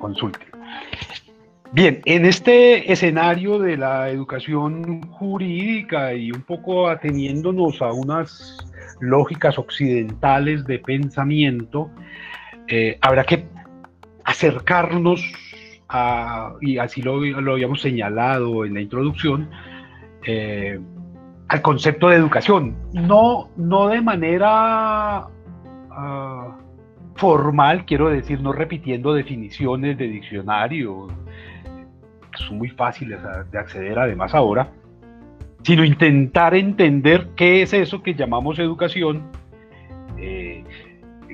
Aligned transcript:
consulte. 0.00 0.46
Bien, 1.72 2.02
en 2.04 2.26
este 2.26 2.92
escenario 2.92 3.60
de 3.60 3.76
la 3.76 4.10
educación 4.10 5.02
jurídica 5.12 6.12
y 6.14 6.32
un 6.32 6.42
poco 6.42 6.88
ateniéndonos 6.88 7.80
a 7.80 7.92
unas 7.92 8.58
lógicas 8.98 9.56
occidentales 9.56 10.64
de 10.64 10.80
pensamiento, 10.80 11.88
eh, 12.66 12.98
habrá 13.00 13.22
que 13.22 13.46
acercarnos 14.24 15.22
a, 15.88 16.54
y 16.60 16.78
así 16.78 17.02
lo, 17.02 17.20
habíamos 17.52 17.80
señalado 17.80 18.64
en 18.64 18.74
la 18.74 18.80
introducción, 18.80 19.48
eh, 20.26 20.80
al 21.48 21.62
concepto 21.62 22.08
de 22.08 22.16
educación, 22.16 22.76
no, 22.92 23.50
no 23.56 23.88
de 23.88 24.00
manera 24.00 25.28
ah, 25.90 26.49
formal, 27.20 27.84
quiero 27.84 28.08
decir, 28.08 28.40
no 28.40 28.50
repitiendo 28.50 29.12
definiciones 29.12 29.98
de 29.98 30.08
diccionario, 30.08 31.08
que 32.32 32.42
son 32.44 32.56
muy 32.56 32.70
fáciles 32.70 33.20
de 33.52 33.58
acceder 33.58 33.98
además 33.98 34.34
ahora, 34.34 34.70
sino 35.62 35.84
intentar 35.84 36.54
entender 36.54 37.28
qué 37.36 37.60
es 37.60 37.74
eso 37.74 38.02
que 38.02 38.14
llamamos 38.14 38.58
educación, 38.58 39.30
eh, 40.16 40.64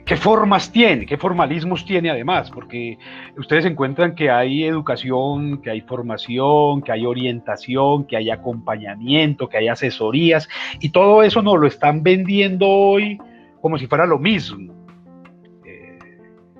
qué 0.05 0.17
formas 0.17 0.73
tiene, 0.73 1.07
qué 1.07 1.17
formalismos 1.17 1.85
tiene 1.85 2.11
además, 2.11 2.51
porque 2.51 2.99
ustedes 3.37 3.65
encuentran 3.65 4.16
que 4.16 4.29
hay 4.29 4.65
educación, 4.65 5.63
que 5.63 5.71
hay 5.71 5.83
formación, 5.83 6.83
que 6.83 6.91
hay 6.91 7.07
orientación, 7.07 8.07
que 8.07 8.16
hay 8.16 8.30
acompañamiento, 8.30 9.49
que 9.49 9.59
hay 9.59 9.69
asesorías, 9.69 10.49
y 10.80 10.89
todo 10.89 11.23
eso 11.23 11.43
nos 11.43 11.61
lo 11.61 11.69
están 11.69 12.03
vendiendo 12.03 12.66
hoy 12.69 13.19
como 13.61 13.79
si 13.79 13.87
fuera 13.87 14.05
lo 14.05 14.19
mismo. 14.19 14.86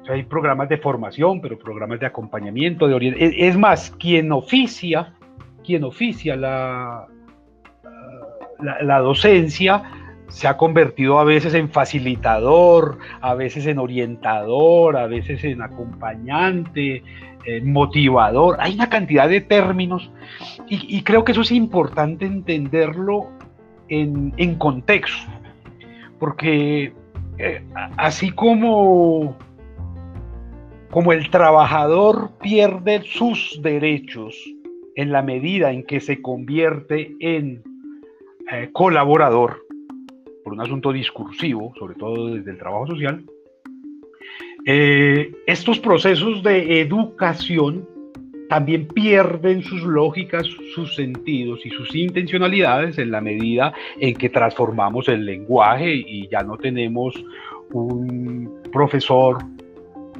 Eh, 0.09 0.13
hay 0.13 0.23
programas 0.25 0.69
de 0.69 0.79
formación, 0.79 1.41
pero 1.41 1.59
programas 1.59 2.01
de 2.01 2.07
acompañamiento, 2.07 2.89
de 2.89 2.95
orientación. 2.95 3.33
Es 3.37 3.57
más, 3.57 3.91
quien 3.99 4.33
oficia, 4.33 5.15
quien 5.65 5.85
oficia 5.85 6.37
la, 6.37 7.07
la, 8.61 8.99
docencia 9.01 9.83
se 10.29 10.49
ha 10.49 10.57
convertido 10.57 11.19
a 11.19 11.25
veces 11.25 11.55
en 11.55 11.71
facilitador, 11.71 12.99
a 13.21 13.35
veces 13.35 13.67
en 13.67 13.79
orientador, 13.79 14.97
a 14.97 15.07
veces 15.07 15.45
en 15.45 15.63
acompañante, 15.63 17.03
motivador. 17.63 18.57
Hay 18.59 18.75
una 18.75 18.89
cantidad 18.89 19.29
de 19.29 19.41
términos 19.41 20.11
y, 20.69 21.03
creo 21.03 21.25
que 21.25 21.33
eso 21.33 21.43
es 21.43 21.53
importante 21.53 22.27
entenderlo 22.27 23.29
en, 23.89 24.55
contexto, 24.57 25.31
porque 26.19 26.93
eh, 27.39 27.63
así 27.97 28.33
como, 28.33 29.37
como 30.97 31.13
el 31.13 31.29
trabajador 31.29 32.31
pierde 32.41 33.03
sus 33.03 33.61
derechos 33.61 34.35
en 34.95 35.13
la 35.13 35.21
medida 35.21 35.71
en 35.71 35.85
que 35.85 36.01
se 36.01 36.23
convierte 36.23 37.15
en 37.21 37.63
eh, 38.51 38.71
colaborador, 38.73 39.63
por 40.43 40.55
un 40.55 40.63
asunto 40.63 40.95
discursivo, 40.95 41.75
sobre 41.79 41.97
todo 41.97 42.29
desde 42.29 42.51
el 42.51 42.57
trabajo 42.57 42.87
social, 42.87 43.23
eh, 44.65 45.33
estos 45.47 45.79
procesos 45.81 46.43
de 46.43 46.81
educación 46.81 47.87
también 48.49 48.89
pierden 48.89 49.63
sus 49.65 49.83
lógicas, 49.83 50.47
sus 50.75 50.95
sentidos 50.95 51.61
y 51.67 51.69
sus 51.69 51.95
intencionalidades 51.95 52.97
en 52.97 53.11
la 53.11 53.21
medida 53.21 53.75
en 54.01 54.15
que 54.15 54.31
transformamos 54.31 55.09
el 55.11 55.27
lenguaje 55.27 55.93
y 55.93 56.27
ya 56.29 56.41
no 56.43 56.57
tenemos 56.57 57.23
un 57.71 58.63
profesor 58.73 59.37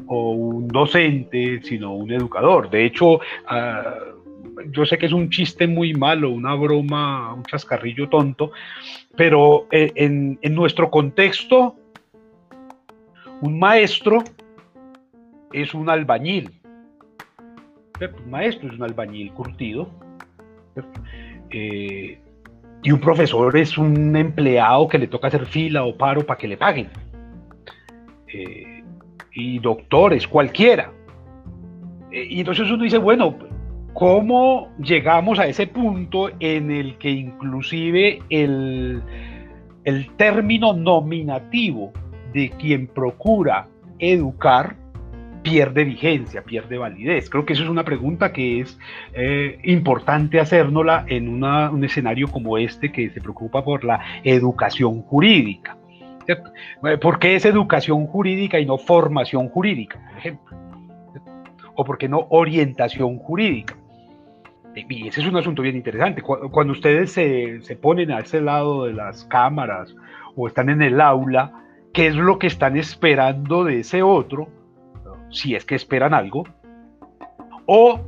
o 0.07 0.31
un 0.33 0.69
docente, 0.69 1.61
sino 1.63 1.95
un 1.95 2.11
educador. 2.13 2.71
De 2.71 2.85
hecho, 2.85 3.21
ah, 3.47 3.95
yo 4.71 4.87
sé 4.87 4.99
que 4.99 5.07
es 5.07 5.13
un 5.13 5.31
chiste 5.31 5.67
muy 5.67 5.95
malo, 5.95 6.31
una 6.31 6.55
broma, 6.55 7.35
un 7.35 7.43
chascarrillo 7.45 8.09
tonto, 8.09 8.53
pero 9.17 9.67
eh, 9.71 9.93
en, 9.97 10.39
nuestro 10.55 10.91
contexto, 10.91 11.77
un 13.41 13.59
maestro 13.59 14.23
es 15.53 15.75
un 15.75 15.89
albañil. 15.89 16.51
Un 18.01 18.31
maestro 18.31 18.69
es 18.69 18.77
un 18.77 18.83
albañil 18.83 19.33
curtido. 19.33 19.89
Eh, 21.51 22.19
y 22.83 22.93
un 22.93 23.01
profesor 23.01 23.57
es 23.57 23.79
un 23.79 24.15
empleado 24.15 24.87
que 24.89 24.99
le 24.99 25.07
toca 25.07 25.29
hacer 25.29 25.47
fila 25.47 25.85
o 25.85 25.97
paro 25.97 26.25
para 26.25 26.39
que 26.39 26.49
le 26.49 26.57
paguen. 26.57 26.89
Eh, 28.29 28.76
y 29.37 29.61
doctores, 29.61 30.27
cualquiera. 30.27 30.93
y 32.11 32.41
entonces 32.41 32.69
uno 32.71 32.83
dice, 32.83 32.99
bueno, 32.99 33.37
¿Cómo 33.97 34.69
llegamos 34.79 35.39
a 35.39 35.47
ese 35.47 35.67
punto 35.67 36.29
en 36.39 36.71
el 36.71 36.99
que 36.99 37.09
inclusive 37.09 38.19
el, 38.29 39.03
el 39.85 40.11
término 40.19 40.75
nominativo 40.75 41.95
de 42.35 42.51
quien 42.51 42.89
procura 42.89 43.69
educar 43.99 44.77
pierde 45.43 45.85
vigencia, 45.85 46.43
pierde 46.43 46.77
validez? 46.77 47.31
Creo 47.31 47.47
que 47.47 47.55
eso 47.55 47.63
es 47.63 47.71
una 47.71 47.85
pregunta 47.85 48.35
que 48.35 48.61
es 48.61 48.79
eh, 49.15 49.61
importante 49.65 50.41
hacérnosla 50.41 51.07
en 51.09 51.43
un 51.43 51.83
escenario 51.83 52.29
como 52.29 52.59
este 52.59 52.93
que 52.93 53.09
se 53.09 53.23
preocupa 53.23 53.65
por 53.65 53.83
la 53.83 53.99
educación 54.25 55.01
jurídica. 55.01 55.79
¿Por 57.01 57.19
qué 57.19 57.37
es 57.37 57.45
educación 57.45 58.07
jurídica 58.07 58.59
y 58.59 58.67
no 58.67 58.79
formación 58.79 59.49
jurídica, 59.49 60.01
por 60.09 60.19
ejemplo? 60.19 60.57
¿O 61.75 61.85
por 61.85 61.99
qué 61.99 62.09
no 62.09 62.27
orientación 62.31 63.19
jurídica? 63.19 63.77
y 64.89 65.09
ese 65.09 65.23
es 65.23 65.27
un 65.27 65.37
asunto 65.37 65.63
bien 65.63 65.77
interesante. 65.77 66.21
Cuando 66.21 66.75
ustedes 66.75 67.11
se, 67.11 67.63
se, 67.63 67.77
ponen 67.77 68.11
a 68.11 68.21
ese 68.21 68.43
lado 68.43 68.85
de 68.85 68.93
las 68.93 69.25
cámaras 69.25 69.95
o 70.35 70.47
están 70.47 70.69
en 70.69 70.83
el 70.83 71.01
aula, 71.01 71.53
¿qué 71.95 72.09
es 72.09 72.15
lo 72.15 72.39
que 72.39 72.47
están 72.47 72.77
esperando 72.77 73.65
de 73.65 73.81
ese 73.81 74.03
otro? 74.03 74.49
Si 75.31 75.55
es 75.55 75.65
que 75.65 75.77
esperan 75.77 76.13
algo. 76.13 76.45
O 77.65 78.03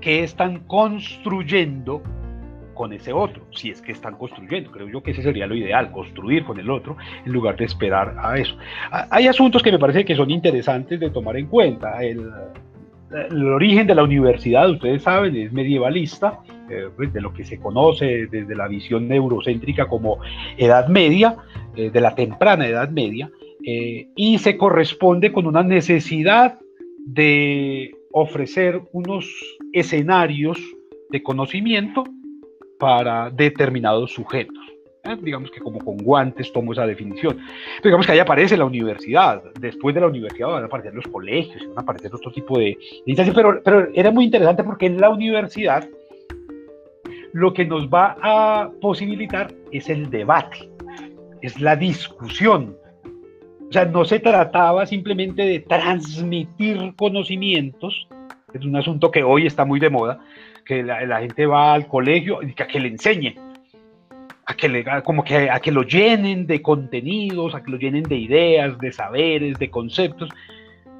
qué 0.00 0.24
están 0.24 0.64
construyendo 0.66 2.02
con 2.76 2.92
ese 2.92 3.12
otro, 3.12 3.42
si 3.50 3.70
es 3.70 3.82
que 3.82 3.90
están 3.90 4.14
construyendo. 4.16 4.70
Creo 4.70 4.88
yo 4.88 5.02
que 5.02 5.10
ese 5.10 5.22
sería 5.22 5.48
lo 5.48 5.56
ideal, 5.56 5.90
construir 5.90 6.44
con 6.44 6.60
el 6.60 6.70
otro 6.70 6.96
en 7.24 7.32
lugar 7.32 7.56
de 7.56 7.64
esperar 7.64 8.14
a 8.22 8.38
eso. 8.38 8.56
Hay 9.10 9.26
asuntos 9.26 9.62
que 9.62 9.72
me 9.72 9.78
parece 9.80 10.04
que 10.04 10.14
son 10.14 10.30
interesantes 10.30 11.00
de 11.00 11.10
tomar 11.10 11.36
en 11.36 11.46
cuenta. 11.46 12.04
El, 12.04 12.30
origen 13.52 13.86
de 13.86 13.94
la 13.94 14.02
universidad, 14.02 14.68
ustedes 14.68 15.02
saben, 15.02 15.34
es 15.36 15.52
medievalista, 15.52 16.40
eh, 16.68 16.88
pues, 16.94 17.12
de 17.12 17.20
lo 17.20 17.32
que 17.32 17.44
se 17.44 17.58
conoce 17.58 18.26
desde 18.26 18.54
la 18.54 18.66
visión 18.66 19.06
neurocéntrica 19.06 19.86
como 19.86 20.18
Edad 20.56 20.88
Media, 20.88 21.36
eh, 21.76 21.90
de 21.90 22.00
la 22.00 22.16
temprana 22.16 22.66
Edad 22.66 22.90
Media, 22.90 23.30
eh, 23.64 24.08
y 24.16 24.38
se 24.38 24.56
corresponde 24.56 25.32
con 25.32 25.46
una 25.46 25.62
necesidad 25.62 26.58
de 27.06 27.94
ofrecer 28.12 28.82
unos 28.92 29.30
escenarios 29.72 30.58
de 31.10 31.22
conocimiento 31.22 32.04
para 32.78 33.30
determinados 33.30 34.12
sujetos. 34.12 34.66
¿eh? 35.06 35.16
digamos 35.20 35.50
que 35.50 35.60
como 35.60 35.78
con 35.78 35.96
guantes 35.98 36.52
tomo 36.52 36.72
esa 36.72 36.86
definición. 36.86 37.38
digamos 37.82 38.06
que 38.06 38.12
ahí 38.12 38.18
aparece 38.18 38.56
la 38.56 38.64
universidad, 38.64 39.42
después 39.60 39.94
de 39.94 40.00
la 40.00 40.08
universidad 40.08 40.48
van 40.48 40.62
a 40.64 40.66
aparecer 40.66 40.94
los 40.94 41.06
colegios, 41.06 41.66
van 41.68 41.78
a 41.78 41.80
aparecer 41.82 42.14
otro 42.14 42.30
tipo 42.32 42.58
de, 42.58 42.76
pero, 43.34 43.60
pero 43.62 43.88
era 43.94 44.10
muy 44.10 44.24
interesante 44.24 44.64
porque 44.64 44.86
en 44.86 45.00
la 45.00 45.10
universidad 45.10 45.88
lo 47.32 47.52
que 47.52 47.64
nos 47.64 47.88
va 47.88 48.16
a 48.22 48.70
posibilitar 48.80 49.52
es 49.70 49.88
el 49.88 50.10
debate, 50.10 50.70
es 51.42 51.60
la 51.60 51.76
discusión. 51.76 52.76
O 53.68 53.72
sea, 53.72 53.84
no 53.84 54.04
se 54.04 54.20
trataba 54.20 54.86
simplemente 54.86 55.42
de 55.42 55.60
transmitir 55.60 56.94
conocimientos, 56.96 58.08
es 58.54 58.64
un 58.64 58.76
asunto 58.76 59.10
que 59.10 59.22
hoy 59.22 59.46
está 59.46 59.64
muy 59.64 59.80
de 59.80 59.90
moda, 59.90 60.20
que 60.66 60.82
la, 60.82 61.20
gente 61.20 61.46
va 61.46 61.74
al 61.74 61.86
colegio 61.86 62.42
y 62.42 62.52
que, 62.52 62.66
que 62.66 62.80
le 62.80 62.88
enseñen 62.88 63.34
a 64.46 64.54
que, 64.54 64.68
le, 64.68 64.84
como 65.02 65.24
que, 65.24 65.50
a 65.50 65.58
que 65.58 65.72
lo 65.72 65.82
llenen 65.82 66.46
de 66.46 66.62
contenidos, 66.62 67.54
a 67.54 67.62
que 67.62 67.70
lo 67.70 67.78
llenen 67.78 68.04
de 68.04 68.16
ideas, 68.16 68.78
de 68.78 68.92
saberes, 68.92 69.58
de 69.58 69.70
conceptos, 69.70 70.30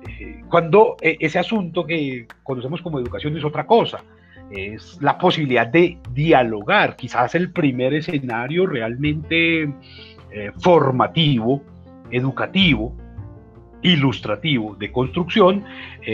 eh, 0.08 0.42
cuando 0.48 0.96
eh, 1.00 1.16
ese 1.20 1.38
asunto 1.38 1.86
que 1.86 2.26
conocemos 2.42 2.82
como 2.82 2.98
educación 2.98 3.36
es 3.36 3.44
otra 3.44 3.66
cosa, 3.66 4.02
es 4.50 5.00
la 5.00 5.16
posibilidad 5.16 5.66
de 5.66 5.98
dialogar, 6.12 6.96
quizás 6.96 7.34
el 7.34 7.52
primer 7.52 7.94
escenario 7.94 8.66
realmente 8.66 9.62
eh, 10.32 10.52
formativo, 10.58 11.62
educativo, 12.10 12.96
ilustrativo 13.86 14.74
de 14.76 14.92
construcción 14.92 15.64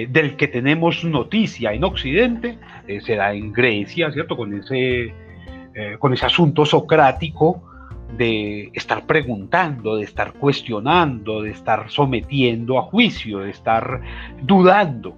del 0.09 0.37
que 0.37 0.49
tenemos 0.49 1.05
noticia 1.05 1.73
en 1.73 1.85
Occidente, 1.85 2.59
se 3.01 3.17
da 3.17 3.33
en 3.33 3.53
Grecia, 3.53 4.11
¿cierto? 4.13 4.37
Con 4.37 4.55
ese 4.55 5.13
eh, 5.75 5.97
con 5.99 6.13
ese 6.13 6.27
asunto 6.27 6.67
socrático 6.67 7.63
de 8.19 8.71
estar 8.75 9.07
preguntando, 9.07 9.97
de 9.97 10.05
estar 10.05 10.35
cuestionando, 10.35 11.41
de 11.41 11.51
estar 11.53 11.89
sometiendo 11.89 12.79
a 12.79 12.83
juicio, 12.83 13.39
de 13.39 13.51
estar 13.51 14.03
dudando. 14.43 15.17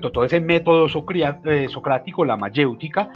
Todo 0.00 0.24
ese 0.24 0.40
método 0.40 0.86
eh, 0.86 1.68
socrático, 1.68 2.24
la 2.24 2.36
mayéutica, 2.36 3.10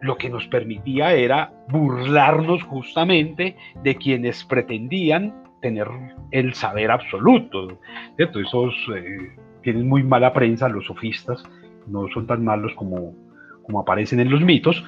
lo 0.00 0.16
que 0.16 0.30
nos 0.30 0.46
permitía 0.46 1.12
era 1.12 1.52
burlarnos 1.68 2.62
justamente 2.62 3.56
de 3.82 3.94
quienes 3.96 4.42
pretendían 4.44 5.34
tener 5.60 5.88
el 6.30 6.54
saber 6.54 6.90
absoluto. 6.90 7.78
¿cierto? 8.16 8.40
Esos 8.40 8.74
eh, 8.94 9.36
tienen 9.62 9.88
muy 9.88 10.02
mala 10.02 10.32
prensa, 10.32 10.68
los 10.68 10.86
sofistas, 10.86 11.42
no 11.86 12.08
son 12.12 12.26
tan 12.26 12.44
malos 12.44 12.72
como, 12.74 13.14
como 13.64 13.80
aparecen 13.80 14.20
en 14.20 14.30
los 14.30 14.40
mitos, 14.40 14.84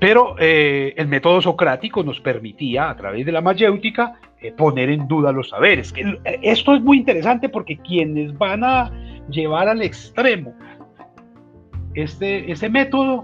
pero 0.00 0.36
eh, 0.38 0.94
el 0.96 1.08
método 1.08 1.40
socrático 1.40 2.02
nos 2.02 2.20
permitía, 2.20 2.90
a 2.90 2.96
través 2.96 3.24
de 3.26 3.32
la 3.32 3.40
mayéutica, 3.40 4.18
eh, 4.40 4.52
poner 4.52 4.90
en 4.90 5.08
duda 5.08 5.32
los 5.32 5.50
saberes. 5.50 5.94
Esto 6.42 6.74
es 6.74 6.82
muy 6.82 6.98
interesante 6.98 7.48
porque 7.48 7.78
quienes 7.78 8.36
van 8.36 8.64
a 8.64 8.90
llevar 9.30 9.68
al 9.68 9.80
extremo 9.80 10.54
este, 11.94 12.50
ese 12.50 12.68
método 12.68 13.22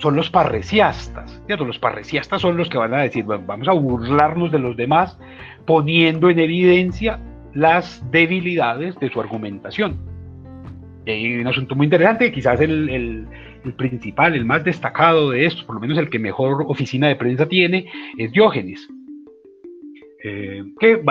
son 0.00 0.16
los 0.16 0.30
parresiastas. 0.30 1.42
¿cierto? 1.46 1.64
Los 1.64 1.78
parresiastas 1.78 2.40
son 2.40 2.56
los 2.56 2.68
que 2.68 2.78
van 2.78 2.94
a 2.94 3.02
decir, 3.02 3.24
bueno, 3.24 3.44
vamos 3.46 3.68
a 3.68 3.72
burlarnos 3.72 4.50
de 4.50 4.58
los 4.58 4.76
demás 4.76 5.18
poniendo 5.66 6.30
en 6.30 6.38
evidencia 6.38 7.20
las 7.54 8.02
debilidades 8.10 8.98
de 8.98 9.10
su 9.10 9.20
argumentación. 9.20 9.98
Hay 11.06 11.36
un 11.38 11.46
asunto 11.46 11.74
muy 11.74 11.86
interesante, 11.86 12.30
quizás 12.30 12.60
el, 12.60 13.26
principal, 13.76 14.34
el 14.34 14.44
más 14.44 14.64
destacado 14.64 15.30
de 15.30 15.46
esto, 15.46 15.66
por 15.66 15.74
lo 15.76 15.80
menos 15.80 15.98
el 15.98 16.08
que 16.08 16.18
mejor 16.18 16.64
oficina 16.68 17.08
de 17.08 17.16
prensa 17.16 17.46
tiene, 17.46 17.86
es 18.16 18.32
Diógenes. 18.32 18.88
Eh, 20.22 20.62
que, 20.78 21.02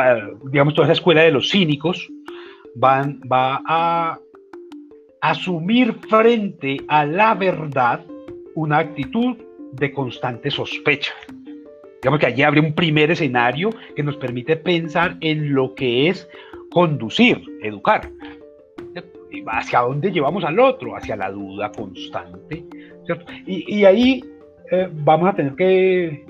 digamos, 0.51 0.73
toda 0.73 0.87
esa 0.87 0.93
escuela 0.93 1.21
de 1.21 1.31
los 1.31 1.49
cínicos 1.49 2.07
van, 2.75 3.19
va 3.21 3.61
a 3.65 4.19
asumir 5.21 5.93
frente 6.07 6.77
a 6.87 7.05
la 7.05 7.33
verdad 7.33 8.05
una 8.55 8.79
actitud 8.79 9.37
de 9.73 9.91
constante 9.91 10.49
sospecha. 10.51 11.13
Digamos 12.01 12.19
que 12.19 12.27
allí 12.27 12.43
abre 12.43 12.61
un 12.61 12.73
primer 12.73 13.11
escenario 13.11 13.71
que 13.95 14.03
nos 14.03 14.15
permite 14.17 14.55
pensar 14.55 15.17
en 15.19 15.53
lo 15.53 15.75
que 15.75 16.09
es 16.09 16.29
conducir, 16.71 17.41
educar. 17.61 18.09
¿Hacia 19.47 19.81
dónde 19.81 20.11
llevamos 20.11 20.43
al 20.43 20.59
otro? 20.59 20.95
Hacia 20.95 21.15
la 21.15 21.29
duda 21.29 21.71
constante. 21.71 22.65
Y, 23.45 23.83
ahí 23.85 24.23
eh, 24.71 24.87
vamos 24.91 25.29
a 25.29 25.33
tener 25.33 25.55
que, 25.55 26.25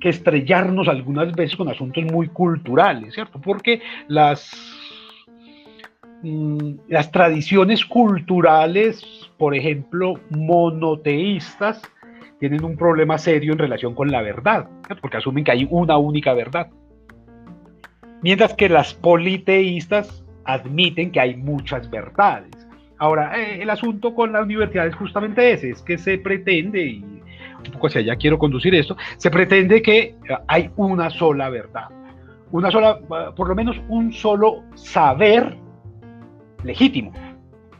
que 0.00 0.08
estrellarnos 0.08 0.88
algunas 0.88 1.32
veces 1.34 1.56
con 1.56 1.68
asuntos 1.68 2.04
muy 2.04 2.28
culturales, 2.28 3.14
¿cierto? 3.14 3.40
Porque 3.40 3.82
las, 4.08 4.79
las 6.22 7.10
tradiciones 7.10 7.84
culturales, 7.84 9.02
por 9.38 9.54
ejemplo, 9.54 10.14
monoteístas, 10.30 11.80
tienen 12.38 12.64
un 12.64 12.76
problema 12.76 13.18
serio 13.18 13.52
en 13.52 13.58
relación 13.58 13.94
con 13.94 14.10
la 14.10 14.22
verdad, 14.22 14.68
porque 15.00 15.18
asumen 15.18 15.44
que 15.44 15.52
hay 15.52 15.66
una 15.70 15.96
única 15.98 16.34
verdad. 16.34 16.68
Mientras 18.22 18.54
que 18.54 18.68
las 18.68 18.94
politeístas 18.94 20.24
admiten 20.44 21.10
que 21.10 21.20
hay 21.20 21.36
muchas 21.36 21.90
verdades. 21.90 22.50
Ahora, 22.98 23.38
eh, 23.38 23.62
el 23.62 23.70
asunto 23.70 24.14
con 24.14 24.32
la 24.32 24.42
universidad 24.42 24.86
es 24.86 24.94
justamente 24.94 25.52
ese, 25.52 25.70
es 25.70 25.82
que 25.82 25.96
se 25.96 26.18
pretende, 26.18 26.84
y 26.84 27.02
un 27.02 27.72
poco 27.72 27.86
hacia 27.86 28.00
allá 28.00 28.16
quiero 28.16 28.38
conducir 28.38 28.74
esto, 28.74 28.96
se 29.16 29.30
pretende 29.30 29.80
que 29.80 29.98
eh, 29.98 30.16
hay 30.46 30.70
una 30.76 31.08
sola 31.08 31.48
verdad, 31.48 31.88
una 32.50 32.70
sola, 32.70 32.98
por 33.34 33.48
lo 33.48 33.54
menos 33.54 33.80
un 33.88 34.12
solo 34.12 34.64
saber 34.74 35.56
legítimo. 36.64 37.12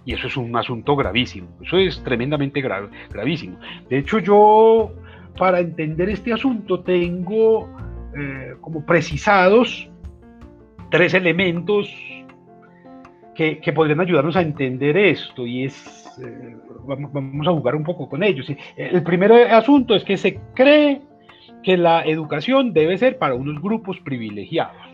Y 0.05 0.15
eso 0.15 0.27
es 0.27 0.37
un 0.37 0.57
asunto 0.57 0.97
gravísimo, 0.97 1.49
eso 1.63 1.77
es 1.77 2.03
tremendamente 2.03 2.63
gravísimo. 3.11 3.59
De 3.89 3.99
hecho, 3.99 4.19
yo 4.19 4.93
para 5.37 5.61
entender 5.61 6.09
este 6.09 6.33
asunto 6.33 6.81
tengo 6.81 7.69
eh, 8.17 8.55
como 8.61 8.85
precisados 8.85 9.89
tres 10.91 11.15
elementos 11.15 11.89
que, 13.35 13.73
podrían 13.75 14.01
ayudarnos 14.01 14.37
a 14.37 14.43
entender 14.43 14.97
esto 14.97 15.47
y 15.47 15.65
es, 15.65 16.19
eh, 16.23 16.57
vamos, 16.85 17.47
a 17.47 17.53
jugar 17.53 17.75
un 17.75 17.85
poco 17.85 18.09
con 18.09 18.23
ellos. 18.23 18.47
El 18.77 19.03
primer 19.03 19.33
asunto 19.33 19.95
es 19.95 20.05
que 20.05 20.17
se 20.17 20.41
cree 20.55 21.01
que 21.63 21.77
la 21.77 22.03
educación 22.05 22.73
debe 22.73 22.99
ser 22.99 23.19
para 23.19 23.35
unos 23.35 23.61
grupos 23.63 23.99
privilegiados 24.01 24.90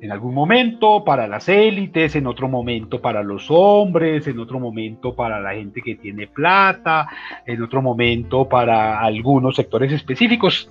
en 0.00 0.12
algún 0.12 0.34
momento 0.34 1.04
para 1.04 1.26
las 1.26 1.48
élites, 1.48 2.16
en 2.16 2.26
otro 2.26 2.48
momento 2.48 3.00
para 3.00 3.22
los 3.22 3.46
hombres, 3.50 4.26
en 4.26 4.38
otro 4.38 4.60
momento 4.60 5.14
para 5.14 5.40
la 5.40 5.54
gente 5.54 5.80
que 5.80 5.96
tiene 5.96 6.26
plata, 6.26 7.08
en 7.46 7.62
otro 7.62 7.80
momento 7.80 8.48
para 8.48 9.00
algunos 9.00 9.56
sectores 9.56 9.92
específicos. 9.92 10.70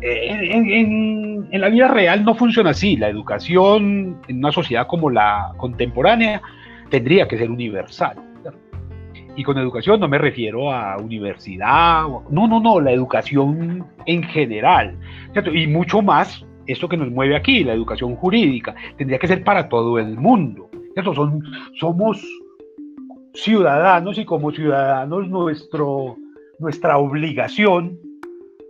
En, 0.00 1.48
la 1.52 1.68
vida 1.68 1.88
real 1.88 2.24
no 2.24 2.34
funciona 2.34 2.70
así. 2.70 2.96
La 2.96 3.08
educación 3.08 4.20
en 4.28 4.38
una 4.38 4.52
sociedad 4.52 4.86
como 4.86 5.10
la 5.10 5.52
contemporánea 5.56 6.40
tendría 6.88 7.28
que 7.28 7.36
ser 7.36 7.50
universal. 7.50 8.16
Y 9.36 9.42
con 9.42 9.58
educación 9.58 9.98
no 9.98 10.08
me 10.08 10.16
refiero 10.16 10.72
a 10.72 10.96
universidad, 10.96 12.04
no, 12.30 12.46
no, 12.46 12.60
no, 12.60 12.80
la 12.80 12.92
educación 12.92 13.84
en 14.06 14.22
general. 14.22 14.96
Y 15.52 15.66
mucho 15.66 16.02
más 16.02 16.46
esto 16.66 16.88
que 16.88 16.96
nos 16.96 17.10
mueve 17.10 17.36
aquí, 17.36 17.64
la 17.64 17.74
educación 17.74 18.16
jurídica, 18.16 18.74
tendría 18.96 19.18
que 19.18 19.28
ser 19.28 19.44
para 19.44 19.68
todo 19.68 19.98
el 19.98 20.16
mundo. 20.16 20.68
Son, 21.14 21.42
somos 21.78 22.24
ciudadanos 23.34 24.16
y 24.18 24.24
como 24.24 24.52
ciudadanos 24.52 25.28
nuestro, 25.28 26.16
nuestra 26.58 26.98
obligación, 26.98 27.98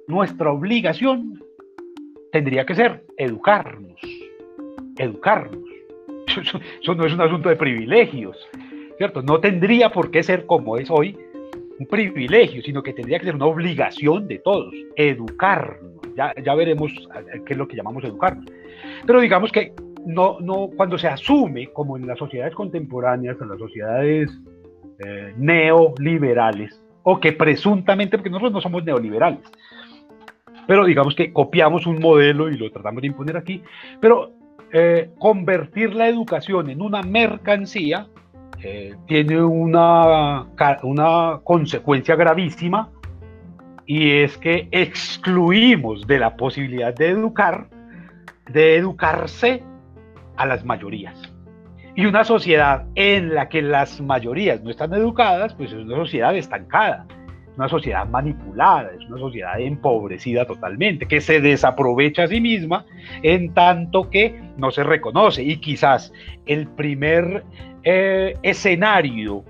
nuestra 0.08 0.50
obligación 0.50 1.42
tendría 2.32 2.64
que 2.64 2.74
ser 2.74 3.04
educarnos, 3.16 4.00
educarnos. 4.98 5.62
Eso, 6.26 6.58
eso 6.80 6.94
no 6.94 7.04
es 7.04 7.12
un 7.12 7.20
asunto 7.20 7.48
de 7.50 7.54
privilegios, 7.54 8.36
¿cierto? 8.96 9.22
No 9.22 9.38
tendría 9.40 9.92
por 9.92 10.10
qué 10.10 10.22
ser 10.22 10.46
como 10.46 10.78
es 10.78 10.90
hoy 10.90 11.16
un 11.78 11.86
privilegio, 11.86 12.62
sino 12.62 12.82
que 12.82 12.92
tendría 12.92 13.18
que 13.18 13.26
ser 13.26 13.34
una 13.36 13.46
obligación 13.46 14.26
de 14.26 14.38
todos, 14.38 14.74
educarnos 14.96 15.93
ya, 16.16 16.54
veremos 16.54 16.92
qué 17.44 17.52
es 17.52 17.58
lo 17.58 17.68
que 17.68 17.76
llamamos 17.76 18.04
educarnos. 18.04 18.44
Pero 19.06 19.20
digamos 19.20 19.52
que 19.52 19.74
no, 20.06 20.38
no, 20.40 20.70
cuando 20.76 20.98
se 20.98 21.08
asume, 21.08 21.68
como 21.68 21.96
en 21.96 22.06
las 22.06 22.18
sociedades 22.18 22.54
contemporáneas, 22.54 23.36
en 23.40 23.48
las 23.48 23.58
sociedades 23.58 24.30
eh, 25.04 25.32
neoliberales, 25.36 26.80
o 27.02 27.20
que 27.20 27.32
presuntamente, 27.32 28.16
porque 28.16 28.30
nosotros 28.30 28.52
no 28.52 28.60
somos 28.60 28.84
neoliberales, 28.84 29.40
pero 30.66 30.84
digamos 30.84 31.14
que 31.14 31.32
copiamos 31.32 31.86
un 31.86 32.00
modelo 32.00 32.48
y 32.48 32.56
lo 32.56 32.70
tratamos 32.70 33.02
de 33.02 33.08
imponer 33.08 33.36
aquí, 33.36 33.62
pero 34.00 34.32
eh, 34.72 35.10
convertir 35.18 35.94
la 35.94 36.08
educación 36.08 36.70
en 36.70 36.80
una 36.80 37.02
mercancía 37.02 38.08
eh, 38.62 38.94
tiene 39.06 39.42
una, 39.42 40.46
una 40.82 41.40
consecuencia 41.44 42.16
gravísima 42.16 42.90
y 43.86 44.18
es 44.22 44.38
que 44.38 44.68
excluimos 44.70 46.06
de 46.06 46.18
la 46.18 46.36
posibilidad 46.36 46.94
de 46.94 47.08
educar, 47.08 47.68
de 48.50 48.76
educarse 48.76 49.62
a 50.36 50.46
las 50.46 50.64
mayorías. 50.64 51.30
Y 51.96 52.06
una 52.06 52.24
sociedad 52.24 52.86
en 52.96 53.34
la 53.34 53.48
que 53.48 53.62
las 53.62 54.00
mayorías 54.00 54.62
no 54.62 54.70
están 54.70 54.92
educadas, 54.94 55.54
pues 55.54 55.72
es 55.72 55.84
una 55.84 55.96
sociedad 55.96 56.36
estancada, 56.36 57.06
una 57.56 57.68
sociedad 57.68 58.08
manipulada, 58.08 58.90
es 58.98 59.08
una 59.08 59.18
sociedad 59.18 59.60
empobrecida 59.60 60.44
totalmente, 60.44 61.06
que 61.06 61.20
se 61.20 61.40
desaprovecha 61.40 62.24
a 62.24 62.26
sí 62.26 62.40
misma 62.40 62.84
en 63.22 63.54
tanto 63.54 64.10
que 64.10 64.40
no 64.56 64.72
se 64.72 64.82
reconoce. 64.82 65.44
Y 65.44 65.58
quizás 65.58 66.12
el 66.46 66.66
primer 66.66 67.44
eh, 67.84 68.36
escenario 68.42 69.44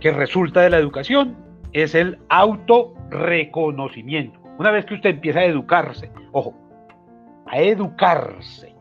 que 0.00 0.10
resulta 0.10 0.62
de 0.62 0.70
la 0.70 0.78
educación 0.78 1.36
es 1.72 1.94
el 1.94 2.18
autorreconocimiento. 2.28 4.38
Una 4.58 4.70
vez 4.70 4.84
que 4.84 4.92
usted 4.94 5.10
empieza 5.10 5.40
a 5.40 5.44
educarse, 5.44 6.10
ojo, 6.32 6.54
a 7.46 7.58
educarse, 7.58 8.74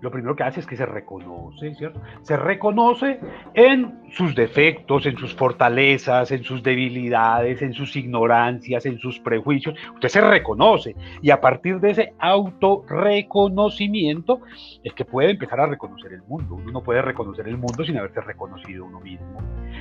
lo 0.00 0.10
primero 0.10 0.34
que 0.34 0.44
hace 0.44 0.60
es 0.60 0.66
que 0.66 0.76
se 0.76 0.86
reconoce, 0.86 1.74
¿cierto? 1.74 2.00
Se 2.22 2.34
reconoce 2.36 3.20
en 3.54 4.00
sus 4.10 4.34
defectos, 4.34 5.04
en 5.06 5.18
sus 5.18 5.34
fortalezas, 5.34 6.30
en 6.30 6.42
sus 6.42 6.62
debilidades, 6.62 7.60
en 7.62 7.74
sus 7.74 7.94
ignorancias, 7.96 8.86
en 8.86 8.98
sus 8.98 9.20
prejuicios. 9.20 9.74
Usted 9.94 10.08
se 10.08 10.22
reconoce 10.22 10.96
y 11.20 11.30
a 11.30 11.40
partir 11.40 11.80
de 11.80 11.90
ese 11.90 12.14
autorreconocimiento 12.18 14.40
es 14.82 14.94
que 14.94 15.04
puede 15.04 15.30
empezar 15.30 15.60
a 15.60 15.66
reconocer 15.66 16.12
el 16.12 16.22
mundo. 16.22 16.54
Uno 16.54 16.72
no 16.72 16.82
puede 16.82 17.02
reconocer 17.02 17.46
el 17.46 17.58
mundo 17.58 17.84
sin 17.84 17.98
haberse 17.98 18.22
reconocido 18.22 18.86
uno 18.86 19.00
mismo. 19.00 19.26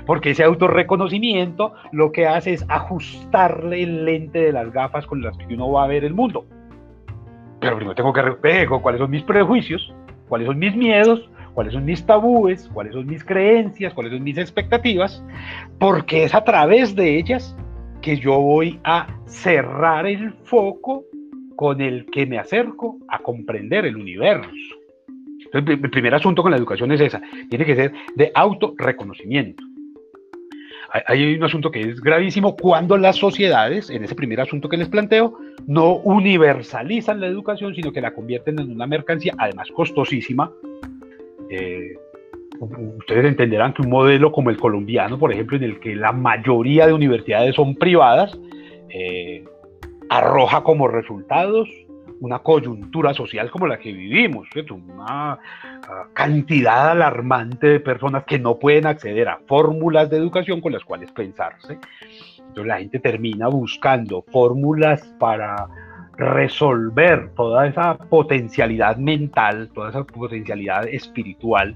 Porque 0.06 0.32
ese 0.32 0.44
autorreconocimiento 0.44 1.74
lo 1.92 2.12
que 2.12 2.28
hace 2.28 2.52
es 2.54 2.66
ajustarle 2.68 3.84
el 3.84 4.04
lente 4.06 4.40
de 4.40 4.52
las 4.52 4.72
gafas 4.72 5.06
con 5.06 5.22
las 5.22 5.38
que 5.38 5.54
uno 5.54 5.72
va 5.72 5.86
a 5.86 5.88
ver 5.88 6.04
el 6.04 6.14
mundo. 6.14 6.46
Pero 7.60 7.76
primero 7.76 7.96
tengo 7.96 8.14
que 8.14 8.22
ver 8.22 8.70
cuáles 8.70 9.00
son 9.00 9.12
mis 9.12 9.24
prejuicios, 9.24 9.94
cuáles 10.30 10.48
son 10.48 10.60
mis 10.60 10.76
miedos, 10.76 11.30
cuáles 11.54 11.74
son 11.74 11.84
mis 11.84 12.06
tabúes, 12.06 12.70
cuáles 12.74 12.94
son 12.94 13.06
mis 13.08 13.24
creencias, 13.26 13.94
cuáles 13.94 14.14
son 14.14 14.24
mis 14.24 14.38
expectativas, 14.38 15.22
porque 15.80 16.24
es 16.24 16.34
a 16.34 16.44
través 16.44 16.96
de 16.96 17.18
ellas 17.18 17.56
que 18.02 18.18
yo 18.18 18.40
voy 18.40 18.80
a 18.86 19.08
cerrar 19.26 20.06
el 20.06 20.32
foco 20.46 21.04
con 21.56 21.82
el 21.82 22.06
que 22.06 22.26
me 22.26 22.40
acerco 22.40 22.98
a 23.10 23.20
comprender 23.20 23.86
el 23.86 23.98
universo. 23.98 24.50
Entonces, 25.52 25.80
el 25.84 25.90
primer 25.90 26.16
asunto 26.16 26.42
con 26.42 26.52
la 26.52 26.58
educación 26.58 26.92
es 26.92 27.02
esa, 27.02 27.22
tiene 27.50 27.66
que 27.66 27.76
ser 27.76 27.92
de 28.16 28.32
autorreconocimiento. 28.36 29.64
Hay 30.92 31.36
un 31.36 31.44
asunto 31.44 31.70
que 31.70 31.82
es 31.82 32.02
gravísimo 32.02 32.56
cuando 32.56 32.98
las 32.98 33.16
sociedades, 33.16 33.90
en 33.90 34.04
ese 34.04 34.16
primer 34.16 34.42
asunto 34.42 34.70
que 34.70 34.78
les 34.78 34.90
planteo, 34.90 35.38
no 35.68 35.96
universalizan 35.98 37.22
la 37.22 37.28
educación, 37.28 37.76
sino 37.76 37.92
que 37.92 38.02
la 38.02 38.14
convierten 38.14 38.60
en 38.60 38.72
una 38.72 38.88
mercancía, 38.88 39.34
además 39.38 39.70
costosísima. 39.76 40.52
Eh, 41.50 41.96
ustedes 42.60 43.26
entenderán 43.26 43.74
que 43.74 43.84
un 43.84 43.90
modelo 43.90 44.32
como 44.32 44.50
el 44.50 44.58
colombiano, 44.58 45.20
por 45.20 45.32
ejemplo, 45.32 45.58
en 45.58 45.64
el 45.64 45.80
que 45.80 45.96
la 45.96 46.12
mayoría 46.12 46.88
de 46.88 46.94
universidades 46.94 47.56
son 47.56 47.76
privadas, 47.76 48.38
eh, 48.90 49.44
arroja 50.10 50.64
como 50.64 50.88
resultados 50.88 51.70
una 52.22 52.40
coyuntura 52.40 53.14
social 53.14 53.50
como 53.50 53.68
la 53.68 53.80
que 53.80 53.92
vivimos, 53.92 54.48
una 54.70 55.34
ah, 55.34 55.40
cantidad 56.14 56.92
alarmante 56.92 57.68
de 57.68 57.80
personas 57.80 58.24
que 58.26 58.40
no 58.40 58.60
pueden 58.60 58.88
acceder 58.88 59.30
a 59.30 59.40
fórmulas 59.48 60.10
de 60.10 60.18
educación 60.18 60.62
con 60.62 60.74
las 60.74 60.84
cuales 60.84 61.12
pensarse. 61.12 61.80
Entonces 62.40 62.66
la 62.66 62.80
gente 62.80 63.00
termina 63.00 63.48
buscando 63.48 64.24
fórmulas 64.32 65.04
para 65.20 65.68
resolver 66.18 67.32
toda 67.36 67.68
esa 67.68 67.98
potencialidad 67.98 68.98
mental, 68.98 69.70
toda 69.74 69.90
esa 69.90 70.04
potencialidad 70.04 70.86
espiritual, 70.88 71.76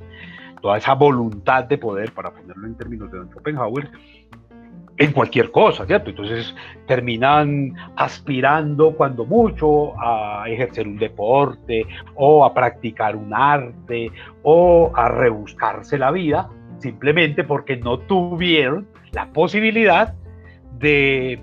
toda 0.61 0.77
esa 0.77 0.93
voluntad 0.93 1.63
de 1.65 1.77
poder, 1.77 2.11
para 2.11 2.31
ponerlo 2.31 2.67
en 2.67 2.75
términos 2.75 3.11
de 3.11 3.19
Don 3.19 3.29
Schopenhauer, 3.29 3.89
en 4.97 5.11
cualquier 5.11 5.51
cosa, 5.51 5.85
¿cierto? 5.85 6.11
Entonces 6.11 6.55
terminan 6.87 7.73
aspirando 7.95 8.95
cuando 8.95 9.25
mucho 9.25 9.99
a 9.99 10.45
ejercer 10.47 10.87
un 10.87 10.97
deporte 10.97 11.85
o 12.15 12.45
a 12.45 12.53
practicar 12.53 13.15
un 13.15 13.33
arte 13.33 14.11
o 14.43 14.91
a 14.95 15.09
rebuscarse 15.09 15.97
la 15.97 16.11
vida 16.11 16.49
simplemente 16.79 17.43
porque 17.43 17.77
no 17.77 17.99
tuvieron 17.99 18.87
la 19.11 19.27
posibilidad 19.31 20.13
de 20.77 21.41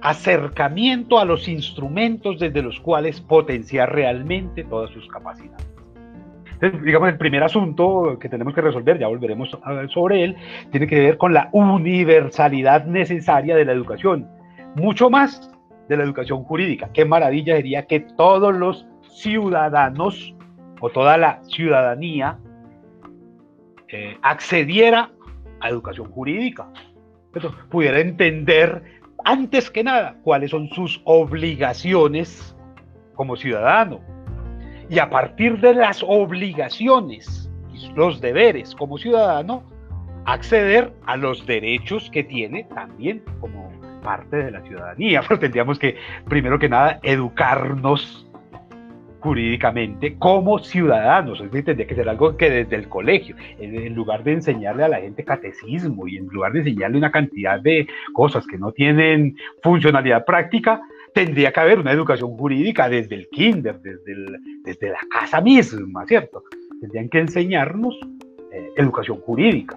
acercamiento 0.00 1.18
a 1.18 1.24
los 1.24 1.48
instrumentos 1.48 2.38
desde 2.38 2.62
los 2.62 2.78
cuales 2.80 3.20
potenciar 3.20 3.92
realmente 3.92 4.64
todas 4.64 4.90
sus 4.90 5.08
capacidades. 5.08 5.77
Digamos, 6.60 7.08
el 7.08 7.18
primer 7.18 7.42
asunto 7.42 8.18
que 8.20 8.28
tenemos 8.28 8.54
que 8.54 8.60
resolver, 8.60 8.98
ya 8.98 9.08
volveremos 9.08 9.56
a 9.62 9.72
ver 9.72 9.90
sobre 9.90 10.24
él, 10.24 10.36
tiene 10.70 10.86
que 10.86 11.00
ver 11.00 11.16
con 11.16 11.32
la 11.32 11.48
universalidad 11.52 12.84
necesaria 12.84 13.54
de 13.56 13.64
la 13.64 13.72
educación, 13.72 14.28
mucho 14.74 15.08
más 15.10 15.50
de 15.88 15.96
la 15.96 16.04
educación 16.04 16.44
jurídica. 16.44 16.90
Qué 16.92 17.04
maravilla 17.04 17.56
sería 17.56 17.86
que 17.86 18.00
todos 18.00 18.54
los 18.54 18.86
ciudadanos 19.02 20.34
o 20.80 20.90
toda 20.90 21.16
la 21.16 21.42
ciudadanía 21.44 22.38
eh, 23.88 24.18
accediera 24.22 25.10
a 25.60 25.68
educación 25.68 26.10
jurídica, 26.10 26.68
pudiera 27.70 28.00
entender 28.00 28.82
antes 29.24 29.70
que 29.70 29.82
nada 29.82 30.16
cuáles 30.22 30.50
son 30.50 30.68
sus 30.68 31.00
obligaciones 31.04 32.56
como 33.14 33.36
ciudadano, 33.36 34.00
y 34.88 34.98
a 34.98 35.10
partir 35.10 35.60
de 35.60 35.74
las 35.74 36.02
obligaciones 36.06 37.50
y 37.72 37.90
los 37.94 38.20
deberes 38.20 38.74
como 38.74 38.98
ciudadano, 38.98 39.62
acceder 40.24 40.92
a 41.06 41.16
los 41.16 41.46
derechos 41.46 42.10
que 42.10 42.24
tiene 42.24 42.64
también 42.74 43.22
como 43.40 43.70
parte 44.02 44.36
de 44.36 44.50
la 44.50 44.62
ciudadanía. 44.62 45.22
Pero 45.28 45.40
tendríamos 45.40 45.78
que, 45.78 45.96
primero 46.28 46.58
que 46.58 46.68
nada, 46.68 46.98
educarnos 47.02 48.24
jurídicamente 49.20 50.16
como 50.16 50.58
ciudadanos. 50.58 51.40
Es 51.40 51.50
decir, 51.50 51.64
tendría 51.64 51.86
que 51.86 51.94
ser 51.94 52.08
algo 52.08 52.36
que 52.36 52.50
desde 52.50 52.76
el 52.76 52.88
colegio, 52.88 53.36
en 53.58 53.94
lugar 53.94 54.22
de 54.22 54.32
enseñarle 54.32 54.84
a 54.84 54.88
la 54.88 55.00
gente 55.00 55.24
catecismo 55.24 56.06
y 56.06 56.16
en 56.16 56.26
lugar 56.28 56.52
de 56.52 56.60
enseñarle 56.60 56.98
una 56.98 57.10
cantidad 57.10 57.60
de 57.60 57.88
cosas 58.12 58.46
que 58.46 58.58
no 58.58 58.72
tienen 58.72 59.36
funcionalidad 59.62 60.24
práctica, 60.24 60.80
tendría 61.24 61.50
que 61.50 61.58
haber 61.58 61.80
una 61.80 61.90
educación 61.90 62.36
jurídica 62.36 62.88
desde 62.88 63.16
el 63.16 63.28
kinder, 63.28 63.80
desde, 63.80 64.38
desde 64.62 64.90
la 64.90 65.00
casa 65.10 65.40
misma, 65.40 66.06
¿cierto? 66.06 66.44
Tendrían 66.80 67.08
que 67.08 67.18
enseñarnos 67.18 67.98
eh, 68.52 68.70
educación 68.76 69.18
jurídica. 69.22 69.76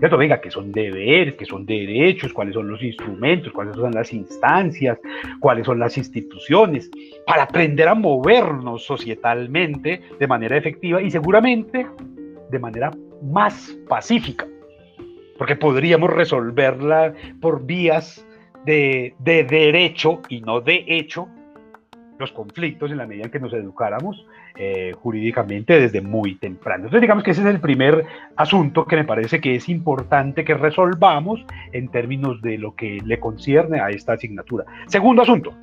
¿Cierto? 0.00 0.16
Venga, 0.16 0.40
que 0.40 0.50
son 0.50 0.72
deberes, 0.72 1.36
que 1.36 1.44
son 1.44 1.64
derechos, 1.64 2.32
cuáles 2.32 2.54
son 2.54 2.66
los 2.68 2.82
instrumentos, 2.82 3.52
cuáles 3.52 3.76
son 3.76 3.92
las 3.92 4.12
instancias, 4.12 4.98
cuáles 5.38 5.64
son 5.64 5.78
las 5.78 5.96
instituciones, 5.96 6.90
para 7.24 7.44
aprender 7.44 7.86
a 7.86 7.94
movernos 7.94 8.82
societalmente 8.82 10.00
de 10.18 10.26
manera 10.26 10.56
efectiva 10.56 11.00
y 11.00 11.10
seguramente 11.10 11.86
de 12.50 12.58
manera 12.58 12.90
más 13.22 13.78
pacífica, 13.88 14.48
porque 15.38 15.54
podríamos 15.54 16.10
resolverla 16.10 17.14
por 17.40 17.64
vías 17.64 18.26
de, 18.64 19.14
derecho 19.18 20.20
y 20.28 20.40
no 20.40 20.60
de 20.60 20.84
hecho 20.86 21.28
los 22.18 22.32
conflictos 22.32 22.90
en 22.90 22.98
la 22.98 23.06
medida 23.06 23.24
en 23.24 23.30
que 23.30 23.40
nos 23.40 23.54
educáramos 23.54 24.26
eh, 24.54 24.92
jurídicamente 25.00 25.80
desde 25.80 26.02
muy 26.02 26.34
temprano. 26.34 26.84
Entonces 26.84 27.00
digamos 27.00 27.24
que 27.24 27.30
ese 27.30 27.40
es 27.40 27.46
el 27.46 27.60
primer 27.60 28.04
asunto 28.36 28.84
que 28.84 28.96
me 28.96 29.04
parece 29.04 29.40
que 29.40 29.54
es 29.54 29.70
importante 29.70 30.44
que 30.44 30.54
resolvamos 30.54 31.42
en 31.72 31.88
términos 31.88 32.42
de 32.42 32.58
lo 32.58 32.74
que 32.74 32.98
le 33.02 33.18
concierne 33.18 33.80
a 33.80 33.88
esta 33.88 34.12
asignatura. 34.12 34.66
Segundo 34.86 35.22
asunto. 35.22 35.54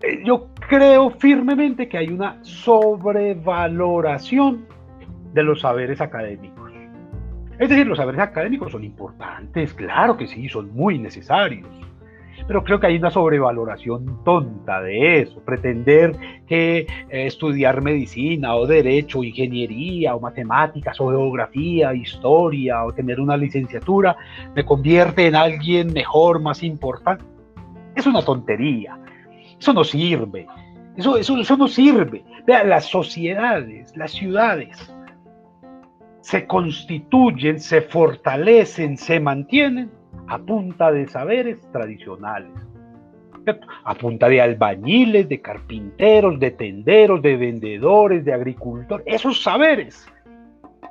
Eh, 0.00 0.22
yo 0.24 0.48
creo 0.68 1.10
firmemente 1.10 1.88
que 1.88 1.98
hay 1.98 2.08
una 2.08 2.38
sobrevaloración 2.42 4.66
de 5.32 5.42
los 5.42 5.60
saberes 5.60 6.00
académicos. 6.00 6.57
Es 7.58 7.68
decir, 7.68 7.86
los 7.86 7.98
saberes 7.98 8.20
académicos 8.20 8.70
son 8.70 8.84
importantes, 8.84 9.74
claro 9.74 10.16
que 10.16 10.28
sí, 10.28 10.48
son 10.48 10.72
muy 10.74 10.98
necesarios. 10.98 11.66
Pero 12.46 12.62
creo 12.62 12.78
que 12.78 12.86
hay 12.86 12.96
una 12.96 13.10
sobrevaloración 13.10 14.22
tonta 14.24 14.80
de 14.80 15.22
eso. 15.22 15.40
Pretender 15.44 16.14
que 16.46 16.78
eh, 16.78 16.86
estudiar 17.26 17.82
medicina 17.82 18.54
o 18.54 18.66
derecho, 18.66 19.24
ingeniería 19.24 20.14
o 20.14 20.20
matemáticas 20.20 21.00
o 21.00 21.08
geografía, 21.08 21.92
historia 21.94 22.84
o 22.84 22.92
tener 22.92 23.20
una 23.20 23.36
licenciatura 23.36 24.16
me 24.54 24.64
convierte 24.64 25.26
en 25.26 25.34
alguien 25.34 25.92
mejor, 25.92 26.40
más 26.40 26.62
importante. 26.62 27.24
Es 27.96 28.06
una 28.06 28.22
tontería. 28.22 28.96
Eso 29.58 29.72
no 29.72 29.82
sirve. 29.82 30.46
Eso, 30.96 31.16
eso, 31.16 31.36
eso 31.36 31.56
no 31.56 31.66
sirve. 31.66 32.22
Vean, 32.46 32.68
las 32.68 32.86
sociedades, 32.86 33.96
las 33.96 34.12
ciudades, 34.12 34.92
se 36.28 36.46
constituyen, 36.46 37.58
se 37.58 37.80
fortalecen, 37.80 38.98
se 38.98 39.18
mantienen 39.18 39.90
a 40.26 40.36
punta 40.36 40.92
de 40.92 41.08
saberes 41.08 41.58
tradicionales, 41.72 42.52
a 43.84 43.94
punta 43.94 44.28
de 44.28 44.42
albañiles, 44.42 45.26
de 45.26 45.40
carpinteros, 45.40 46.38
de 46.38 46.50
tenderos, 46.50 47.22
de 47.22 47.34
vendedores, 47.38 48.26
de 48.26 48.34
agricultores. 48.34 49.06
Esos 49.06 49.42
saberes 49.42 50.06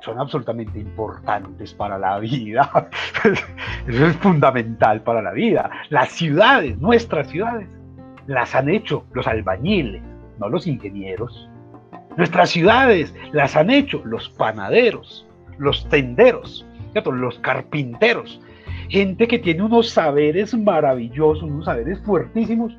son 0.00 0.18
absolutamente 0.18 0.80
importantes 0.80 1.72
para 1.72 1.98
la 1.98 2.18
vida. 2.18 2.88
Eso 3.86 4.06
es 4.06 4.16
fundamental 4.16 5.02
para 5.02 5.22
la 5.22 5.30
vida. 5.30 5.70
Las 5.88 6.10
ciudades, 6.10 6.76
nuestras 6.78 7.28
ciudades, 7.28 7.68
las 8.26 8.56
han 8.56 8.68
hecho 8.68 9.04
los 9.12 9.28
albañiles, 9.28 10.02
no 10.40 10.48
los 10.48 10.66
ingenieros. 10.66 11.48
Nuestras 12.16 12.50
ciudades 12.50 13.14
las 13.30 13.54
han 13.54 13.70
hecho 13.70 14.02
los 14.04 14.30
panaderos, 14.30 15.27
los 15.58 15.88
tenderos, 15.88 16.66
los 17.12 17.38
carpinteros, 17.38 18.40
gente 18.88 19.28
que 19.28 19.38
tiene 19.38 19.62
unos 19.62 19.90
saberes 19.90 20.54
maravillosos, 20.54 21.44
unos 21.44 21.66
saberes 21.66 22.00
fuertísimos, 22.04 22.76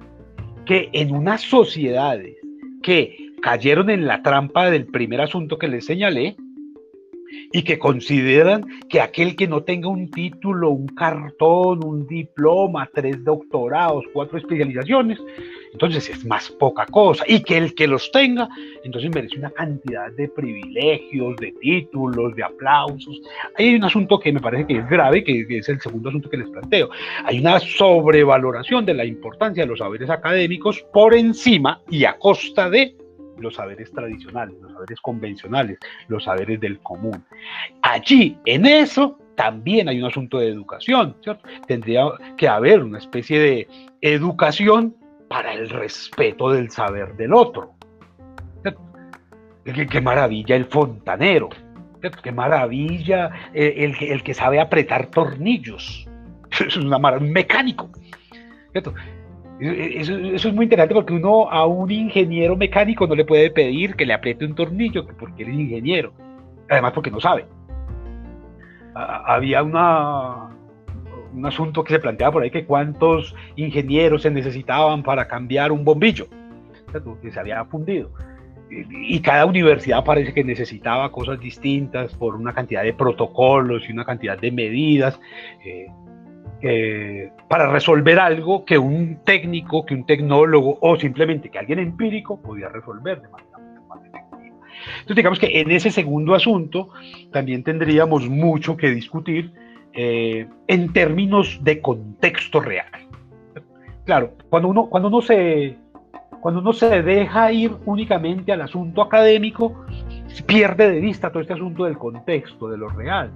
que 0.66 0.90
en 0.94 1.16
unas 1.16 1.42
sociedades 1.42 2.36
que 2.84 3.16
cayeron 3.42 3.90
en 3.90 4.06
la 4.06 4.22
trampa 4.22 4.70
del 4.70 4.88
primer 4.88 5.22
asunto 5.22 5.58
que 5.58 5.68
les 5.68 5.86
señalé, 5.86 6.36
y 7.52 7.64
que 7.64 7.80
consideran 7.80 8.66
que 8.90 9.02
aquel 9.02 9.36
que 9.36 9.48
no 9.48 9.64
tenga 9.64 9.90
un 9.90 10.10
título, 10.12 10.72
un 10.72 10.88
cartón, 10.88 11.84
un 11.84 12.08
diploma, 12.08 12.90
tres 12.94 13.24
doctorados, 13.24 14.06
cuatro 14.14 14.38
especializaciones, 14.38 15.20
entonces 15.72 16.10
es 16.10 16.26
más 16.26 16.50
poca 16.50 16.86
cosa. 16.86 17.24
Y 17.28 17.44
que 17.44 17.58
el 17.58 17.76
que 17.76 17.88
los 17.88 18.12
tenga, 18.12 18.50
entonces 18.84 19.12
merece 19.14 19.38
una 19.38 19.52
cantidad 19.52 20.12
de 20.12 20.28
privilegios, 20.30 21.36
de 21.38 21.52
títulos, 21.62 22.36
de 22.36 22.44
aplausos. 22.44 23.22
Hay 23.56 23.76
un 23.76 23.84
asunto 23.84 24.20
que 24.20 24.32
me 24.32 24.40
parece 24.40 24.68
que 24.68 24.78
es 24.78 24.90
grave, 24.90 25.24
que 25.24 25.46
es 25.50 25.70
el 25.70 25.80
segundo 25.80 26.10
asunto 26.10 26.30
que 26.30 26.38
les 26.38 26.50
planteo. 26.50 26.90
Hay 27.26 27.40
una 27.40 27.60
sobrevaloración 27.60 28.86
de 28.86 28.94
la 28.94 29.06
importancia 29.06 29.64
de 29.64 29.70
los 29.70 29.80
saberes 29.80 30.10
académicos 30.10 30.82
por 30.94 31.14
encima 31.14 31.82
y 31.90 32.06
a 32.06 32.18
costa 32.18 32.70
de 32.70 32.96
los 33.38 33.56
saberes 33.56 33.92
tradicionales, 33.92 34.56
los 34.62 34.74
saberes 34.74 35.00
convencionales, 35.02 35.80
los 36.08 36.26
saberes 36.26 36.60
del 36.60 36.80
común. 36.80 37.24
Allí, 37.82 38.38
en 38.46 38.66
eso, 38.66 39.18
también 39.36 39.88
hay 39.88 40.00
un 40.00 40.06
asunto 40.06 40.40
de 40.40 40.50
educación. 40.50 41.16
Tendría 41.66 42.06
que 42.38 42.48
haber 42.48 42.84
una 42.84 42.98
especie 42.98 43.40
de 43.40 43.68
educación 44.02 44.96
para 45.30 45.54
el 45.54 45.70
respeto 45.70 46.52
del 46.52 46.70
saber 46.72 47.16
del 47.16 47.34
otro. 47.34 47.72
Qué, 49.64 50.02
maravilla 50.02 50.56
el 50.56 50.66
fontanero, 50.66 51.50
qué 52.24 52.32
maravilla 52.32 53.30
el, 53.54 53.96
el, 54.02 54.24
que 54.24 54.34
sabe 54.34 54.60
apretar 54.60 55.08
tornillos. 55.08 56.08
Es 56.60 56.76
una 56.76 56.98
un 56.98 57.32
mecánico. 57.32 57.90
Eso, 58.74 58.94
es 59.60 60.54
muy 60.54 60.64
interesante 60.64 60.96
porque 60.96 61.14
uno 61.14 61.50
a 61.52 61.66
un 61.68 61.92
ingeniero 61.92 62.56
mecánico 62.56 63.06
no 63.06 63.14
le 63.14 63.26
puede 63.26 63.52
pedir 63.52 63.96
que 63.96 64.06
le 64.06 64.14
apriete 64.14 64.46
un 64.46 64.56
tornillo 64.56 65.06
porque 65.06 65.44
él 65.44 65.50
es 65.50 65.56
ingeniero, 65.56 66.14
además 66.70 66.94
porque 66.94 67.12
no 67.12 67.20
sabe. 67.20 67.46
había 68.96 69.62
una, 69.62 70.49
un 71.34 71.46
asunto 71.46 71.84
que 71.84 71.94
se 71.94 72.00
planteaba 72.00 72.34
por 72.34 72.44
ahí 72.44 72.52
que 72.52 72.66
cuántos 72.66 73.36
ingenieros 73.56 74.24
se 74.24 74.32
necesitaban 74.32 75.04
para 75.04 75.28
cambiar 75.28 75.72
un 75.72 75.84
bombillo 75.84 76.28
que 77.22 77.32
se 77.32 77.40
había 77.40 77.64
fundido. 77.66 78.12
Y, 78.72 79.20
cada 79.22 79.46
universidad 79.46 80.04
parece 80.04 80.34
que 80.34 80.44
necesitaba 80.44 81.12
cosas 81.12 81.40
distintas 81.40 82.14
por 82.16 82.36
una 82.36 82.54
cantidad 82.54 82.84
de 82.84 82.94
protocolos 82.94 83.88
y 83.90 83.92
una 83.92 84.06
cantidad 84.06 84.38
de 84.38 84.52
medidas. 84.52 85.20
Eh, 85.66 85.88
eh, 86.62 87.32
para 87.48 87.72
resolver 87.72 88.20
algo 88.20 88.66
que 88.66 88.78
un 88.78 89.24
técnico, 89.24 89.86
que 89.86 89.94
un 89.94 90.06
tecnólogo 90.06 90.78
o 90.82 90.98
simplemente 90.98 91.50
que 91.50 91.58
alguien 91.58 91.80
empírico 91.80 92.42
podía 92.42 92.68
resolver 92.68 93.22
de 93.22 93.30
manera 93.30 93.58
más 93.88 94.00
efectiva. 94.02 94.58
Entonces 95.00 95.16
digamos 95.16 95.40
que 95.40 95.62
en 95.62 95.72
ese 95.72 95.90
segundo 95.90 96.36
asunto 96.36 96.90
también 97.32 97.64
tendríamos 97.64 98.28
mucho 98.28 98.76
que 98.76 98.90
discutir 98.90 99.54
eh, 99.94 100.48
en 100.68 100.94
términos 100.94 101.60
de 101.62 101.82
contexto 101.82 102.60
real. 102.60 102.88
Claro, 104.06 104.34
cuando 104.50 104.70
uno, 104.70 104.86
cuando 104.88 105.08
uno 105.10 105.22
se 105.22 105.78
cuando 106.42 106.62
uno 106.62 106.74
se 106.74 107.02
deja 107.02 107.52
ir 107.52 107.76
únicamente 107.86 108.52
al 108.52 108.62
asunto 108.62 109.02
académico, 109.02 109.86
pierde 110.46 110.90
de 110.90 111.00
vista 111.00 111.30
todo 111.30 111.42
este 111.42 111.54
asunto 111.54 111.84
del 111.84 111.98
contexto, 111.98 112.70
de 112.70 112.78
lo 112.78 112.88
real. 112.90 113.32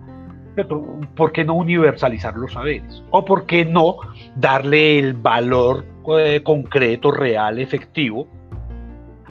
¿Por 1.16 1.32
qué 1.32 1.44
no 1.44 1.56
universalizar 1.56 2.36
los 2.36 2.54
saberes? 2.54 3.04
¿O 3.10 3.26
por 3.26 3.46
qué 3.46 3.66
no 3.66 3.98
darle 4.36 5.00
el 5.00 5.14
valor 5.14 5.84
eh, 6.18 6.42
concreto, 6.44 7.12
real, 7.12 7.60
efectivo 7.60 8.28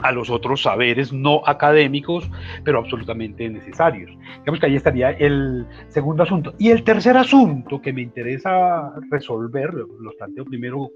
a 0.03 0.11
los 0.11 0.29
otros 0.29 0.61
saberes 0.61 1.11
no 1.11 1.41
académicos, 1.45 2.29
pero 2.63 2.79
absolutamente 2.79 3.49
necesarios? 3.49 4.11
Digamos 4.39 4.59
que 4.59 4.65
ahí 4.67 4.75
estaría 4.75 5.11
el 5.11 5.65
segundo 5.87 6.23
asunto. 6.23 6.53
Y 6.59 6.69
el 6.69 6.83
tercer 6.83 7.17
asunto 7.17 7.81
que 7.81 7.93
me 7.93 8.01
interesa 8.01 8.93
resolver, 9.09 9.73
lo 9.73 10.11
planteo 10.17 10.45
primero 10.45 10.91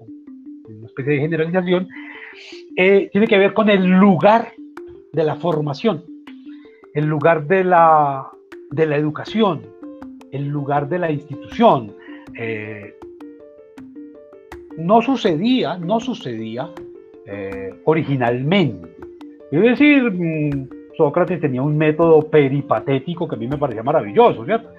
una 0.76 0.86
especie 0.86 1.14
de 1.14 1.20
generalización, 1.20 1.88
eh, 2.76 3.08
tiene 3.10 3.26
que 3.26 3.38
ver 3.38 3.54
con 3.54 3.70
el 3.70 3.86
lugar 3.86 4.52
de 5.12 5.24
la 5.24 5.36
formación, 5.36 6.04
el 6.94 7.06
lugar 7.06 7.46
de 7.46 7.64
la, 7.64 8.28
de 8.70 8.86
la 8.86 8.96
educación, 8.96 9.62
el 10.32 10.48
lugar 10.48 10.88
de 10.88 10.98
la 10.98 11.10
institución. 11.10 11.94
Eh, 12.38 12.94
no 14.76 15.02
sucedía, 15.02 15.76
no 15.76 15.98
sucedía 16.00 16.70
eh, 17.26 17.74
originalmente. 17.84 18.97
Es 19.50 19.62
decir, 19.62 20.10
mm, 20.10 20.68
Sócrates 20.96 21.40
tenía 21.40 21.62
un 21.62 21.78
método 21.78 22.28
peripatético 22.28 23.26
que 23.26 23.36
a 23.36 23.38
mí 23.38 23.46
me 23.46 23.56
parecía 23.56 23.82
maravilloso, 23.82 24.44
¿cierto? 24.44 24.70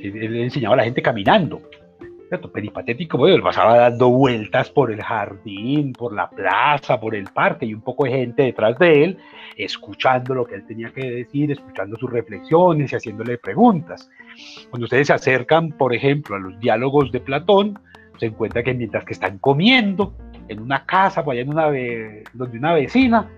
Él, 0.00 0.36
enseñaba 0.36 0.74
a 0.74 0.78
la 0.78 0.84
gente 0.84 1.02
caminando, 1.02 1.60
¿cierto? 2.28 2.52
Peripatético, 2.52 3.18
bueno, 3.18 3.36
él 3.36 3.42
pasaba 3.42 3.78
dando 3.78 4.10
vueltas 4.10 4.70
por 4.70 4.92
el 4.92 5.02
jardín, 5.02 5.92
por 5.92 6.12
la 6.12 6.30
plaza, 6.30 7.00
por 7.00 7.14
el 7.14 7.24
parque 7.24 7.66
y 7.66 7.74
un 7.74 7.80
poco 7.80 8.04
de 8.04 8.12
gente 8.12 8.42
detrás 8.44 8.78
de 8.78 9.04
él, 9.04 9.18
escuchando 9.56 10.34
lo 10.34 10.44
que 10.44 10.56
él 10.56 10.66
tenía 10.66 10.90
que 10.90 11.10
decir, 11.10 11.50
escuchando 11.50 11.96
sus 11.96 12.10
reflexiones 12.10 12.92
y 12.92 12.96
haciéndole 12.96 13.38
preguntas. 13.38 14.08
Cuando 14.70 14.84
ustedes 14.84 15.08
se 15.08 15.14
acercan, 15.14 15.72
por 15.72 15.94
ejemplo, 15.94 16.36
a 16.36 16.38
los 16.38 16.60
diálogos 16.60 17.10
de 17.10 17.20
Platón, 17.20 17.78
se 18.18 18.26
encuentra 18.26 18.62
que 18.62 18.74
mientras 18.74 19.04
que 19.04 19.14
están 19.14 19.38
comiendo 19.38 20.14
en 20.48 20.60
una 20.60 20.84
casa, 20.84 21.24
por 21.24 21.32
allá 21.32 21.42
en 21.42 21.48
una 21.48 21.64
donde 22.34 22.58
una 22.58 22.74
vecina, 22.74 23.28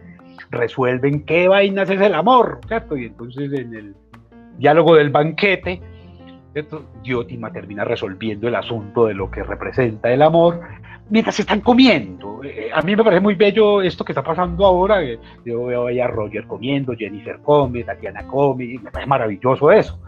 resuelven 0.51 1.25
qué 1.25 1.49
vainas 1.49 1.91
es 1.91 2.01
el 2.01 2.15
amor, 2.15 2.61
¿cierto? 2.67 2.97
Y 2.97 3.07
entonces 3.07 3.53
en 3.53 3.75
el 3.75 3.95
diálogo 4.59 4.95
del 4.95 5.11
banquete, 5.11 5.81
¿cierto? 6.53 6.85
Diótima 7.03 7.53
termina 7.53 7.85
resolviendo 7.85 8.49
el 8.49 8.55
asunto 8.55 9.07
de 9.07 9.15
lo 9.15 9.31
que 9.31 9.43
representa 9.43 10.13
el 10.13 10.23
amor 10.23 10.61
mientras 11.11 11.39
están 11.39 11.61
comiendo. 11.61 12.43
Eh, 12.45 12.71
a 12.73 12.83
mí 12.83 12.97
me 12.97 13.05
parece 13.05 13.21
muy 13.21 13.35
bello 13.35 13.83
esto 13.83 14.05
que 14.05 14.13
está 14.13 14.23
pasando 14.23 14.65
ahora. 14.65 15.01
Yo 15.45 15.67
veo 15.67 15.87
a 15.87 16.07
Roger 16.07 16.47
comiendo, 16.47 16.95
Jennifer 16.95 17.39
come, 17.43 17.85
Tatiana 17.85 18.27
come, 18.27 18.79
me 18.83 18.91
parece 18.91 19.09
maravilloso 19.09 19.71
eso. 19.71 19.99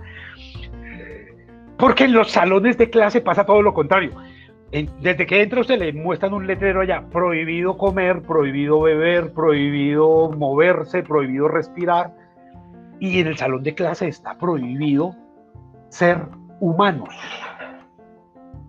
Porque 1.76 2.04
en 2.04 2.12
los 2.12 2.30
salones 2.30 2.78
de 2.78 2.88
clase 2.88 3.20
pasa 3.20 3.44
todo 3.44 3.60
lo 3.60 3.74
contrario. 3.74 4.12
Desde 4.72 5.26
que 5.26 5.42
entra 5.42 5.60
usted 5.60 5.78
le 5.78 5.92
muestran 5.92 6.34
un 6.34 6.46
letrero 6.46 6.80
allá, 6.80 7.04
prohibido 7.10 7.78
comer, 7.78 8.22
prohibido 8.22 8.80
beber, 8.80 9.32
prohibido 9.32 10.30
moverse, 10.32 11.02
prohibido 11.02 11.48
respirar. 11.48 12.12
Y 12.98 13.20
en 13.20 13.28
el 13.28 13.36
salón 13.36 13.62
de 13.62 13.74
clase 13.74 14.08
está 14.08 14.36
prohibido 14.38 15.14
ser 15.88 16.18
humanos. 16.60 17.14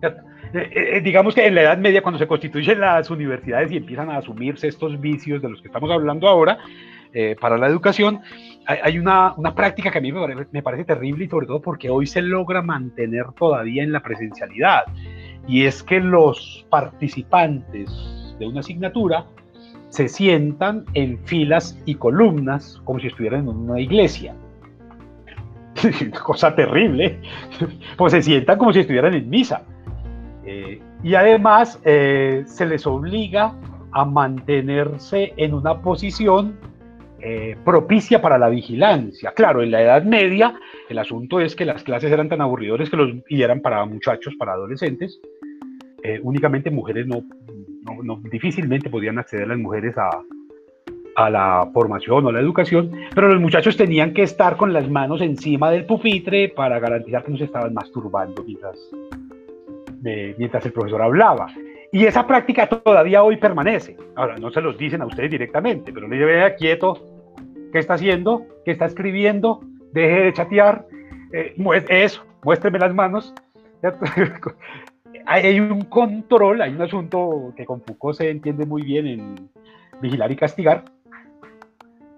Eh, 0.02 0.14
eh, 0.54 0.70
eh, 0.96 1.00
digamos 1.00 1.34
que 1.34 1.46
en 1.46 1.54
la 1.54 1.62
Edad 1.62 1.78
Media, 1.78 2.02
cuando 2.02 2.18
se 2.18 2.26
constituyen 2.26 2.80
las 2.80 3.10
universidades 3.10 3.70
y 3.70 3.76
empiezan 3.76 4.10
a 4.10 4.18
asumirse 4.18 4.68
estos 4.68 5.00
vicios 5.00 5.42
de 5.42 5.50
los 5.50 5.60
que 5.60 5.68
estamos 5.68 5.90
hablando 5.90 6.28
ahora, 6.28 6.58
para 7.40 7.56
la 7.56 7.66
educación, 7.66 8.20
hay 8.66 8.98
una, 8.98 9.34
práctica 9.56 9.90
que 9.90 9.96
a 9.96 10.00
mí 10.00 10.12
me 10.12 10.62
parece, 10.62 10.84
terrible 10.84 11.24
y 11.24 11.28
sobre 11.28 11.46
todo 11.46 11.60
porque 11.60 11.88
hoy 11.88 12.06
se 12.06 12.20
logra 12.20 12.60
mantener 12.60 13.24
todavía 13.36 13.82
en 13.82 13.92
la 13.92 14.00
presencialidad. 14.00 14.84
Y 15.48 15.64
es 15.64 15.82
que 15.82 15.98
los 15.98 16.66
participantes 16.70 17.90
de 18.38 18.46
una 18.46 18.60
asignatura 18.60 19.26
se 19.88 20.08
sientan 20.08 20.84
en 20.94 21.18
filas 21.24 21.80
y 21.86 21.94
columnas 21.94 22.80
como 22.84 23.00
si 23.00 23.08
estuvieran 23.08 23.40
en 23.40 23.48
una 23.48 23.80
iglesia. 23.80 24.34
Cosa 26.22 26.54
terrible. 26.54 27.18
Pues 27.96 28.12
se 28.12 28.22
sientan 28.22 28.58
como 28.58 28.72
si 28.72 28.80
estuvieran 28.80 29.14
en 29.14 29.28
misa. 29.30 29.62
Eh, 30.44 30.80
y 31.02 31.14
además 31.14 31.80
eh, 31.84 32.44
se 32.46 32.66
les 32.66 32.86
obliga 32.86 33.54
a 33.92 34.04
mantenerse 34.04 35.32
en 35.36 35.54
una 35.54 35.80
posición 35.80 36.58
eh, 37.20 37.56
propicia 37.64 38.22
para 38.22 38.38
la 38.38 38.48
vigilancia. 38.48 39.32
Claro, 39.32 39.62
en 39.62 39.72
la 39.72 39.82
Edad 39.82 40.04
Media 40.04 40.54
el 40.88 40.98
asunto 40.98 41.40
es 41.40 41.56
que 41.56 41.64
las 41.64 41.82
clases 41.82 42.12
eran 42.12 42.28
tan 42.28 42.40
aburridores 42.40 42.88
que 42.88 42.96
los, 42.96 43.10
y 43.28 43.42
eran 43.42 43.60
para 43.60 43.84
muchachos, 43.86 44.34
para 44.38 44.52
adolescentes. 44.52 45.20
Eh, 46.04 46.20
únicamente 46.22 46.70
mujeres 46.70 47.08
no, 47.08 47.24
no, 48.04 48.20
difícilmente 48.30 48.88
podían 48.88 49.18
acceder 49.18 49.48
las 49.48 49.58
mujeres 49.58 49.98
a, 49.98 50.10
a 51.16 51.28
la 51.28 51.68
formación 51.74 52.24
o 52.24 52.28
a 52.28 52.32
la 52.32 52.40
educación, 52.40 52.92
pero 53.12 53.28
los 53.28 53.40
muchachos 53.40 53.76
tenían 53.76 54.14
que 54.14 54.22
estar 54.22 54.56
con 54.56 54.72
las 54.72 54.88
manos 54.88 55.20
encima 55.20 55.72
del 55.72 55.86
pupitre 55.86 56.50
para 56.50 56.78
garantizar 56.78 57.24
que 57.24 57.32
no 57.32 57.36
se 57.36 57.44
estaban 57.44 57.74
masturbando 57.74 58.44
mientras, 58.44 58.78
mientras 60.38 60.64
el 60.64 60.72
profesor 60.72 61.02
hablaba. 61.02 61.48
Y 61.92 62.04
esa 62.04 62.26
práctica 62.26 62.66
todavía 62.66 63.22
hoy 63.22 63.36
permanece. 63.36 63.96
Ahora, 64.14 64.36
no 64.36 64.50
se 64.50 64.60
los 64.60 64.76
dicen 64.76 65.02
a 65.02 65.06
ustedes 65.06 65.30
directamente, 65.30 65.92
pero 65.92 66.06
le 66.06 66.24
vea 66.24 66.54
quieto, 66.54 66.98
¿qué 67.72 67.78
está 67.78 67.94
haciendo? 67.94 68.46
¿Qué 68.64 68.72
está 68.72 68.84
escribiendo? 68.84 69.60
Deje 69.92 70.20
de 70.24 70.32
chatear. 70.32 70.86
Eh, 71.32 71.54
eso, 71.88 72.24
muéstreme 72.44 72.78
las 72.78 72.94
manos. 72.94 73.34
hay 75.26 75.60
un 75.60 75.82
control, 75.82 76.62
hay 76.62 76.72
un 76.72 76.82
asunto 76.82 77.52
que 77.56 77.64
con 77.64 77.82
Foucault 77.82 78.18
se 78.18 78.30
entiende 78.30 78.66
muy 78.66 78.82
bien 78.82 79.06
en 79.06 79.50
vigilar 80.00 80.30
y 80.30 80.36
castigar, 80.36 80.84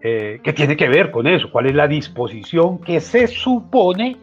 eh, 0.00 0.40
que 0.42 0.52
tiene 0.52 0.76
que 0.76 0.88
ver 0.88 1.11
con 1.11 1.26
eso, 1.26 1.50
cuál 1.50 1.66
es 1.66 1.74
la 1.74 1.87
disposición 1.87 2.78
que 2.78 3.00
se 3.00 3.26
supone 3.26 4.16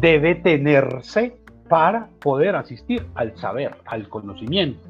debe 0.00 0.36
tenerse 0.36 1.36
para 1.68 2.08
poder 2.20 2.56
asistir 2.56 3.06
al 3.14 3.36
saber, 3.36 3.76
al 3.86 4.08
conocimiento. 4.08 4.80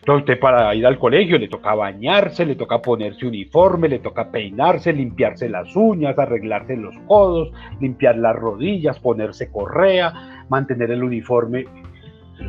Entonces 0.00 0.38
para 0.38 0.74
ir 0.74 0.86
al 0.86 0.98
colegio 0.98 1.38
le 1.38 1.48
toca 1.48 1.74
bañarse, 1.74 2.46
le 2.46 2.54
toca 2.54 2.80
ponerse 2.80 3.26
uniforme, 3.26 3.88
le 3.88 3.98
toca 3.98 4.30
peinarse, 4.30 4.92
limpiarse 4.92 5.48
las 5.48 5.76
uñas, 5.76 6.18
arreglarse 6.18 6.76
los 6.76 6.96
codos, 7.06 7.52
limpiar 7.80 8.16
las 8.16 8.34
rodillas, 8.34 8.98
ponerse 8.98 9.50
correa, 9.50 10.44
mantener 10.48 10.90
el 10.90 11.04
uniforme. 11.04 11.66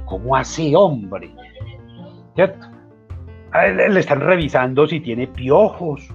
¿Cómo 0.05 0.35
así, 0.35 0.73
hombre? 0.75 1.29
¿Cierto? 2.35 2.67
le 3.53 3.99
están 3.99 4.21
revisando 4.21 4.87
si 4.87 5.01
tiene 5.01 5.27
piojos. 5.27 6.07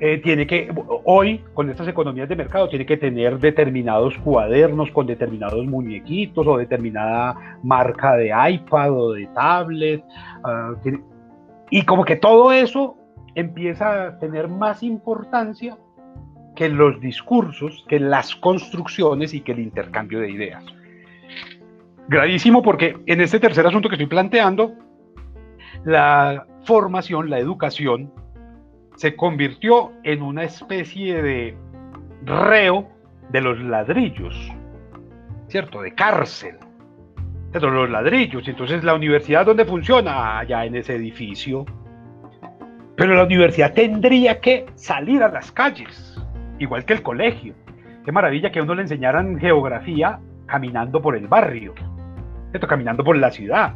Eh, 0.00 0.18
tiene 0.18 0.46
que, 0.46 0.72
hoy 1.04 1.44
con 1.54 1.68
estas 1.70 1.88
economías 1.88 2.28
de 2.28 2.36
mercado, 2.36 2.68
tiene 2.68 2.86
que 2.86 2.96
tener 2.96 3.38
determinados 3.38 4.16
cuadernos 4.18 4.90
con 4.92 5.06
determinados 5.06 5.66
muñequitos 5.66 6.46
o 6.46 6.56
determinada 6.56 7.58
marca 7.64 8.16
de 8.16 8.32
iPad 8.50 8.92
o 8.92 9.12
de 9.12 9.26
tablet. 9.34 10.04
Ah, 10.44 10.74
y 11.70 11.82
como 11.82 12.04
que 12.04 12.16
todo 12.16 12.52
eso 12.52 12.96
empieza 13.34 14.06
a 14.06 14.18
tener 14.18 14.48
más 14.48 14.82
importancia 14.82 15.76
que 16.54 16.68
los 16.68 17.00
discursos, 17.00 17.84
que 17.88 17.98
las 17.98 18.34
construcciones 18.36 19.34
y 19.34 19.40
que 19.40 19.52
el 19.52 19.60
intercambio 19.60 20.20
de 20.20 20.30
ideas. 20.30 20.64
Gravísimo 22.08 22.62
porque 22.62 22.96
en 23.06 23.20
este 23.20 23.38
tercer 23.38 23.66
asunto 23.66 23.88
que 23.88 23.96
estoy 23.96 24.06
planteando, 24.06 24.74
la 25.84 26.46
formación, 26.64 27.30
la 27.30 27.38
educación, 27.38 28.12
se 28.98 29.14
convirtió 29.14 29.92
en 30.02 30.22
una 30.22 30.42
especie 30.42 31.22
de 31.22 31.56
reo 32.24 32.88
de 33.30 33.40
los 33.40 33.60
ladrillos, 33.60 34.52
¿cierto? 35.46 35.82
De 35.82 35.94
cárcel. 35.94 36.56
De 37.52 37.60
los 37.60 37.88
ladrillos. 37.88 38.46
Entonces 38.48 38.82
la 38.82 38.94
universidad, 38.94 39.46
¿dónde 39.46 39.64
funciona? 39.64 40.40
Allá 40.40 40.64
en 40.64 40.74
ese 40.74 40.96
edificio. 40.96 41.64
Pero 42.96 43.14
la 43.14 43.22
universidad 43.22 43.72
tendría 43.72 44.40
que 44.40 44.66
salir 44.74 45.22
a 45.22 45.28
las 45.28 45.52
calles, 45.52 46.20
igual 46.58 46.84
que 46.84 46.94
el 46.94 47.02
colegio. 47.02 47.54
Qué 48.04 48.10
maravilla 48.10 48.50
que 48.50 48.58
a 48.58 48.64
uno 48.64 48.74
le 48.74 48.82
enseñaran 48.82 49.38
geografía 49.38 50.18
caminando 50.46 51.00
por 51.00 51.14
el 51.14 51.28
barrio, 51.28 51.72
¿cierto? 52.50 52.66
caminando 52.66 53.04
por 53.04 53.16
la 53.16 53.30
ciudad 53.30 53.74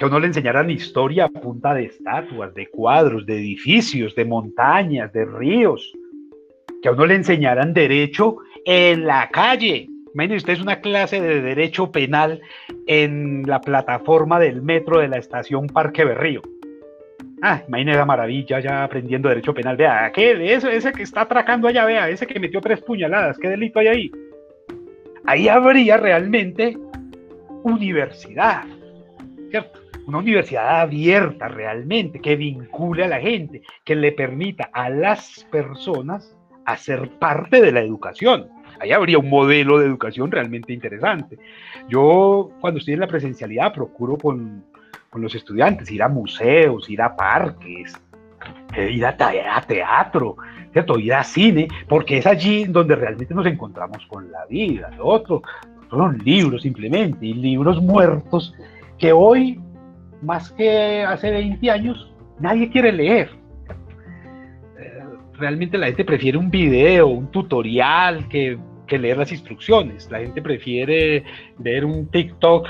que 0.00 0.06
uno 0.06 0.18
le 0.18 0.28
enseñaran 0.28 0.70
historia 0.70 1.26
a 1.26 1.28
punta 1.28 1.74
de 1.74 1.84
estatuas, 1.84 2.54
de 2.54 2.68
cuadros, 2.68 3.26
de 3.26 3.36
edificios, 3.36 4.14
de 4.14 4.24
montañas, 4.24 5.12
de 5.12 5.26
ríos, 5.26 5.92
que 6.80 6.88
a 6.88 6.92
uno 6.92 7.04
le 7.04 7.16
enseñaran 7.16 7.74
derecho 7.74 8.38
en 8.64 9.04
la 9.04 9.28
calle. 9.28 9.90
Imagínense 10.14 10.38
ustedes 10.38 10.62
una 10.62 10.80
clase 10.80 11.20
de 11.20 11.42
derecho 11.42 11.92
penal 11.92 12.40
en 12.86 13.42
la 13.42 13.60
plataforma 13.60 14.40
del 14.40 14.62
metro 14.62 15.00
de 15.00 15.08
la 15.08 15.18
estación 15.18 15.66
Parque 15.66 16.06
Berrío. 16.06 16.40
Ah, 17.42 17.62
imagínense 17.68 17.98
la 17.98 18.06
maravilla 18.06 18.58
ya 18.58 18.84
aprendiendo 18.84 19.28
derecho 19.28 19.52
penal. 19.52 19.76
Vea, 19.76 20.10
¿qué? 20.14 20.54
Ese, 20.54 20.74
ese 20.74 20.92
que 20.92 21.02
está 21.02 21.22
atracando 21.22 21.68
allá, 21.68 21.84
vea, 21.84 22.08
ese 22.08 22.26
que 22.26 22.40
metió 22.40 22.62
tres 22.62 22.80
puñaladas, 22.80 23.36
¿qué 23.38 23.50
delito 23.50 23.78
hay 23.80 23.88
ahí? 23.88 24.12
Ahí 25.26 25.46
habría 25.46 25.98
realmente 25.98 26.74
universidad, 27.64 28.64
¿cierto? 29.50 29.89
Una 30.10 30.18
universidad 30.18 30.80
abierta 30.80 31.46
realmente, 31.46 32.20
que 32.20 32.34
vincule 32.34 33.04
a 33.04 33.08
la 33.08 33.20
gente, 33.20 33.62
que 33.84 33.94
le 33.94 34.10
permita 34.10 34.68
a 34.72 34.90
las 34.90 35.46
personas 35.52 36.36
hacer 36.66 37.08
parte 37.18 37.62
de 37.62 37.70
la 37.70 37.80
educación. 37.80 38.48
Ahí 38.80 38.90
habría 38.90 39.18
un 39.18 39.30
modelo 39.30 39.78
de 39.78 39.86
educación 39.86 40.30
realmente 40.32 40.72
interesante. 40.72 41.38
Yo 41.88 42.50
cuando 42.60 42.78
estoy 42.78 42.94
en 42.94 43.00
la 43.00 43.06
presencialidad 43.06 43.72
procuro 43.72 44.16
con, 44.16 44.64
con 45.10 45.22
los 45.22 45.34
estudiantes 45.34 45.90
ir 45.92 46.02
a 46.02 46.08
museos, 46.08 46.90
ir 46.90 47.02
a 47.02 47.14
parques, 47.14 47.96
eh, 48.74 48.90
ir 48.90 49.06
a, 49.06 49.16
teatro, 49.64 50.36
¿cierto? 50.72 50.98
ir 50.98 51.14
a 51.14 51.22
cine, 51.22 51.68
porque 51.88 52.18
es 52.18 52.26
allí 52.26 52.64
donde 52.64 52.96
realmente 52.96 53.32
nos 53.32 53.46
encontramos 53.46 54.04
con 54.06 54.32
la 54.32 54.44
vida. 54.46 54.90
Lo 54.98 55.06
otro 55.06 55.42
son 55.88 56.18
libros 56.18 56.62
simplemente, 56.62 57.26
y 57.26 57.34
libros 57.34 57.80
muertos 57.80 58.54
que 58.98 59.12
hoy 59.12 59.60
más 60.22 60.50
que 60.52 61.02
hace 61.02 61.30
20 61.30 61.70
años, 61.70 62.12
nadie 62.38 62.70
quiere 62.70 62.92
leer. 62.92 63.30
Eh, 64.78 65.04
realmente 65.34 65.78
la 65.78 65.86
gente 65.86 66.04
prefiere 66.04 66.38
un 66.38 66.50
video, 66.50 67.08
un 67.08 67.30
tutorial 67.30 68.28
que, 68.28 68.58
leer 68.90 69.18
las 69.18 69.30
instrucciones. 69.30 70.10
La 70.10 70.18
gente 70.18 70.42
prefiere 70.42 71.22
ver 71.58 71.84
un 71.84 72.08
TikTok, 72.08 72.66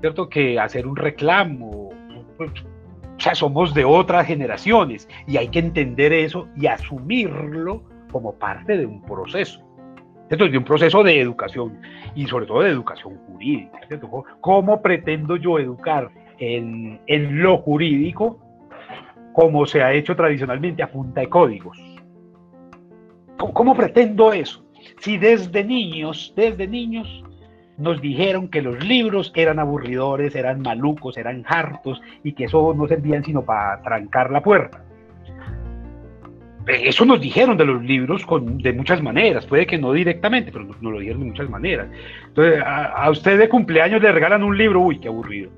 ¿cierto? 0.00 0.26
Que 0.30 0.58
hacer 0.58 0.86
un 0.86 0.96
reclamo. 0.96 1.90
O 2.38 3.20
sea, 3.20 3.34
somos 3.34 3.74
de 3.74 3.84
otras 3.84 4.26
generaciones 4.26 5.06
y 5.26 5.36
hay 5.36 5.48
que 5.48 5.58
entender 5.58 6.14
eso 6.14 6.48
y 6.56 6.68
asumirlo 6.68 7.82
como 8.10 8.34
parte 8.38 8.78
de 8.78 8.86
un 8.86 9.02
proceso. 9.02 9.60
¿cierto? 10.28 10.48
De 10.48 10.56
un 10.56 10.64
proceso 10.64 11.02
de 11.02 11.20
educación 11.20 11.80
y 12.14 12.26
sobre 12.26 12.46
todo 12.46 12.62
de 12.62 12.70
educación 12.70 13.16
jurídica. 13.26 13.78
¿cierto? 13.88 14.24
¿Cómo 14.40 14.80
pretendo 14.80 15.36
yo 15.36 15.58
educar 15.58 16.10
en, 16.38 17.42
lo 17.42 17.58
jurídico 17.58 18.38
como 19.32 19.66
se 19.66 19.82
ha 19.82 19.92
hecho 19.92 20.16
tradicionalmente 20.16 20.82
a 20.82 20.90
punta 20.90 21.20
de 21.20 21.28
códigos. 21.28 21.78
¿Cómo, 23.36 23.76
pretendo 23.76 24.32
eso? 24.32 24.64
Si 25.00 25.16
desde 25.16 25.62
niños, 25.62 26.32
desde 26.36 26.66
niños, 26.66 27.22
nos 27.76 28.00
dijeron 28.00 28.48
que 28.48 28.60
los 28.60 28.84
libros 28.84 29.32
eran 29.36 29.60
aburridores, 29.60 30.34
eran 30.34 30.60
malucos, 30.62 31.16
eran 31.16 31.44
hartos 31.46 32.02
y 32.24 32.32
que 32.32 32.44
eso 32.44 32.74
no 32.74 32.88
servían 32.88 33.24
sino 33.24 33.44
para 33.44 33.80
trancar 33.82 34.30
la 34.30 34.42
puerta. 34.42 34.84
Eso 36.66 37.06
nos 37.06 37.20
dijeron 37.20 37.56
de 37.56 37.64
los 37.64 37.82
libros 37.82 38.26
con, 38.26 38.58
de 38.58 38.72
muchas 38.72 39.00
maneras, 39.00 39.46
puede 39.46 39.66
que 39.66 39.78
no 39.78 39.92
directamente, 39.92 40.52
pero 40.52 40.64
nos, 40.64 40.82
lo 40.82 40.98
dijeron 40.98 41.20
de 41.20 41.26
muchas 41.28 41.48
maneras. 41.48 41.86
Entonces, 42.26 42.60
a, 42.60 43.04
a, 43.04 43.10
usted 43.10 43.38
de 43.38 43.48
cumpleaños 43.48 44.02
le 44.02 44.12
regalan 44.12 44.42
un 44.42 44.58
libro, 44.58 44.80
uy, 44.80 44.98
qué 44.98 45.08
aburrido. 45.08 45.50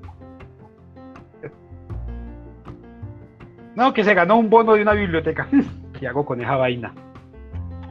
No, 3.75 3.93
que 3.93 4.03
se 4.03 4.13
ganó 4.13 4.37
un 4.37 4.49
bono 4.49 4.73
de 4.73 4.81
una 4.81 4.93
biblioteca. 4.93 5.47
¿Qué 5.99 6.07
hago 6.07 6.25
con 6.25 6.41
esa 6.41 6.55
vaina? 6.55 6.93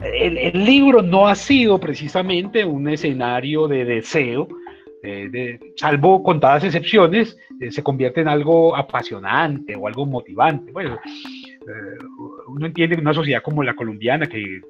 El, 0.03 0.65
libro 0.65 1.01
no 1.01 1.27
ha 1.27 1.35
sido 1.35 1.79
precisamente 1.79 2.65
un 2.65 2.89
escenario 2.89 3.67
de 3.67 3.85
deseo, 3.85 4.47
salvo 5.75 6.23
contadas 6.23 6.63
excepciones, 6.63 7.37
eh, 7.59 7.71
se 7.71 7.83
convierte 7.83 8.21
en 8.21 8.27
algo 8.27 8.75
apasionante 8.75 9.75
o 9.75 9.87
algo 9.87 10.07
motivante. 10.07 10.71
Bueno, 10.71 10.97
eh, 11.05 11.97
uno 12.47 12.65
entiende 12.65 12.95
que 12.95 13.01
una 13.01 13.13
sociedad 13.13 13.43
como 13.43 13.61
la 13.61 13.75
colombiana, 13.75 14.25
que 14.25 14.61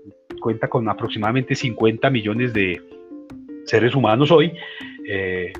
cuenta 0.41 0.67
con 0.67 0.89
aproximadamente 0.89 1.56
50 1.56 2.10
millones 2.10 2.52
de 2.52 2.82
seres 3.63 3.95
humanos 3.95 4.32
hoy, 4.32 4.52
eh, 5.08 5.54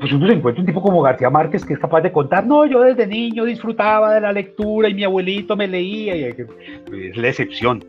pues 0.00 0.12
uno 0.12 0.26
se 0.26 0.34
encuentra 0.34 0.60
un 0.60 0.66
tipo 0.66 0.80
como 0.80 1.02
García 1.02 1.30
Márquez 1.30 1.64
que 1.64 1.74
es 1.74 1.78
capaz 1.78 2.02
de 2.02 2.12
contar, 2.12 2.46
no, 2.46 2.64
yo 2.66 2.80
desde 2.80 3.06
niño 3.06 3.44
disfrutaba 3.44 4.14
de 4.14 4.20
la 4.20 4.32
lectura 4.32 4.88
y 4.88 4.94
mi 4.94 5.04
abuelito 5.04 5.56
me 5.56 5.66
leía, 5.66 6.16
y 6.16 6.24
es 6.24 7.16
la 7.16 7.28
excepción. 7.28 7.84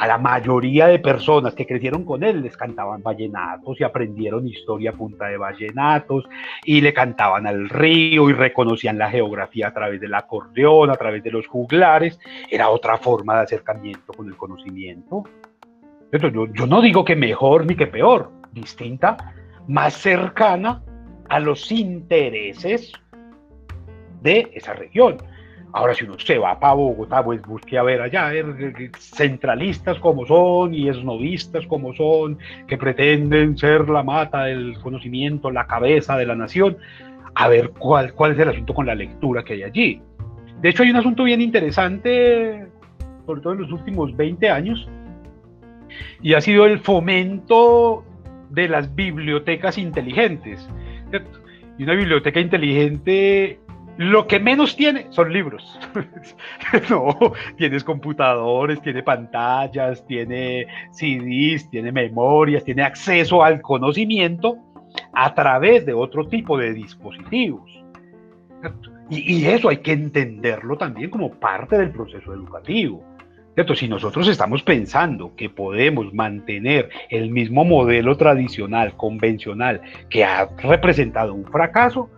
A 0.00 0.06
la 0.06 0.16
mayoría 0.16 0.86
de 0.86 0.98
personas 0.98 1.54
que 1.54 1.66
crecieron 1.66 2.06
con 2.06 2.24
él 2.24 2.40
les 2.40 2.56
cantaban 2.56 3.02
vallenatos 3.02 3.78
y 3.78 3.84
aprendieron 3.84 4.48
historia 4.48 4.90
a 4.90 4.92
punta 4.94 5.26
de 5.26 5.36
vallenatos 5.36 6.24
y 6.64 6.80
le 6.80 6.94
cantaban 6.94 7.46
al 7.46 7.68
río 7.68 8.30
y 8.30 8.32
reconocían 8.32 8.96
la 8.96 9.10
geografía 9.10 9.68
a 9.68 9.74
través 9.74 10.00
del 10.00 10.14
acordeón, 10.14 10.88
a 10.88 10.94
través 10.94 11.22
de 11.22 11.30
los 11.30 11.46
juglares. 11.46 12.18
Era 12.50 12.70
otra 12.70 12.96
forma 12.96 13.36
de 13.36 13.42
acercamiento 13.42 14.14
con 14.14 14.26
el 14.26 14.38
conocimiento. 14.38 15.24
Yo, 16.12 16.46
yo 16.46 16.66
no 16.66 16.80
digo 16.80 17.04
que 17.04 17.14
mejor 17.14 17.66
ni 17.66 17.76
que 17.76 17.86
peor, 17.86 18.30
distinta, 18.54 19.34
más 19.68 19.92
cercana 19.92 20.82
a 21.30 21.38
los 21.40 21.70
intereses 21.72 22.92
de 24.20 24.50
esa 24.52 24.74
región. 24.74 25.16
Ahora, 25.72 25.94
si 25.94 26.04
uno 26.04 26.18
se 26.18 26.36
va 26.36 26.58
para 26.58 26.74
Bogotá, 26.74 27.24
pues 27.24 27.40
busque 27.42 27.78
a 27.78 27.84
ver 27.84 28.02
allá, 28.02 28.32
centralistas 28.98 30.00
como 30.00 30.26
son 30.26 30.74
y 30.74 30.88
esnovistas 30.88 31.64
como 31.68 31.94
son, 31.94 32.38
que 32.66 32.76
pretenden 32.76 33.56
ser 33.56 33.88
la 33.88 34.02
mata 34.02 34.44
del 34.44 34.76
conocimiento, 34.80 35.52
la 35.52 35.68
cabeza 35.68 36.16
de 36.16 36.26
la 36.26 36.34
nación, 36.34 36.76
a 37.36 37.46
ver 37.46 37.70
cuál, 37.70 38.12
cuál 38.14 38.32
es 38.32 38.38
el 38.40 38.48
asunto 38.48 38.74
con 38.74 38.86
la 38.86 38.96
lectura 38.96 39.44
que 39.44 39.52
hay 39.52 39.62
allí. 39.62 40.02
De 40.60 40.70
hecho, 40.70 40.82
hay 40.82 40.90
un 40.90 40.96
asunto 40.96 41.22
bien 41.22 41.40
interesante, 41.40 42.66
sobre 43.24 43.40
todo 43.40 43.52
en 43.52 43.60
los 43.60 43.70
últimos 43.70 44.16
20 44.16 44.50
años, 44.50 44.88
y 46.20 46.34
ha 46.34 46.40
sido 46.40 46.66
el 46.66 46.80
fomento 46.80 48.04
de 48.50 48.68
las 48.68 48.92
bibliotecas 48.96 49.78
inteligentes. 49.78 50.68
Y 51.78 51.84
una 51.84 51.94
biblioteca 51.94 52.40
inteligente 52.40 53.58
lo 54.00 54.26
que 54.26 54.40
menos 54.40 54.76
tiene 54.76 55.06
son 55.10 55.30
libros. 55.30 55.78
no, 56.90 57.14
tienes 57.56 57.84
computadores, 57.84 58.80
tiene 58.80 59.02
pantallas, 59.02 60.06
tiene 60.06 60.66
CDs, 60.92 61.68
tiene 61.68 61.92
memorias, 61.92 62.64
tiene 62.64 62.82
acceso 62.82 63.44
al 63.44 63.60
conocimiento 63.60 64.56
a 65.12 65.34
través 65.34 65.84
de 65.84 65.92
otro 65.92 66.26
tipo 66.26 66.56
de 66.56 66.72
dispositivos. 66.72 67.70
Y, 69.10 69.34
y 69.34 69.46
eso 69.46 69.68
hay 69.68 69.78
que 69.78 69.92
entenderlo 69.92 70.78
también 70.78 71.10
como 71.10 71.32
parte 71.32 71.76
del 71.76 71.90
proceso 71.90 72.32
educativo. 72.32 73.04
Si 73.74 73.88
nosotros 73.88 74.26
estamos 74.26 74.62
pensando 74.62 75.36
que 75.36 75.50
podemos 75.50 76.14
mantener 76.14 76.88
el 77.10 77.30
mismo 77.30 77.62
modelo 77.64 78.16
tradicional, 78.16 78.96
convencional, 78.96 79.82
que 80.08 80.24
ha 80.24 80.48
representado 80.62 81.34
un 81.34 81.44
fracaso, 81.44 82.08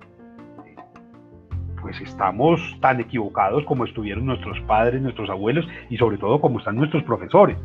pues 1.81 2.01
estamos 2.01 2.61
tan 2.81 3.01
equivocados 3.01 3.65
como 3.65 3.85
estuvieron 3.85 4.25
nuestros 4.25 4.61
padres, 4.61 5.03
nuestros 5.03 5.29
abuelos 5.29 5.67
y 5.91 5.97
sobre 5.97 6.17
todo 6.17 6.41
como 6.41 6.61
están 6.61 6.77
nuestros 6.77 7.03
profesores. 7.03 7.59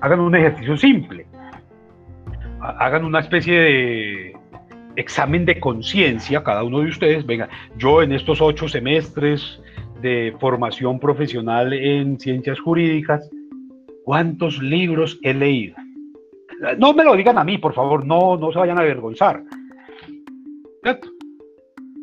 Hagan 0.00 0.20
un 0.20 0.36
ejercicio 0.36 0.76
simple. 0.76 1.26
Hagan 2.60 3.04
una 3.04 3.18
especie 3.18 3.58
de 3.58 4.36
examen 4.94 5.44
de 5.44 5.58
conciencia, 5.58 6.44
cada 6.44 6.62
uno 6.62 6.80
de 6.80 6.88
ustedes. 6.88 7.26
Venga, 7.26 7.48
yo 7.76 8.00
en 8.00 8.12
estos 8.12 8.40
ocho 8.40 8.68
semestres 8.68 9.60
de 10.00 10.34
formación 10.40 10.98
profesional 10.98 11.72
en 11.72 12.18
ciencias 12.18 12.60
jurídicas, 12.60 13.28
¿cuántos 14.04 14.62
libros 14.62 15.18
he 15.22 15.34
leído? 15.34 15.76
No 16.78 16.92
me 16.92 17.04
lo 17.04 17.14
digan 17.14 17.38
a 17.38 17.44
mí, 17.44 17.58
por 17.58 17.74
favor, 17.74 18.04
no, 18.04 18.36
no 18.36 18.52
se 18.52 18.58
vayan 18.58 18.78
a 18.78 18.82
avergonzar. 18.82 19.42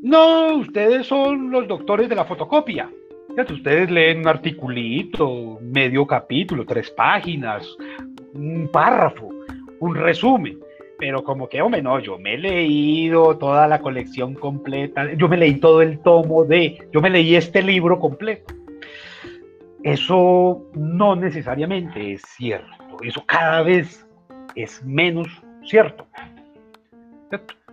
No, 0.01 0.57
ustedes 0.57 1.07
son 1.07 1.49
los 1.49 1.67
doctores 1.67 2.07
de 2.07 2.15
la 2.15 2.25
fotocopia. 2.25 2.89
Ustedes 3.37 3.91
leen 3.91 4.19
un 4.19 4.27
articulito, 4.27 5.59
medio 5.61 6.05
capítulo, 6.05 6.65
tres 6.65 6.89
páginas, 6.91 7.67
un 8.33 8.69
párrafo, 8.71 9.29
un 9.79 9.95
resumen. 9.95 10.59
Pero 10.97 11.23
como 11.23 11.49
que, 11.49 11.61
hombre, 11.61 11.81
no, 11.81 11.99
yo 11.99 12.17
me 12.17 12.35
he 12.35 12.37
leído 12.37 13.37
toda 13.37 13.67
la 13.67 13.79
colección 13.79 14.33
completa, 14.33 15.11
yo 15.13 15.27
me 15.27 15.37
leí 15.37 15.55
todo 15.55 15.81
el 15.81 15.99
tomo 15.99 16.45
de, 16.45 16.77
yo 16.93 17.01
me 17.01 17.09
leí 17.09 17.35
este 17.35 17.61
libro 17.61 17.99
completo. 17.99 18.53
Eso 19.83 20.65
no 20.73 21.15
necesariamente 21.15 22.13
es 22.13 22.21
cierto, 22.37 22.97
eso 23.03 23.23
cada 23.25 23.61
vez 23.61 24.07
es 24.55 24.83
menos 24.83 25.27
cierto. 25.63 26.07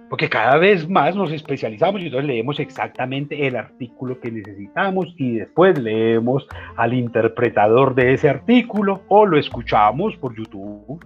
Porque 0.08 0.28
cada 0.28 0.58
vez 0.58 0.86
más 0.86 1.16
nos 1.16 1.32
especializamos 1.32 2.02
y 2.02 2.06
entonces 2.06 2.26
leemos 2.26 2.60
exactamente 2.60 3.46
el 3.46 3.56
artículo 3.56 4.20
que 4.20 4.30
necesitamos 4.30 5.14
y 5.16 5.36
después 5.36 5.78
leemos 5.78 6.46
al 6.76 6.92
interpretador 6.92 7.94
de 7.94 8.12
ese 8.12 8.28
artículo 8.28 9.00
o 9.08 9.24
lo 9.24 9.38
escuchamos 9.38 10.14
por 10.18 10.36
YouTube. 10.36 11.02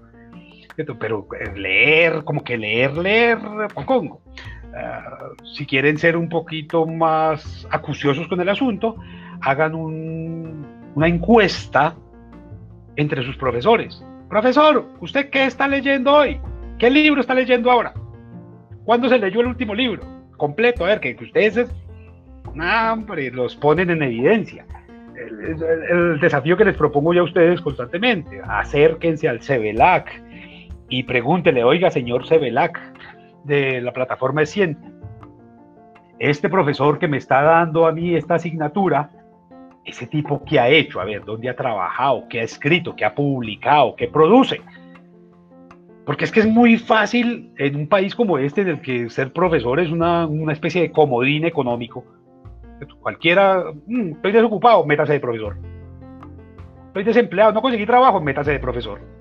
Pero 0.76 1.26
eh, 1.40 1.58
leer, 1.58 2.24
como 2.24 2.44
que 2.44 2.56
leer, 2.56 2.96
leer, 2.96 3.38
pongo. 3.86 4.20
Ah, 4.76 5.30
si 5.54 5.64
quieren 5.64 5.96
ser 5.98 6.16
un 6.16 6.28
poquito 6.28 6.86
más 6.86 7.66
acuciosos 7.70 8.28
con 8.28 8.40
el 8.40 8.48
asunto, 8.48 8.96
hagan 9.40 9.74
una 9.74 11.08
encuesta 11.08 11.94
entre 12.96 13.22
sus 13.24 13.36
profesores 13.36 14.02
Profesor, 14.28 14.84
¿usted 15.00 15.30
qué 15.30 15.44
está 15.44 15.68
leyendo 15.68 16.12
hoy? 16.12 16.40
¿Qué 16.78 16.90
libro 16.90 17.20
está 17.20 17.32
leyendo 17.32 17.70
ahora? 17.70 17.94
¿Cuándo 18.84 19.08
se 19.08 19.18
leyó 19.18 19.40
el 19.40 19.46
último 19.46 19.74
libro? 19.74 20.02
Completo, 20.36 20.84
a 20.84 20.88
ver, 20.88 21.00
que 21.00 21.16
ustedes, 21.20 21.70
los 23.32 23.56
ponen 23.56 23.90
en 23.90 24.02
evidencia. 24.02 24.66
El, 25.14 26.18
desafío 26.20 26.56
que 26.56 26.64
les 26.64 26.76
propongo 26.76 27.14
yo 27.14 27.22
a 27.22 27.24
ustedes 27.24 27.60
constantemente, 27.60 28.40
acérquense 28.46 29.28
al 29.28 29.40
CEBELAC 29.40 30.25
y 30.88 31.03
pregúntele, 31.03 31.64
oiga, 31.64 31.90
señor 31.90 32.27
CEBELAC, 32.27 32.81
de 33.44 33.81
la 33.81 33.92
plataforma 33.92 34.40
de 34.40 34.46
Ciente, 34.46 34.88
este 36.18 36.49
profesor 36.49 36.99
que 36.99 37.09
me 37.09 37.16
está 37.16 37.42
dando 37.42 37.87
a 37.87 37.92
mí 37.92 38.14
esta 38.14 38.37
asignatura, 38.37 39.11
ese 39.85 40.07
tipo 40.07 40.42
que 40.44 40.59
ha 40.59 40.68
hecho, 40.68 41.01
a 41.01 41.05
ver, 41.05 41.25
dónde 41.25 41.49
ha 41.49 41.57
trabajado, 41.57 42.25
qué 42.29 42.40
ha 42.40 42.42
escrito, 42.42 42.96
qué 42.96 43.05
ha 43.05 43.14
publicado, 43.14 43.94
qué 43.94 44.09
produce. 44.09 44.61
Porque 46.05 46.25
es 46.25 46.33
que 46.33 46.40
es 46.40 46.46
muy 46.46 46.77
fácil 46.77 47.53
en 47.59 47.77
un 47.77 47.88
país 47.88 48.14
como 48.14 48.38
este, 48.38 48.62
en 48.62 48.68
el 48.68 48.81
que 48.81 49.11
ser 49.11 49.33
profesor 49.33 49.81
es 49.81 49.90
una, 49.90 50.29
especie 50.53 50.83
de 50.83 50.92
comodín 50.92 51.44
económico. 51.44 52.05
Cualquiera, 53.01 53.64
mm, 53.87 54.12
estoy 54.12 54.33
desocupado, 54.33 54.85
métase 54.85 55.14
de 55.14 55.20
profesor. 55.20 55.57
Estoy 56.88 57.05
desempleado, 57.05 57.53
no 57.53 57.62
conseguí 57.62 57.87
trabajo, 57.87 58.20
métase 58.20 58.53
de 58.53 58.59
profesor 58.61 59.16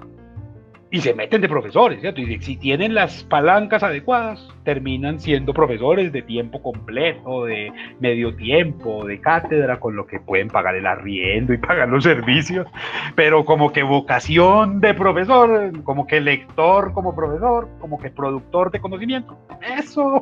y 0.92 1.02
se 1.02 1.14
meten 1.14 1.42
de 1.42 1.50
profesores, 1.50 2.00
¿cierto? 2.00 2.22
Y 2.22 2.40
si 2.42 2.58
tienen 2.58 2.94
las 2.94 3.24
palancas 3.24 3.82
adecuadas, 3.84 4.48
terminan 4.64 5.20
siendo 5.20 5.54
profesores 5.54 6.14
de 6.14 6.22
tiempo 6.22 6.62
completo, 6.62 7.46
de 7.46 7.72
medio 8.00 8.36
tiempo, 8.36 9.04
de 9.06 9.20
cátedra, 9.20 9.80
con 9.80 9.96
lo 9.96 10.06
que 10.06 10.20
pueden 10.20 10.48
pagar 10.48 10.76
el 10.76 10.86
arriendo 10.86 11.54
y 11.54 11.58
pagar 11.60 11.90
los 11.90 12.04
servicios, 12.04 12.68
pero 13.16 13.46
como 13.46 13.74
que 13.74 13.84
vocación 13.84 14.80
de 14.80 14.94
profesor, 14.94 15.84
como 15.84 16.06
que 16.06 16.22
lector 16.22 16.94
como 16.94 17.16
profesor, 17.16 17.68
como 17.80 17.98
que 18.00 18.12
productor 18.12 18.72
de 18.72 18.80
conocimiento, 18.80 19.38
eso 19.78 20.22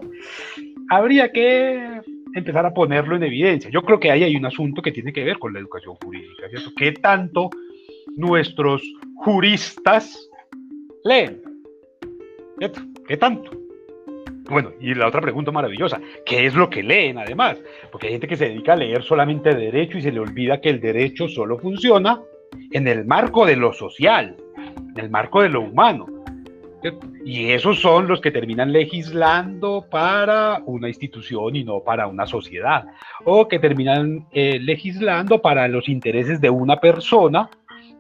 habría 0.89 1.31
que 1.31 2.01
empezar 2.33 2.65
a 2.65 2.73
ponerlo 2.73 3.15
en 3.15 3.23
evidencia. 3.23 3.69
Yo 3.69 3.83
creo 3.83 3.99
que 3.99 4.11
ahí 4.11 4.23
hay 4.23 4.35
un 4.35 4.45
asunto 4.45 4.81
que 4.81 4.91
tiene 4.91 5.13
que 5.13 5.23
ver 5.23 5.37
con 5.39 5.53
la 5.53 5.59
educación 5.59 5.95
jurídica, 6.03 6.49
¿cierto? 6.49 6.71
¿Qué 6.75 6.93
tanto 6.93 7.49
nuestros 8.15 8.81
juristas 9.15 10.29
leen. 11.03 11.41
¿Qué 13.07 13.17
tanto? 13.17 13.51
Bueno, 14.49 14.71
y 14.79 14.93
la 14.93 15.07
otra 15.07 15.21
pregunta 15.21 15.51
maravillosa, 15.51 15.99
¿qué 16.25 16.45
es 16.45 16.53
lo 16.53 16.69
que 16.69 16.83
leen 16.83 17.17
además? 17.17 17.57
Porque 17.91 18.07
hay 18.07 18.13
gente 18.13 18.27
que 18.27 18.35
se 18.35 18.49
dedica 18.49 18.73
a 18.73 18.77
leer 18.77 19.03
solamente 19.03 19.55
derecho 19.55 19.97
y 19.97 20.01
se 20.01 20.11
le 20.11 20.19
olvida 20.19 20.59
que 20.59 20.69
el 20.69 20.81
derecho 20.81 21.27
solo 21.27 21.57
funciona 21.57 22.21
en 22.71 22.87
el 22.87 23.05
marco 23.05 23.45
de 23.45 23.55
lo 23.55 23.73
social, 23.73 24.35
en 24.95 24.99
el 24.99 25.09
marco 25.09 25.41
de 25.41 25.49
lo 25.49 25.61
humano. 25.61 26.07
Y 27.25 27.51
esos 27.51 27.79
son 27.79 28.09
los 28.09 28.19
que 28.19 28.31
terminan 28.31 28.73
legislando 28.73 29.85
para 29.89 30.61
una 30.65 30.89
institución 30.89 31.55
y 31.55 31.63
no 31.63 31.79
para 31.79 32.07
una 32.07 32.27
sociedad. 32.27 32.85
O 33.23 33.47
que 33.47 33.59
terminan 33.59 34.27
eh, 34.33 34.59
legislando 34.59 35.41
para 35.41 35.69
los 35.69 35.87
intereses 35.87 36.41
de 36.41 36.49
una 36.49 36.81
persona 36.81 37.49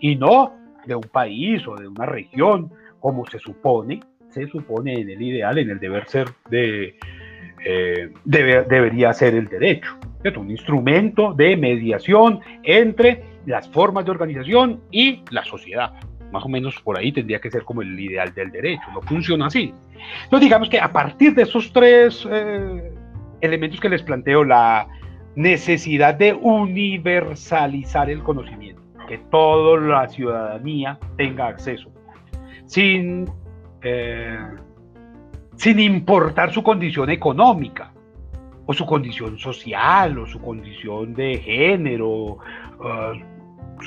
y 0.01 0.17
no 0.17 0.51
de 0.85 0.95
un 0.95 1.03
país 1.03 1.65
o 1.65 1.75
de 1.77 1.87
una 1.87 2.05
región 2.05 2.69
como 3.03 3.25
se 3.25 3.37
supone, 3.37 3.99
se 4.29 4.47
supone 4.47 4.93
en 4.93 5.09
el 5.09 5.21
ideal, 5.21 5.57
en 5.57 5.69
el 5.71 5.77
deber 5.77 6.07
ser 6.07 6.29
de, 6.49 6.95
eh, 7.65 8.09
debería 8.23 9.11
ser 9.11 9.35
el 9.35 9.49
derecho. 9.49 9.97
Es 10.23 10.37
un 10.37 10.49
instrumento 10.49 11.33
de 11.33 11.57
mediación 11.57 12.39
entre 12.63 13.21
las 13.45 13.67
formas 13.67 14.05
de 14.05 14.11
organización 14.11 14.79
y 14.89 15.21
la 15.31 15.43
sociedad. 15.43 15.91
Más 16.31 16.45
o 16.45 16.47
menos 16.47 16.79
por 16.79 16.97
ahí 16.97 17.11
tendría 17.11 17.41
que 17.41 17.51
ser 17.51 17.63
como 17.63 17.81
el 17.81 17.99
ideal 17.99 18.33
del 18.33 18.51
derecho. 18.51 18.83
No 18.93 19.01
funciona 19.01 19.47
así. 19.47 19.73
Entonces 20.23 20.45
digamos 20.45 20.69
que 20.69 20.79
a 20.79 20.93
partir 20.93 21.35
de 21.35 21.41
esos 21.41 21.73
tres 21.73 22.25
eh, 22.31 22.89
elementos 23.41 23.81
que 23.81 23.89
les 23.89 24.01
planteo, 24.01 24.45
la 24.45 24.87
necesidad 25.35 26.13
de 26.13 26.31
universalizar 26.31 28.09
el 28.09 28.23
conocimiento, 28.23 28.81
que 29.09 29.17
toda 29.29 29.77
la 29.81 30.07
ciudadanía 30.07 30.97
tenga 31.17 31.47
acceso 31.47 31.91
sin, 32.73 33.29
eh, 33.83 34.39
sin 35.55 35.79
importar 35.79 36.51
su 36.51 36.63
condición 36.63 37.11
económica, 37.11 37.93
o 38.65 38.73
su 38.73 38.83
condición 38.85 39.37
social, 39.37 40.17
o 40.17 40.25
su 40.25 40.41
condición 40.41 41.13
de 41.13 41.37
género, 41.37 42.39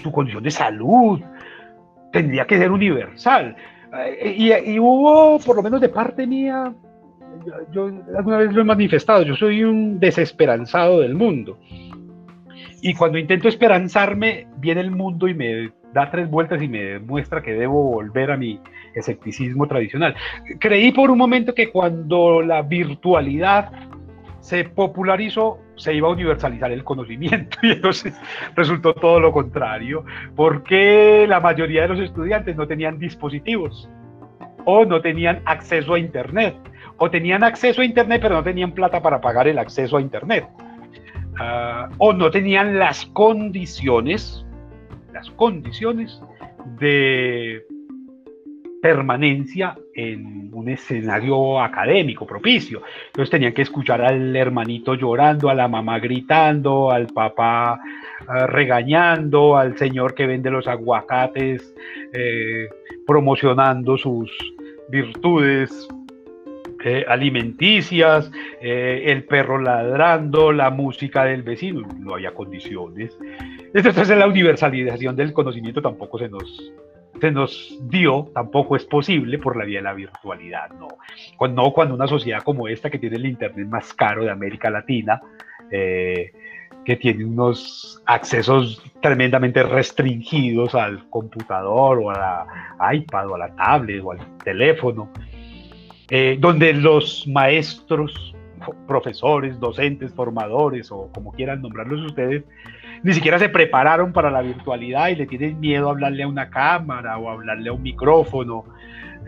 su 0.03 0.13
condición 0.13 0.45
de 0.45 0.51
salud. 0.51 1.21
Tendría 2.13 2.47
que 2.47 2.59
ser 2.59 2.71
universal. 2.71 3.57
Eh, 4.21 4.63
y, 4.67 4.79
hubo, 4.79 5.41
por 5.41 5.57
lo 5.57 5.63
menos 5.63 5.81
de 5.81 5.89
parte 5.89 6.25
mía, 6.27 6.73
yo, 7.73 7.91
alguna 8.17 8.39
vez 8.39 8.53
lo 8.53 8.61
he 8.61 8.65
manifestado, 8.65 9.23
yo 9.23 9.35
soy 9.35 9.65
un 9.65 9.99
desesperanzado 9.99 11.01
del 11.01 11.15
mundo. 11.15 11.59
Y 12.83 12.95
cuando 12.95 13.19
intento 13.19 13.49
esperanzarme, 13.49 14.47
viene 14.59 14.83
el 14.83 14.93
mundo 14.93 15.27
y 15.27 15.35
me 15.35 15.73
da 15.97 16.11
tres 16.11 16.29
vueltas 16.29 16.61
y 16.61 16.69
me 16.69 16.83
demuestra 16.83 17.41
que 17.41 17.55
debo 17.55 17.83
volver 17.85 18.31
a 18.31 18.37
mi 18.37 18.61
escepticismo 18.95 19.67
tradicional. 19.67 20.15
Creí 20.61 20.93
por 20.93 21.11
un 21.11 21.17
momento 21.17 21.55
que 21.55 21.71
cuando 21.71 22.43
la 22.43 22.61
virtualidad 22.61 23.73
se 24.41 24.65
popularizó, 24.65 25.59
se 25.77 25.95
iba 25.95 26.09
a 26.09 26.13
universalizar 26.13 26.71
el 26.71 26.85
conocimiento 26.85 27.57
y 27.63 27.73
entonces 27.73 28.15
resultó 28.55 28.93
todo 28.93 29.21
lo 29.21 29.33
contrario, 29.33 30.05
porque 30.35 31.25
la 31.27 31.41
mayoría 31.41 31.83
de 31.83 31.89
los 31.89 32.01
estudiantes 32.01 32.57
no 32.57 32.67
tenían 32.67 32.99
dispositivos 32.99 33.89
o 34.67 34.85
no 34.85 35.01
tenían 35.01 35.41
acceso 35.47 35.95
a 35.95 35.99
Internet, 35.99 36.57
o 36.99 37.11
tenían 37.11 37.43
acceso 37.43 37.81
a 37.81 37.87
Internet 37.87 38.21
pero 38.21 38.35
no 38.35 38.43
tenían 38.43 38.73
plata 38.73 39.01
para 39.01 39.23
pagar 39.23 39.49
el 39.49 39.59
acceso 39.59 39.97
a 39.97 40.03
Internet, 40.03 40.47
ah, 41.41 41.89
o 41.97 42.13
no 42.13 42.31
tenían 42.31 42.79
las 42.79 43.07
condiciones 43.07 44.46
las 45.17 45.31
condiciones 45.31 46.21
de 46.79 47.65
permanencia 48.83 49.75
en 49.95 50.51
un 50.53 50.69
escenario 50.69 51.59
académico 51.59 52.27
propicio. 52.27 52.83
Entonces 53.07 53.31
tenían 53.31 53.55
que 53.55 53.63
escuchar 53.63 54.03
al 54.03 54.37
hermanito 54.37 54.95
llorando, 54.95 55.49
a 55.49 55.55
la 55.55 55.69
mamá 55.69 55.99
gritando, 56.01 56.91
al 56.91 57.07
papá 57.07 57.81
ah, 58.29 58.47
regañando, 58.47 59.57
al 59.57 59.79
señor 59.79 60.15
que 60.15 60.27
vende 60.27 60.51
los 60.51 60.69
aguacates 60.69 61.75
eh, 62.13 62.69
promocionando 63.07 63.97
sus 63.97 64.31
virtudes 64.91 65.89
eh, 66.85 67.07
alimenticias, 67.09 68.31
eh, 68.61 69.05
el 69.07 69.25
perro 69.25 69.59
ladrando, 69.59 70.53
la 70.53 70.69
música 70.69 71.25
del 71.25 71.43
vecino, 71.43 71.89
no 71.99 72.15
había 72.15 72.35
condiciones. 72.35 73.17
Entonces 73.77 74.09
la 74.17 74.27
universalización 74.27 75.15
del 75.17 75.35
conocimiento 75.35 75.83
tampoco 75.83 76.19
se 76.19 76.31
nos, 76.31 76.73
se 77.21 77.31
nos 77.31 77.79
dio, 77.83 78.31
tampoco 78.33 78.75
es 78.75 78.87
posible 78.87 79.39
por 79.39 79.55
la 79.55 79.67
vía 79.67 79.81
de 79.81 79.85
la 79.85 79.93
virtualidad, 79.93 80.71
no. 80.71 80.89
Cuando, 81.37 81.71
cuando 81.73 81.95
una 81.95 82.07
sociedad 82.07 82.43
como 82.43 82.69
esta, 82.69 82.89
que 82.89 82.99
tiene 82.99 83.17
el 83.17 83.27
Internet 83.27 83.69
más 83.69 83.93
caro 83.93 84.25
de 84.25 84.31
América 84.31 84.71
Latina, 84.71 85.21
eh, 85.71 86.33
que 86.87 86.97
tiene 86.97 87.27
unos 87.27 88.03
accesos 88.07 88.83
tremendamente 89.03 89.63
restringidos 89.63 90.75
al 90.75 91.11
computador 91.11 91.99
o 91.99 92.11
a 92.11 92.47
la 92.81 92.95
iPad 92.95 93.29
o 93.29 93.35
a 93.35 93.39
la 93.39 93.55
tablet 93.57 94.03
o 94.03 94.13
al 94.13 94.39
teléfono, 94.39 95.11
eh, 96.09 96.39
donde 96.41 96.73
los 96.73 97.29
maestros, 97.29 98.35
profesores, 98.87 99.61
docentes, 99.61 100.15
formadores 100.15 100.91
o 100.91 101.11
como 101.13 101.31
quieran 101.33 101.61
nombrarlos 101.61 102.07
ustedes, 102.07 102.43
ni 103.03 103.13
siquiera 103.13 103.39
se 103.39 103.49
prepararon 103.49 104.13
para 104.13 104.31
la 104.31 104.43
virtualidad 104.43 105.09
y 105.09 105.17
le 105.17 105.27
tienen 105.27 105.61
miedo 105.61 105.89
a 105.89 105.93
hablarle 105.93 106.23
a 106.23 106.29
una 106.29 106.51
cámara 106.51 107.19
o 107.19 107.29
a 107.29 107.33
hablarle 107.33 107.69
a 107.69 107.73
un 107.73 107.83
micrófono. 107.83 108.65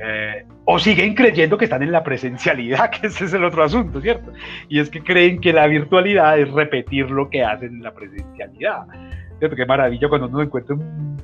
Eh, 0.00 0.44
o 0.64 0.78
siguen 0.78 1.14
creyendo 1.14 1.58
que 1.58 1.64
están 1.64 1.82
en 1.82 1.90
la 1.90 2.04
presencialidad, 2.04 2.90
que 3.00 3.08
ese 3.08 3.24
es 3.24 3.32
el 3.32 3.44
otro 3.44 3.64
asunto, 3.64 4.00
¿cierto? 4.00 4.32
Y 4.68 4.78
es 4.78 4.90
que 4.90 5.02
creen 5.02 5.40
que 5.40 5.52
la 5.52 5.66
virtualidad 5.66 6.38
es 6.38 6.50
repetir 6.52 7.10
lo 7.10 7.28
que 7.30 7.42
hacen 7.42 7.76
en 7.76 7.82
la 7.82 7.92
presencialidad. 7.92 8.86
Qué 9.40 9.66
maravilla 9.66 10.08
cuando 10.08 10.26
uno 10.26 10.42
encuentra 10.42 10.74
un, 10.74 11.16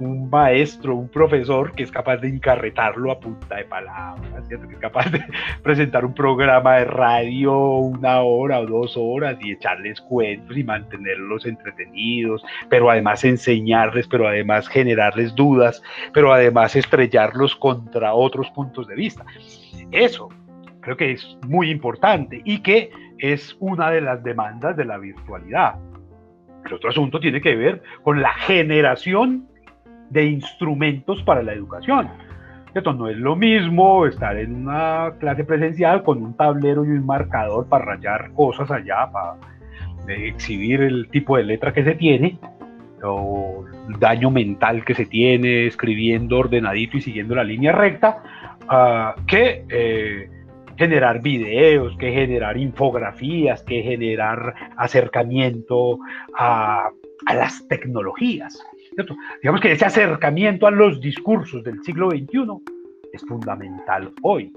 un 0.00 0.30
maestro, 0.30 0.94
un 0.94 1.08
profesor 1.08 1.72
que 1.72 1.82
es 1.82 1.90
capaz 1.90 2.18
de 2.18 2.28
encarretarlo 2.28 3.10
a 3.10 3.20
punta 3.20 3.56
de 3.56 3.64
palabras, 3.64 4.48
que 4.48 4.54
es 4.54 4.60
capaz 4.80 5.10
de 5.10 5.22
presentar 5.62 6.04
un 6.04 6.14
programa 6.14 6.76
de 6.76 6.84
radio 6.86 7.56
una 7.78 8.22
hora 8.22 8.60
o 8.60 8.66
dos 8.66 8.94
horas 8.96 9.36
y 9.40 9.52
echarles 9.52 10.00
cuentos 10.00 10.56
y 10.56 10.64
mantenerlos 10.64 11.46
entretenidos, 11.46 12.42
pero 12.68 12.90
además 12.90 13.24
enseñarles, 13.24 14.06
pero 14.06 14.28
además 14.28 14.68
generarles 14.68 15.34
dudas, 15.34 15.82
pero 16.12 16.32
además 16.32 16.76
estrellarlos 16.76 17.56
contra 17.56 18.14
otros 18.14 18.50
puntos 18.50 18.86
de 18.86 18.94
vista. 18.94 19.24
Eso 19.90 20.28
creo 20.80 20.96
que 20.96 21.12
es 21.12 21.36
muy 21.46 21.70
importante 21.70 22.40
y 22.44 22.60
que 22.60 22.90
es 23.18 23.56
una 23.58 23.90
de 23.90 24.00
las 24.00 24.22
demandas 24.22 24.76
de 24.76 24.84
la 24.84 24.96
virtualidad. 24.96 25.74
El 26.66 26.74
otro 26.74 26.90
asunto 26.90 27.20
tiene 27.20 27.40
que 27.40 27.56
ver 27.56 27.82
con 28.02 28.20
la 28.20 28.32
generación 28.34 29.46
de 30.10 30.26
instrumentos 30.26 31.22
para 31.22 31.42
la 31.42 31.52
educación. 31.52 32.08
Esto 32.74 32.92
no 32.92 33.08
es 33.08 33.16
lo 33.16 33.34
mismo 33.34 34.06
estar 34.06 34.36
en 34.36 34.54
una 34.54 35.12
clase 35.18 35.44
presencial 35.44 36.02
con 36.02 36.22
un 36.22 36.36
tablero 36.36 36.84
y 36.84 36.88
un 36.88 37.06
marcador 37.06 37.66
para 37.68 37.84
rayar 37.84 38.32
cosas 38.32 38.70
allá, 38.70 39.10
para 39.10 39.36
exhibir 40.08 40.82
el 40.82 41.08
tipo 41.08 41.36
de 41.36 41.44
letra 41.44 41.72
que 41.72 41.84
se 41.84 41.94
tiene, 41.94 42.38
o 43.02 43.64
el 43.88 43.98
daño 43.98 44.30
mental 44.30 44.84
que 44.84 44.94
se 44.94 45.06
tiene 45.06 45.66
escribiendo 45.66 46.38
ordenadito 46.38 46.96
y 46.96 47.00
siguiendo 47.00 47.34
la 47.34 47.44
línea 47.44 47.72
recta, 47.72 48.22
ah, 48.68 49.14
que 49.26 49.64
eh, 49.68 50.30
generar 50.78 51.20
videos, 51.20 51.96
que 51.98 52.12
generar 52.12 52.56
infografías, 52.56 53.62
que 53.64 53.82
generar 53.82 54.54
acercamiento 54.76 55.98
a, 56.34 56.90
las 57.34 57.66
tecnologías. 57.66 58.64
Digamos 59.42 59.60
que 59.60 59.72
ese 59.72 59.84
acercamiento 59.84 60.66
a 60.66 60.70
los 60.70 61.00
discursos 61.00 61.64
del 61.64 61.82
siglo 61.82 62.10
XXI 62.10 62.46
es 63.12 63.22
fundamental 63.22 64.12
hoy. 64.22 64.52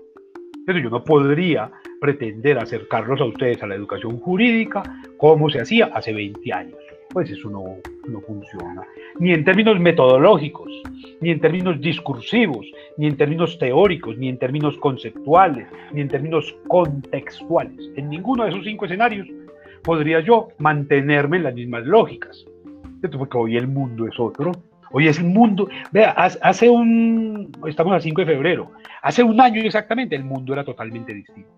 Pero 0.66 0.78
yo 0.78 0.92
no 0.92 1.04
podría 1.04 1.72
pretender 2.00 2.60
acercarlos 2.60 3.20
a 3.20 3.26
ustedes 3.26 3.62
a 3.64 3.68
la 3.68 3.76
educación 3.76 4.20
jurídica 4.20 4.84
como 5.18 5.50
se 5.50 5.62
hacía 5.62 5.90
hace 5.94 6.14
20 6.14 6.54
años. 6.54 6.91
Pues 7.14 7.30
eso 7.30 7.50
no, 7.50 7.64
no 8.08 8.22
funciona. 8.22 8.84
Ni 9.20 9.34
en 9.34 9.44
términos 9.44 9.80
metodológicos, 9.80 10.72
ni 11.20 11.32
en 11.32 11.40
términos 11.40 11.80
discursivos, 11.82 12.66
ni 12.98 13.08
en 13.08 13.18
términos 13.18 13.58
teóricos, 13.60 14.18
ni 14.18 14.30
en 14.30 14.38
términos 14.38 14.78
conceptuales, 14.78 15.68
ni 15.92 16.02
en 16.02 16.08
términos 16.08 16.56
contextuales. 16.68 17.92
En 17.96 18.10
ninguno 18.10 18.44
de 18.44 18.52
esos 18.52 18.64
cinco 18.64 18.86
escenarios 18.86 19.28
podría 19.84 20.22
yo 20.22 20.50
mantenerme 20.58 21.38
en 21.38 21.44
las 21.44 21.54
mismas 21.54 21.86
lógicas 21.86 22.46
porque 23.10 23.38
hoy 23.38 23.58
el 23.58 23.68
mundo 23.68 24.08
es 24.08 24.20
otro. 24.20 24.52
Hoy 24.92 25.08
es 25.08 25.20
el 25.20 25.26
mundo. 25.26 25.70
Vea, 25.92 26.12
hace 26.12 26.70
un. 26.70 27.52
Estamos 27.66 27.94
a 27.94 28.00
5 28.00 28.22
de 28.22 28.28
febrero. 28.28 28.72
Hace 29.02 29.24
un 29.24 29.40
año 29.40 29.62
exactamente 29.62 30.16
el 30.16 30.24
mundo 30.24 30.54
era 30.54 30.64
totalmente 30.64 31.14
distinto. 31.14 31.50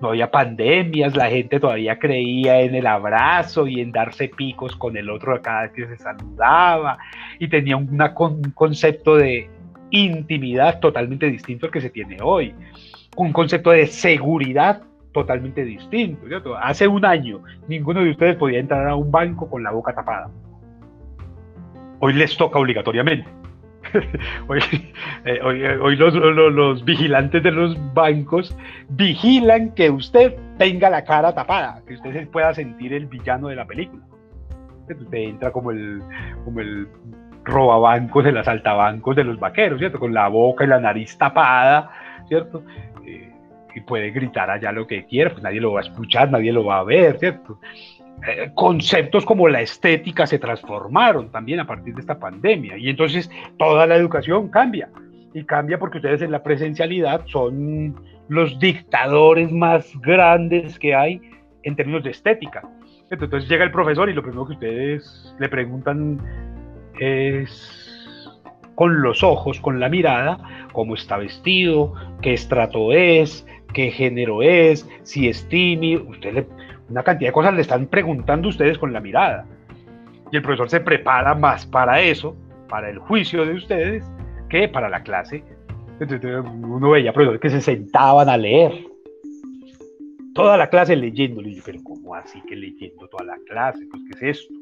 No 0.00 0.08
había 0.08 0.30
pandemias, 0.30 1.14
la 1.14 1.28
gente 1.28 1.60
todavía 1.60 1.98
creía 1.98 2.60
en 2.60 2.74
el 2.74 2.86
abrazo 2.86 3.66
y 3.66 3.80
en 3.80 3.92
darse 3.92 4.28
picos 4.28 4.74
con 4.76 4.96
el 4.96 5.10
otro 5.10 5.40
cada 5.42 5.62
vez 5.62 5.72
que 5.72 5.86
se 5.86 5.96
saludaba 5.98 6.98
y 7.38 7.48
tenía 7.48 7.76
un 7.76 7.98
concepto 8.54 9.16
de 9.16 9.50
intimidad 9.90 10.80
totalmente 10.80 11.26
distinto 11.26 11.66
al 11.66 11.72
que 11.72 11.80
se 11.80 11.90
tiene 11.90 12.18
hoy. 12.22 12.54
Un 13.16 13.32
concepto 13.32 13.70
de 13.70 13.86
seguridad 13.86 14.82
totalmente 15.12 15.64
distinto. 15.64 16.26
Hace 16.62 16.88
un 16.88 17.04
año 17.04 17.42
ninguno 17.68 18.02
de 18.02 18.10
ustedes 18.10 18.36
podía 18.36 18.60
entrar 18.60 18.88
a 18.88 18.94
un 18.94 19.10
banco 19.10 19.50
con 19.50 19.62
la 19.62 19.70
boca 19.70 19.94
tapada 19.94 20.30
hoy 22.00 22.14
les 22.14 22.36
toca 22.36 22.58
obligatoriamente. 22.58 23.39
Eh, 25.24 25.38
hoy, 25.42 25.62
hoy, 25.64 25.96
los, 25.96 26.84
vigilantes 26.84 27.42
de 27.42 27.50
los 27.50 27.76
bancos 27.94 28.56
vigilan 28.88 29.74
que 29.74 29.90
usted 29.90 30.34
tenga 30.58 30.88
la 30.88 31.04
cara 31.04 31.34
tapada, 31.34 31.82
que 31.86 31.94
usted 31.94 32.12
se 32.12 32.26
pueda 32.26 32.54
sentir 32.54 32.92
el 32.94 33.06
villano 33.06 33.48
de 33.48 33.56
la 33.56 33.66
película. 33.66 34.02
Usted 34.88 35.14
entra 35.14 35.52
como 35.52 35.70
el, 35.70 36.02
como 36.44 36.60
el 36.60 36.88
robabancos, 37.44 38.26
el 38.26 38.38
asaltabancos 38.38 39.14
de 39.16 39.24
los 39.24 39.38
vaqueros, 39.38 39.78
¿cierto? 39.78 39.98
Con 39.98 40.14
la 40.14 40.28
boca 40.28 40.64
y 40.64 40.68
la 40.68 40.80
nariz 40.80 41.16
tapada, 41.16 41.90
¿cierto? 42.28 42.64
Eh, 43.06 43.32
y 43.74 43.80
puede 43.82 44.10
gritar 44.10 44.50
allá 44.50 44.72
lo 44.72 44.86
que 44.86 45.04
quiera, 45.04 45.30
pues 45.30 45.42
nadie 45.42 45.60
lo 45.60 45.72
va 45.72 45.80
a 45.80 45.84
escuchar, 45.84 46.30
nadie 46.30 46.52
lo 46.52 46.64
va 46.64 46.78
a 46.78 46.84
ver, 46.84 47.18
¿cierto? 47.18 47.60
Eh, 48.26 48.50
conceptos 48.54 49.24
como 49.24 49.48
la 49.48 49.62
estética 49.62 50.26
se 50.26 50.38
transformaron 50.38 51.30
también 51.30 51.60
a 51.60 51.66
partir 51.66 51.94
de 51.94 52.00
esta 52.00 52.18
pandemia. 52.18 52.76
Y 52.76 52.90
entonces 52.90 53.30
toda 53.58 53.86
la 53.86 53.96
educación 53.96 54.48
cambia. 54.48 54.90
Y 55.32 55.44
cambia 55.44 55.78
porque 55.78 55.98
ustedes 55.98 56.22
en 56.22 56.32
la 56.32 56.42
presencialidad 56.42 57.24
son 57.26 57.94
los 58.28 58.58
dictadores 58.58 59.50
más 59.52 59.90
grandes 60.00 60.78
que 60.78 60.94
hay 60.94 61.20
en 61.62 61.76
términos 61.76 62.02
de 62.04 62.10
estética. 62.10 62.62
Entonces 63.10 63.48
llega 63.48 63.64
el 63.64 63.72
profesor 63.72 64.08
y 64.08 64.14
lo 64.14 64.22
primero 64.22 64.46
que 64.46 64.52
ustedes 64.52 65.34
le 65.38 65.48
preguntan 65.48 66.20
es 66.98 67.90
con 68.74 69.02
los 69.02 69.22
ojos, 69.22 69.60
con 69.60 69.80
la 69.80 69.88
mirada, 69.88 70.38
cómo 70.72 70.94
está 70.94 71.16
vestido, 71.16 71.94
qué 72.22 72.34
estrato 72.34 72.92
es, 72.92 73.46
qué 73.72 73.90
género 73.90 74.42
es, 74.42 74.88
si 75.02 75.28
es 75.28 75.48
tímido. 75.48 76.04
Usted 76.04 76.34
le, 76.34 76.46
una 76.90 77.04
cantidad 77.04 77.28
de 77.28 77.32
cosas 77.34 77.54
le 77.54 77.60
están 77.60 77.86
preguntando 77.86 78.48
ustedes 78.48 78.76
con 78.76 78.92
la 78.92 79.00
mirada. 79.00 79.46
Y 80.32 80.36
el 80.36 80.42
profesor 80.42 80.68
se 80.68 80.80
prepara 80.80 81.34
más 81.34 81.64
para 81.66 82.00
eso, 82.00 82.36
para 82.68 82.90
el 82.90 82.98
juicio 82.98 83.46
de 83.46 83.54
ustedes, 83.54 84.04
que 84.48 84.68
para 84.68 84.88
la 84.88 85.02
clase. 85.02 85.44
Uno 86.00 86.90
veía 86.90 87.12
profesores 87.12 87.40
que 87.40 87.50
se 87.50 87.60
sentaban 87.60 88.28
a 88.28 88.36
leer. 88.36 88.72
Toda 90.34 90.56
la 90.56 90.68
clase 90.68 90.96
leyendo. 90.96 91.40
Le 91.42 91.50
dije, 91.50 91.62
pero 91.64 91.80
¿cómo 91.82 92.14
así 92.14 92.40
que 92.42 92.56
leyendo 92.56 93.06
toda 93.08 93.24
la 93.24 93.38
clase? 93.48 93.86
Pues, 93.90 94.02
¿qué 94.04 94.26
es 94.26 94.38
esto? 94.38 94.54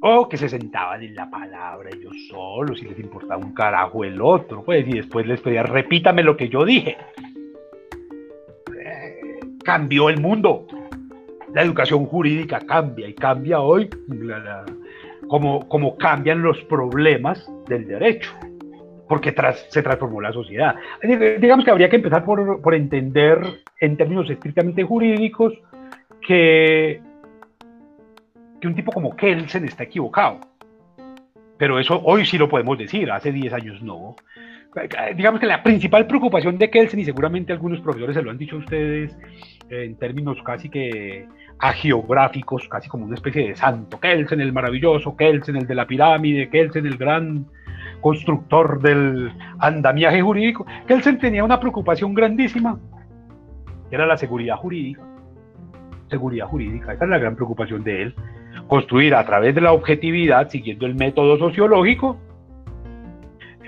O 0.00 0.28
que 0.28 0.36
se 0.36 0.48
sentaban 0.48 1.02
en 1.02 1.16
la 1.16 1.28
palabra 1.28 1.90
ellos 1.92 2.14
solos 2.28 2.80
y 2.82 2.86
les 2.86 2.98
importaba 3.00 3.36
un 3.36 3.52
carajo 3.54 4.04
el 4.04 4.20
otro. 4.20 4.62
Pues, 4.64 4.86
y 4.86 4.92
después 4.92 5.26
les 5.26 5.40
pedía, 5.40 5.64
repítame 5.64 6.22
lo 6.22 6.36
que 6.36 6.48
yo 6.48 6.64
dije 6.64 6.96
cambió 9.68 10.08
el 10.08 10.18
mundo. 10.18 10.66
La 11.52 11.60
educación 11.60 12.06
jurídica 12.06 12.58
cambia 12.60 13.06
y 13.06 13.12
cambia 13.12 13.60
hoy 13.60 13.90
como, 15.28 15.68
como 15.68 15.98
cambian 15.98 16.40
los 16.40 16.58
problemas 16.64 17.46
del 17.66 17.86
derecho, 17.86 18.32
porque 19.06 19.34
se 19.68 19.82
transformó 19.82 20.22
la 20.22 20.32
sociedad. 20.32 20.74
Digamos 21.38 21.66
que 21.66 21.70
habría 21.70 21.90
que 21.90 21.96
empezar 21.96 22.24
por, 22.24 22.62
por 22.62 22.74
entender 22.74 23.40
en 23.78 23.98
términos 23.98 24.30
estrictamente 24.30 24.84
jurídicos 24.84 25.52
que, 26.26 27.02
que 28.58 28.66
un 28.68 28.74
tipo 28.74 28.90
como 28.90 29.14
Kelsen 29.14 29.66
está 29.66 29.82
equivocado. 29.82 30.40
Pero 31.58 31.78
eso 31.78 32.00
hoy 32.04 32.24
sí 32.24 32.38
lo 32.38 32.48
podemos 32.48 32.78
decir, 32.78 33.10
hace 33.10 33.32
10 33.32 33.52
años 33.52 33.82
no 33.82 34.16
digamos 35.16 35.40
que 35.40 35.46
la 35.46 35.62
principal 35.62 36.06
preocupación 36.06 36.58
de 36.58 36.70
Kelsen, 36.70 37.00
y 37.00 37.04
seguramente 37.04 37.52
algunos 37.52 37.80
profesores 37.80 38.14
se 38.14 38.22
lo 38.22 38.30
han 38.30 38.38
dicho 38.38 38.56
a 38.56 38.58
ustedes 38.60 39.16
en 39.70 39.96
términos 39.96 40.38
casi 40.44 40.68
que 40.68 41.26
agiográficos, 41.58 42.68
casi 42.68 42.88
como 42.88 43.04
una 43.04 43.14
especie 43.14 43.48
de 43.48 43.56
santo, 43.56 43.98
Kelsen 43.98 44.40
el 44.40 44.52
maravilloso, 44.52 45.16
Kelsen 45.16 45.56
el 45.56 45.66
de 45.66 45.74
la 45.74 45.86
pirámide, 45.86 46.48
Kelsen 46.48 46.86
el 46.86 46.96
gran 46.96 47.46
constructor 48.00 48.80
del 48.80 49.32
andamiaje 49.58 50.22
jurídico, 50.22 50.66
Kelsen 50.86 51.18
tenía 51.18 51.42
una 51.42 51.58
preocupación 51.58 52.14
grandísima, 52.14 52.78
era 53.90 54.06
la 54.06 54.16
seguridad 54.16 54.56
jurídica. 54.56 55.02
Seguridad 56.10 56.46
jurídica, 56.46 56.94
esa 56.94 57.04
es 57.04 57.10
la 57.10 57.18
gran 57.18 57.34
preocupación 57.36 57.84
de 57.84 58.02
él. 58.02 58.14
Construir 58.66 59.14
a 59.14 59.26
través 59.26 59.54
de 59.54 59.60
la 59.60 59.72
objetividad, 59.72 60.48
siguiendo 60.48 60.86
el 60.86 60.94
método 60.94 61.36
sociológico, 61.38 62.18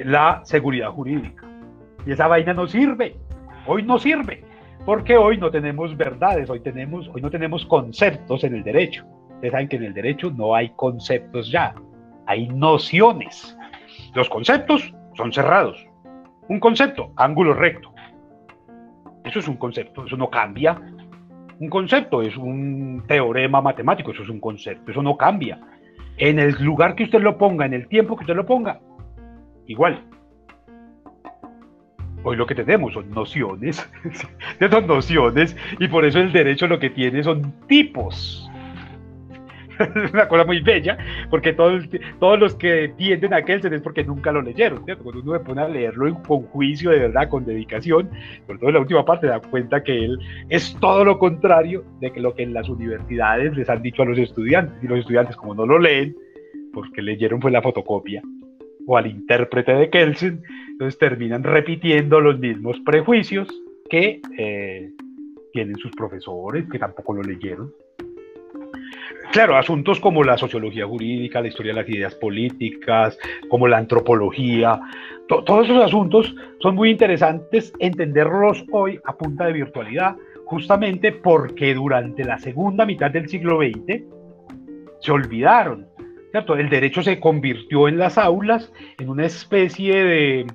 la 0.04 0.40
seguridad 0.44 0.90
jurídica. 0.90 1.46
Y 2.06 2.12
esa 2.12 2.26
vaina 2.26 2.54
no 2.54 2.66
sirve, 2.66 3.16
hoy 3.66 3.82
no 3.82 3.98
sirve, 3.98 4.44
porque 4.84 5.16
hoy 5.16 5.36
no 5.36 5.50
tenemos 5.50 5.96
verdades, 5.96 6.48
hoy, 6.48 6.60
tenemos, 6.60 7.08
hoy 7.08 7.20
no 7.20 7.30
tenemos 7.30 7.66
conceptos 7.66 8.44
en 8.44 8.54
el 8.54 8.62
derecho. 8.62 9.04
Ustedes 9.34 9.52
saben 9.52 9.68
que 9.68 9.76
en 9.76 9.84
el 9.84 9.94
derecho 9.94 10.30
no 10.30 10.54
hay 10.54 10.70
conceptos 10.70 11.50
ya, 11.50 11.74
hay 12.26 12.48
nociones. 12.48 13.56
Los 14.14 14.28
conceptos 14.28 14.94
son 15.16 15.32
cerrados. 15.32 15.86
Un 16.48 16.60
concepto, 16.60 17.12
ángulo 17.16 17.54
recto. 17.54 17.92
Eso 19.24 19.38
es 19.38 19.48
un 19.48 19.56
concepto, 19.56 20.06
eso 20.06 20.16
no 20.16 20.30
cambia. 20.30 20.80
Un 21.58 21.68
concepto 21.68 22.22
es 22.22 22.36
un 22.36 23.04
teorema 23.06 23.60
matemático, 23.60 24.12
eso 24.12 24.22
es 24.22 24.30
un 24.30 24.40
concepto, 24.40 24.90
eso 24.90 25.02
no 25.02 25.16
cambia. 25.16 25.60
En 26.16 26.38
el 26.38 26.54
lugar 26.62 26.94
que 26.94 27.04
usted 27.04 27.20
lo 27.20 27.36
ponga, 27.36 27.66
en 27.66 27.74
el 27.74 27.86
tiempo 27.86 28.16
que 28.16 28.24
usted 28.24 28.34
lo 28.34 28.46
ponga, 28.46 28.80
igual. 29.70 30.02
Hoy 32.22 32.36
lo 32.36 32.46
que 32.46 32.54
tenemos 32.54 32.92
son 32.92 33.08
nociones, 33.10 33.88
son 34.70 34.86
nociones, 34.86 35.56
y 35.78 35.88
por 35.88 36.04
eso 36.04 36.18
el 36.18 36.32
derecho 36.32 36.66
lo 36.66 36.78
que 36.78 36.90
tiene 36.90 37.22
son 37.22 37.54
tipos. 37.66 38.50
es 39.78 40.12
una 40.12 40.28
cosa 40.28 40.44
muy 40.44 40.60
bella, 40.60 40.98
porque 41.30 41.54
todos, 41.54 41.88
todos 42.18 42.38
los 42.38 42.54
que 42.56 42.92
tienden 42.98 43.32
a 43.32 43.42
Kelsen 43.42 43.72
es 43.72 43.80
porque 43.80 44.04
nunca 44.04 44.32
lo 44.32 44.42
leyeron, 44.42 44.84
Cuando 44.84 45.22
uno 45.22 45.32
se 45.32 45.40
pone 45.40 45.62
a 45.62 45.68
leerlo 45.68 46.20
con 46.24 46.42
juicio, 46.42 46.90
de 46.90 46.98
verdad, 46.98 47.30
con 47.30 47.46
dedicación, 47.46 48.10
sobre 48.46 48.58
todo 48.58 48.68
en 48.68 48.74
la 48.74 48.80
última 48.80 49.04
parte, 49.06 49.28
da 49.28 49.40
cuenta 49.40 49.82
que 49.82 50.04
él 50.04 50.18
es 50.50 50.76
todo 50.80 51.06
lo 51.06 51.18
contrario 51.18 51.84
de 52.00 52.12
lo 52.16 52.34
que 52.34 52.42
en 52.42 52.52
las 52.52 52.68
universidades 52.68 53.56
les 53.56 53.70
han 53.70 53.80
dicho 53.80 54.02
a 54.02 54.06
los 54.06 54.18
estudiantes, 54.18 54.74
y 54.82 54.88
los 54.88 54.98
estudiantes 54.98 55.36
como 55.36 55.54
no 55.54 55.64
lo 55.64 55.78
leen, 55.78 56.14
porque 56.74 57.00
leyeron 57.00 57.40
fue 57.40 57.50
la 57.50 57.62
fotocopia, 57.62 58.20
o 58.86 58.96
al 58.96 59.06
intérprete 59.06 59.72
de 59.72 59.90
Kelsen, 59.90 60.42
entonces 60.70 60.98
terminan 60.98 61.42
repitiendo 61.42 62.20
los 62.20 62.38
mismos 62.38 62.78
prejuicios 62.80 63.48
que 63.88 64.20
eh, 64.38 64.90
tienen 65.52 65.76
sus 65.76 65.92
profesores, 65.92 66.66
que 66.70 66.78
tampoco 66.78 67.14
lo 67.14 67.22
leyeron. 67.22 67.72
Claro, 69.32 69.56
asuntos 69.56 70.00
como 70.00 70.24
la 70.24 70.36
sociología 70.36 70.86
jurídica, 70.86 71.40
la 71.40 71.48
historia 71.48 71.72
de 71.72 71.80
las 71.82 71.88
ideas 71.88 72.14
políticas, 72.16 73.16
como 73.48 73.68
la 73.68 73.78
antropología, 73.78 74.80
todos 75.28 75.66
esos 75.66 75.84
asuntos 75.84 76.34
son 76.58 76.74
muy 76.74 76.90
interesantes 76.90 77.72
entenderlos 77.78 78.64
hoy 78.72 78.98
a 79.04 79.16
punta 79.16 79.46
de 79.46 79.52
virtualidad, 79.52 80.16
justamente 80.46 81.12
porque 81.12 81.74
durante 81.74 82.24
la 82.24 82.38
segunda 82.38 82.84
mitad 82.84 83.12
del 83.12 83.28
siglo 83.28 83.60
XX 83.60 84.02
se 85.00 85.12
olvidaron 85.12 85.86
El 86.32 86.70
derecho 86.70 87.02
se 87.02 87.18
convirtió 87.18 87.88
en 87.88 87.98
las 87.98 88.16
aulas 88.16 88.72
en 88.98 89.08
una 89.08 89.26
especie 89.26 90.04
de 90.04 90.46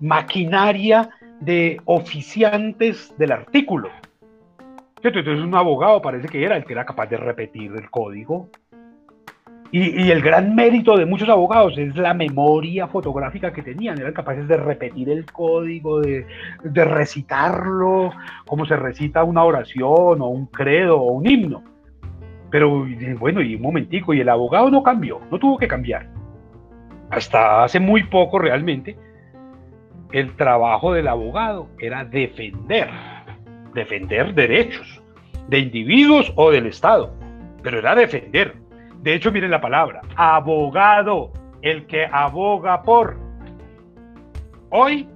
maquinaria 0.00 1.10
de 1.40 1.80
oficiantes 1.86 3.12
del 3.18 3.32
artículo. 3.32 3.90
Entonces 5.02 5.44
un 5.44 5.54
abogado 5.54 6.00
parece 6.00 6.28
que 6.28 6.44
era 6.44 6.56
el 6.56 6.64
que 6.64 6.72
era 6.72 6.86
capaz 6.86 7.06
de 7.06 7.16
repetir 7.16 7.72
el 7.76 7.90
código. 7.90 8.48
Y, 9.72 10.08
el 10.12 10.22
gran 10.22 10.54
mérito 10.54 10.96
de 10.96 11.04
muchos 11.04 11.28
abogados 11.28 11.76
es 11.76 11.96
la 11.96 12.14
memoria 12.14 12.86
fotográfica 12.86 13.52
que 13.52 13.60
tenían. 13.60 13.98
Eran 13.98 14.12
capaces 14.12 14.46
de 14.46 14.56
repetir 14.56 15.10
el 15.10 15.26
código, 15.26 16.00
de 16.00 16.84
recitarlo, 16.84 18.12
como 18.46 18.66
se 18.66 18.76
recita 18.76 19.24
una 19.24 19.42
oración 19.42 20.22
o 20.22 20.28
un 20.28 20.46
credo 20.46 21.00
o 21.00 21.14
un 21.14 21.28
himno. 21.28 21.73
Pero 22.54 22.86
bueno, 23.18 23.42
y 23.42 23.56
un 23.56 23.62
momentico, 23.62 24.14
y 24.14 24.20
el 24.20 24.28
abogado 24.28 24.70
no 24.70 24.84
cambió, 24.84 25.20
no 25.28 25.40
tuvo 25.40 25.58
que 25.58 25.66
cambiar. 25.66 26.06
Hasta 27.10 27.64
hace 27.64 27.80
muy 27.80 28.04
poco 28.04 28.38
realmente, 28.38 28.96
el 30.12 30.36
trabajo 30.36 30.92
del 30.92 31.08
abogado 31.08 31.68
era 31.80 32.04
defender, 32.04 32.88
defender 33.72 34.34
derechos 34.34 35.02
de 35.48 35.58
individuos 35.58 36.32
o 36.36 36.52
del 36.52 36.66
Estado, 36.66 37.12
pero 37.64 37.80
era 37.80 37.96
defender. 37.96 38.54
De 39.02 39.14
hecho, 39.14 39.32
miren 39.32 39.50
la 39.50 39.60
palabra, 39.60 40.02
abogado, 40.14 41.32
el 41.60 41.86
que 41.86 42.06
aboga 42.06 42.84
por. 42.84 43.16
Hoy, 44.70 45.08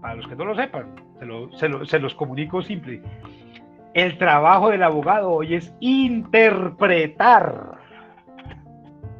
para 0.00 0.14
los 0.14 0.28
que 0.28 0.36
no 0.36 0.44
lo 0.44 0.54
sepan, 0.54 0.94
se, 1.56 1.86
se 1.86 1.98
los 1.98 2.14
comunico 2.14 2.62
simple, 2.62 3.02
el 3.94 4.18
trabajo 4.18 4.70
del 4.70 4.82
abogado 4.82 5.30
hoy 5.30 5.54
es 5.54 5.74
interpretar, 5.80 7.78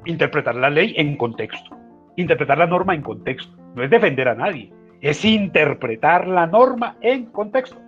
interpretar 0.05 0.55
la 0.55 0.71
ley 0.71 0.95
en 0.97 1.17
contexto, 1.17 1.77
interpretar 2.17 2.59
la 2.59 2.67
norma 2.67 2.95
en 2.95 3.03
contexto. 3.03 3.57
No 3.75 3.83
es 3.83 3.91
defender 3.91 4.29
a 4.29 4.35
nadie, 4.35 4.73
es 5.01 5.25
interpretar 5.25 6.27
la 6.29 6.47
norma 6.47 6.97
en 7.01 7.27
contexto. 7.27 7.79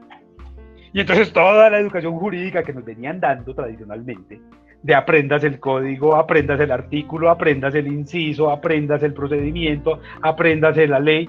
Y 0.93 1.01
entonces 1.01 1.33
toda 1.33 1.71
la 1.71 1.79
educación 1.79 2.19
jurídica 2.19 2.63
que 2.63 2.73
nos 2.73 2.85
venían 2.85 3.21
dando 3.21 3.55
tradicionalmente, 3.55 4.41
de 4.83 4.95
aprendas 4.95 5.45
el 5.45 5.61
código, 5.61 6.17
aprendas 6.17 6.59
el 6.61 6.73
artículo, 6.73 7.31
aprendas 7.31 7.75
el 7.75 7.87
inciso, 7.87 8.51
aprendas 8.51 9.03
el 9.03 9.13
procedimiento, 9.13 10.01
aprendas 10.23 10.77
la 10.77 10.99
ley, 10.99 11.29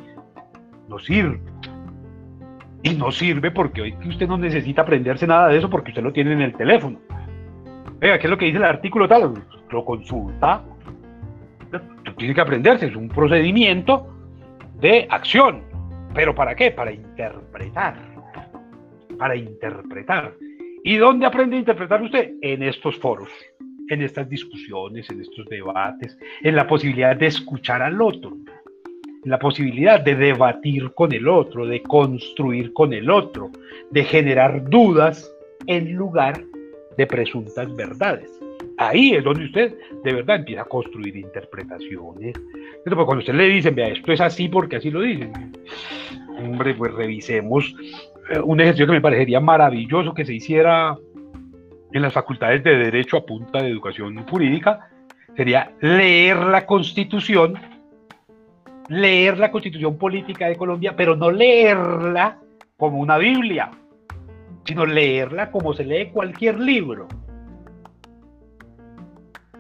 no 0.88 0.98
sirve. 1.00 1.40
Y 2.84 2.96
no 2.96 3.12
sirve 3.12 3.52
porque 3.52 3.82
hoy 3.82 3.96
usted 4.06 4.28
no 4.28 4.38
necesita 4.38 4.82
aprenderse 4.82 5.28
nada 5.28 5.50
de 5.50 5.58
eso 5.58 5.70
porque 5.70 5.92
usted 5.92 6.04
lo 6.04 6.12
tiene 6.12 6.34
en 6.34 6.42
el 6.42 6.54
teléfono. 6.54 7.00
Venga, 8.00 8.18
¿qué 8.18 8.26
es 8.26 8.32
lo 8.32 8.38
que 8.38 8.46
dice 8.46 8.58
el 8.58 8.64
artículo 8.64 9.08
tal? 9.08 9.34
Lo 9.70 9.86
consulta. 9.86 10.64
Tiene 12.18 12.34
que 12.34 12.42
aprenderse, 12.42 12.88
es 12.88 12.96
un 12.96 13.08
procedimiento 13.08 14.08
de 14.80 15.08
acción. 15.10 15.64
¿Pero 16.14 16.34
para 16.34 16.56
qué? 16.56 16.72
Para 16.72 16.92
interpretar. 16.92 17.96
Para 19.18 19.36
interpretar. 19.36 20.34
¿Y 20.84 20.98
dónde 20.98 21.28
aprende 21.28 21.56
a 21.56 21.60
interpretar 21.60 22.02
usted? 22.02 22.34
En 22.42 22.64
estos 22.64 22.98
foros, 22.98 23.30
en 23.90 24.02
estas 24.02 24.28
discusiones, 24.28 25.10
en 25.12 25.22
estos 25.22 25.46
debates, 25.46 26.18
en 26.42 26.56
la 26.56 26.66
posibilidad 26.66 27.16
de 27.16 27.28
escuchar 27.28 27.84
al 27.84 28.02
otro 28.02 28.36
la 29.24 29.38
posibilidad 29.40 30.00
de 30.02 30.16
debatir 30.16 30.92
con 30.94 31.14
el 31.14 31.28
otro, 31.28 31.66
de 31.66 31.82
construir 31.84 32.74
con 32.74 32.94
el 32.94 33.10
otro, 33.10 33.52
de 33.92 34.04
generar 34.04 34.68
dudas 34.70 35.32
en 35.68 35.94
lugar 35.94 36.42
de 36.98 37.08
presuntas 37.08 37.74
verdades. 37.76 38.30
Ahí 38.78 39.14
es 39.14 39.24
donde 39.24 39.46
usted 39.46 39.76
de 40.04 40.14
verdad 40.14 40.38
empieza 40.38 40.64
a 40.64 40.66
construir 40.66 41.16
interpretaciones. 41.16 42.34
Entonces, 42.36 43.06
cuando 43.06 43.20
usted 43.20 43.34
le 43.36 43.48
dice, 43.48 43.70
vea, 43.70 43.90
esto 43.90 44.12
es 44.12 44.22
así 44.22 44.50
porque 44.50 44.78
así 44.78 44.90
lo 44.90 45.02
dicen, 45.02 45.32
hombre, 46.40 46.74
pues 46.74 46.92
revisemos 46.94 47.76
eh, 48.32 48.40
un 48.40 48.60
ejercicio 48.60 48.88
que 48.88 48.94
me 48.94 49.02
parecería 49.02 49.40
maravilloso 49.40 50.14
que 50.14 50.26
se 50.26 50.34
hiciera 50.34 50.98
en 51.94 52.02
las 52.02 52.14
facultades 52.14 52.64
de 52.64 52.78
Derecho 52.78 53.18
a 53.18 53.26
punta 53.26 53.62
de 53.62 53.70
educación 53.70 54.18
jurídica, 54.24 54.90
sería 55.36 55.72
leer 55.82 56.38
la 56.38 56.66
Constitución 56.66 57.54
leer 58.92 59.38
la 59.38 59.52
constitución 59.52 59.98
política 59.98 60.48
de 60.48 60.58
Colombia, 60.58 60.94
pero 60.98 61.16
no 61.16 61.32
leerla 61.32 62.38
como 62.76 63.00
una 63.00 63.18
Biblia, 63.18 63.72
sino 64.66 64.86
leerla 64.86 65.50
como 65.50 65.74
se 65.74 65.86
lee 65.86 66.10
cualquier 66.12 66.60
libro. 66.60 67.08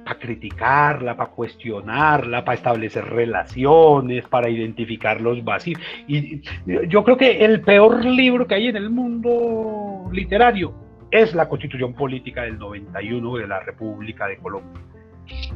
Para 0.03 0.19
criticarla, 0.19 1.15
para 1.15 1.31
cuestionarla, 1.31 2.43
para 2.43 2.57
establecer 2.57 3.05
relaciones, 3.05 4.27
para 4.27 4.49
identificar 4.49 5.21
los 5.21 5.41
vacíos. 5.45 5.79
Y 6.07 6.41
yo 6.89 7.03
creo 7.05 7.15
que 7.15 7.45
el 7.45 7.61
peor 7.61 8.03
libro 8.03 8.45
que 8.45 8.55
hay 8.55 8.67
en 8.67 8.75
el 8.75 8.89
mundo 8.89 10.09
literario 10.11 10.73
es 11.09 11.33
la 11.33 11.47
Constitución 11.47 11.93
Política 11.93 12.41
del 12.41 12.59
91 12.59 13.37
de 13.37 13.47
la 13.47 13.61
República 13.61 14.27
de 14.27 14.37
Colombia 14.37 14.90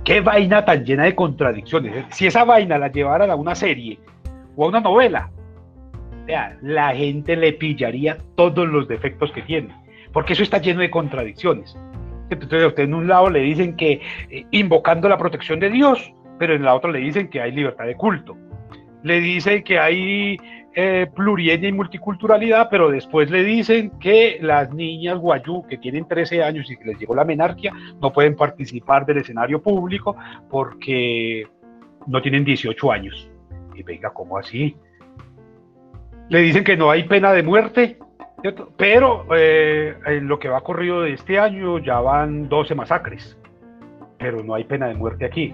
Qué 0.04 0.22
vaina 0.22 0.64
tan 0.66 0.86
llena 0.86 1.04
de 1.06 1.16
contradicciones. 1.16 2.06
Si 2.10 2.28
esa 2.28 2.44
vaina 2.44 2.78
la 2.78 2.92
llevaran 2.92 3.30
a 3.32 3.36
una 3.36 3.56
serie 3.56 4.00
o 4.56 4.66
a 4.66 4.70
una 4.70 4.80
novela, 4.80 5.30
la 6.62 6.96
gente 6.96 7.36
le 7.36 7.54
pillaría 7.54 8.18
todos 8.36 8.68
los 8.68 8.88
defectos 8.88 9.32
que 9.32 9.42
tiene, 9.42 9.70
porque 10.12 10.34
eso 10.34 10.44
está 10.44 10.60
lleno 10.60 10.82
de 10.82 10.90
contradicciones. 10.90 11.78
Entonces 12.30 12.64
a 12.64 12.68
usted 12.68 12.84
en 12.84 12.94
un 12.94 13.08
lado 13.08 13.30
le 13.30 13.40
dicen 13.42 13.76
que 13.76 14.02
eh, 14.32 14.46
invocando 14.52 15.08
la 15.08 15.18
protección 15.18 15.60
de 15.60 15.70
Dios, 15.70 16.12
pero 16.40 16.56
en 16.56 16.64
la 16.64 16.74
otra 16.74 16.92
le 16.92 17.00
dicen 17.00 17.30
que 17.30 17.42
hay 17.42 17.52
libertad 17.52 17.86
de 17.86 17.96
culto. 17.96 18.36
Le 19.04 19.20
dicen 19.20 19.64
que 19.64 19.78
hay 19.78 20.38
eh, 20.76 21.08
y 21.62 21.72
multiculturalidad, 21.72 22.68
pero 22.70 22.90
después 22.90 23.32
le 23.32 23.44
dicen 23.44 23.92
que 24.00 24.38
las 24.42 24.74
niñas 24.74 25.18
guayú 25.18 25.66
que 25.68 25.78
tienen 25.78 26.08
13 26.08 26.44
años 26.44 26.70
y 26.70 26.76
que 26.76 26.86
les 26.86 27.00
llegó 27.00 27.16
la 27.16 27.24
menarquia 27.24 27.72
no 28.02 28.12
pueden 28.12 28.36
participar 28.36 29.06
del 29.06 29.18
escenario 29.18 29.62
público 29.62 30.16
porque 30.50 31.48
no 32.08 32.22
tienen 32.22 32.44
18 32.44 32.92
años. 32.92 33.30
Y 33.74 33.84
venga, 33.84 34.10
¿cómo 34.12 34.38
así? 34.38 34.76
Le 36.30 36.40
dicen 36.40 36.64
que 36.64 36.76
no 36.76 36.92
hay 36.92 37.04
pena 37.04 37.32
de 37.32 37.44
muerte, 37.44 37.98
pero 38.78 39.26
eh, 39.36 39.96
en 40.06 40.28
lo 40.28 40.40
que 40.40 40.50
va 40.50 40.62
corrido 40.62 41.02
de 41.02 41.14
este 41.14 41.40
año 41.40 41.80
ya 41.80 42.00
van 42.00 42.50
12 42.50 42.76
masacres, 42.76 43.38
pero 44.18 44.44
no 44.44 44.56
hay 44.56 44.66
pena 44.66 44.88
de 44.88 44.96
muerte 44.96 45.26
aquí. 45.26 45.54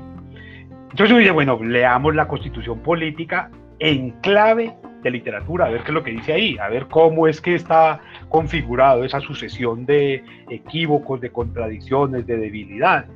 Entonces 0.92 1.12
uno 1.12 1.20
dice, 1.20 1.32
bueno, 1.32 1.60
leamos 1.62 2.16
la 2.16 2.28
constitución 2.28 2.80
política 2.80 3.50
en 3.80 4.12
clave 4.22 4.76
de 5.02 5.12
literatura, 5.12 5.66
a 5.66 5.70
ver 5.70 5.82
qué 5.82 5.88
es 5.88 5.94
lo 5.94 6.04
que 6.04 6.12
dice 6.12 6.34
ahí, 6.34 6.58
a 6.58 6.70
ver 6.70 6.88
cómo 6.88 7.28
es 7.28 7.42
que 7.42 7.56
está 7.56 8.02
configurado 8.30 9.04
esa 9.04 9.20
sucesión 9.20 9.86
de 9.86 10.24
equívocos, 10.50 11.22
de 11.22 11.32
contradicciones, 11.32 12.26
de 12.28 12.38
debilidades. 12.38 13.10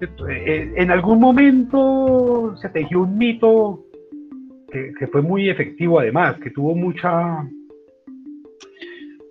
Eh, 0.00 0.74
en 0.76 0.90
algún 0.90 1.18
momento 1.18 2.54
se 2.56 2.68
tejió 2.68 3.00
un 3.00 3.18
mito 3.18 3.84
que, 4.70 5.06
fue 5.08 5.22
muy 5.22 5.48
efectivo 5.48 5.98
además, 5.98 6.36
que 6.38 6.50
tuvo 6.50 6.74
mucha, 6.74 7.42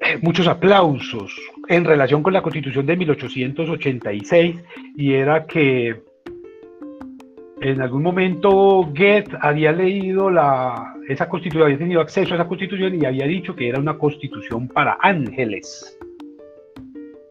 eh, 0.02 0.18
muchos 0.22 0.48
aplausos 0.48 1.36
en 1.70 1.86
relación 1.86 2.24
con 2.24 2.34
la 2.34 2.42
constitución 2.42 2.86
de 2.86 2.98
1886 2.98 4.56
y 4.96 5.14
era 5.14 5.46
que 5.46 6.02
en 7.62 7.82
algún 7.82 8.04
momento 8.04 8.50
Goethe 8.84 9.36
había 9.42 9.72
leído 9.72 10.30
esa 11.08 11.28
constitución, 11.28 11.66
había 11.66 11.78
tenido 11.78 12.02
acceso 12.02 12.34
a 12.34 12.38
esa 12.38 12.48
constitución 12.48 13.02
y 13.02 13.06
había 13.06 13.26
dicho 13.26 13.56
que 13.56 13.68
era 13.68 13.80
una 13.80 13.98
constitución 13.98 14.68
para 14.68 14.98
ángeles. 15.02 15.98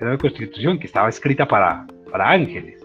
Era 0.01 0.11
una 0.11 0.19
constitución 0.19 0.79
que 0.79 0.87
estaba 0.87 1.09
escrita 1.09 1.47
para, 1.47 1.87
para 2.11 2.31
ángeles. 2.31 2.85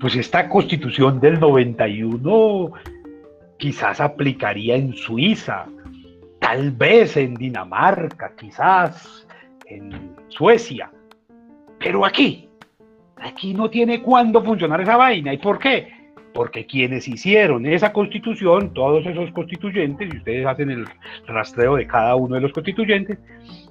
Pues 0.00 0.16
esta 0.16 0.48
constitución 0.48 1.18
del 1.20 1.40
91 1.40 2.72
quizás 3.56 4.00
aplicaría 4.00 4.76
en 4.76 4.92
Suiza, 4.92 5.66
tal 6.40 6.72
vez 6.72 7.16
en 7.16 7.34
Dinamarca, 7.34 8.32
quizás 8.36 9.26
en 9.66 10.14
Suecia, 10.28 10.90
pero 11.78 12.04
aquí, 12.04 12.48
aquí 13.16 13.54
no 13.54 13.70
tiene 13.70 14.02
cuándo 14.02 14.42
funcionar 14.42 14.80
esa 14.80 14.96
vaina. 14.96 15.32
¿Y 15.32 15.38
por 15.38 15.58
qué? 15.58 16.01
Porque 16.34 16.66
quienes 16.66 17.06
hicieron 17.08 17.66
esa 17.66 17.92
constitución, 17.92 18.72
todos 18.72 19.04
esos 19.04 19.30
constituyentes, 19.32 20.12
y 20.12 20.16
ustedes 20.16 20.46
hacen 20.46 20.70
el 20.70 20.86
rastreo 21.26 21.76
de 21.76 21.86
cada 21.86 22.16
uno 22.16 22.36
de 22.36 22.40
los 22.40 22.52
constituyentes, 22.52 23.18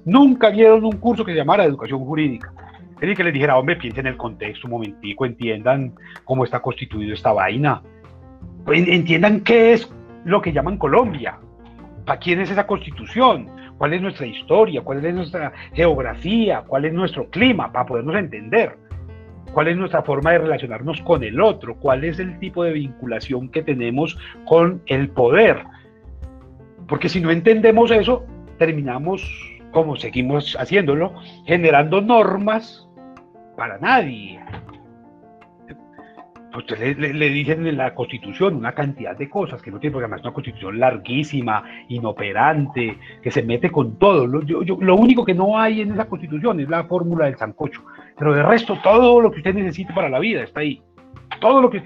nunca 0.04 0.50
vieron 0.50 0.84
un 0.84 0.98
curso 0.98 1.24
que 1.24 1.32
se 1.32 1.38
llamara 1.38 1.64
educación 1.64 2.04
jurídica. 2.04 2.52
Es 3.00 3.16
que 3.16 3.24
les 3.24 3.34
dijera, 3.34 3.58
hombre, 3.58 3.74
piensen 3.74 4.06
en 4.06 4.12
el 4.12 4.16
contexto 4.16 4.68
un 4.68 4.74
momentico, 4.74 5.26
entiendan 5.26 5.92
cómo 6.24 6.44
está 6.44 6.60
constituido 6.60 7.14
esta 7.14 7.32
vaina. 7.32 7.82
Entiendan 8.68 9.40
qué 9.40 9.72
es 9.72 9.92
lo 10.24 10.40
que 10.40 10.52
llaman 10.52 10.78
Colombia, 10.78 11.36
para 12.06 12.20
quién 12.20 12.40
es 12.40 12.50
esa 12.50 12.64
constitución, 12.64 13.48
cuál 13.76 13.94
es 13.94 14.02
nuestra 14.02 14.26
historia, 14.26 14.82
cuál 14.82 15.04
es 15.04 15.12
nuestra 15.12 15.52
geografía, 15.74 16.62
cuál 16.64 16.84
es 16.84 16.92
nuestro 16.92 17.28
clima, 17.28 17.72
para 17.72 17.86
podernos 17.86 18.14
entender, 18.14 18.76
cuál 19.52 19.68
es 19.68 19.76
nuestra 19.76 20.02
forma 20.02 20.32
de 20.32 20.38
relacionarnos 20.38 21.00
con 21.02 21.22
el 21.22 21.40
otro, 21.40 21.76
cuál 21.76 22.04
es 22.04 22.18
el 22.18 22.38
tipo 22.38 22.64
de 22.64 22.72
vinculación 22.72 23.48
que 23.48 23.62
tenemos 23.62 24.18
con 24.44 24.82
el 24.86 25.08
poder. 25.10 25.64
Porque 26.88 27.08
si 27.08 27.20
no 27.20 27.30
entendemos 27.30 27.90
eso, 27.90 28.24
terminamos, 28.58 29.22
como 29.70 29.96
seguimos 29.96 30.56
haciéndolo, 30.58 31.14
generando 31.46 32.00
normas 32.00 32.88
para 33.56 33.78
nadie, 33.78 34.40
pues 36.52 36.98
le, 36.98 37.30
dicen 37.30 37.66
en 37.66 37.78
la 37.78 37.94
constitución 37.94 38.56
una 38.56 38.72
cantidad 38.72 39.16
de 39.16 39.28
cosas 39.30 39.62
que 39.62 39.70
no 39.70 39.78
tiene, 39.78 39.92
porque 39.92 40.04
además 40.04 40.20
es 40.20 40.26
una 40.26 40.34
constitución 40.34 40.78
larguísima, 40.78 41.64
inoperante, 41.88 42.98
que 43.22 43.30
se 43.30 43.42
mete 43.42 43.70
con 43.70 43.98
todo. 43.98 44.26
Lo, 44.26 44.42
lo 44.42 44.96
único 44.96 45.24
que 45.24 45.34
no 45.34 45.58
hay 45.58 45.80
en 45.80 45.92
esa 45.92 46.04
constitución 46.04 46.60
es 46.60 46.68
la 46.68 46.84
fórmula 46.84 47.24
del 47.24 47.36
sancocho, 47.36 47.82
pero 48.22 48.36
de 48.36 48.42
resto 48.44 48.78
todo 48.84 49.20
lo 49.20 49.32
que 49.32 49.38
usted 49.38 49.52
necesite 49.52 49.92
para 49.92 50.08
la 50.08 50.20
vida 50.20 50.44
está 50.44 50.60
ahí. 50.60 50.80
Todo 51.40 51.60
lo 51.60 51.68
que... 51.68 51.82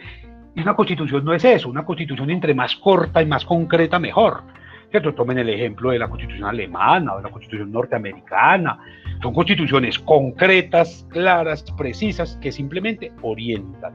Y 0.54 0.60
una 0.60 0.76
constitución 0.76 1.24
no 1.24 1.32
es 1.32 1.42
eso, 1.46 1.70
una 1.70 1.82
constitución 1.82 2.28
entre 2.28 2.52
más 2.52 2.76
corta 2.76 3.22
y 3.22 3.24
más 3.24 3.42
concreta 3.46 3.98
mejor. 3.98 4.42
¿Cierto? 4.90 5.14
Tomen 5.14 5.38
el 5.38 5.48
ejemplo 5.48 5.92
de 5.92 5.98
la 5.98 6.10
constitución 6.10 6.46
alemana 6.46 7.14
o 7.14 7.16
de 7.16 7.22
la 7.22 7.30
constitución 7.30 7.72
norteamericana. 7.72 8.78
Son 9.22 9.32
constituciones 9.32 9.98
concretas, 9.98 11.06
claras, 11.08 11.64
precisas, 11.74 12.36
que 12.42 12.52
simplemente 12.52 13.12
orientan 13.22 13.94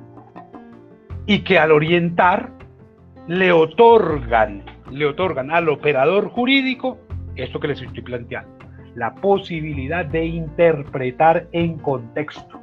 y 1.27 1.41
que 1.41 1.59
al 1.59 1.71
orientar 1.71 2.49
le 3.27 3.51
otorgan, 3.51 4.63
le 4.89 5.05
otorgan 5.05 5.51
al 5.51 5.69
operador 5.69 6.29
jurídico 6.29 6.97
esto 7.35 7.59
que 7.59 7.67
les 7.67 7.83
estoy 7.83 8.01
planteando, 8.01 8.60
la 8.95 9.13
posibilidad 9.15 10.05
de 10.05 10.25
interpretar 10.25 11.47
en 11.51 11.77
contexto. 11.77 12.59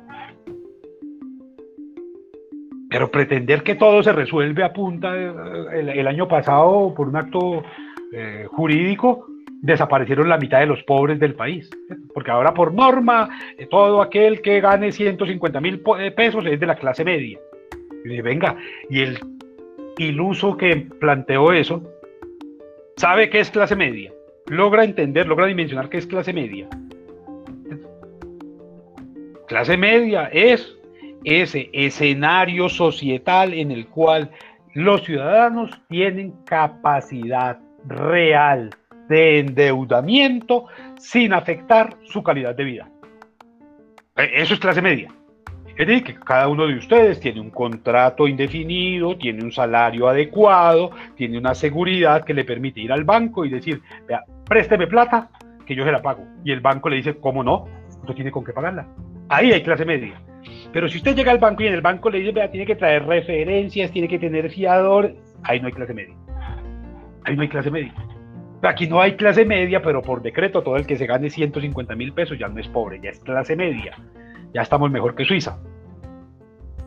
Pero 2.91 3.11
pretender 3.11 3.62
que 3.62 3.74
todo 3.74 4.03
se 4.03 4.12
resuelve 4.12 4.64
a 4.64 4.72
punta, 4.72 5.14
el, 5.14 6.07
año 6.07 6.26
pasado 6.26 6.95
por 6.95 7.09
un 7.09 7.16
acto 7.16 7.62
eh, 8.12 8.47
jurídico, 8.51 9.26
desaparecieron 9.61 10.29
la 10.29 10.39
mitad 10.39 10.61
de 10.61 10.66
los 10.66 10.83
pobres 10.85 11.18
del 11.20 11.35
país. 11.35 11.68
Porque 12.14 12.31
ahora 12.31 12.55
por 12.55 12.72
norma, 12.72 13.29
eh, 13.59 13.66
todo 13.66 14.01
aquel 14.01 14.41
que 14.41 14.61
gane 14.61 14.93
150 14.93 15.61
mil 15.61 15.83
eh, 15.99 16.11
pesos 16.12 16.47
es 16.47 16.59
de 16.59 16.66
la 16.66 16.76
clase 16.76 17.05
media. 17.05 17.39
Y 18.05 18.20
venga, 18.22 18.57
y 18.89 19.03
el 19.03 19.18
iluso 19.99 20.57
que 20.57 20.89
planteó 20.99 21.53
eso, 21.53 21.83
sabe 22.97 23.29
qué 23.29 23.41
es 23.41 23.51
clase 23.51 23.76
media, 23.76 24.12
logra 24.49 24.84
entender, 24.84 25.26
logra 25.26 25.46
dimensionar 25.46 25.88
qué 25.88 25.99
es 25.99 26.07
clase 26.07 26.32
media. 26.32 26.68
Clase 29.46 29.76
media 29.76 30.28
es 30.32 30.76
ese 31.24 31.70
escenario 31.72 32.68
societal 32.68 33.55
en 33.55 33.70
el 33.70 33.86
cual 33.86 34.30
los 34.74 35.05
ciudadanos 35.05 35.70
tienen 35.88 36.32
capacidad 36.44 37.59
real 37.86 38.70
de 39.09 39.40
endeudamiento 39.40 40.66
sin 40.99 41.32
afectar 41.32 41.96
su 42.05 42.22
calidad 42.22 42.55
de 42.55 42.64
vida. 42.64 42.88
E, 44.16 44.42
eso 44.42 44.55
es 44.55 44.61
clase 44.61 44.82
media. 44.82 45.11
Es 45.79 45.87
decir, 45.87 46.03
que 46.03 46.14
cada 46.16 46.49
uno 46.49 46.66
de 46.66 46.76
ustedes 46.76 47.20
tiene 47.20 47.41
un 47.41 47.51
contrato 47.51 48.26
indefinido, 48.26 49.16
tiene 49.16 49.45
un 49.45 49.53
salario 49.53 50.09
adecuado, 50.09 50.91
tiene 51.14 51.39
una 51.39 51.55
seguridad 51.55 52.24
que 52.24 52.35
le 52.35 52.45
permite 52.45 52.81
ir 52.81 52.91
al 52.91 53.05
banco 53.05 53.45
y 53.45 53.49
decir, 53.49 53.81
vea, 54.09 54.24
présteme 54.45 54.89
plata, 54.89 55.31
que 55.64 55.76
yo 55.76 55.85
se 55.85 55.93
la 55.93 56.03
pago. 56.03 56.24
Y 56.45 56.51
el 56.51 56.59
banco 56.59 56.89
le 56.89 56.97
dice, 56.97 57.14
¿cómo 57.18 57.45
no? 57.45 57.66
Usted 58.01 58.14
tiene 58.14 58.33
con 58.33 58.45
qué 58.45 58.53
pagarla. 58.53 58.89
Ahí 59.29 59.53
hay 59.53 59.62
clase 59.62 59.85
media. 59.85 60.20
Pero 60.72 60.89
si 60.89 60.97
usted 60.97 61.14
llega 61.14 61.31
al 61.31 61.39
banco 61.39 61.62
y 61.62 61.68
en 61.68 61.74
el 61.74 61.81
banco 61.81 62.11
le 62.11 62.18
dice, 62.18 62.33
vea, 62.33 62.51
tiene 62.51 62.66
que 62.66 62.74
traer 62.74 63.07
referencias, 63.07 63.93
tiene 63.93 64.09
que 64.09 64.18
tener 64.18 64.51
fiador, 64.51 65.14
ahí 65.45 65.61
no 65.61 65.68
hay 65.68 65.72
clase 65.72 65.95
media. 65.95 66.16
Ahí 67.22 67.37
no 67.37 67.43
hay 67.43 67.49
clase 67.49 67.70
media. 67.70 67.95
Aquí 68.62 68.89
no 68.89 69.01
hay 69.01 69.14
clase 69.14 69.45
media, 69.45 69.81
pero 69.81 70.03
por 70.03 70.22
decreto 70.22 70.61
todo 70.61 70.74
el 70.74 70.89
que 70.89 70.97
se 70.97 71.07
gane 71.07 71.31
150 71.31 71.95
mil 71.95 72.12
pesos 72.14 72.37
ya 72.37 72.49
no 72.49 72.59
es 72.59 72.66
pobre, 72.66 72.99
ya 73.01 73.11
es 73.11 73.20
clase 73.20 73.55
media 73.55 73.97
ya 74.55 74.62
estamos 74.62 74.90
mejor 74.90 75.14
que 75.14 75.24
Suiza. 75.24 75.59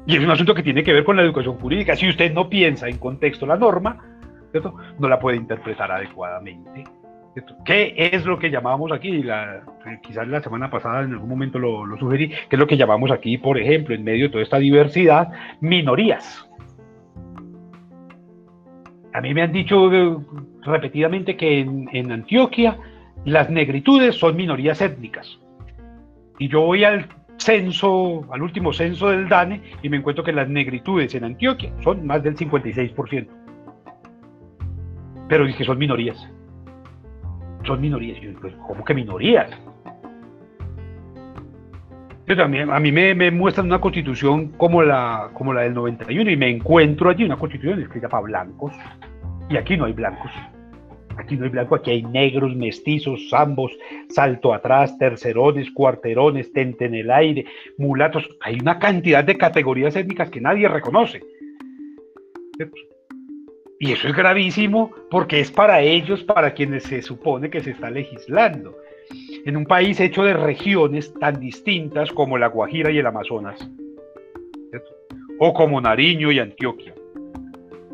Y 0.05 0.17
es 0.17 0.23
un 0.23 0.31
asunto 0.31 0.55
que 0.55 0.63
tiene 0.63 0.83
que 0.83 0.93
ver 0.93 1.03
con 1.03 1.15
la 1.15 1.21
educación 1.21 1.57
jurídica. 1.59 1.95
Si 1.95 2.09
usted 2.09 2.33
no 2.33 2.49
piensa 2.49 2.87
en 2.87 2.97
contexto 2.97 3.45
la 3.45 3.55
norma, 3.55 3.97
no 4.99 5.07
la 5.07 5.19
puede 5.19 5.37
interpretar 5.37 5.91
adecuadamente. 5.91 6.83
¿Qué 7.63 7.93
es 7.95 8.25
lo 8.25 8.37
que 8.37 8.49
llamamos 8.49 8.91
aquí? 8.91 9.23
La, 9.23 9.61
quizás 10.03 10.27
la 10.27 10.41
semana 10.41 10.69
pasada 10.69 11.03
en 11.03 11.13
algún 11.13 11.29
momento 11.29 11.59
lo, 11.59 11.85
lo, 11.85 11.97
sugerí, 11.97 12.29
¿qué 12.29 12.55
es 12.55 12.59
lo 12.59 12.67
que 12.67 12.75
llamamos 12.75 13.09
aquí, 13.09 13.37
por 13.37 13.57
ejemplo, 13.57 13.95
en 13.95 14.03
medio 14.03 14.25
de 14.25 14.31
toda 14.31 14.43
esta 14.43 14.57
diversidad, 14.57 15.29
minorías. 15.61 16.49
A 19.13 19.21
mí 19.21 19.33
me 19.33 19.43
han 19.43 19.53
dicho 19.53 19.93
eh, 19.93 20.17
repetidamente 20.63 21.37
que 21.37 21.59
en, 21.59 21.89
en 21.93 22.11
Antioquia 22.11 22.77
las 23.23 23.49
negritudes 23.49 24.15
son 24.15 24.35
minorías 24.35 24.81
étnicas. 24.81 25.39
Y 26.37 26.49
yo 26.49 26.61
voy 26.61 26.83
al 26.83 27.07
censo, 27.43 28.25
al 28.31 28.41
último 28.41 28.73
censo 28.73 29.09
del 29.09 29.27
DANE, 29.27 29.61
y 29.81 29.89
me 29.89 29.97
encuentro 29.97 30.23
que 30.23 30.31
las 30.31 30.47
negritudes 30.47 31.13
en 31.15 31.23
Antioquia 31.23 31.71
son 31.83 32.05
más 32.05 32.23
del 32.23 32.35
56%. 32.35 33.27
Pero 35.27 35.45
es 35.45 35.55
que 35.55 35.63
son 35.63 35.77
minorías. 35.77 36.17
Son 37.65 37.79
minorías. 37.79 38.17
Pues, 38.41 38.53
¿Cómo 38.67 38.83
que 38.83 38.93
minorías? 38.93 39.49
a 42.39 42.47
mí, 42.47 42.59
a 42.59 42.79
mí 42.79 42.91
me, 42.91 43.31
muestran 43.31 43.65
una 43.65 43.81
constitución 43.81 44.49
como 44.49 44.81
la, 44.83 45.31
como 45.33 45.53
la 45.53 45.61
del 45.61 45.73
91 45.73 46.31
y 46.31 46.37
me 46.37 46.49
encuentro 46.49 47.09
allí 47.09 47.25
una 47.25 47.35
constitución 47.35 47.81
escrita 47.81 48.07
para 48.07 48.23
blancos 48.23 48.71
y 49.49 49.57
aquí 49.57 49.75
no 49.75 49.85
hay 49.85 49.93
blancos. 49.93 50.31
Aquí 51.21 51.37
no 51.37 51.43
hay 51.43 51.51
blanco, 51.51 51.75
aquí 51.75 51.91
hay 51.91 52.01
negros, 52.01 52.55
mestizos, 52.55 53.29
zambos, 53.29 53.71
salto 54.09 54.55
atrás, 54.55 54.97
tercerones, 54.97 55.69
cuarterones, 55.69 56.51
tente 56.51 56.85
en 56.85 56.95
el 56.95 57.11
aire, 57.11 57.45
mulatos. 57.77 58.27
Hay 58.41 58.57
una 58.59 58.79
cantidad 58.79 59.23
de 59.23 59.37
categorías 59.37 59.95
étnicas 59.95 60.31
que 60.31 60.41
nadie 60.41 60.67
reconoce. 60.67 61.21
Y 63.79 63.91
eso 63.91 64.07
es 64.07 64.15
gravísimo 64.15 64.91
porque 65.11 65.39
es 65.39 65.51
para 65.51 65.81
ellos, 65.81 66.23
para 66.23 66.55
quienes 66.55 66.83
se 66.83 67.03
supone 67.03 67.51
que 67.51 67.61
se 67.61 67.71
está 67.71 67.91
legislando. 67.91 68.75
En 69.45 69.57
un 69.57 69.65
país 69.65 69.99
hecho 69.99 70.23
de 70.23 70.33
regiones 70.33 71.13
tan 71.19 71.39
distintas 71.39 72.11
como 72.11 72.39
la 72.39 72.47
Guajira 72.47 72.89
y 72.89 72.97
el 72.97 73.05
Amazonas, 73.05 73.69
o 75.37 75.53
como 75.53 75.81
Nariño 75.81 76.31
y 76.31 76.39
Antioquia, 76.39 76.95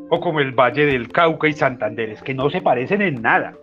o 0.10 0.20
como 0.20 0.40
el 0.40 0.52
Valle 0.52 0.86
del 0.86 1.10
Cauca 1.10 1.48
y 1.48 1.54
Santander, 1.54 2.10
es 2.10 2.22
que 2.22 2.34
no 2.34 2.50
se 2.50 2.62
parecen 2.62 3.02
en 3.02 3.22
nada. 3.22 3.54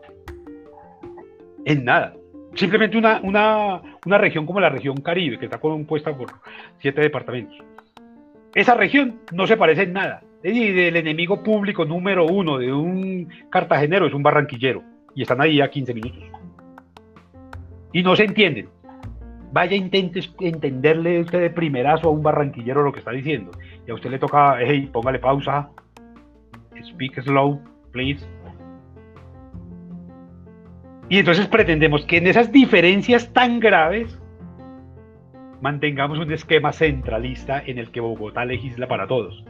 En 1.65 1.85
nada. 1.85 2.15
Simplemente 2.55 2.97
una, 2.97 3.21
una, 3.23 3.81
una 4.05 4.19
región 4.19 4.47
como 4.47 4.61
la 4.61 4.69
región 4.69 4.97
Caribe, 4.99 5.39
que 5.39 5.47
está 5.47 5.59
compuesta 5.59 6.17
por 6.17 6.29
siete 6.79 7.01
departamentos. 7.01 7.57
Esa 8.55 8.75
región 8.75 9.21
no 9.33 9.47
se 9.47 9.57
parece 9.57 9.83
en 9.83 9.93
nada. 9.93 10.23
Y 10.43 10.79
el 10.79 10.97
enemigo 10.97 11.43
público 11.43 11.85
número 11.85 12.27
uno 12.27 12.59
de 12.59 12.73
un 12.73 13.29
cartagenero 13.51 14.07
es 14.07 14.15
un 14.15 14.23
barranquillero. 14.23 14.83
Y 15.15 15.23
están 15.23 15.41
ahí 15.41 15.61
a 15.61 15.71
15 15.71 15.95
minutos. 15.95 16.23
Y 17.93 18.03
no 18.03 18.15
se 18.15 18.25
entienden. 18.25 18.69
Vaya, 19.53 19.77
intente 19.77 20.21
entenderle 20.41 21.21
usted 21.21 21.41
de 21.41 21.51
primerazo 21.51 22.09
a 22.09 22.11
un 22.11 22.23
barranquillero 22.23 22.83
lo 22.83 22.93
que 22.93 22.99
está 22.99 23.13
diciendo. 23.13 23.53
Y 23.87 23.91
a 23.91 23.95
usted 23.95 24.11
le 24.11 24.19
toca, 24.19 24.57
hey, 24.61 24.91
póngale 24.93 25.19
pausa. 25.19 25.71
Speak 26.85 27.23
slow, 27.23 27.61
please. 27.93 28.25
Y 31.09 31.19
entonces 31.19 31.47
pretendemos 31.47 32.05
que 32.07 32.17
en 32.17 32.27
esas 32.27 32.51
diferencias 32.51 33.33
tan 33.33 33.61
graves 33.61 34.19
mantengamos 35.61 36.19
un 36.19 36.33
esquema 36.33 36.73
centralista 36.73 37.63
en 37.65 37.79
el 37.79 37.91
que 37.91 38.01
Bogotá 38.01 38.45
legisla 38.45 38.89
para 38.89 39.07
todos. 39.07 39.45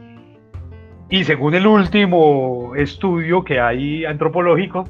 Y 1.09 1.23
según 1.23 1.53
el 1.53 1.67
último 1.67 2.73
estudio 2.75 3.43
que 3.43 3.59
hay 3.59 4.05
antropológico, 4.05 4.85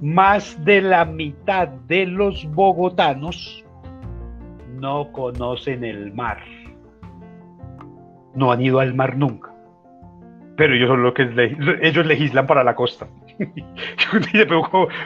más 0.00 0.62
de 0.64 0.82
la 0.82 1.04
mitad 1.04 1.68
de 1.68 2.06
los 2.06 2.44
bogotanos 2.52 3.64
no 4.80 5.12
conocen 5.12 5.84
el 5.84 6.12
mar. 6.12 6.42
No 8.34 8.50
han 8.50 8.60
ido 8.60 8.80
al 8.80 8.94
mar 8.94 9.16
nunca. 9.16 9.53
Pero 10.56 10.74
ellos 10.74 10.88
son 10.88 11.02
lo 11.02 11.12
que 11.12 11.22
ellos 11.82 12.06
legislan 12.06 12.46
para 12.46 12.62
la 12.62 12.74
costa. 12.74 13.08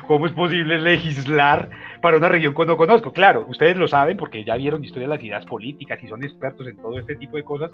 ¿cómo, 0.07 0.27
es 0.27 0.33
posible 0.33 0.79
legislar 0.79 1.71
para 2.03 2.19
una 2.19 2.29
región 2.29 2.55
que 2.55 2.67
no 2.67 2.77
conozco? 2.77 3.13
Claro, 3.13 3.47
ustedes 3.49 3.77
lo 3.77 3.89
saben 3.89 4.17
porque 4.17 4.45
ya 4.45 4.57
vieron 4.57 4.85
historia 4.85 5.09
de 5.09 5.15
las 5.15 5.25
ideas 5.25 5.47
políticas 5.47 6.03
y 6.03 6.09
son 6.09 6.23
expertos 6.23 6.67
en 6.67 6.77
todo 6.77 6.99
este 6.99 7.17
tipo 7.17 7.37
de 7.37 7.45
cosas. 7.45 7.71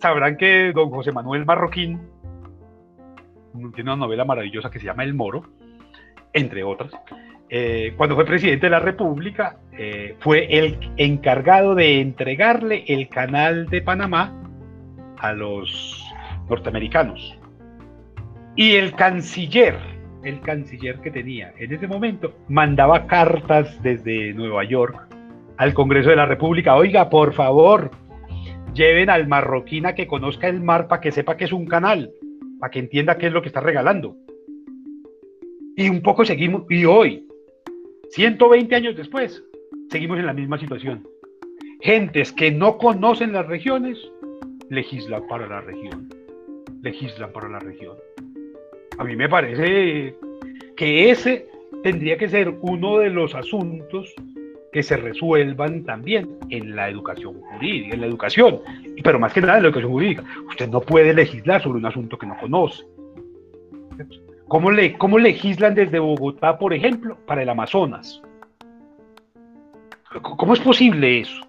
Sabrán 0.00 0.36
que 0.36 0.72
don 0.72 0.90
José 0.90 1.10
Manuel 1.10 1.44
Marroquín 1.44 2.00
tiene 3.74 3.90
una 3.90 3.96
novela 3.96 4.24
maravillosa 4.24 4.70
que 4.70 4.78
se 4.78 4.86
llama 4.86 5.04
El 5.04 5.14
Moro, 5.14 5.44
entre 6.32 6.62
otras. 6.62 6.92
Eh, 7.50 7.94
cuando 7.96 8.14
fue 8.14 8.26
presidente 8.26 8.66
de 8.66 8.70
la 8.70 8.80
República, 8.80 9.56
eh, 9.72 10.16
fue 10.20 10.46
el 10.58 10.78
encargado 10.96 11.74
de 11.74 12.00
entregarle 12.00 12.84
el 12.88 13.08
canal 13.08 13.68
de 13.68 13.80
Panamá 13.80 14.34
a 15.18 15.32
los 15.32 16.07
norteamericanos. 16.48 17.38
Y 18.56 18.72
el 18.74 18.92
canciller, 18.94 19.76
el 20.24 20.40
canciller 20.40 21.00
que 21.00 21.10
tenía 21.10 21.52
en 21.58 21.72
ese 21.72 21.86
momento, 21.86 22.34
mandaba 22.48 23.06
cartas 23.06 23.82
desde 23.82 24.34
Nueva 24.34 24.64
York 24.64 25.08
al 25.56 25.74
Congreso 25.74 26.10
de 26.10 26.16
la 26.16 26.26
República. 26.26 26.76
Oiga, 26.76 27.08
por 27.08 27.34
favor, 27.34 27.90
lleven 28.74 29.10
al 29.10 29.28
marroquín 29.28 29.86
a 29.86 29.94
que 29.94 30.06
conozca 30.06 30.48
el 30.48 30.60
mar 30.60 30.88
para 30.88 31.00
que 31.00 31.12
sepa 31.12 31.36
que 31.36 31.44
es 31.44 31.52
un 31.52 31.66
canal, 31.66 32.10
para 32.58 32.70
que 32.70 32.78
entienda 32.78 33.18
qué 33.18 33.26
es 33.26 33.32
lo 33.32 33.42
que 33.42 33.48
está 33.48 33.60
regalando. 33.60 34.16
Y 35.76 35.88
un 35.88 36.02
poco 36.02 36.24
seguimos, 36.24 36.64
y 36.68 36.84
hoy, 36.84 37.26
120 38.10 38.74
años 38.74 38.96
después, 38.96 39.44
seguimos 39.90 40.18
en 40.18 40.26
la 40.26 40.32
misma 40.32 40.58
situación. 40.58 41.06
Gentes 41.80 42.32
que 42.32 42.50
no 42.50 42.78
conocen 42.78 43.32
las 43.32 43.46
regiones, 43.46 43.98
legislan 44.70 45.26
para 45.28 45.46
la 45.46 45.60
región. 45.60 46.08
Legislan 46.82 47.32
para 47.32 47.48
la 47.48 47.58
región. 47.58 47.96
A 48.98 49.04
mí 49.04 49.16
me 49.16 49.28
parece 49.28 50.14
que 50.76 51.10
ese 51.10 51.46
tendría 51.82 52.16
que 52.16 52.28
ser 52.28 52.54
uno 52.60 52.98
de 52.98 53.10
los 53.10 53.34
asuntos 53.34 54.14
que 54.72 54.82
se 54.82 54.96
resuelvan 54.96 55.84
también 55.84 56.38
en 56.50 56.76
la 56.76 56.88
educación 56.88 57.40
jurídica, 57.40 57.94
en 57.94 58.00
la 58.00 58.06
educación, 58.06 58.60
pero 59.02 59.18
más 59.18 59.32
que 59.32 59.40
nada 59.40 59.56
en 59.56 59.62
la 59.62 59.68
educación 59.68 59.92
jurídica. 59.92 60.24
Usted 60.48 60.68
no 60.68 60.80
puede 60.80 61.14
legislar 61.14 61.62
sobre 61.62 61.78
un 61.78 61.86
asunto 61.86 62.18
que 62.18 62.26
no 62.26 62.36
conoce. 62.38 62.84
¿Cómo, 64.46 64.70
le, 64.70 64.96
cómo 64.96 65.18
legislan 65.18 65.74
desde 65.74 65.98
Bogotá, 65.98 66.58
por 66.58 66.72
ejemplo, 66.72 67.18
para 67.26 67.42
el 67.42 67.48
Amazonas? 67.48 68.22
¿Cómo 70.22 70.54
es 70.54 70.60
posible 70.60 71.20
eso? 71.20 71.46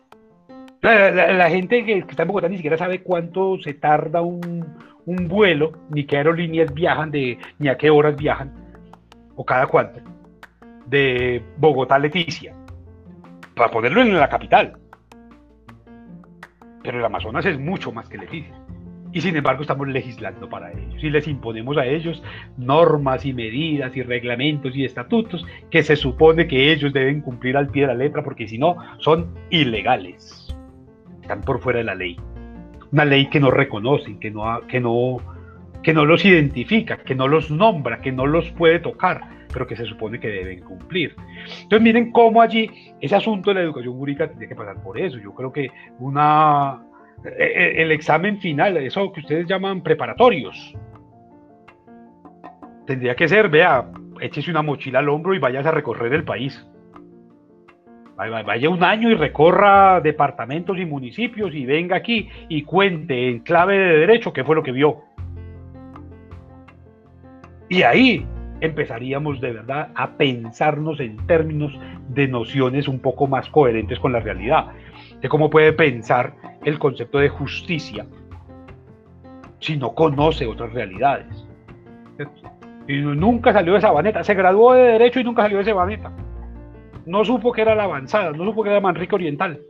La, 0.82 1.50
gente 1.50 1.86
que, 1.86 2.00
está 2.00 2.24
en 2.24 2.28
Bogotá 2.28 2.48
ni 2.48 2.56
siquiera 2.56 2.78
sabe 2.78 3.02
cuánto 3.02 3.58
se 3.60 3.74
tarda 3.74 4.22
un, 4.22 4.66
un 5.10 5.28
vuelo, 5.28 5.72
ni 5.90 6.04
qué 6.04 6.18
aerolíneas 6.18 6.72
viajan, 6.72 7.10
de, 7.10 7.40
ni 7.58 7.68
a 7.68 7.78
qué 7.78 7.90
horas 7.90 8.16
viajan, 8.16 8.54
o 9.36 9.44
cada 9.44 9.66
cuánto, 9.66 10.02
de 10.86 11.42
Bogotá 11.58 11.96
a 11.96 12.00
Leticia, 12.00 12.54
para 13.56 13.72
ponerlo 13.72 14.02
en 14.02 14.14
la 14.14 14.30
capital. 14.30 14.78
Pero 16.84 17.00
el 17.00 17.06
Amazonas 17.06 17.44
es 17.48 17.60
mucho 17.60 17.92
más 17.92 18.08
que 18.08 18.20
Leticia. 18.20 18.54
Y 19.12 19.22
sin 19.22 19.36
embargo 19.36 19.64
estamos 19.64 19.88
legislando 19.88 20.48
para 20.48 20.72
ellos 20.72 21.04
y 21.04 21.10
les 21.10 21.28
imponemos 21.28 21.76
a 21.78 21.86
ellos 21.88 22.22
normas 22.58 23.26
y 23.26 23.34
medidas 23.34 23.98
y 23.98 24.04
reglamentos 24.04 24.76
y 24.76 24.86
estatutos 24.86 25.44
que 25.72 25.82
se 25.82 25.96
supone 25.96 26.48
que 26.48 26.72
ellos 26.72 26.94
deben 26.94 27.22
cumplir 27.22 27.58
al 27.58 27.70
pie 27.70 27.82
de 27.82 27.88
la 27.88 27.96
letra 27.96 28.24
porque 28.24 28.48
si 28.48 28.60
no 28.60 28.78
son 29.00 29.34
ilegales. 29.50 30.56
Están 31.24 31.42
por 31.42 31.60
fuera 31.60 31.80
de 31.80 31.86
la 31.86 31.96
ley 31.96 32.18
una 32.92 33.06
ley 33.06 33.28
que 33.28 33.40
no 33.40 33.52
reconoce, 33.52 34.18
que 34.20 34.32
no, 34.32 34.62
que 34.68 34.80
no, 34.80 35.18
que 35.84 35.94
no 35.94 36.06
los 36.06 36.26
identifica, 36.26 36.98
que 36.98 37.16
no 37.16 37.28
los 37.28 37.52
nombra, 37.52 38.02
que 38.02 38.12
no 38.12 38.26
los 38.26 38.50
puede 38.52 38.80
tocar, 38.80 39.22
pero 39.52 39.68
que 39.68 39.76
se 39.76 39.86
supone 39.86 40.20
que 40.20 40.28
deben 40.28 40.62
cumplir. 40.62 41.16
Entonces 41.64 41.82
miren 41.82 42.12
cómo 42.12 42.42
allí 42.42 42.70
ese 43.00 43.16
asunto 43.16 43.52
de 43.52 43.56
la 43.56 43.62
educación 43.62 43.96
jurídica 43.96 44.28
tendría 44.28 44.50
que 44.50 44.56
pasar 44.56 44.82
por 44.82 45.00
eso. 45.00 45.18
Yo 45.18 45.34
creo 45.34 45.52
que 45.52 45.70
una 46.00 46.84
e, 47.24 47.44
e, 47.44 47.82
el 47.82 47.92
examen 47.92 48.40
final, 48.40 48.78
eso 48.78 49.12
que 49.12 49.22
ustedes 49.22 49.48
llaman 49.48 49.82
preparatorios, 49.82 50.74
tendría 52.86 53.16
que 53.16 53.28
ser, 53.28 53.50
vea, 53.50 53.90
échese 54.20 54.50
una 54.52 54.62
mochila 54.62 55.00
al 55.00 55.10
hombro 55.10 55.34
y 55.34 55.40
vayas 55.40 55.66
a 55.66 55.72
recorrer 55.72 56.14
el 56.14 56.24
país 56.24 56.66
vaya 58.28 58.70
un 58.70 58.84
año 58.84 59.10
y 59.10 59.16
recorra 59.16 60.02
departamentos 60.02 60.78
y 60.78 60.86
municipios 60.86 61.54
y 61.56 61.66
venga 61.66 61.96
aquí 61.96 62.28
y 62.50 62.64
cuente 62.64 63.30
en 63.30 63.40
clave 63.40 63.78
de 63.78 63.98
derecho 64.00 64.34
qué 64.34 64.44
fue 64.44 64.56
lo 64.56 64.64
que 64.64 64.74
vio. 64.74 65.04
Y 67.70 67.84
ahí 67.84 68.26
empezaríamos 68.60 69.40
de 69.40 69.54
verdad 69.54 69.90
a 69.96 70.18
pensarnos 70.18 71.00
en 71.00 71.16
términos 71.28 71.72
de 72.10 72.28
nociones 72.28 72.90
un 72.90 73.00
poco 73.00 73.26
más 73.26 73.48
coherentes 73.50 74.00
con 74.00 74.12
la 74.12 74.20
realidad, 74.20 74.68
de 75.22 75.30
cómo 75.30 75.50
puede 75.50 75.72
pensar 75.72 76.34
el 76.66 76.78
concepto 76.78 77.20
de 77.20 77.30
justicia 77.30 78.06
si 79.60 79.78
no 79.78 79.94
conoce 79.94 80.46
otras 80.46 80.74
realidades. 80.74 81.48
Y 82.88 82.98
nunca 82.98 83.54
salió 83.54 83.76
de 83.76 83.82
Sabaneta, 83.82 84.24
se 84.24 84.34
graduó 84.34 84.74
de 84.74 84.84
Derecho 84.94 85.22
y 85.22 85.24
nunca 85.24 85.44
salió 85.44 85.60
de 85.60 85.66
Sabaneta 85.66 86.12
no 87.06 87.26
supo 87.26 87.52
que 87.52 87.62
era 87.62 87.76
la 87.76 87.84
avanzada, 87.84 88.32
no 88.32 88.46
supo 88.46 88.64
que 88.64 88.70
era 88.70 88.80
Manrique 88.80 89.16
Oriental. 89.16 89.62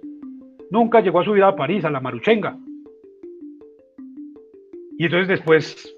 Nunca 0.71 1.01
llegó 1.01 1.19
a 1.19 1.25
subir 1.25 1.43
a 1.43 1.55
París, 1.55 1.85
a 1.85 1.89
la 1.89 1.99
Maruchenga. 1.99 2.57
Y 4.97 5.05
entonces 5.05 5.27
después, 5.27 5.95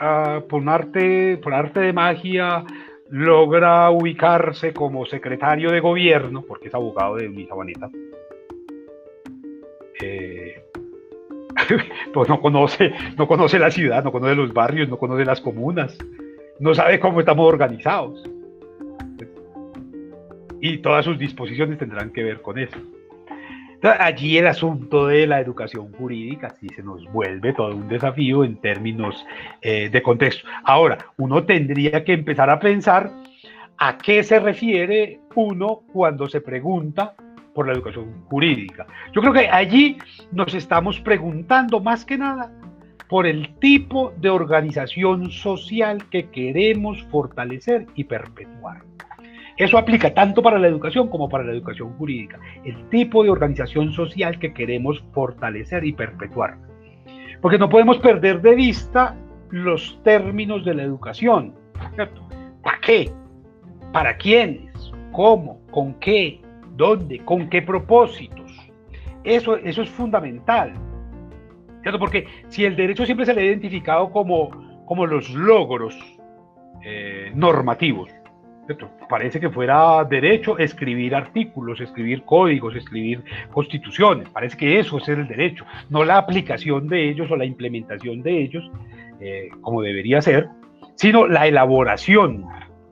ah, 0.00 0.42
por, 0.48 0.68
arte, 0.68 1.38
por 1.38 1.54
arte 1.54 1.80
de 1.80 1.92
magia, 1.92 2.64
logra 3.10 3.90
ubicarse 3.90 4.72
como 4.72 5.06
secretario 5.06 5.70
de 5.70 5.80
gobierno, 5.80 6.42
porque 6.42 6.68
es 6.68 6.74
abogado 6.74 7.16
de 7.16 7.28
mi 7.28 7.46
sabaneta. 7.46 7.88
Eh, 10.02 10.62
pues 12.12 12.28
no 12.28 12.40
conoce, 12.40 12.92
no 13.16 13.26
conoce 13.26 13.58
la 13.58 13.70
ciudad, 13.70 14.04
no 14.04 14.12
conoce 14.12 14.34
los 14.34 14.52
barrios, 14.52 14.88
no 14.88 14.98
conoce 14.98 15.24
las 15.24 15.40
comunas, 15.40 15.96
no 16.58 16.74
sabe 16.74 17.00
cómo 17.00 17.20
estamos 17.20 17.46
organizados 17.46 18.28
y 20.72 20.78
todas 20.78 21.04
sus 21.04 21.18
disposiciones 21.18 21.78
tendrán 21.78 22.10
que 22.10 22.22
ver 22.22 22.42
con 22.42 22.58
eso. 22.58 22.76
allí 24.00 24.38
el 24.38 24.48
asunto 24.48 25.06
de 25.06 25.26
la 25.26 25.40
educación 25.40 25.92
jurídica 25.92 26.54
sí 26.58 26.68
se 26.74 26.82
nos 26.82 27.04
vuelve 27.12 27.52
todo 27.52 27.76
un 27.76 27.88
desafío 27.88 28.42
en 28.42 28.56
términos 28.56 29.24
eh, 29.62 29.88
de 29.90 30.02
contexto. 30.02 30.48
Ahora, 30.64 30.98
uno 31.18 31.44
tendría 31.44 32.04
que 32.04 32.12
empezar 32.12 32.50
a 32.50 32.58
pensar 32.58 33.12
a 33.78 33.98
qué 33.98 34.22
se 34.22 34.40
refiere 34.40 35.20
uno 35.34 35.82
cuando 35.92 36.28
se 36.28 36.40
pregunta 36.40 37.14
por 37.54 37.66
la 37.66 37.74
educación 37.74 38.24
jurídica. 38.28 38.86
Yo 39.12 39.20
creo 39.20 39.32
que 39.32 39.48
allí 39.48 39.98
nos 40.32 40.52
estamos 40.54 41.00
preguntando 41.00 41.80
más 41.80 42.04
que 42.04 42.18
nada 42.18 42.50
por 43.08 43.26
el 43.26 43.54
tipo 43.60 44.12
de 44.18 44.30
organización 44.30 45.30
social 45.30 46.04
que 46.10 46.28
queremos 46.30 47.02
fortalecer 47.04 47.86
y 47.94 48.04
perpetuar. 48.04 48.82
Eso 49.56 49.78
aplica 49.78 50.12
tanto 50.12 50.42
para 50.42 50.58
la 50.58 50.68
educación 50.68 51.08
como 51.08 51.28
para 51.28 51.44
la 51.44 51.52
educación 51.52 51.94
jurídica. 51.96 52.38
El 52.64 52.88
tipo 52.90 53.22
de 53.22 53.30
organización 53.30 53.92
social 53.92 54.38
que 54.38 54.52
queremos 54.52 55.02
fortalecer 55.12 55.84
y 55.84 55.92
perpetuar. 55.92 56.58
Porque 57.40 57.58
no 57.58 57.68
podemos 57.68 57.98
perder 57.98 58.42
de 58.42 58.54
vista 58.54 59.16
los 59.50 59.98
términos 60.02 60.64
de 60.64 60.74
la 60.74 60.82
educación. 60.82 61.54
¿Para 62.62 62.80
qué? 62.80 63.10
¿Para 63.92 64.16
quiénes? 64.16 64.92
¿Cómo? 65.12 65.60
¿Con 65.70 65.94
qué? 65.94 66.40
¿Dónde? 66.76 67.20
¿Con 67.20 67.48
qué 67.48 67.62
propósitos? 67.62 68.52
Eso, 69.24 69.56
es 69.56 69.88
fundamental. 69.88 70.74
¿cierto? 71.80 71.98
Porque 71.98 72.26
si 72.48 72.64
el 72.64 72.76
derecho 72.76 73.06
siempre 73.06 73.24
se 73.24 73.32
le 73.32 73.42
ha 73.42 73.44
identificado 73.44 74.10
como, 74.10 74.84
como 74.84 75.06
los 75.06 75.30
logros 75.30 75.96
eh, 76.84 77.30
normativos, 77.34 78.10
Parece 79.08 79.40
que 79.40 79.50
fuera 79.50 80.04
derecho 80.04 80.58
escribir 80.58 81.14
artículos, 81.14 81.80
escribir 81.80 82.22
códigos, 82.24 82.74
escribir 82.74 83.22
constituciones. 83.52 84.28
Parece 84.30 84.56
que 84.56 84.78
eso 84.78 84.98
es 84.98 85.08
el 85.08 85.26
derecho, 85.28 85.64
no 85.90 86.04
la 86.04 86.18
aplicación 86.18 86.88
de 86.88 87.08
ellos 87.08 87.30
o 87.30 87.36
la 87.36 87.44
implementación 87.44 88.22
de 88.22 88.42
ellos, 88.42 88.70
eh, 89.20 89.48
como 89.60 89.82
debería 89.82 90.20
ser, 90.20 90.48
sino 90.96 91.26
la 91.26 91.46
elaboración, 91.46 92.44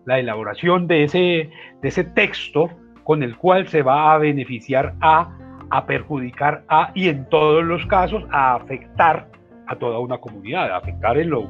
la 0.04 0.18
elaboración 0.18 0.86
de 0.86 1.04
ese, 1.04 1.50
de 1.82 1.88
ese 1.88 2.04
texto 2.04 2.70
con 3.02 3.22
el 3.22 3.36
cual 3.36 3.68
se 3.68 3.82
va 3.82 4.14
a 4.14 4.18
beneficiar 4.18 4.94
a, 5.00 5.36
a 5.70 5.86
perjudicar 5.86 6.64
a 6.68 6.92
y 6.94 7.08
en 7.08 7.28
todos 7.28 7.64
los 7.64 7.84
casos 7.86 8.24
a 8.30 8.54
afectar 8.54 9.28
a 9.66 9.76
toda 9.76 9.98
una 9.98 10.18
comunidad, 10.18 10.70
a 10.70 10.76
afectar 10.76 11.18
en 11.18 11.30
lo 11.30 11.48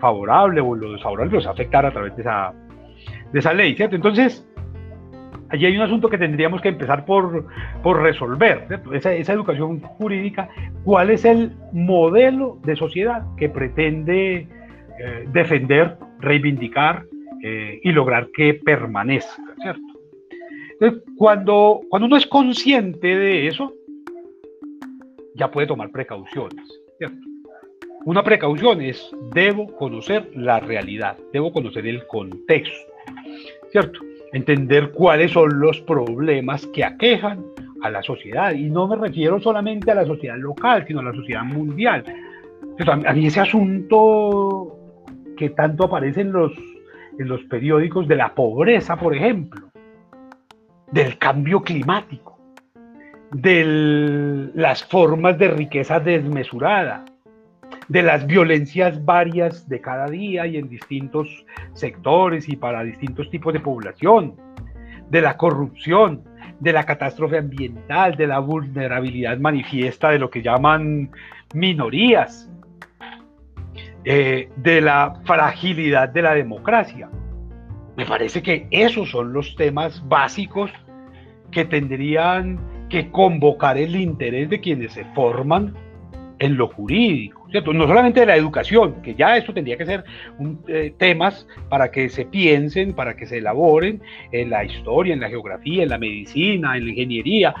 favorable 0.00 0.60
o 0.60 0.74
en 0.74 0.80
lo 0.80 0.92
desfavorable, 0.92 1.32
pues 1.32 1.46
afectar 1.46 1.86
a 1.86 1.92
través 1.92 2.14
de 2.16 2.22
esa 2.22 2.52
de 3.32 3.38
esa 3.38 3.52
ley, 3.52 3.74
¿cierto? 3.74 3.96
Entonces, 3.96 4.46
allí 5.50 5.66
hay 5.66 5.76
un 5.76 5.82
asunto 5.82 6.08
que 6.08 6.18
tendríamos 6.18 6.60
que 6.60 6.68
empezar 6.68 7.04
por, 7.04 7.46
por 7.82 8.02
resolver, 8.02 8.66
esa, 8.92 9.14
esa, 9.14 9.32
educación 9.32 9.80
jurídica, 9.80 10.48
¿cuál 10.84 11.10
es 11.10 11.24
el 11.24 11.52
modelo 11.72 12.58
de 12.64 12.76
sociedad 12.76 13.24
que 13.36 13.48
pretende 13.48 14.48
eh, 14.98 15.28
defender, 15.32 15.96
reivindicar 16.20 17.04
eh, 17.42 17.80
y 17.82 17.92
lograr 17.92 18.28
que 18.34 18.54
permanezca, 18.54 19.54
¿cierto? 19.62 19.82
Entonces, 20.72 21.02
cuando, 21.16 21.80
cuando 21.88 22.06
uno 22.06 22.16
es 22.16 22.26
consciente 22.26 23.16
de 23.16 23.48
eso, 23.48 23.72
ya 25.34 25.50
puede 25.50 25.66
tomar 25.66 25.90
precauciones, 25.90 26.80
¿cierto? 26.98 27.16
Una 28.04 28.22
precaución 28.22 28.80
es, 28.80 29.10
debo 29.34 29.66
conocer 29.76 30.30
la 30.34 30.60
realidad, 30.60 31.16
debo 31.32 31.52
conocer 31.52 31.86
el 31.86 32.06
contexto, 32.06 32.92
¿cierto? 33.70 34.00
Entender 34.32 34.90
cuáles 34.92 35.32
son 35.32 35.58
los 35.58 35.80
problemas 35.80 36.66
que 36.68 36.84
aquejan 36.84 37.44
a 37.82 37.90
la 37.90 38.02
sociedad. 38.02 38.52
Y 38.52 38.70
no 38.70 38.88
me 38.88 38.96
refiero 38.96 39.40
solamente 39.40 39.90
a 39.90 39.94
la 39.94 40.06
sociedad 40.06 40.36
local, 40.36 40.84
sino 40.86 41.00
a 41.00 41.04
la 41.04 41.14
sociedad 41.14 41.44
mundial. 41.44 42.04
a 42.86 43.12
mí 43.12 43.26
ese 43.26 43.40
asunto 43.40 44.76
que 45.36 45.50
tanto 45.50 45.84
aparece 45.84 46.22
en 46.22 46.32
los, 46.32 46.52
en 47.18 47.28
los 47.28 47.42
periódicos 47.44 48.08
de 48.08 48.16
la 48.16 48.34
pobreza, 48.34 48.96
por 48.96 49.14
ejemplo, 49.14 49.70
del 50.90 51.18
cambio 51.18 51.62
climático, 51.62 52.38
de 53.30 54.50
las 54.54 54.84
formas 54.84 55.38
de 55.38 55.48
riqueza 55.48 56.00
desmesurada, 56.00 57.04
de 57.88 58.02
las 58.02 58.26
violencias 58.26 59.04
varias 59.04 59.68
de 59.68 59.80
cada 59.80 60.06
día 60.06 60.46
y 60.46 60.56
en 60.56 60.68
distintos 60.68 61.44
sectores 61.72 62.48
y 62.48 62.56
para 62.56 62.82
distintos 62.82 63.30
tipos 63.30 63.52
de 63.52 63.60
población, 63.60 64.34
de 65.10 65.22
la 65.22 65.36
corrupción, 65.36 66.22
de 66.60 66.72
la 66.72 66.84
catástrofe 66.84 67.38
ambiental, 67.38 68.16
de 68.16 68.26
la 68.26 68.40
vulnerabilidad 68.40 69.38
manifiesta 69.38 70.10
de 70.10 70.18
lo 70.18 70.28
que 70.28 70.42
llaman 70.42 71.10
minorías, 71.54 72.50
eh, 74.04 74.48
de 74.56 74.80
la 74.80 75.20
fragilidad 75.24 76.08
de 76.08 76.22
la 76.22 76.34
democracia. 76.34 77.08
Me 77.96 78.04
parece 78.06 78.42
que 78.42 78.66
esos 78.70 79.10
son 79.10 79.32
los 79.32 79.56
temas 79.56 80.06
básicos 80.08 80.70
que 81.50 81.64
tendrían 81.64 82.58
que 82.88 83.10
convocar 83.10 83.76
el 83.76 83.96
interés 83.96 84.48
de 84.50 84.60
quienes 84.60 84.92
se 84.92 85.04
forman 85.14 85.74
en 86.38 86.56
lo 86.56 86.68
jurídico, 86.68 87.37
No 87.52 87.86
solamente 87.86 88.20
de 88.20 88.26
la 88.26 88.36
educación, 88.36 89.00
que 89.00 89.14
ya 89.14 89.36
eso 89.36 89.54
tendría 89.54 89.78
que 89.78 89.86
ser 89.86 90.04
eh, 90.66 90.92
temas 90.98 91.46
para 91.70 91.90
que 91.90 92.10
se 92.10 92.26
piensen, 92.26 92.94
para 92.94 93.16
que 93.16 93.26
se 93.26 93.38
elaboren 93.38 94.02
en 94.32 94.50
la 94.50 94.64
historia, 94.64 95.14
en 95.14 95.20
la 95.20 95.28
geografía, 95.28 95.82
en 95.82 95.88
la 95.88 95.98
medicina, 95.98 96.76
en 96.76 96.84
la 96.84 96.90
ingeniería, 96.90 97.54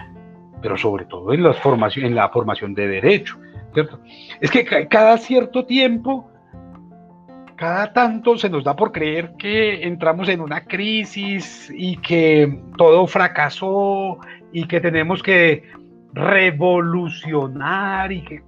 pero 0.60 0.76
sobre 0.76 1.06
todo 1.06 1.32
en, 1.32 1.42
formación, 1.54 2.04
en 2.04 2.14
la 2.14 2.28
formación 2.28 2.74
de 2.74 2.86
derecho, 2.86 3.38
¿cierto? 3.72 3.98
Es 4.40 4.50
que 4.50 4.64
cada 4.88 5.16
cierto 5.16 5.64
tiempo, 5.64 6.30
cada 7.56 7.92
tanto 7.92 8.36
se 8.36 8.50
nos 8.50 8.64
da 8.64 8.76
por 8.76 8.92
creer 8.92 9.32
que 9.38 9.86
entramos 9.86 10.28
en 10.28 10.42
una 10.42 10.64
crisis 10.64 11.72
y 11.74 11.96
que 11.96 12.60
todo 12.76 13.06
fracasó 13.06 14.18
y 14.52 14.66
que 14.66 14.80
tenemos 14.80 15.22
que 15.22 15.62
revolucionar 16.12 18.12
y 18.12 18.22
que 18.22 18.42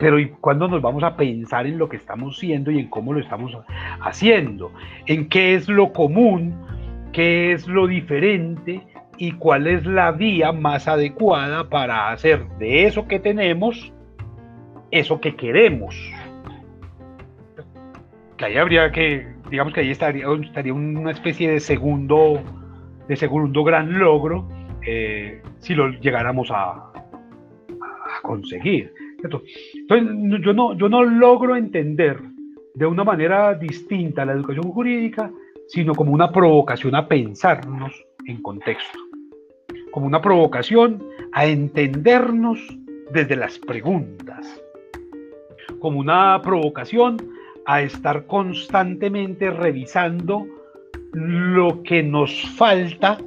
pero 0.00 0.18
¿y 0.18 0.30
cuándo 0.30 0.66
nos 0.66 0.80
vamos 0.80 1.04
a 1.04 1.14
pensar 1.14 1.66
en 1.66 1.78
lo 1.78 1.88
que 1.88 1.98
estamos 1.98 2.34
haciendo 2.34 2.70
y 2.70 2.78
en 2.78 2.88
cómo 2.88 3.12
lo 3.12 3.20
estamos 3.20 3.56
haciendo? 4.00 4.72
¿En 5.04 5.28
qué 5.28 5.54
es 5.54 5.68
lo 5.68 5.92
común? 5.92 6.54
¿Qué 7.12 7.52
es 7.52 7.68
lo 7.68 7.86
diferente? 7.86 8.80
¿Y 9.18 9.32
cuál 9.32 9.66
es 9.66 9.84
la 9.84 10.10
vía 10.12 10.52
más 10.52 10.88
adecuada 10.88 11.68
para 11.68 12.10
hacer 12.10 12.48
de 12.58 12.86
eso 12.86 13.06
que 13.06 13.20
tenemos 13.20 13.92
eso 14.90 15.20
que 15.20 15.36
queremos? 15.36 15.94
Que 18.38 18.46
ahí 18.46 18.56
habría 18.56 18.90
que, 18.92 19.28
digamos 19.50 19.74
que 19.74 19.80
ahí 19.80 19.90
estaría, 19.90 20.24
estaría 20.42 20.72
una 20.72 21.10
especie 21.10 21.50
de 21.50 21.60
segundo, 21.60 22.42
de 23.06 23.16
segundo 23.16 23.62
gran 23.64 23.98
logro 23.98 24.48
eh, 24.86 25.42
si 25.58 25.74
lo 25.74 25.90
llegáramos 25.90 26.50
a, 26.50 26.70
a 26.70 28.22
conseguir. 28.22 28.94
Entonces, 29.90 30.40
yo 30.44 30.52
no, 30.52 30.76
yo 30.76 30.88
no 30.88 31.02
logro 31.02 31.56
entender 31.56 32.20
de 32.74 32.86
una 32.86 33.02
manera 33.02 33.54
distinta 33.54 34.24
la 34.24 34.32
educación 34.32 34.70
jurídica, 34.70 35.32
sino 35.66 35.94
como 35.96 36.12
una 36.12 36.30
provocación 36.30 36.94
a 36.94 37.08
pensarnos 37.08 37.92
en 38.26 38.40
contexto, 38.40 38.98
como 39.90 40.06
una 40.06 40.20
provocación 40.20 41.02
a 41.32 41.46
entendernos 41.46 42.60
desde 43.10 43.34
las 43.34 43.58
preguntas, 43.58 44.62
como 45.80 45.98
una 45.98 46.40
provocación 46.40 47.16
a 47.66 47.82
estar 47.82 48.26
constantemente 48.26 49.50
revisando 49.50 50.46
lo 51.12 51.82
que 51.82 52.04
nos 52.04 52.42
falta 52.56 53.18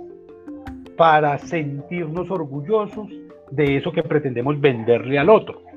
para 0.96 1.38
sentirnos 1.40 2.32
orgullosos 2.32 3.10
de 3.52 3.78
eso 3.78 3.92
que 3.92 4.04
pretendemos 4.04 4.62
venderle 4.62 5.20
al 5.20 5.30
otro. 5.30 5.73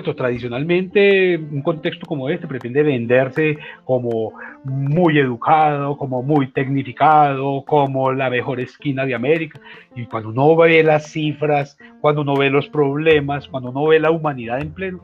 Tradicionalmente, 0.00 1.36
un 1.36 1.60
contexto 1.60 2.06
como 2.06 2.30
este 2.30 2.46
pretende 2.46 2.82
venderse 2.82 3.58
como 3.84 4.32
muy 4.64 5.18
educado, 5.18 5.98
como 5.98 6.22
muy 6.22 6.46
tecnificado, 6.46 7.62
como 7.66 8.10
la 8.12 8.30
mejor 8.30 8.60
esquina 8.60 9.04
de 9.04 9.14
América. 9.14 9.60
Y 9.94 10.06
cuando 10.06 10.30
uno 10.30 10.56
ve 10.56 10.82
las 10.82 11.08
cifras, 11.10 11.76
cuando 12.00 12.22
uno 12.22 12.34
ve 12.34 12.48
los 12.48 12.68
problemas, 12.70 13.46
cuando 13.48 13.70
uno 13.70 13.86
ve 13.86 14.00
la 14.00 14.10
humanidad 14.10 14.62
en 14.62 14.72
pleno, 14.72 15.00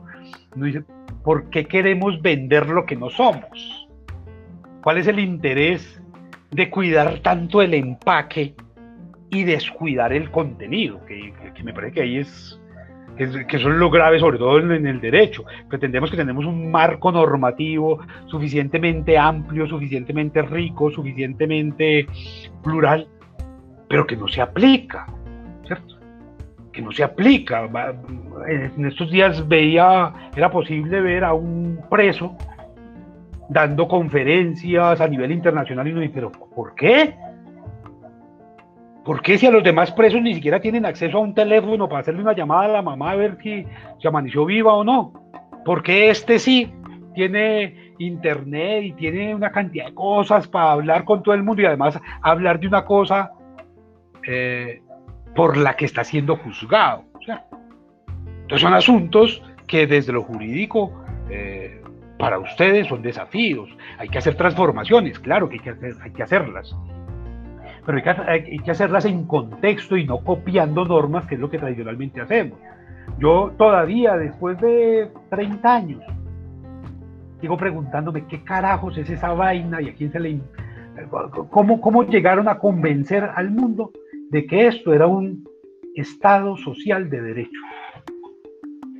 uno 0.55 0.65
dice, 0.65 0.83
¿por 1.23 1.51
qué 1.51 1.65
queremos 1.65 2.19
vender 2.21 2.67
lo 2.67 2.85
que 2.85 2.95
no 2.95 3.11
somos? 3.11 3.87
¿Cuál 4.81 4.97
es 4.97 5.07
el 5.07 5.19
interés 5.19 6.01
de 6.49 6.69
cuidar 6.71 7.19
tanto 7.19 7.61
el 7.61 7.75
empaque 7.75 8.55
y 9.29 9.43
descuidar 9.43 10.13
el 10.13 10.31
contenido? 10.31 10.99
que 11.05 11.63
me 11.63 11.73
parece 11.73 11.93
que 11.93 12.01
ahí 12.01 12.17
es 12.17 12.59
que, 13.19 13.57
eso 13.57 13.69
es 13.69 13.75
lo 13.75 13.89
grave, 13.89 14.19
sobre 14.19 14.37
todo 14.37 14.59
en, 14.59 14.87
el 14.87 15.01
derecho. 15.01 15.43
Pretendemos 15.67 16.09
que 16.09 16.15
tenemos 16.15 16.45
un 16.45 16.71
marco 16.71 17.11
normativo 17.11 17.99
suficientemente 18.27 19.17
amplio, 19.17 19.67
suficientemente 19.67 20.41
rico, 20.41 20.89
suficientemente 20.89 22.07
plural, 22.63 23.07
pero 23.89 24.07
que 24.07 24.15
no 24.15 24.27
se 24.27 24.41
aplica, 24.41 25.05
¿cierto? 25.65 25.97
Que 26.71 26.81
no 26.81 26.91
se 26.91 27.03
aplica. 27.03 27.69
En 28.47 28.85
estos 28.85 29.11
días 29.11 29.45
veía, 29.47 30.13
era 30.35 30.49
posible 30.49 31.01
ver 31.01 31.25
a 31.25 31.33
un 31.33 31.81
preso 31.89 32.37
dando 33.49 33.87
conferencias 33.87 35.01
a 35.01 35.07
nivel 35.07 35.31
internacional 35.31 35.87
y 35.87 35.93
no 35.93 36.11
pero 36.13 36.31
¿por 36.31 36.75
qué? 36.75 37.15
¿Por 39.09 39.23
qué 39.23 39.39
si 39.39 39.47
a 39.47 39.51
los 39.51 39.63
demás 39.63 39.91
presos 39.91 40.21
ni 40.21 40.35
siquiera 40.35 40.61
tienen 40.61 40.85
acceso 40.85 41.17
a 41.17 41.21
un 41.21 41.33
teléfono 41.33 41.89
para 41.89 42.01
hacerle 42.01 42.21
una 42.21 42.35
llamada 42.35 42.65
a 42.65 42.67
la 42.67 42.83
mamá 42.83 43.09
a 43.09 43.15
ver 43.15 43.39
si 43.41 43.65
se 43.97 44.07
amaneció 44.07 44.45
viva 44.45 44.75
o 44.75 44.83
no? 44.83 45.31
¿Por 45.65 45.81
qué 45.81 46.11
este 46.11 46.37
sí 46.37 46.71
tiene 47.15 47.95
internet 47.97 48.83
y 48.83 48.93
tiene 48.93 49.33
una 49.33 49.51
cantidad 49.51 49.87
de 49.87 49.95
cosas 49.95 50.47
para 50.47 50.73
hablar 50.73 51.05
con 51.05 51.23
todo 51.23 51.33
el 51.33 51.41
mundo 51.41 51.63
y 51.63 51.65
además 51.65 51.99
hablar 52.21 52.59
de 52.59 52.67
una 52.67 52.85
cosa 52.85 53.31
eh, 54.27 54.83
por 55.35 55.57
la 55.57 55.75
que 55.75 55.85
está 55.85 56.03
siendo 56.03 56.35
juzgado? 56.35 57.05
entonces 58.41 58.61
son 58.61 58.75
asuntos 58.75 59.41
que 59.65 59.87
desde 59.87 60.13
lo 60.13 60.21
jurídico 60.21 61.03
eh, 61.31 61.81
para 62.19 62.37
ustedes 62.37 62.85
son 62.85 63.01
desafíos. 63.01 63.75
Hay 63.97 64.07
que 64.07 64.19
hacer 64.19 64.35
transformaciones, 64.35 65.17
claro 65.19 65.49
que 65.49 65.55
hay 65.55 65.61
que, 65.61 65.73
hay 65.99 66.11
que 66.11 66.21
hacerlas 66.21 66.75
pero 67.89 68.03
hay 68.27 68.59
que, 68.59 68.69
hacerlas 68.69 69.05
en 69.05 69.25
contexto 69.25 69.97
y 69.97 70.05
no 70.05 70.19
copiando 70.19 70.85
normas, 70.85 71.25
que 71.25 71.33
es 71.33 71.41
lo 71.41 71.49
que 71.49 71.57
tradicionalmente 71.57 72.21
hacemos. 72.21 72.59
Yo 73.17 73.51
todavía, 73.57 74.15
después 74.15 74.61
de 74.61 75.09
30 75.31 75.75
años, 75.75 76.03
sigo 77.41 77.57
preguntándome 77.57 78.27
qué 78.27 78.43
carajos 78.43 78.95
es 78.99 79.09
esa 79.09 79.33
vaina 79.33 79.81
y 79.81 79.89
a 79.89 79.95
quién 79.95 80.11
se 80.11 80.19
le... 80.19 80.39
¿Cómo, 81.49 81.81
cómo 81.81 82.03
llegaron 82.03 82.47
a 82.47 82.59
convencer 82.59 83.23
al 83.23 83.49
mundo 83.49 83.91
de 84.29 84.45
que 84.45 84.67
esto 84.67 84.93
era 84.93 85.07
un 85.07 85.43
Estado 85.95 86.57
social 86.57 87.09
de 87.09 87.23
derecho? 87.23 87.59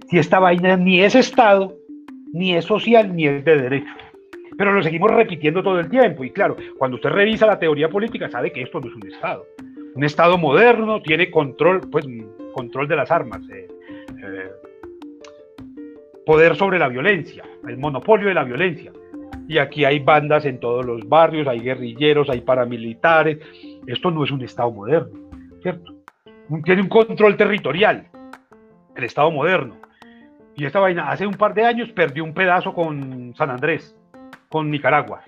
Si 0.07 0.17
esta 0.17 0.39
vaina 0.39 0.77
ni 0.77 1.01
es 1.01 1.13
Estado, 1.13 1.75
ni 2.33 2.55
es 2.55 2.65
social, 2.65 3.15
ni 3.15 3.27
es 3.27 3.45
de 3.45 3.55
derecho 3.55 3.93
pero 4.59 4.73
lo 4.73 4.83
seguimos 4.83 5.09
repitiendo 5.11 5.63
todo 5.63 5.79
el 5.79 5.89
tiempo. 5.89 6.21
Y 6.25 6.31
claro, 6.31 6.57
cuando 6.77 6.95
usted 6.95 7.11
revisa 7.11 7.47
la 7.47 7.57
teoría 7.57 7.87
política, 7.87 8.29
sabe 8.29 8.51
que 8.51 8.61
esto 8.61 8.81
no 8.81 8.89
es 8.89 8.93
un 8.93 9.07
Estado. 9.07 9.45
Un 9.95 10.03
Estado 10.03 10.37
moderno 10.37 11.01
tiene 11.01 11.31
control, 11.31 11.79
pues, 11.89 12.05
control 12.51 12.89
de 12.89 12.95
las 12.97 13.09
armas, 13.09 13.41
eh, 13.49 13.69
eh, 14.21 14.51
poder 16.25 16.57
sobre 16.57 16.77
la 16.77 16.89
violencia, 16.89 17.45
el 17.65 17.77
monopolio 17.77 18.27
de 18.27 18.33
la 18.33 18.43
violencia. 18.43 18.91
Y 19.47 19.59
aquí 19.59 19.85
hay 19.85 19.99
bandas 19.99 20.43
en 20.43 20.59
todos 20.59 20.85
los 20.85 21.07
barrios, 21.07 21.47
hay 21.47 21.61
guerrilleros, 21.61 22.29
hay 22.29 22.41
paramilitares. 22.41 23.37
Esto 23.87 24.11
no 24.11 24.25
es 24.25 24.31
un 24.31 24.41
Estado 24.41 24.71
moderno, 24.71 25.17
¿cierto? 25.61 25.95
Tiene 26.65 26.81
un 26.81 26.89
control 26.89 27.37
territorial, 27.37 28.09
el 28.93 29.03
Estado 29.05 29.31
moderno. 29.31 29.77
Y 30.57 30.65
esta 30.65 30.81
vaina 30.81 31.09
hace 31.09 31.25
un 31.25 31.35
par 31.35 31.53
de 31.53 31.63
años 31.63 31.89
perdió 31.93 32.25
un 32.25 32.33
pedazo 32.33 32.73
con 32.73 33.33
San 33.37 33.51
Andrés 33.51 33.95
con 34.49 34.71
Nicaragua. 34.71 35.21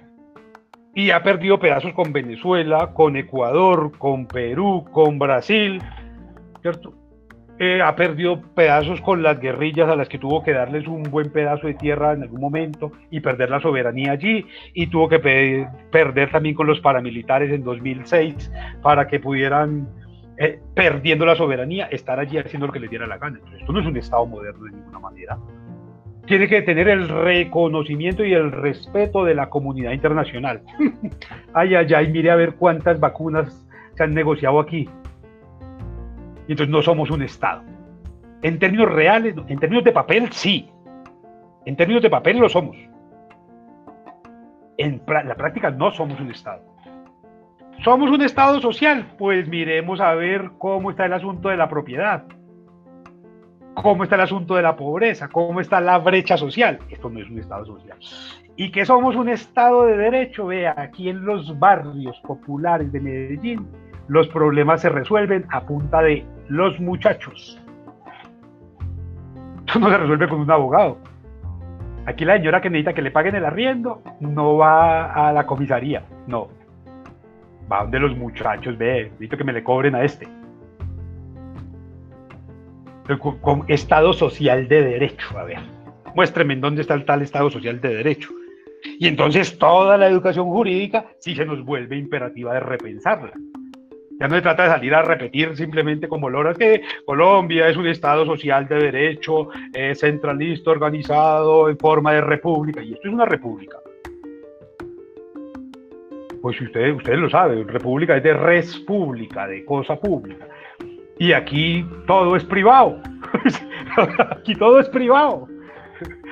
Y 0.94 1.12
ha 1.12 1.24
perdido 1.24 1.60
pedazos 1.60 1.94
con 1.94 2.12
Venezuela, 2.12 2.92
con 2.94 3.16
Ecuador, 3.16 3.98
con 3.98 4.26
Perú, 4.26 4.86
con 4.92 5.20
Brasil, 5.20 5.82
¿cierto? 6.62 6.94
Eh, 7.60 7.80
ha 7.82 7.96
perdido 7.96 8.42
pedazos 8.56 9.00
con 9.02 9.22
las 9.22 9.40
guerrillas 9.40 9.88
a 9.88 9.96
las 9.96 10.10
que 10.10 10.18
tuvo 10.18 10.44
que 10.44 10.52
darles 10.52 10.88
un 10.88 11.04
buen 11.04 11.32
pedazo 11.32 11.68
de 11.68 11.76
tierra 11.76 12.14
en 12.14 12.24
algún 12.24 12.42
momento 12.42 12.92
y 13.12 13.20
perder 13.20 13.52
la 13.52 13.62
soberanía 13.62 14.14
allí, 14.14 14.46
y 14.74 14.88
tuvo 14.88 15.08
que 15.08 15.20
perder 15.92 16.32
también 16.32 16.56
con 16.56 16.66
los 16.66 16.82
paramilitares 16.82 17.52
en 17.52 17.64
2006 17.64 18.52
para 18.82 19.08
que 19.08 19.20
pudieran, 19.20 19.88
eh, 20.38 20.60
perdiendo 20.74 21.26
la 21.26 21.36
soberanía, 21.36 21.86
estar 21.86 22.20
allí 22.20 22.40
haciendo 22.40 22.66
lo 22.66 22.74
que 22.74 22.80
les 22.80 22.90
diera 22.90 23.06
la 23.06 23.20
gana. 23.20 23.38
Entonces, 23.38 23.62
esto 23.62 23.72
no 23.72 23.80
es 23.80 23.86
un 23.86 23.98
Estado 23.98 24.26
moderno 24.26 24.66
de 24.66 24.72
ninguna 24.72 25.00
manera 25.00 25.38
tiene 26.26 26.48
que 26.48 26.62
tener 26.62 26.88
el 26.88 27.10
reconocimiento 27.10 28.24
y 28.24 28.34
el 28.34 28.52
respeto 28.52 29.24
de 29.24 29.36
la 29.36 29.50
comunidad 29.50 29.92
internacional. 29.92 30.62
ay, 31.54 31.76
ay, 31.76 31.94
ay, 31.94 32.12
mire 32.12 32.32
a 32.32 32.36
ver 32.36 32.56
cuántas 32.56 33.00
vacunas 33.00 33.68
se 33.96 34.04
han 34.04 34.14
negociado 34.14 34.60
aquí. 34.60 34.88
Y 36.48 36.52
entonces 36.52 36.70
no 36.70 36.82
somos 36.82 37.10
un 37.10 37.24
Estado. 37.24 37.64
En 38.44 38.60
términos 38.60 38.92
reales, 38.92 39.36
en 39.48 39.60
términos 39.60 39.84
de 39.84 39.92
papel, 39.92 40.32
sí. 40.32 40.70
En 41.66 41.76
términos 41.76 42.02
de 42.02 42.10
papel 42.10 42.38
lo 42.38 42.50
somos. 42.50 42.78
En 44.78 45.02
la 45.08 45.36
práctica 45.36 45.70
no 45.70 45.92
somos 45.92 46.20
un 46.20 46.32
Estado. 46.32 46.64
¿Somos 47.84 48.12
un 48.12 48.22
Estado 48.22 48.60
social? 48.60 49.08
Pues 49.18 49.48
miremos 49.48 50.00
a 50.02 50.14
ver 50.14 50.52
cómo 50.58 50.92
está 50.92 51.06
el 51.06 51.14
asunto 51.14 51.50
de 51.50 51.58
la 51.58 51.68
propiedad 51.68 52.26
cómo 53.74 54.04
está 54.04 54.16
el 54.16 54.22
asunto 54.22 54.56
de 54.56 54.62
la 54.62 54.76
pobreza, 54.76 55.28
cómo 55.28 55.62
está 55.62 55.80
la 55.80 55.98
brecha 55.98 56.38
social. 56.38 56.80
Esto 56.90 57.10
no 57.10 57.20
es 57.20 57.30
un 57.30 57.40
Estado 57.40 57.66
social. 57.66 57.98
Y 58.56 58.72
que 58.72 58.86
somos 58.86 59.16
un 59.16 59.30
Estado 59.30 59.86
de 59.86 59.98
derecho, 59.98 60.48
vea, 60.48 60.76
aquí 60.78 61.10
en 61.10 61.26
los 61.26 61.58
barrios 61.58 62.20
populares 62.22 62.92
de 62.92 63.00
Medellín, 63.00 63.68
los 64.08 64.28
problemas 64.28 64.82
se 64.82 64.90
resuelven 64.90 65.46
a 65.50 65.62
punta 65.62 66.02
de 66.02 66.26
los 66.48 66.80
muchachos. 66.80 67.60
Esto 69.66 69.80
no 69.80 69.90
se 69.90 69.98
resuelve 69.98 70.28
con 70.28 70.42
un 70.42 70.52
abogado. 70.52 70.98
Aquí 72.06 72.26
la 72.26 72.36
señora 72.36 72.62
que 72.62 72.70
necesita 72.70 72.94
que 72.94 73.02
le 73.02 73.12
paguen 73.12 73.36
el 73.36 73.46
arriendo 73.46 74.02
no 74.20 74.58
va 74.58 75.14
a 75.14 75.32
la 75.32 75.46
comisaría, 75.46 76.04
no. 76.28 76.50
Va 77.72 77.84
donde 77.84 78.00
los 78.00 78.18
muchachos, 78.18 78.78
ve, 78.78 79.04
necesito 79.12 79.38
que 79.38 79.44
me 79.44 79.54
le 79.54 79.64
cobren 79.64 79.96
a 79.96 80.04
este 80.04 80.28
con 83.42 83.66
Estado 83.68 84.14
social 84.14 84.68
de 84.68 84.84
derecho. 84.84 85.38
A 85.38 85.44
ver, 85.44 85.60
muéstreme 86.16 86.54
en 86.54 86.62
dónde 86.62 86.82
está 86.82 86.94
el 86.94 87.06
tal 87.06 87.22
Estado 87.22 87.50
social 87.50 87.82
de 87.82 87.96
derecho. 87.96 88.30
Y 89.00 89.08
entonces 89.08 89.58
toda 89.58 89.98
la 89.98 90.08
educación 90.08 90.48
jurídica 90.48 91.06
sí 91.20 91.36
se 91.36 91.46
nos 91.46 91.64
vuelve 91.64 91.98
imperativa 91.98 92.54
de 92.54 92.60
repensarla. 92.62 93.34
Ya 94.20 94.28
no 94.28 94.36
se 94.36 94.42
trata 94.42 94.64
de 94.64 94.70
salir 94.70 94.94
a 94.94 95.02
repetir 95.02 95.56
simplemente 95.58 96.08
como 96.08 96.30
loras 96.30 96.56
que 96.56 96.84
Colombia 97.06 97.68
es 97.68 97.76
un 97.76 97.88
Estado 97.88 98.24
social 98.26 98.68
de 98.68 98.76
derecho, 98.76 99.50
centralista, 99.96 100.70
organizado, 100.70 101.70
en 101.70 101.78
forma 101.78 102.14
de 102.14 102.22
república. 102.22 102.84
Y 102.84 102.94
esto 102.94 103.08
es 103.08 103.14
una 103.14 103.26
república. 103.26 103.78
Pues 106.42 106.60
ustedes, 106.62 106.96
ustedes 106.96 107.20
lo 107.20 107.30
saben, 107.30 107.68
república 107.68 108.18
es 108.18 108.24
de 108.24 108.34
res 108.34 108.78
pública, 108.80 109.48
de 109.48 109.66
cosa 109.66 109.96
pública. 109.96 110.48
Y 111.22 111.34
aquí 111.34 111.86
todo 112.08 112.36
es 112.36 112.44
privado. 112.44 113.00
aquí 114.32 114.56
todo 114.56 114.80
es 114.80 114.90
privado. 114.90 115.48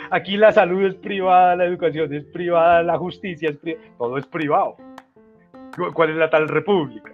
Aquí 0.10 0.36
la 0.36 0.52
salud 0.52 0.84
es 0.84 0.96
privada, 0.96 1.56
la 1.56 1.66
educación 1.66 2.12
es 2.12 2.24
privada, 2.26 2.82
la 2.82 2.98
justicia 2.98 3.52
es 3.52 3.58
privada, 3.58 3.86
todo 4.00 4.18
es 4.18 4.26
privado. 4.26 4.78
¿Cuál 5.94 6.10
es 6.10 6.16
la 6.16 6.32
tal 6.32 6.48
república? 6.48 7.12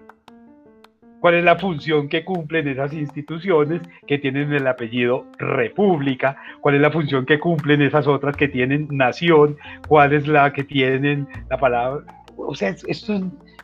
¿Cuál 1.19 1.33
es 1.33 1.43
la 1.43 1.57
función 1.57 2.07
que 2.07 2.23
cumplen 2.23 2.69
esas 2.69 2.93
instituciones 2.93 3.81
que 4.07 4.19
tienen 4.19 4.53
el 4.53 4.65
apellido 4.67 5.25
república? 5.37 6.37
¿Cuál 6.61 6.75
es 6.75 6.81
la 6.81 6.91
función 6.91 7.25
que 7.25 7.41
cumplen 7.41 7.81
esas 7.81 8.07
otras 8.07 8.37
que 8.37 8.47
tienen 8.47 8.87
nación? 8.89 9.57
¿Cuál 9.85 10.13
es 10.13 10.29
la 10.29 10.53
que 10.53 10.63
tienen 10.63 11.27
la 11.49 11.57
palabra? 11.57 12.05
O 12.37 12.55
sea, 12.55 12.69
esto 12.69 13.15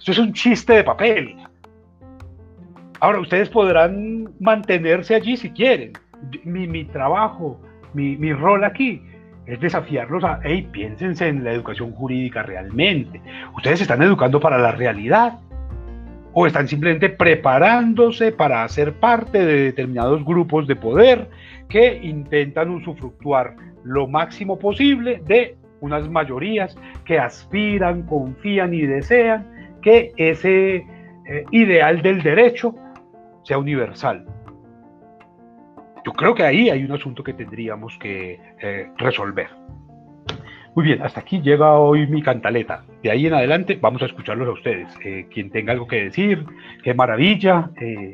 esto 0.01 0.12
es 0.12 0.20
un 0.20 0.34
chiste 0.34 0.74
de 0.74 0.84
papel. 0.84 1.38
Ahora, 3.02 3.20
ustedes 3.20 3.49
podrán 3.49 4.30
mantenerse 4.39 5.16
allí 5.16 5.36
si 5.36 5.49
quieren. 5.49 5.93
Mi, 6.43 6.86
trabajo, 6.86 7.60
mi, 7.93 8.32
rol 8.32 8.64
aquí 8.64 9.02
es 9.47 9.60
desafiarlos 9.60 10.24
a, 10.24 10.39
hey, 10.43 10.70
piénsense 10.72 11.28
en 11.28 11.43
la 11.43 11.52
educación 11.52 11.93
jurídica 11.93 12.43
realmente. 12.43 13.20
Ustedes 13.56 13.80
se 13.80 13.84
están 13.86 14.04
educando 14.04 14.39
para 14.39 14.60
la 14.60 14.72
realidad 14.74 15.39
o 16.34 16.45
están 16.45 16.68
simplemente 16.68 17.10
preparándose 17.10 18.32
para 18.32 18.68
ser 18.68 18.93
parte 18.93 19.43
de 19.43 19.64
determinados 19.64 20.24
grupos 20.24 20.68
de 20.68 20.76
poder 20.76 21.28
que 21.70 21.99
intentan 22.04 22.70
usufructuar 22.70 23.56
lo 23.84 24.08
máximo 24.08 24.60
posible 24.60 25.24
de 25.26 25.56
unas 25.80 26.08
mayorías 26.08 26.78
que 27.06 27.18
aspiran, 27.18 28.04
confían 28.04 28.76
y 28.76 28.82
desean 28.82 29.47
que 29.82 30.12
ese 30.18 30.76
eh, 30.76 31.45
ideal 31.49 32.04
del 32.04 32.22
derecho 32.22 32.76
sea 33.43 33.57
universal. 33.57 34.25
Yo 36.05 36.13
creo 36.13 36.33
que 36.33 36.43
ahí 36.43 36.69
hay 36.69 36.83
un 36.83 36.91
asunto 36.91 37.23
que 37.23 37.33
tendríamos 37.33 37.97
que 37.99 38.39
eh, 38.61 38.91
resolver. 38.97 39.49
Muy 40.73 40.85
bien, 40.85 41.01
hasta 41.01 41.19
aquí 41.19 41.41
llega 41.41 41.73
hoy 41.73 42.07
mi 42.07 42.23
cantaleta. 42.23 42.85
De 43.03 43.11
ahí 43.11 43.27
en 43.27 43.33
adelante 43.33 43.77
vamos 43.79 44.01
a 44.01 44.05
escucharlos 44.05 44.47
a 44.47 44.51
ustedes. 44.51 44.87
Eh, 45.03 45.27
quien 45.31 45.51
tenga 45.51 45.73
algo 45.73 45.85
que 45.85 46.05
decir, 46.05 46.45
qué 46.83 46.93
maravilla. 46.93 47.69
Eh, 47.79 48.13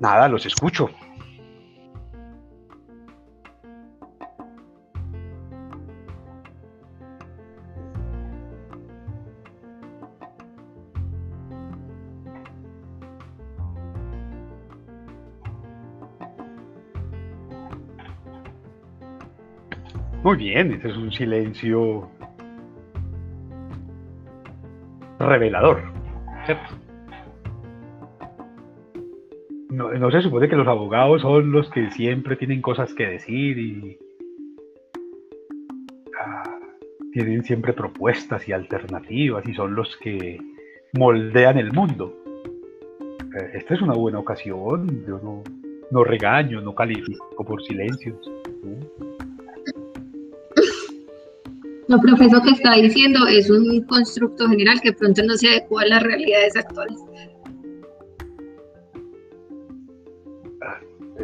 nada, 0.00 0.28
los 0.28 0.46
escucho. 0.46 0.90
Muy 20.26 20.38
bien, 20.38 20.72
ese 20.72 20.88
es 20.88 20.96
un 20.96 21.12
silencio 21.12 22.10
revelador, 25.20 25.84
¿cierto? 26.44 26.74
no, 29.70 30.10
se 30.10 30.22
supone 30.22 30.48
que 30.48 30.56
los 30.56 30.66
abogados 30.66 31.22
son 31.22 31.52
los 31.52 31.70
que 31.70 31.92
siempre 31.92 32.34
tienen 32.34 32.60
cosas 32.60 32.92
que 32.94 33.06
decir 33.06 33.56
y 33.56 33.98
ah, 36.20 36.58
tienen 37.12 37.44
siempre 37.44 37.72
propuestas 37.72 38.48
y 38.48 38.52
alternativas 38.52 39.46
y 39.46 39.54
son 39.54 39.76
los 39.76 39.96
que 39.98 40.40
moldean 40.98 41.56
el 41.56 41.72
mundo. 41.72 42.12
Eh, 43.38 43.50
esta 43.54 43.74
es 43.74 43.80
una 43.80 43.94
buena 43.94 44.18
ocasión, 44.18 45.04
yo 45.06 45.20
no, 45.22 45.44
no 45.92 46.02
regaño, 46.02 46.60
no 46.62 46.74
califico 46.74 47.44
por 47.44 47.62
silencios. 47.62 48.18
Lo 51.88 52.00
profesor 52.00 52.42
que 52.42 52.50
está 52.50 52.74
diciendo 52.74 53.26
es 53.28 53.48
un 53.48 53.82
constructo 53.82 54.48
general 54.48 54.80
que 54.80 54.92
pronto 54.92 55.22
no 55.24 55.34
se 55.34 55.48
adecua 55.48 55.82
a 55.82 55.86
las 55.86 56.02
realidades 56.02 56.56
actuales. 56.56 56.98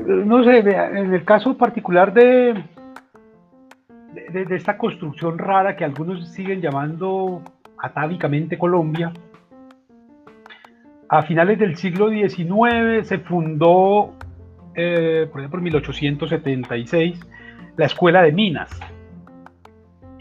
No 0.07 0.45
sé, 0.45 0.59
en 0.59 1.15
el 1.15 1.25
caso 1.25 1.57
particular 1.57 2.13
de, 2.13 2.65
de, 4.33 4.57
esta 4.57 4.79
construcción 4.79 5.39
rara 5.39 5.77
que 5.77 5.85
algunos 5.85 6.29
siguen 6.31 6.61
llamando 6.61 7.43
atávicamente 7.79 8.59
Colombia, 8.59 9.13
a 11.09 11.23
finales 11.23 11.59
del 11.59 11.77
siglo 11.77 12.09
XIX 12.09 13.07
se 13.07 13.19
fundó, 13.19 14.15
eh, 14.75 15.29
por 15.31 15.41
ejemplo, 15.41 15.59
en 15.59 15.65
1876, 15.65 17.21
la 17.77 17.85
Escuela 17.85 18.23
de 18.23 18.33
Minas. 18.33 18.71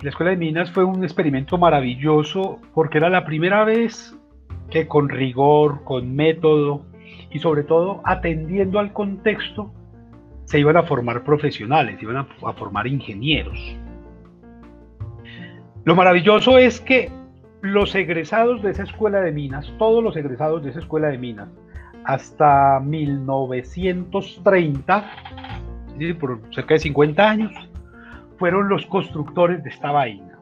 La 0.02 0.10
Escuela 0.10 0.32
de 0.32 0.38
Minas 0.38 0.72
fue 0.72 0.84
un 0.84 1.04
experimento 1.04 1.60
maravilloso 1.60 2.60
porque 2.74 2.98
era 2.98 3.10
la 3.10 3.24
primera 3.24 3.64
vez 3.64 4.18
que 4.72 4.88
con 4.88 5.10
rigor, 5.10 5.84
con 5.84 6.16
método 6.16 6.88
y 7.30 7.38
sobre 7.38 7.64
todo 7.64 8.02
atendiendo 8.04 8.80
al 8.80 8.94
contexto, 8.94 9.72
se 10.46 10.60
iban 10.60 10.76
a 10.76 10.84
formar 10.84 11.24
profesionales, 11.24 12.02
iban 12.02 12.18
a, 12.18 12.28
a 12.46 12.54
formar 12.54 12.88
ingenieros. 12.88 13.78
Lo 15.84 15.96
maravilloso 15.96 16.58
es 16.58 16.82
que 16.82 17.12
los 17.62 17.94
egresados 17.94 18.64
de 18.64 18.72
esa 18.72 18.84
escuela 18.84 19.22
de 19.22 19.32
minas, 19.32 19.72
todos 19.78 20.04
los 20.04 20.18
egresados 20.18 20.64
de 20.64 20.72
esa 20.72 20.80
escuela 20.80 21.10
de 21.10 21.20
minas, 21.20 21.50
hasta 22.06 22.80
1930, 22.80 25.12
por 26.20 26.42
cerca 26.52 26.74
de 26.74 26.80
50 26.80 27.30
años, 27.30 27.52
fueron 28.42 28.70
los 28.70 28.88
constructores 28.88 29.64
de 29.64 29.70
esta 29.70 29.92
vaina. 29.92 30.40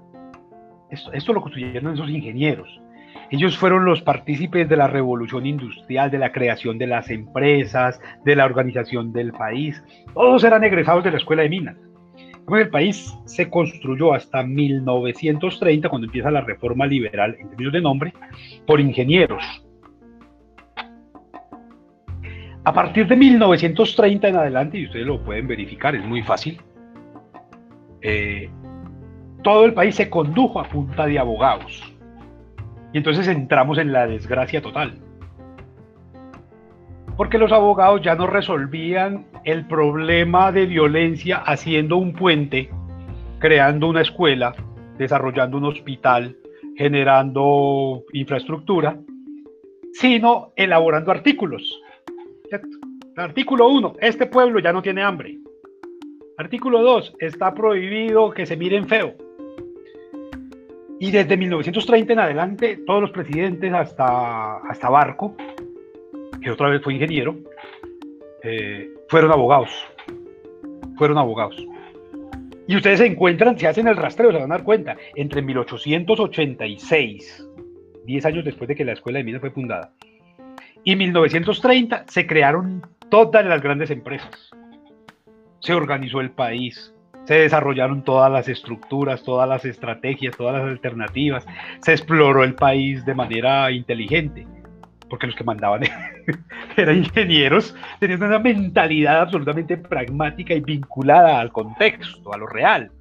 Esto, 0.90 1.34
lo 1.34 1.42
construyeron 1.42 1.96
esos 1.96 2.10
ingenieros. 2.10 2.82
Ellos 3.30 3.58
fueron 3.58 3.84
los 3.84 4.02
partícipes 4.02 4.70
de 4.70 4.78
la 4.78 4.88
revolución 4.88 5.46
industrial, 5.46 6.10
de 6.10 6.18
la 6.18 6.32
creación 6.32 6.78
de 6.78 6.88
las 6.88 7.10
empresas, 7.10 8.00
de 8.24 8.38
la 8.38 8.46
organización 8.46 9.12
del 9.12 9.34
país. 9.34 9.84
Todos 10.14 10.46
eran 10.46 10.64
egresados 10.64 11.04
de 11.04 11.12
la 11.12 11.18
escuela 11.18 11.44
de 11.44 11.50
minas. 11.50 11.76
El 12.50 12.70
país 12.70 13.14
se 13.26 13.50
construyó 13.50 14.14
hasta 14.14 14.44
1930, 14.44 15.90
cuando 15.90 16.06
empieza 16.08 16.32
la 16.32 16.40
reforma 16.40 16.88
liberal 16.88 17.36
en 17.38 17.50
términos 17.50 17.74
de 17.74 17.82
nombre, 17.82 18.14
por 18.66 18.80
ingenieros. 18.80 19.44
A 22.64 22.72
partir 22.72 23.08
de 23.08 23.18
1930 23.18 24.30
en 24.30 24.36
adelante, 24.38 24.78
y 24.78 24.86
ustedes 24.86 25.06
lo 25.06 25.22
pueden 25.22 25.48
verificar, 25.48 25.96
es 25.96 26.06
muy 26.06 26.24
fácil, 26.24 26.62
eh, 28.02 28.50
todo 29.44 29.66
el 29.66 29.74
país 29.74 29.96
se 29.96 30.10
condujo 30.10 30.60
a 30.60 30.64
punta 30.64 31.06
de 31.06 31.20
abogados. 31.20 31.84
Y 32.94 32.98
entonces 32.98 33.28
entramos 33.28 33.78
en 33.78 33.92
la 33.92 34.08
desgracia 34.08 34.62
total. 34.62 35.00
Porque 37.16 37.38
los 37.38 37.52
abogados 37.52 38.02
ya 38.02 38.16
no 38.16 38.28
resolvían 38.28 39.26
el 39.44 39.66
problema 39.68 40.52
de 40.52 40.66
violencia 40.66 41.38
haciendo 41.38 41.98
un 41.98 42.14
puente, 42.14 42.70
creando 43.40 43.88
una 43.90 44.02
escuela, 44.02 44.56
desarrollando 44.98 45.58
un 45.58 45.66
hospital, 45.66 46.38
generando 46.78 48.04
infraestructura, 48.14 48.98
sino 49.94 50.54
elaborando 50.56 51.12
artículos. 51.12 51.82
Artículo 53.18 53.68
1, 53.70 53.94
este 54.00 54.28
pueblo 54.28 54.60
ya 54.60 54.72
no 54.72 54.82
tiene 54.82 55.04
hambre. 55.04 55.38
Artículo 56.40 56.82
2, 56.82 57.16
está 57.20 57.54
prohibido 57.54 58.32
que 58.32 58.46
se 58.46 58.56
miren 58.56 58.88
feo. 58.88 59.14
Y 60.98 61.12
desde 61.12 61.36
1930 61.36 62.14
en 62.14 62.20
adelante, 62.20 62.80
todos 62.88 63.02
los 63.02 63.12
presidentes 63.12 63.74
hasta, 63.74 64.60
hasta 64.60 64.90
Barco, 64.90 65.36
que 66.42 66.50
otra 66.50 66.70
vez 66.70 66.82
fue 66.82 66.94
ingeniero, 66.94 67.36
eh, 68.42 68.90
fueron 69.10 69.34
abogados. 69.34 69.70
Fueron 70.98 71.18
abogados. 71.18 71.62
Y 72.68 72.78
ustedes 72.78 73.00
se 73.00 73.08
encuentran, 73.08 73.60
si 73.60 73.66
hacen 73.66 73.90
el 73.90 73.98
rastreo, 73.98 74.32
se 74.32 74.38
van 74.38 74.50
a 74.50 74.56
dar 74.56 74.64
cuenta, 74.64 74.96
entre 75.16 75.42
1886, 75.42 77.50
10 78.06 78.26
años 78.26 78.46
después 78.46 78.70
de 78.70 78.78
que 78.78 78.86
la 78.86 78.94
Escuela 78.94 79.18
de 79.18 79.26
Minas 79.26 79.42
fue 79.42 79.52
fundada, 79.52 79.92
y 80.86 80.96
1930 80.96 82.06
se 82.08 82.26
crearon 82.26 82.88
todas 83.10 83.46
las 83.46 83.62
grandes 83.62 83.92
empresas. 83.92 84.52
Se 85.60 85.74
organizó 85.74 86.22
el 86.22 86.32
país, 86.32 86.94
se 87.26 87.36
desarrollaron 87.36 88.04
todas 88.04 88.32
las 88.32 88.48
estructuras, 88.48 89.24
todas 89.24 89.48
las 89.48 89.66
estrategias, 89.66 90.36
todas 90.36 90.62
las 90.62 90.72
alternativas, 90.72 91.46
se 91.82 91.92
exploró 91.92 92.44
el 92.44 92.56
país 92.56 93.06
de 93.06 93.14
manera 93.14 93.72
inteligente 93.72 94.48
porque 95.10 95.28
los 95.28 95.36
que 95.36 95.44
mandaban 95.44 95.82
eran 96.78 96.98
ingenieros, 96.98 97.76
tenían 98.00 98.24
una 98.24 98.40
mentalidad 98.40 99.22
absolutamente 99.22 99.76
pragmática 99.76 100.54
y 100.54 100.62
vinculada 100.62 101.40
al 101.40 101.52
contexto, 101.52 102.32
a 102.32 102.38
lo 102.38 102.48
real. 102.48 102.92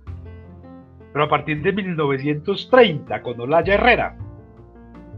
Pero 1.13 1.25
a 1.25 1.29
partir 1.29 1.63
de 1.63 1.73
1930, 1.73 3.23
con 3.23 3.41
Olaya 3.41 3.75
Herrera, 3.75 4.17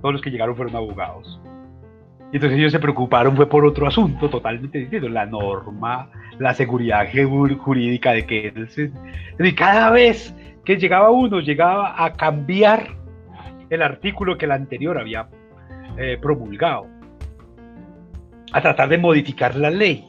todos 0.01 0.15
los 0.15 0.23
que 0.23 0.31
llegaron 0.31 0.57
fueron 0.57 0.77
abogados. 0.77 1.41
Y 2.33 2.37
entonces 2.37 2.59
ellos 2.59 2.73
se 2.73 2.79
preocuparon, 2.79 3.35
fue 3.35 3.49
por 3.49 3.65
otro 3.65 3.89
asunto 3.89 4.31
totalmente 4.31 4.79
distinto, 4.79 5.09
la 5.09 5.27
norma, 5.27 6.09
la 6.39 6.55
seguridad 6.55 7.09
jurídica 7.59 8.13
de 8.13 8.25
que 8.25 8.53
y 9.39 9.53
cada 9.53 9.91
vez 9.91 10.35
que 10.65 10.77
llegaba 10.77 11.11
uno, 11.11 11.41
llegaba 11.41 12.05
a 12.05 12.13
cambiar 12.13 12.87
el 13.69 13.83
artículo 13.83 14.39
que 14.39 14.45
el 14.45 14.53
anterior 14.53 14.99
había 14.99 15.29
eh, 15.97 16.19
promulgado, 16.21 16.87
a 18.53 18.61
tratar 18.61 18.89
de 18.89 18.99
modificar 18.99 19.57
la 19.57 19.71
ley. 19.71 20.07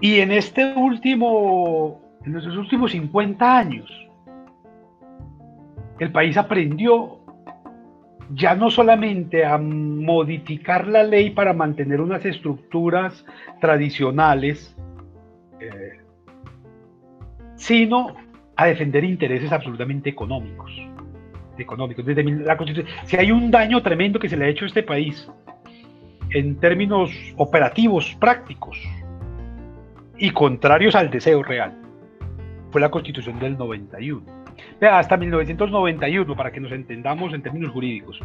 Y 0.00 0.18
en 0.18 0.32
este 0.32 0.74
último, 0.74 2.00
en 2.24 2.36
estos 2.36 2.56
últimos 2.56 2.90
50 2.90 3.58
años, 3.58 3.90
el 6.00 6.10
país 6.10 6.36
aprendió 6.36 7.21
ya 8.34 8.54
no 8.54 8.70
solamente 8.70 9.44
a 9.44 9.58
modificar 9.58 10.86
la 10.86 11.02
ley 11.02 11.30
para 11.30 11.52
mantener 11.52 12.00
unas 12.00 12.24
estructuras 12.24 13.24
tradicionales, 13.60 14.76
eh, 15.60 15.98
sino 17.56 18.16
a 18.56 18.66
defender 18.66 19.04
intereses 19.04 19.52
absolutamente 19.52 20.10
económicos 20.10 20.70
económicos. 21.58 22.04
Desde 22.04 22.24
la 22.24 22.58
si 23.04 23.16
hay 23.16 23.30
un 23.30 23.50
daño 23.50 23.82
tremendo 23.82 24.18
que 24.18 24.28
se 24.28 24.36
le 24.36 24.46
ha 24.46 24.48
hecho 24.48 24.64
a 24.64 24.68
este 24.68 24.82
país 24.82 25.30
en 26.30 26.58
términos 26.58 27.10
operativos, 27.36 28.16
prácticos 28.18 28.78
y 30.18 30.30
contrarios 30.30 30.94
al 30.94 31.10
deseo 31.10 31.42
real, 31.42 31.78
fue 32.70 32.80
la 32.80 32.90
constitución 32.90 33.38
del 33.38 33.58
91. 33.58 34.41
Hasta 34.80 35.16
1991, 35.16 36.36
para 36.36 36.50
que 36.50 36.60
nos 36.60 36.72
entendamos 36.72 37.32
en 37.32 37.42
términos 37.42 37.70
jurídicos. 37.72 38.20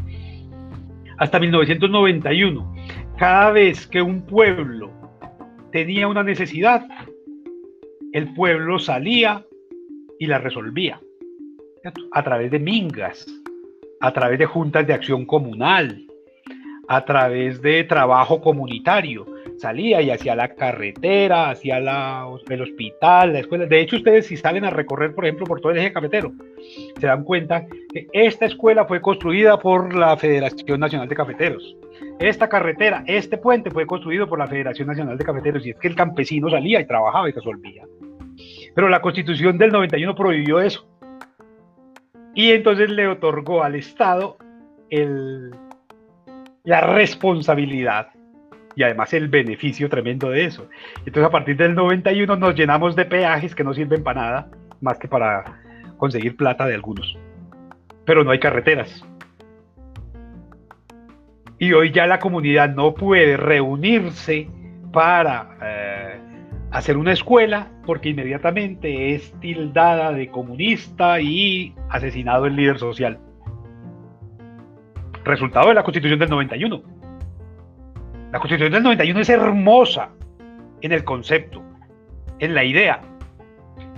Hasta 1.18 1.40
1991, 1.40 2.76
cada 3.18 3.52
vez 3.52 3.88
que 3.88 4.02
un 4.02 4.26
pueblo 4.26 4.92
tenía 5.72 6.08
una 6.08 6.24
necesidad, 6.24 6.86
el 8.14 8.34
pueblo 8.34 8.80
salía 8.80 9.44
y 10.20 10.28
la 10.28 10.40
resolvía 10.40 11.00
a 12.12 12.24
través 12.24 12.52
de 12.52 12.60
mingas, 12.60 13.26
a 14.00 14.12
través 14.12 14.40
de 14.40 14.46
juntas 14.46 14.86
de 14.86 14.94
acción 14.94 15.26
comunal, 15.26 16.06
a 16.88 17.06
través 17.06 17.62
de 17.62 17.84
trabajo 17.84 18.42
comunitario. 18.42 19.26
Salía 19.58 20.02
y 20.02 20.12
hacía 20.12 20.36
la 20.36 20.50
carretera, 20.50 21.50
hacía 21.50 21.80
la, 21.80 22.28
el 22.48 22.62
hospital, 22.62 23.34
la 23.34 23.40
escuela. 23.40 23.66
De 23.66 23.80
hecho, 23.80 23.96
ustedes 23.96 24.28
si 24.28 24.38
salen 24.38 24.66
a 24.66 24.70
recorrer, 24.70 25.16
por 25.16 25.26
ejemplo, 25.26 25.46
por 25.46 25.62
todo 25.62 25.72
el 25.72 25.80
eje 25.80 25.94
cafetero, 25.94 26.32
se 27.00 27.08
dan 27.08 27.24
cuenta 27.24 27.66
que 27.92 28.08
esta 28.14 28.46
escuela 28.46 28.86
fue 28.86 29.02
construida 29.02 29.58
por 29.60 29.96
la 29.96 30.16
Federación 30.18 30.80
Nacional 30.80 31.08
de 31.08 31.16
Cafeteros. 31.16 31.76
Esta 32.20 32.48
carretera, 32.48 33.04
este 33.08 33.38
puente 33.38 33.72
fue 33.72 33.86
construido 33.86 34.28
por 34.28 34.40
la 34.40 34.48
Federación 34.48 34.88
Nacional 34.88 35.18
de 35.18 35.26
Cafeteros. 35.26 35.66
Y 35.66 35.72
es 35.72 35.80
que 35.80 35.88
el 35.88 35.96
campesino 35.96 36.50
salía 36.50 36.80
y 36.80 36.86
trabajaba 36.86 37.30
y 37.30 37.32
resolvía. 37.32 37.84
Pero 38.76 38.90
la 38.90 39.02
constitución 39.02 39.58
del 39.58 39.72
91 39.72 40.14
prohibió 40.16 40.60
eso 40.60 40.88
y 42.38 42.52
entonces 42.52 42.92
le 42.92 43.08
otorgó 43.08 43.64
al 43.64 43.74
Estado 43.74 44.38
la 46.64 46.82
responsabilidad 46.82 48.10
y 48.78 48.84
además 48.84 49.12
el 49.16 49.28
beneficio 49.28 49.90
tremendo 49.90 50.30
de 50.30 50.46
eso. 50.46 50.70
Entonces 51.00 51.24
a 51.24 51.32
partir 51.32 51.58
del 51.58 51.74
91 51.74 52.36
nos 52.36 52.54
llenamos 52.54 52.96
de 52.96 53.06
peajes 53.06 53.56
que 53.56 53.64
no 53.64 53.74
sirven 53.74 54.04
para 54.04 54.22
nada, 54.22 54.52
más 54.82 55.00
que 55.00 55.08
para 55.08 55.62
conseguir 55.98 56.38
plata 56.38 56.68
de 56.68 56.76
algunos. 56.76 57.18
Pero 58.06 58.24
no 58.24 58.30
hay 58.30 58.40
carreteras. 58.40 59.04
Y 61.58 61.74
hoy 61.74 61.92
ya 61.92 62.06
la 62.06 62.20
comunidad 62.20 62.70
no 62.70 62.94
puede 62.94 63.36
reunirse 63.36 64.48
para 64.94 65.58
eh, 65.60 66.20
hacer 66.70 66.98
una 66.98 67.14
escuela 67.14 67.72
porque 67.84 68.10
inmediatamente 68.10 69.16
es 69.16 69.34
tildada 69.40 70.12
de 70.12 70.30
comunista 70.30 71.20
y 71.20 71.74
asesinado 71.90 72.46
el 72.46 72.56
líder 72.56 72.78
social. 72.78 73.18
Resultado 75.24 75.70
de 75.70 75.74
la 75.74 75.82
constitución 75.82 76.20
del 76.20 76.30
91. 76.30 76.97
La 78.32 78.40
constitución 78.40 78.74
del 78.74 78.84
91 78.84 79.22
es 79.22 79.30
hermosa 79.30 80.10
en 80.82 80.92
el 80.92 81.04
concepto, 81.06 81.64
en 82.40 82.54
la 82.54 82.64
idea, 82.64 83.02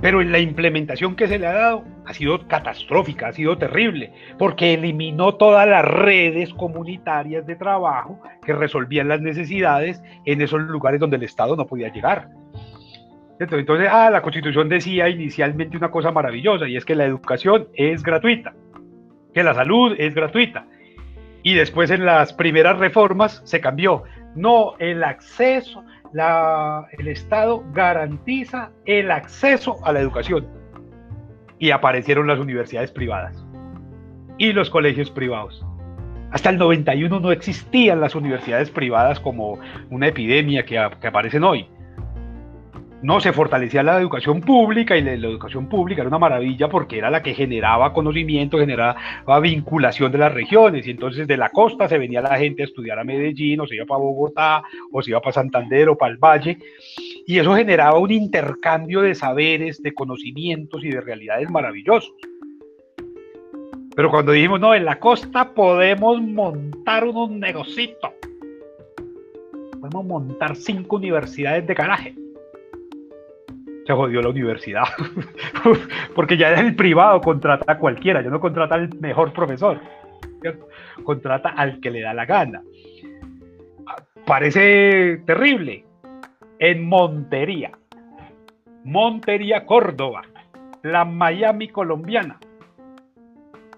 pero 0.01 0.21
en 0.21 0.31
la 0.31 0.39
implementación 0.39 1.15
que 1.15 1.27
se 1.27 1.39
le 1.39 1.47
ha 1.47 1.53
dado 1.53 1.83
ha 2.05 2.13
sido 2.13 2.47
catastrófica, 2.47 3.27
ha 3.27 3.33
sido 3.33 3.57
terrible, 3.57 4.13
porque 4.37 4.73
eliminó 4.73 5.35
todas 5.35 5.67
las 5.67 5.83
redes 5.83 6.53
comunitarias 6.53 7.45
de 7.45 7.55
trabajo 7.55 8.21
que 8.45 8.53
resolvían 8.53 9.07
las 9.07 9.21
necesidades 9.21 10.01
en 10.25 10.41
esos 10.41 10.61
lugares 10.61 10.99
donde 10.99 11.17
el 11.17 11.23
Estado 11.23 11.55
no 11.55 11.67
podía 11.67 11.91
llegar. 11.91 12.29
Entonces, 13.39 13.87
ah, 13.91 14.09
la 14.09 14.21
Constitución 14.21 14.69
decía 14.69 15.07
inicialmente 15.09 15.77
una 15.77 15.91
cosa 15.91 16.11
maravillosa 16.11 16.67
y 16.67 16.75
es 16.75 16.85
que 16.85 16.95
la 16.95 17.05
educación 17.05 17.67
es 17.73 18.03
gratuita, 18.03 18.53
que 19.33 19.43
la 19.43 19.53
salud 19.53 19.95
es 19.97 20.13
gratuita. 20.13 20.65
Y 21.41 21.53
después 21.53 21.89
en 21.89 22.05
las 22.05 22.33
primeras 22.33 22.77
reformas 22.77 23.41
se 23.45 23.61
cambió. 23.61 24.03
No, 24.35 24.75
el 24.79 25.03
acceso, 25.03 25.83
la, 26.13 26.87
el 26.97 27.07
Estado 27.07 27.63
garantiza 27.73 28.71
el 28.85 29.11
acceso 29.11 29.77
a 29.83 29.91
la 29.91 29.99
educación. 29.99 30.47
Y 31.57 31.71
aparecieron 31.71 32.27
las 32.27 32.39
universidades 32.39 32.91
privadas 32.91 33.45
y 34.37 34.53
los 34.53 34.69
colegios 34.69 35.11
privados. 35.11 35.65
Hasta 36.31 36.51
el 36.51 36.57
91 36.57 37.19
no 37.19 37.31
existían 37.31 37.99
las 37.99 38.15
universidades 38.15 38.69
privadas 38.69 39.19
como 39.19 39.59
una 39.89 40.07
epidemia 40.07 40.63
que, 40.63 40.79
que 41.01 41.07
aparecen 41.07 41.43
hoy 41.43 41.67
no 43.01 43.21
se 43.21 43.31
fortalecía 43.31 43.81
la 43.81 43.97
educación 43.97 44.41
pública 44.41 44.97
y 44.97 45.01
la, 45.01 45.13
educación 45.13 45.69
pública 45.69 46.01
era 46.01 46.09
una 46.09 46.19
maravilla 46.19 46.67
porque 46.67 46.97
era 46.97 47.09
la 47.09 47.23
que 47.23 47.33
generaba 47.33 47.93
conocimiento, 47.93 48.59
generaba 48.59 49.39
vinculación 49.41 50.11
de 50.11 50.17
las 50.17 50.33
regiones. 50.33 50.85
Y 50.85 50.91
entonces 50.91 51.27
de 51.27 51.37
la 51.37 51.49
costa 51.49 51.87
se 51.87 51.97
venía 51.97 52.21
la 52.21 52.37
gente 52.37 52.63
a 52.63 52.65
estudiar 52.65 52.99
a 52.99 53.03
Medellín 53.03 53.61
o 53.61 53.67
se 53.67 53.75
iba 53.75 53.85
para 53.85 53.99
Bogotá 53.99 54.63
o 54.91 55.01
se 55.01 55.11
iba 55.11 55.21
para 55.21 55.33
Santander 55.33 55.89
o 55.89 55.97
para 55.97 56.11
el 56.11 56.17
Valle. 56.17 56.57
Y 57.25 57.39
eso 57.39 57.55
generaba 57.55 57.97
un 57.97 58.11
intercambio 58.11 59.01
de 59.01 59.15
saberes, 59.15 59.81
de 59.81 59.93
conocimientos 59.93 60.83
y 60.83 60.89
de 60.89 60.99
realidades 60.99 61.49
maravillosos. 61.49 62.13
Pero 63.95 64.09
cuando 64.09 64.31
dijimos, 64.31 64.59
no, 64.59 64.75
en 64.75 64.85
la 64.85 64.99
costa 64.99 65.53
podemos 65.53 66.21
montar 66.21 67.05
unos 67.05 67.31
negocitos, 67.31 68.11
podemos 69.79 70.05
montar 70.05 70.55
cinco 70.55 70.97
universidades 70.97 71.65
de 71.65 71.73
garaje 71.73 72.15
se 73.89 73.95
jodió 73.95 74.21
la 74.21 74.29
universidad. 74.29 74.83
Porque 76.15 76.37
ya 76.37 76.53
el 76.53 76.75
privado 76.75 77.19
contrata 77.21 77.71
a 77.71 77.79
cualquiera, 77.79 78.21
ya 78.21 78.29
no 78.29 78.39
contrata 78.39 78.75
al 78.75 78.89
mejor 78.99 79.33
profesor, 79.33 79.79
contrata 81.03 81.49
al 81.49 81.79
que 81.79 81.89
le 81.89 82.01
da 82.01 82.13
la 82.13 82.27
gana. 82.27 82.61
Parece 84.27 85.23
terrible. 85.25 85.85
En 86.59 86.87
Montería, 86.87 87.71
Montería, 88.83 89.65
Córdoba, 89.65 90.21
la 90.83 91.03
Miami 91.03 91.69
colombiana. 91.69 92.37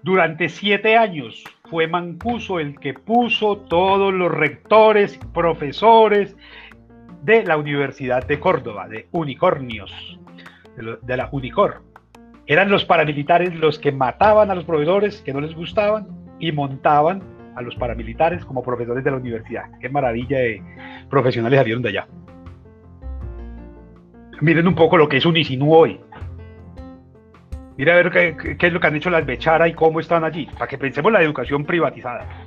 Durante 0.02 0.50
siete 0.50 0.98
años 0.98 1.42
fue 1.70 1.86
Mancuso 1.86 2.60
el 2.60 2.78
que 2.78 2.92
puso 2.92 3.56
todos 3.56 4.12
los 4.12 4.30
rectores, 4.30 5.18
profesores 5.32 6.36
de 7.22 7.44
la 7.44 7.56
Universidad 7.56 8.26
de 8.26 8.40
Córdoba, 8.40 8.88
de 8.88 9.06
Unicornios, 9.12 10.18
de, 11.02 11.16
la 11.16 11.28
Unicor. 11.30 11.82
Eran 12.46 12.70
los 12.70 12.84
paramilitares 12.84 13.54
los 13.54 13.78
que 13.78 13.92
mataban 13.92 14.50
a 14.50 14.54
los 14.54 14.64
profesores 14.64 15.22
que 15.22 15.32
no 15.32 15.40
les 15.40 15.54
gustaban 15.54 16.08
y 16.40 16.50
montaban 16.50 17.22
a 17.54 17.62
los 17.62 17.76
paramilitares 17.76 18.44
como 18.44 18.62
profesores 18.62 19.04
de 19.04 19.10
la 19.10 19.16
universidad. 19.18 19.64
Qué 19.80 19.88
maravilla 19.88 20.38
de 20.38 20.62
profesionales 21.08 21.58
salieron 21.58 21.82
de 21.82 21.90
allá. 21.90 22.08
Miren 24.40 24.66
un 24.66 24.74
poco 24.74 24.96
lo 24.96 25.08
que 25.08 25.18
es 25.18 25.26
Unicinú 25.26 25.72
hoy. 25.72 26.00
Mira 27.76 27.92
a 27.92 27.96
ver 27.96 28.10
qué, 28.10 28.56
qué, 28.58 28.66
es 28.66 28.72
lo 28.72 28.80
que 28.80 28.86
han 28.88 28.96
hecho 28.96 29.10
las 29.10 29.24
Bechara 29.24 29.68
y 29.68 29.74
cómo 29.74 30.00
están 30.00 30.24
allí, 30.24 30.46
para 30.46 30.66
que 30.66 30.76
pensemos 30.76 31.12
la 31.12 31.22
educación 31.22 31.64
privatizada 31.64 32.41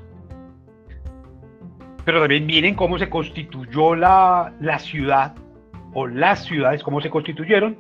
pero 2.06 2.22
también 2.22 2.46
miren 2.46 2.76
cómo 2.76 3.00
se 3.00 3.10
constituyó 3.10 3.96
la, 3.96 4.54
la 4.62 4.78
ciudad 4.78 5.36
o 5.94 6.08
las 6.08 6.46
ciudades, 6.46 6.84
cómo 6.84 7.02
se 7.02 7.10
constituyeron 7.10 7.78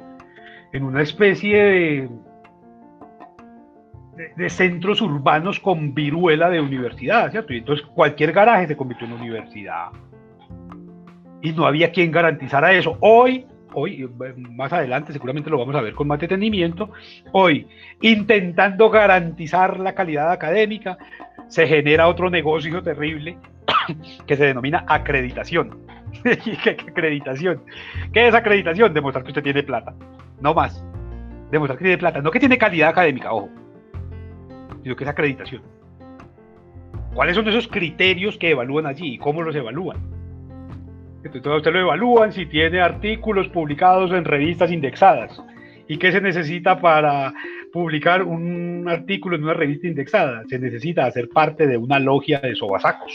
en 0.73 0.83
una 0.83 1.03
especie 1.03 1.63
de, 1.63 2.09
de, 4.35 4.49
centros 4.49 5.01
urbanos 5.01 5.59
con 5.59 5.93
viruela 5.93 6.49
de 6.49 6.59
universidad, 6.59 7.29
¿cierto? 7.31 7.53
Y 7.53 7.57
entonces 7.57 7.85
cualquier 7.85 8.31
garaje 8.31 8.67
se 8.67 8.75
convirtió 8.75 9.05
en 9.05 9.13
universidad. 9.13 9.89
Y 11.41 11.51
no 11.51 11.67
había 11.67 11.91
quien 11.91 12.11
garantizara 12.11 12.73
eso. 12.73 12.97
Hoy, 13.01 13.45
hoy, 13.73 14.09
más 14.49 14.73
adelante 14.73 15.13
seguramente 15.13 15.51
lo 15.51 15.59
vamos 15.59 15.75
a 15.75 15.81
ver 15.81 15.93
con 15.93 16.07
más 16.07 16.19
detenimiento, 16.19 16.89
hoy, 17.31 17.67
intentando 18.01 18.89
garantizar 18.89 19.79
la 19.79 19.93
calidad 19.93 20.31
académica, 20.31 20.97
se 21.47 21.67
genera 21.67 22.07
otro 22.07 22.31
negocio 22.31 22.81
terrible 22.81 23.37
que 24.27 24.35
se 24.35 24.45
denomina 24.45 24.85
acreditación. 24.87 25.79
¿Qué 26.23 26.69
acreditación? 26.69 27.63
¿Qué 28.13 28.27
es 28.27 28.33
acreditación? 28.33 28.93
Demostrar 28.93 29.23
que 29.23 29.31
usted 29.31 29.43
tiene 29.43 29.63
plata. 29.63 29.93
No 30.41 30.53
más. 30.53 30.83
Demostrar 31.51 31.77
que 31.77 31.85
tiene 31.85 31.97
plata. 31.97 32.21
No 32.21 32.31
que 32.31 32.39
tiene 32.39 32.57
calidad 32.57 32.89
académica, 32.89 33.33
ojo. 33.33 33.49
Sino 34.83 34.95
que 34.95 35.03
es 35.03 35.09
acreditación. 35.09 35.61
¿Cuáles 37.13 37.35
son 37.35 37.47
esos 37.47 37.67
criterios 37.67 38.37
que 38.37 38.51
evalúan 38.51 38.85
allí 38.85 39.13
y 39.13 39.17
cómo 39.17 39.41
los 39.41 39.55
evalúan? 39.55 39.97
Entonces, 41.23 41.51
usted 41.57 41.71
lo 41.71 41.79
evalúan 41.79 42.31
si 42.31 42.45
tiene 42.45 42.81
artículos 42.81 43.47
publicados 43.47 44.11
en 44.11 44.25
revistas 44.25 44.71
indexadas. 44.71 45.41
¿Y 45.87 45.97
qué 45.97 46.11
se 46.11 46.21
necesita 46.21 46.79
para 46.79 47.33
publicar 47.71 48.23
un 48.23 48.85
artículo 48.87 49.35
en 49.35 49.43
una 49.43 49.53
revista 49.53 49.87
indexada? 49.87 50.43
Se 50.47 50.59
necesita 50.59 51.05
hacer 51.05 51.29
parte 51.29 51.67
de 51.67 51.77
una 51.77 51.99
logia 51.99 52.39
de 52.39 52.55
sobasacos. 52.55 53.11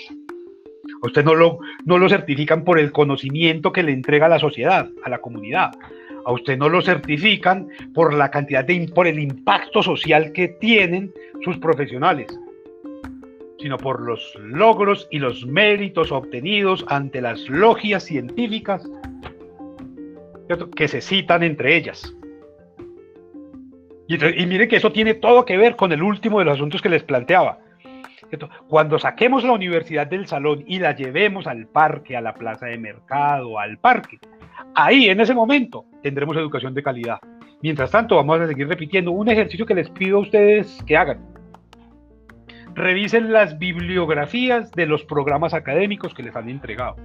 A 1.02 1.06
usted 1.06 1.24
no 1.24 1.35
lo, 1.35 1.60
no 1.85 1.98
lo 1.98 2.09
certifican 2.09 2.62
por 2.62 2.78
el 2.78 2.93
conocimiento 2.93 3.72
que 3.72 3.82
le 3.82 3.93
entrega 3.93 4.28
la 4.28 4.39
sociedad, 4.39 4.89
a 5.02 5.09
la 5.09 5.18
comunidad. 5.18 5.70
A 6.27 6.32
usted 6.32 6.59
no 6.59 6.68
lo 6.68 6.82
certifican 6.82 7.68
por 7.94 8.12
la 8.12 8.31
cantidad 8.31 8.64
de, 8.64 8.90
por 8.94 9.06
el 9.06 9.18
impacto 9.18 9.82
social 9.82 10.32
que 10.32 10.48
tienen 10.48 11.12
sus 11.43 11.56
profesionales, 11.56 12.27
sino 13.59 13.78
por 13.78 14.02
los 14.02 14.35
logros 14.43 15.09
y 15.10 15.18
los 15.18 15.47
méritos 15.47 16.12
obtenidos 16.12 16.85
ante 16.89 17.22
las 17.22 17.48
logias 17.48 18.05
científicas 18.05 18.86
que 20.77 20.89
se 20.89 21.01
citan 21.01 21.43
entre 21.43 21.77
ellas. 21.77 22.14
Y, 24.06 24.43
y 24.43 24.47
miren 24.47 24.68
que 24.68 24.77
eso 24.77 24.93
tiene 24.93 25.14
todo 25.14 25.47
que 25.47 25.56
ver 25.56 25.77
con 25.77 25.93
el 25.93 26.02
último 26.02 26.40
de 26.40 26.44
los 26.44 26.55
asuntos 26.55 26.82
que 26.82 26.89
les 26.90 27.05
planteaba 27.05 27.60
cuando 28.69 28.98
saquemos 28.98 29.44
la 29.44 29.52
universidad 29.52 30.07
del 30.07 30.27
salón 30.27 30.65
y 30.66 30.78
la 30.78 30.94
llevemos 30.94 31.47
al 31.47 31.66
parque, 31.66 32.16
a 32.16 32.20
la 32.20 32.35
plaza 32.35 32.66
de 32.66 32.78
mercado, 32.78 33.59
al 33.59 33.78
parque, 33.78 34.19
ahí 34.74 35.09
en 35.09 35.20
ese 35.20 35.35
momento 35.35 35.85
tendremos 36.02 36.36
educación 36.36 36.74
de 36.74 36.82
calidad. 36.82 37.19
Mientras 37.62 37.90
tanto, 37.90 38.16
vamos 38.16 38.40
a 38.40 38.47
seguir 38.47 38.69
repitiendo 38.69 39.11
un 39.11 39.28
ejercicio 39.28 39.66
que 39.66 39.74
les 39.74 39.90
pido 39.90 40.19
a 40.19 40.20
ustedes 40.20 40.82
que 40.86 40.97
hagan. 40.97 41.20
Revisen 42.74 43.32
las 43.32 43.59
bibliografías 43.59 44.70
de 44.73 44.86
los 44.86 45.05
programas 45.05 45.52
académicos 45.52 46.15
que 46.15 46.23
les 46.23 46.35
han 46.35 46.48
entregado. 46.48 46.97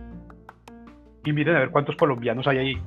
Y 1.26 1.34
miren 1.34 1.56
a 1.56 1.60
ver 1.60 1.72
cuántos 1.72 1.96
colombianos 1.96 2.48
hay 2.48 2.58
ahí. 2.60 2.82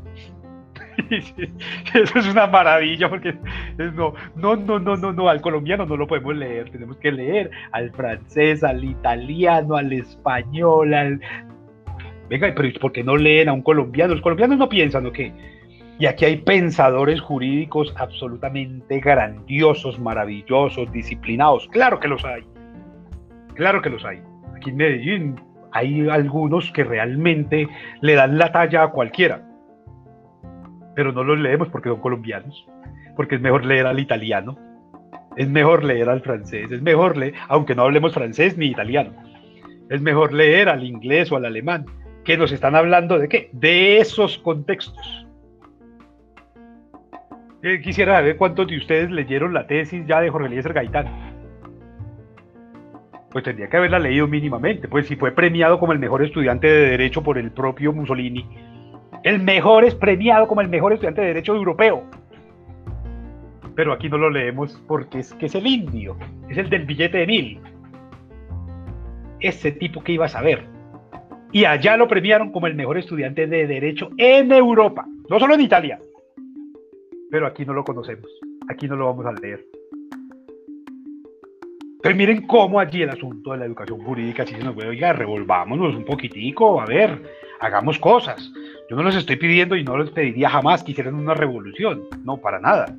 Eso 1.94 2.18
es 2.18 2.28
una 2.28 2.46
maravilla 2.46 3.08
porque 3.08 3.34
no, 3.76 4.14
no, 4.36 4.56
no, 4.56 4.78
no, 4.78 5.12
no, 5.12 5.28
al 5.28 5.40
colombiano 5.40 5.86
no 5.86 5.96
lo 5.96 6.06
podemos 6.06 6.36
leer, 6.36 6.70
tenemos 6.70 6.96
que 6.98 7.12
leer 7.12 7.50
al 7.72 7.90
francés, 7.92 8.62
al 8.62 8.84
italiano, 8.84 9.76
al 9.76 9.92
español, 9.92 10.94
al... 10.94 11.20
Venga, 12.28 12.52
pero 12.54 12.68
¿por 12.80 12.92
qué 12.92 13.02
no 13.02 13.16
leen 13.16 13.48
a 13.48 13.52
un 13.52 13.62
colombiano? 13.62 14.12
Los 14.12 14.22
colombianos 14.22 14.58
no 14.58 14.68
piensan, 14.68 15.06
¿o 15.06 15.12
qué? 15.12 15.32
Y 15.98 16.06
aquí 16.06 16.26
hay 16.26 16.36
pensadores 16.36 17.20
jurídicos 17.20 17.92
absolutamente 17.96 19.00
grandiosos, 19.00 19.98
maravillosos, 19.98 20.92
disciplinados. 20.92 21.66
Claro 21.72 21.98
que 21.98 22.06
los 22.06 22.24
hay. 22.24 22.44
Claro 23.54 23.82
que 23.82 23.90
los 23.90 24.04
hay. 24.04 24.20
Aquí 24.54 24.70
en 24.70 24.76
Medellín 24.76 25.40
hay 25.72 26.08
algunos 26.08 26.70
que 26.72 26.84
realmente 26.84 27.68
le 28.00 28.14
dan 28.14 28.38
la 28.38 28.52
talla 28.52 28.84
a 28.84 28.88
cualquiera, 28.90 29.42
pero 30.98 31.12
no 31.12 31.22
los 31.22 31.38
leemos 31.38 31.68
porque 31.68 31.90
son 31.90 32.00
colombianos, 32.00 32.66
porque 33.14 33.36
es 33.36 33.40
mejor 33.40 33.64
leer 33.64 33.86
al 33.86 34.00
italiano, 34.00 34.58
es 35.36 35.48
mejor 35.48 35.84
leer 35.84 36.08
al 36.08 36.22
francés, 36.22 36.72
es 36.72 36.82
mejor 36.82 37.16
leer, 37.16 37.34
aunque 37.46 37.76
no 37.76 37.82
hablemos 37.82 38.12
francés 38.12 38.58
ni 38.58 38.66
italiano, 38.66 39.12
es 39.90 40.00
mejor 40.00 40.32
leer 40.32 40.68
al 40.68 40.82
inglés 40.82 41.30
o 41.30 41.36
al 41.36 41.44
alemán, 41.44 41.86
que 42.24 42.36
nos 42.36 42.50
están 42.50 42.74
hablando 42.74 43.16
de 43.16 43.28
qué? 43.28 43.48
De 43.52 43.98
esos 43.98 44.38
contextos. 44.38 45.24
Quisiera 47.84 48.16
saber 48.16 48.36
cuántos 48.36 48.66
de 48.66 48.78
ustedes 48.78 49.08
leyeron 49.12 49.54
la 49.54 49.68
tesis 49.68 50.04
ya 50.04 50.20
de 50.20 50.30
Jorge 50.30 50.48
Eliezer 50.48 50.72
Gaitán 50.72 51.06
pues 53.30 53.44
tendría 53.44 53.68
que 53.68 53.76
haberla 53.76 54.00
leído 54.00 54.26
mínimamente, 54.26 54.88
pues 54.88 55.06
si 55.06 55.14
fue 55.14 55.30
premiado 55.30 55.78
como 55.78 55.92
el 55.92 56.00
mejor 56.00 56.24
estudiante 56.24 56.66
de 56.66 56.90
Derecho 56.90 57.22
por 57.22 57.38
el 57.38 57.52
propio 57.52 57.92
Mussolini, 57.92 58.48
el 59.22 59.42
mejor 59.42 59.84
es 59.84 59.94
premiado 59.94 60.46
como 60.46 60.60
el 60.60 60.68
mejor 60.68 60.92
estudiante 60.92 61.20
de 61.20 61.28
Derecho 61.28 61.54
europeo. 61.54 62.04
Pero 63.74 63.92
aquí 63.92 64.08
no 64.08 64.18
lo 64.18 64.30
leemos 64.30 64.82
porque 64.86 65.20
es 65.20 65.32
que 65.34 65.46
es 65.46 65.54
el 65.54 65.66
indio, 65.66 66.16
es 66.48 66.58
el 66.58 66.68
del 66.68 66.84
billete 66.84 67.18
de 67.18 67.26
mil. 67.26 67.60
Ese 69.40 69.72
tipo 69.72 70.02
que 70.02 70.12
iba 70.12 70.26
a 70.26 70.28
saber. 70.28 70.66
Y 71.52 71.64
allá 71.64 71.96
lo 71.96 72.08
premiaron 72.08 72.50
como 72.50 72.66
el 72.66 72.74
mejor 72.74 72.98
estudiante 72.98 73.46
de 73.46 73.66
Derecho 73.66 74.10
en 74.18 74.52
Europa, 74.52 75.06
no 75.30 75.38
solo 75.38 75.54
en 75.54 75.60
Italia. 75.60 76.00
Pero 77.30 77.46
aquí 77.46 77.64
no 77.64 77.72
lo 77.72 77.84
conocemos, 77.84 78.28
aquí 78.68 78.88
no 78.88 78.96
lo 78.96 79.06
vamos 79.06 79.26
a 79.26 79.32
leer. 79.32 79.64
Entonces 81.98 82.16
miren 82.16 82.46
cómo 82.46 82.78
allí 82.78 83.02
el 83.02 83.10
asunto 83.10 83.50
de 83.50 83.58
la 83.58 83.64
educación 83.64 84.00
jurídica, 84.04 84.46
si 84.46 84.54
se 84.54 84.62
nos 84.62 84.72
puede, 84.72 84.90
oiga, 84.90 85.12
revolvámonos 85.12 85.96
un 85.96 86.04
poquitico, 86.04 86.80
a 86.80 86.86
ver, 86.86 87.20
hagamos 87.58 87.98
cosas. 87.98 88.52
Yo 88.88 88.94
no 88.94 89.02
les 89.02 89.16
estoy 89.16 89.34
pidiendo 89.34 89.74
y 89.74 89.82
no 89.82 89.98
les 89.98 90.10
pediría 90.10 90.48
jamás 90.48 90.84
que 90.84 90.92
hicieran 90.92 91.16
una 91.16 91.34
revolución, 91.34 92.04
no, 92.22 92.36
para 92.36 92.60
nada. 92.60 92.94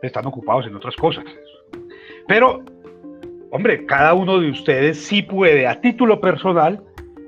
Están 0.00 0.24
ocupados 0.24 0.66
en 0.66 0.74
otras 0.74 0.96
cosas. 0.96 1.26
Pero, 2.26 2.64
hombre, 3.50 3.84
cada 3.84 4.14
uno 4.14 4.40
de 4.40 4.48
ustedes 4.50 5.04
sí 5.04 5.20
puede 5.20 5.66
a 5.66 5.78
título 5.78 6.22
personal 6.22 6.82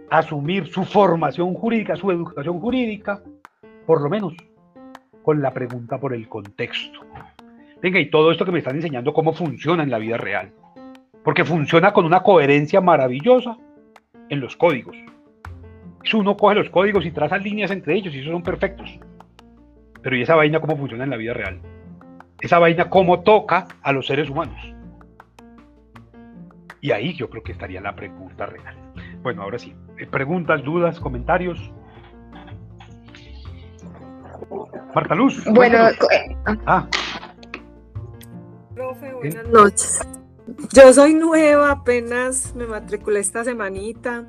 asumir 0.09 0.69
su 0.69 0.85
formación 0.85 1.53
jurídica, 1.53 1.97
su 1.97 2.11
educación 2.11 2.61
jurídica, 2.61 3.23
por 3.85 4.01
lo 4.01 4.09
menos 4.09 4.33
con 5.23 5.43
la 5.43 5.53
pregunta 5.53 6.01
por 6.01 6.15
el 6.15 6.27
contexto. 6.31 7.01
Venga, 7.82 8.01
y 8.01 8.11
todo 8.11 8.32
esto 8.32 8.44
que 8.44 8.53
me 8.53 8.59
están 8.59 8.77
enseñando 8.77 9.12
cómo 9.12 9.32
funciona 9.32 9.82
en 9.82 9.90
la 9.90 9.98
vida 9.98 10.16
real. 10.16 10.53
Porque 11.23 11.44
funciona 11.44 11.93
con 11.93 12.05
una 12.05 12.23
coherencia 12.23 12.81
maravillosa 12.81 13.57
en 14.28 14.40
los 14.40 14.57
códigos. 14.57 14.97
Uno 16.15 16.36
coge 16.36 16.55
los 16.55 16.70
códigos 16.70 17.05
y 17.05 17.11
traza 17.11 17.36
líneas 17.36 17.70
entre 17.70 17.94
ellos 17.94 18.15
y 18.15 18.20
esos 18.20 18.32
son 18.32 18.43
perfectos. 18.43 18.98
Pero 20.03 20.16
¿y 20.16 20.23
esa 20.23 20.36
vaina 20.36 20.61
cómo 20.61 20.77
funciona 20.77 21.05
en 21.05 21.11
la 21.11 21.16
vida 21.16 21.35
real? 21.35 21.61
Esa 22.40 22.59
vaina 22.59 22.89
cómo 22.89 23.20
toca 23.20 23.66
a 23.82 23.93
los 23.93 24.07
seres 24.07 24.31
humanos. 24.31 24.57
Y 26.81 26.93
ahí 26.93 27.15
yo 27.15 27.28
creo 27.28 27.43
que 27.43 27.53
estaría 27.53 27.81
la 27.81 27.97
pregunta 27.97 28.47
real. 28.47 28.77
Bueno, 29.23 29.43
ahora 29.43 29.59
sí. 29.59 29.74
Eh, 29.98 30.07
preguntas, 30.07 30.62
dudas, 30.62 31.01
comentarios. 31.01 31.73
Marta 34.94 35.15
Luz. 35.15 35.44
Bueno, 35.47 35.89
eh, 35.89 36.36
ah 36.66 36.86
buenas 39.16 39.48
noches. 39.48 40.01
Yo 40.72 40.93
soy 40.93 41.14
nueva, 41.14 41.72
apenas 41.72 42.55
me 42.55 42.66
matriculé 42.66 43.20
esta 43.20 43.44
semanita. 43.44 44.24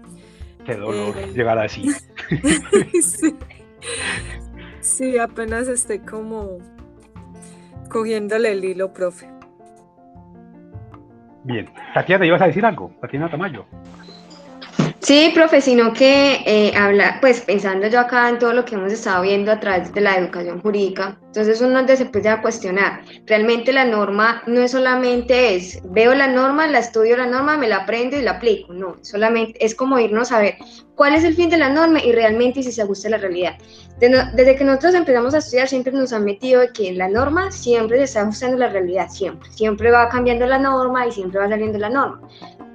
Qué 0.66 0.76
dolor 0.76 1.16
eh, 1.18 1.32
llegar 1.34 1.60
así. 1.60 1.90
sí. 4.82 5.18
apenas 5.18 5.68
estoy 5.68 6.00
como 6.00 6.58
cogiéndole 7.90 8.52
el 8.52 8.66
hilo, 8.66 8.92
profe. 8.94 9.30
Bien. 11.44 11.70
Tatiana, 11.94 12.26
¿ibas 12.26 12.42
a 12.42 12.48
decir 12.48 12.66
algo? 12.66 12.92
Tatiana 13.00 13.30
Tamayo. 13.30 13.66
Sí, 15.00 15.32
profe, 15.34 15.62
sino 15.62 15.94
que 15.94 16.42
eh, 16.46 16.74
habla, 16.76 17.20
pues 17.22 17.42
pensando 17.42 17.88
yo 17.88 18.00
acá 18.00 18.30
en 18.30 18.40
todo 18.40 18.54
lo 18.54 18.66
que 18.66 18.76
hemos 18.76 18.92
estado 18.92 19.22
viendo 19.22 19.52
a 19.52 19.60
través 19.60 19.94
de 19.94 20.02
la 20.02 20.18
educación 20.18 20.60
jurídica, 20.60 21.18
entonces 21.28 21.62
uno 21.62 21.86
se 21.88 22.30
a 22.30 22.42
cuestionar, 22.42 23.02
realmente 23.28 23.72
la 23.72 23.86
norma 23.86 24.42
no 24.48 24.60
es 24.60 24.72
solamente 24.72 25.56
es, 25.56 25.80
veo 25.92 26.16
la 26.16 26.28
norma, 26.28 26.68
la 26.68 26.80
estudio 26.80 27.16
la 27.16 27.28
norma, 27.28 27.58
me 27.58 27.68
la 27.68 27.78
aprendo 27.78 28.18
y 28.18 28.24
la 28.24 28.32
aplico, 28.32 28.74
no, 28.74 28.96
solamente 29.04 29.64
es 29.64 29.76
como 29.76 30.00
irnos 30.00 30.32
a 30.32 30.40
ver 30.40 30.56
cuál 30.96 31.14
es 31.14 31.24
el 31.24 31.36
fin 31.36 31.50
de 31.50 31.58
la 31.58 31.70
norma 31.70 32.04
y 32.04 32.12
realmente 32.12 32.64
si 32.64 32.72
se 32.72 32.82
ajusta 32.82 33.08
a 33.08 33.12
la 33.12 33.18
realidad. 33.18 33.54
Desde 34.00 34.56
que 34.56 34.64
nosotros 34.64 34.96
empezamos 34.96 35.34
a 35.34 35.38
estudiar 35.38 35.68
siempre 35.68 35.94
nos 35.94 36.12
han 36.12 36.26
metido 36.26 36.62
que 36.74 36.92
la 36.94 37.08
norma 37.08 37.52
siempre 37.52 37.98
se 37.98 38.04
está 38.06 38.22
ajustando 38.22 38.58
a 38.58 38.60
la 38.62 38.70
realidad, 38.70 39.08
siempre, 39.10 39.50
siempre 39.52 39.92
va 39.92 40.10
cambiando 40.10 40.46
la 40.48 40.58
norma 40.58 41.08
y 41.08 41.12
siempre 41.12 41.40
va 41.40 41.50
saliendo 41.50 41.78
la 41.78 41.90
norma. 41.90 42.28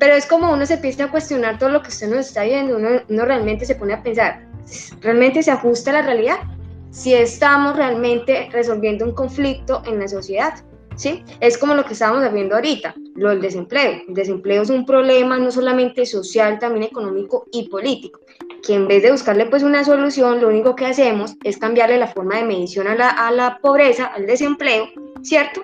Pero 0.02 0.16
es 0.16 0.26
como 0.26 0.52
uno 0.52 0.66
se 0.66 0.74
empieza 0.74 1.04
a 1.04 1.10
cuestionar 1.12 1.60
todo 1.60 1.68
lo 1.68 1.80
que 1.80 1.90
usted 1.90 2.08
nos 2.08 2.26
está 2.26 2.42
viendo, 2.42 2.76
uno, 2.76 3.24
realmente 3.24 3.64
se 3.64 3.76
pone 3.76 3.92
a 3.92 4.02
pensar, 4.02 4.44
¿realmente 5.00 5.44
se 5.44 5.52
ajusta 5.52 5.90
a 5.90 5.94
la 5.94 6.02
realidad? 6.02 6.38
Si 6.90 7.14
estamos 7.14 7.76
realmente 7.76 8.48
resolviendo 8.50 9.04
un 9.04 9.12
conflicto 9.12 9.80
en 9.86 10.00
la 10.00 10.08
sociedad, 10.08 10.54
¿sí? 10.96 11.22
Es 11.38 11.56
como 11.56 11.76
lo 11.76 11.84
que 11.84 11.92
estábamos 11.92 12.32
viendo 12.32 12.56
ahorita, 12.56 12.96
lo 13.14 13.28
del 13.28 13.40
desempleo. 13.40 14.02
El 14.08 14.14
desempleo 14.14 14.62
es 14.62 14.70
un 14.70 14.84
problema 14.84 15.38
no 15.38 15.52
solamente 15.52 16.04
social, 16.04 16.58
también 16.58 16.82
económico 16.82 17.46
y 17.52 17.68
político, 17.68 18.18
que 18.66 18.74
en 18.74 18.88
vez 18.88 19.04
de 19.04 19.12
buscarle 19.12 19.46
pues 19.46 19.62
una 19.62 19.84
solución, 19.84 20.40
lo 20.40 20.48
único 20.48 20.74
que 20.74 20.86
hacemos 20.86 21.36
es 21.44 21.58
cambiarle 21.58 21.96
la 21.98 22.08
forma 22.08 22.38
de 22.38 22.42
medición 22.42 22.88
a 22.88 22.96
la, 22.96 23.08
a 23.08 23.30
la 23.30 23.60
pobreza, 23.62 24.06
al 24.06 24.26
desempleo, 24.26 24.88
¿cierto? 25.22 25.62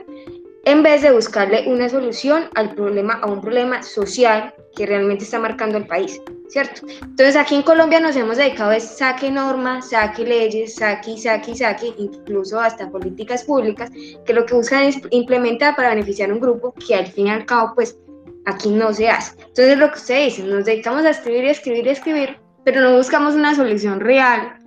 En 0.68 0.82
vez 0.82 1.00
de 1.00 1.10
buscarle 1.10 1.66
una 1.66 1.88
solución 1.88 2.50
al 2.54 2.74
problema, 2.74 3.14
a 3.22 3.26
un 3.26 3.40
problema 3.40 3.82
social 3.82 4.52
que 4.76 4.84
realmente 4.84 5.24
está 5.24 5.38
marcando 5.38 5.78
el 5.78 5.86
país, 5.86 6.20
¿cierto? 6.48 6.82
Entonces 7.00 7.36
aquí 7.36 7.54
en 7.54 7.62
Colombia 7.62 8.00
nos 8.00 8.14
hemos 8.16 8.36
dedicado 8.36 8.72
a 8.72 8.78
saque 8.78 9.30
normas, 9.30 9.88
saque 9.88 10.24
leyes, 10.24 10.74
saque, 10.74 11.16
saque, 11.16 11.54
saque, 11.54 11.94
incluso 11.96 12.60
hasta 12.60 12.90
políticas 12.90 13.44
públicas, 13.44 13.90
que 14.26 14.34
lo 14.34 14.44
que 14.44 14.52
buscan 14.52 14.82
es 14.82 15.00
implementar 15.10 15.74
para 15.74 15.88
beneficiar 15.88 16.28
a 16.28 16.34
un 16.34 16.40
grupo 16.40 16.74
que 16.86 16.94
al 16.94 17.06
fin 17.06 17.28
y 17.28 17.30
al 17.30 17.46
cabo, 17.46 17.72
pues 17.74 17.98
aquí 18.44 18.68
no 18.68 18.92
se 18.92 19.08
hace. 19.08 19.40
Entonces 19.40 19.78
lo 19.78 19.90
que 19.90 19.98
usted 19.98 20.24
dice, 20.26 20.42
nos 20.42 20.66
dedicamos 20.66 21.06
a 21.06 21.10
escribir, 21.10 21.46
escribir, 21.46 21.88
escribir, 21.88 22.36
pero 22.66 22.82
no 22.82 22.94
buscamos 22.94 23.34
una 23.34 23.54
solución 23.54 24.00
real 24.00 24.58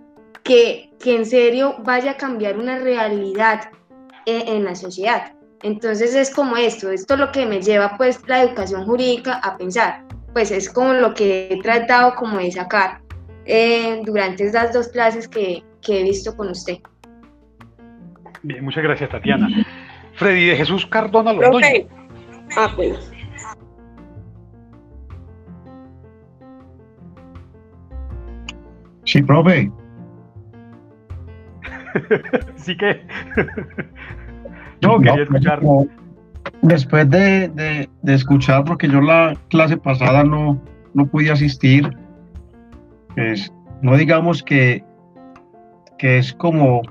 que, 0.42 0.90
que 1.00 1.16
en 1.16 1.28
serio 1.28 1.76
vaya 1.84 2.12
a 2.14 2.18
cambiar 2.18 2.58
una 2.58 2.80
realidad 2.80 3.70
en, 4.26 4.48
en 4.48 4.64
la 4.64 4.74
sociedad. 4.74 5.34
Entonces 5.64 6.16
es 6.16 6.34
como 6.34 6.58
esto, 6.58 6.90
esto 6.90 7.14
es 7.14 7.20
lo 7.20 7.32
que 7.32 7.46
me 7.46 7.62
lleva 7.62 7.96
pues 7.98 8.20
la 8.28 8.42
educación 8.44 8.86
jurídica 8.86 9.36
a 9.44 9.58
pensar, 9.58 10.04
pues 10.34 10.50
es 10.50 10.70
como 10.70 10.94
lo 10.94 11.14
que 11.14 11.50
he 11.52 11.62
tratado 11.62 12.16
como 12.16 12.38
de 12.38 12.52
sacar 12.52 13.00
eh, 13.46 14.02
durante 14.04 14.46
estas 14.46 14.74
dos 14.74 14.88
clases 14.88 15.28
que, 15.28 15.64
he 15.88 16.04
visto 16.04 16.36
con 16.36 16.50
usted. 16.50 16.78
Bien, 18.44 18.64
muchas 18.64 18.84
gracias 18.84 19.10
Tatiana. 19.10 19.48
Freddy 20.16 20.48
de 20.48 20.56
Jesús 20.56 20.86
Cardona 20.88 21.34
Londoño. 21.34 21.88
Ah, 22.58 22.72
pues. 22.76 23.12
Sí, 29.06 29.22
profe. 29.22 29.72
sí 32.56 32.78
que 32.78 33.06
no, 34.82 35.00
quería 35.00 35.24
escuchar. 35.24 35.62
Después 36.62 37.10
de, 37.10 37.90
escuchar, 38.06 38.64
porque 38.64 38.88
yo 38.88 39.02
la 39.02 39.36
clase 39.50 39.78
pasada 39.78 40.24
no, 40.24 40.62
no 40.94 41.06
pude 41.06 41.32
asistir, 41.32 41.96
pues 43.16 43.54
no 43.82 43.96
digamos 43.96 44.42
que, 44.44 44.84
que 45.98 46.18
es 46.18 46.34
como, 46.34 46.82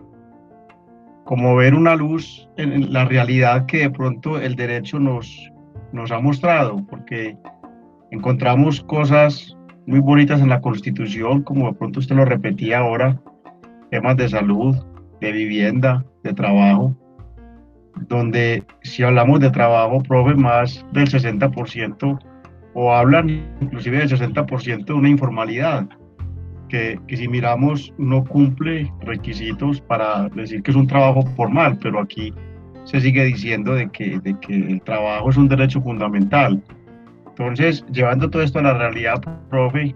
como 1.24 1.56
ver 1.56 1.74
una 1.74 1.96
luz 1.96 2.48
en 2.56 2.92
la 2.92 3.04
realidad 3.04 3.66
que 3.66 3.78
de 3.78 3.90
pronto 3.90 4.40
el 4.40 4.54
derecho 4.54 4.98
nos, 4.98 5.50
nos 5.92 6.10
ha 6.12 6.20
mostrado, 6.20 6.84
porque 6.88 7.36
encontramos 8.10 8.80
cosas 8.82 9.56
muy 9.86 10.00
bonitas 10.00 10.40
en 10.40 10.48
la 10.48 10.60
Constitución, 10.60 11.42
como 11.42 11.66
de 11.66 11.74
pronto 11.74 12.00
usted 12.00 12.14
lo 12.14 12.24
repetía 12.24 12.78
ahora, 12.78 13.20
temas 13.90 14.16
de 14.16 14.28
salud, 14.28 14.76
de 15.20 15.32
vivienda, 15.32 16.04
de 16.22 16.32
trabajo, 16.32 16.94
donde 18.08 18.64
si 18.82 19.02
hablamos 19.02 19.40
de 19.40 19.50
trabajo, 19.50 20.02
profe, 20.02 20.34
más 20.34 20.84
del 20.92 21.08
60% 21.08 22.18
o 22.74 22.92
hablan 22.92 23.28
inclusive 23.60 23.98
del 23.98 24.08
60% 24.08 24.84
de 24.84 24.92
una 24.92 25.08
informalidad, 25.08 25.88
que, 26.68 27.00
que, 27.08 27.16
si 27.16 27.26
miramos 27.26 27.92
no 27.98 28.24
cumple 28.24 28.92
requisitos 29.00 29.80
para 29.80 30.28
decir 30.28 30.62
que 30.62 30.70
es 30.70 30.76
un 30.76 30.86
trabajo 30.86 31.22
formal, 31.36 31.76
pero 31.82 32.00
aquí 32.00 32.32
se 32.84 33.00
sigue 33.00 33.24
diciendo 33.24 33.74
de 33.74 33.90
que, 33.90 34.20
de 34.20 34.38
que 34.40 34.54
el 34.54 34.82
trabajo 34.82 35.30
es 35.30 35.36
un 35.36 35.48
derecho 35.48 35.82
fundamental. 35.82 36.62
Entonces, 37.28 37.84
llevando 37.90 38.30
todo 38.30 38.42
esto 38.42 38.58
a 38.58 38.62
la 38.62 38.74
realidad, 38.74 39.20
profe, 39.48 39.94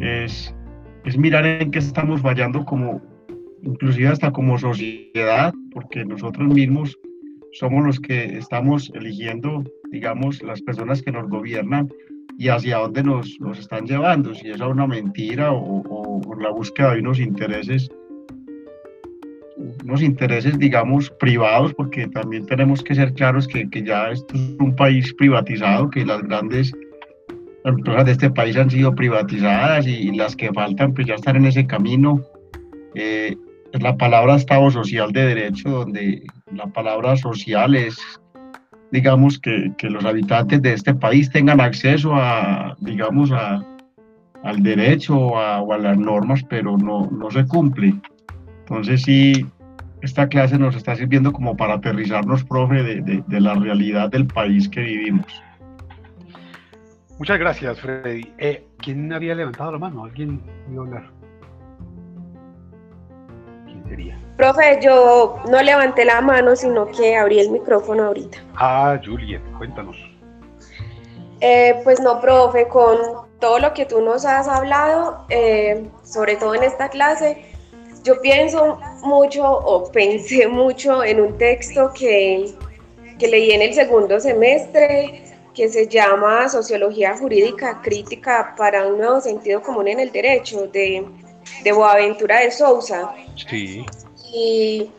es, 0.00 0.54
es 1.04 1.16
mirar 1.18 1.46
en 1.46 1.70
qué 1.70 1.78
estamos 1.78 2.20
fallando 2.20 2.64
como, 2.64 3.00
inclusive 3.62 4.08
hasta 4.08 4.32
como 4.32 4.58
sociedad, 4.58 5.52
porque 5.72 6.04
nosotros 6.04 6.48
mismos 6.48 6.98
somos 7.52 7.84
los 7.84 8.00
que 8.00 8.38
estamos 8.38 8.90
eligiendo, 8.94 9.64
digamos, 9.90 10.42
las 10.42 10.62
personas 10.62 11.02
que 11.02 11.12
nos 11.12 11.28
gobiernan 11.28 11.88
y 12.38 12.48
hacia 12.48 12.78
dónde 12.78 13.02
nos, 13.02 13.38
nos 13.40 13.58
están 13.58 13.86
llevando, 13.86 14.34
si 14.34 14.50
es 14.50 14.60
a 14.60 14.68
una 14.68 14.86
mentira 14.86 15.52
o, 15.52 15.82
o, 15.88 16.34
la 16.40 16.50
búsqueda 16.50 16.94
de 16.94 17.00
unos 17.00 17.18
intereses, 17.18 17.90
unos 19.84 20.00
intereses, 20.00 20.58
digamos, 20.58 21.10
privados, 21.18 21.74
porque 21.74 22.06
también 22.08 22.46
tenemos 22.46 22.82
que 22.82 22.94
ser 22.94 23.12
claros 23.12 23.46
que, 23.46 23.68
que 23.68 23.82
ya 23.82 24.10
esto 24.10 24.34
es 24.34 24.56
un 24.58 24.74
país 24.74 25.12
privatizado, 25.14 25.90
que 25.90 26.06
las 26.06 26.22
grandes 26.22 26.72
empresas 27.64 28.04
de 28.06 28.12
este 28.12 28.30
país 28.30 28.56
han 28.56 28.70
sido 28.70 28.94
privatizadas 28.94 29.86
y, 29.86 30.10
las 30.12 30.34
que 30.34 30.52
faltan 30.52 30.94
pues 30.94 31.06
ya 31.06 31.14
están 31.14 31.36
en 31.36 31.46
ese 31.46 31.66
camino. 31.66 32.22
Eh, 32.94 33.36
la 33.72 33.96
palabra 33.96 34.36
Estado 34.36 34.70
Social 34.70 35.12
de 35.12 35.26
Derecho, 35.26 35.68
donde 35.70 36.22
la 36.52 36.66
palabra 36.66 37.16
social 37.16 37.74
es, 37.74 37.98
digamos, 38.90 39.38
que, 39.38 39.72
que 39.78 39.88
los 39.88 40.04
habitantes 40.04 40.60
de 40.62 40.72
este 40.72 40.94
país 40.94 41.30
tengan 41.30 41.60
acceso 41.60 42.14
a, 42.14 42.76
digamos, 42.80 43.30
a, 43.32 43.64
al 44.42 44.62
derecho 44.62 45.16
o 45.16 45.72
a 45.72 45.78
las 45.78 45.98
normas, 45.98 46.42
pero 46.48 46.76
no, 46.76 47.08
no 47.10 47.30
se 47.30 47.46
cumple. 47.46 47.94
Entonces 48.60 49.02
sí, 49.02 49.46
esta 50.02 50.28
clase 50.28 50.58
nos 50.58 50.76
está 50.76 50.96
sirviendo 50.96 51.32
como 51.32 51.56
para 51.56 51.74
aterrizarnos, 51.74 52.44
profe, 52.44 52.82
de, 52.82 53.00
de, 53.02 53.22
de 53.26 53.40
la 53.40 53.54
realidad 53.54 54.10
del 54.10 54.26
país 54.26 54.68
que 54.68 54.80
vivimos. 54.80 55.26
Muchas 57.18 57.38
gracias, 57.38 57.78
Freddy. 57.78 58.32
Eh, 58.38 58.64
¿Quién 58.78 59.12
había 59.12 59.34
levantado 59.34 59.72
la 59.72 59.78
mano? 59.78 60.04
¿Alguien 60.04 60.40
iba 60.72 60.82
a 60.82 60.86
hablar? 60.86 61.19
Profe, 64.36 64.78
yo 64.82 65.36
no 65.50 65.62
levanté 65.62 66.04
la 66.04 66.20
mano, 66.20 66.56
sino 66.56 66.86
que 66.86 67.16
abrí 67.16 67.40
el 67.40 67.50
micrófono 67.50 68.06
ahorita. 68.06 68.38
Ah, 68.56 68.98
Juliet, 69.04 69.42
cuéntanos. 69.58 69.96
Eh, 71.40 71.80
pues 71.84 72.00
no, 72.00 72.20
profe, 72.20 72.68
con 72.68 72.96
todo 73.38 73.58
lo 73.58 73.72
que 73.72 73.86
tú 73.86 74.00
nos 74.00 74.24
has 74.24 74.46
hablado, 74.48 75.24
eh, 75.30 75.88
sobre 76.04 76.36
todo 76.36 76.54
en 76.54 76.62
esta 76.62 76.88
clase, 76.88 77.44
yo 78.04 78.20
pienso 78.20 78.78
mucho 79.02 79.44
o 79.44 79.90
pensé 79.92 80.46
mucho 80.46 81.02
en 81.02 81.20
un 81.20 81.38
texto 81.38 81.92
que, 81.94 82.52
que 83.18 83.28
leí 83.28 83.50
en 83.52 83.62
el 83.62 83.74
segundo 83.74 84.20
semestre 84.20 85.24
que 85.54 85.68
se 85.68 85.88
llama 85.88 86.48
Sociología 86.48 87.16
Jurídica 87.16 87.80
Crítica 87.82 88.54
para 88.56 88.86
un 88.86 88.98
nuevo 88.98 89.20
sentido 89.20 89.60
común 89.60 89.88
en 89.88 90.00
el 90.00 90.12
derecho, 90.12 90.66
de, 90.68 91.04
de 91.62 91.72
Boaventura 91.72 92.40
de 92.40 92.50
Sousa. 92.50 93.14
Sí. 93.48 93.84
Y, 94.32 94.90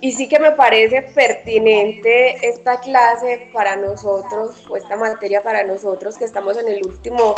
y, 0.00 0.12
sí 0.12 0.28
que 0.28 0.38
me 0.38 0.52
parece 0.52 1.02
pertinente 1.02 2.46
esta 2.46 2.80
clase 2.80 3.48
para 3.52 3.76
nosotros, 3.76 4.66
o 4.68 4.76
esta 4.76 4.96
materia 4.96 5.42
para 5.42 5.64
nosotros 5.64 6.18
que 6.18 6.24
estamos 6.24 6.56
en 6.56 6.68
el 6.68 6.84
último 6.84 7.34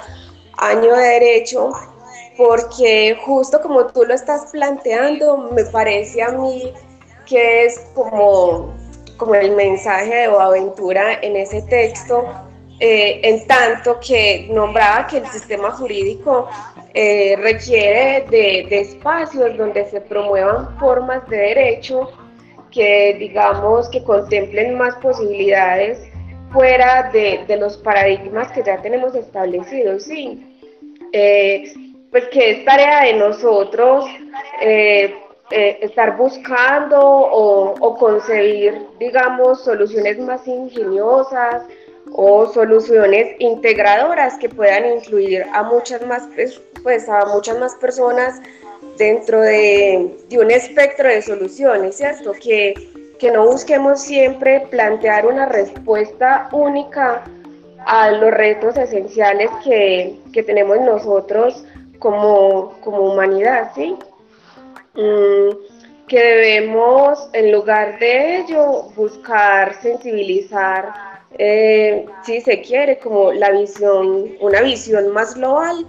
año 0.58 0.94
de 0.94 1.04
derecho, 1.04 1.72
porque 2.36 3.18
justo 3.24 3.60
como 3.60 3.86
tú 3.86 4.04
lo 4.04 4.14
estás 4.14 4.50
planteando, 4.52 5.36
me 5.36 5.64
parece 5.64 6.22
a 6.22 6.30
mí 6.30 6.72
que 7.26 7.64
es 7.64 7.80
como, 7.94 8.74
como 9.16 9.34
el 9.34 9.52
mensaje 9.52 10.14
de 10.14 10.28
Boaventura 10.28 11.18
en 11.22 11.36
ese 11.36 11.62
texto, 11.62 12.24
eh, 12.80 13.20
en 13.22 13.46
tanto 13.46 14.00
que 14.00 14.48
nombraba 14.50 15.06
que 15.06 15.18
el 15.18 15.26
sistema 15.28 15.70
jurídico 15.70 16.48
eh, 16.94 17.36
requiere 17.36 18.26
de, 18.30 18.80
espacios 18.80 19.56
donde 19.56 19.84
se 19.86 20.00
promuevan 20.00 20.78
formas 20.78 21.26
de 21.28 21.36
derecho 21.36 22.10
que 22.70 23.16
digamos 23.18 23.88
que 23.90 24.02
contemplen 24.02 24.76
más 24.76 24.94
posibilidades 24.96 26.00
fuera 26.52 27.10
de, 27.12 27.44
los 27.58 27.78
paradigmas 27.78 28.52
que 28.52 28.62
ya 28.62 28.80
tenemos 28.82 29.14
establecidos, 29.14 30.04
sí. 30.04 30.58
Eh, 31.12 31.72
pues 32.10 32.24
que 32.28 32.50
es 32.50 32.64
tarea 32.64 33.04
de 33.04 33.14
nosotros 33.14 34.04
estar 35.50 36.16
buscando 36.16 36.98
o, 37.00 37.74
o 37.80 38.22
digamos, 38.98 39.64
soluciones 39.64 40.18
más 40.18 40.46
ingeniosas, 40.46 41.62
o 42.14 42.46
soluciones 42.46 43.36
integradoras 43.38 44.36
que 44.38 44.48
puedan 44.48 44.86
incluir 44.86 45.44
a 45.52 45.62
muchas 45.62 46.04
más, 46.06 46.28
pues, 46.82 47.08
a 47.08 47.26
muchas 47.26 47.58
más 47.58 47.74
personas 47.76 48.40
dentro 48.98 49.40
de, 49.40 50.16
de 50.28 50.38
un 50.38 50.50
espectro 50.50 51.08
de 51.08 51.22
soluciones, 51.22 51.96
¿cierto? 51.96 52.32
Que, 52.32 52.74
que 53.18 53.30
no 53.30 53.46
busquemos 53.46 54.00
siempre 54.00 54.66
plantear 54.70 55.26
una 55.26 55.46
respuesta 55.46 56.48
única 56.52 57.24
a 57.86 58.10
los 58.10 58.30
retos 58.30 58.76
esenciales 58.76 59.50
que, 59.64 60.18
que 60.32 60.42
tenemos 60.42 60.80
nosotros 60.80 61.64
como, 61.98 62.78
como 62.80 63.12
humanidad, 63.12 63.72
¿sí? 63.74 63.96
Mm, 64.94 65.56
que 66.08 66.20
debemos, 66.20 67.30
en 67.32 67.52
lugar 67.52 67.98
de 67.98 68.38
ello, 68.38 68.90
buscar 68.94 69.80
sensibilizar 69.80 71.11
eh, 71.38 72.06
si 72.24 72.40
se 72.40 72.60
quiere, 72.60 72.98
como 72.98 73.32
la 73.32 73.50
visión, 73.50 74.32
una 74.40 74.60
visión 74.60 75.12
más 75.12 75.34
global 75.34 75.86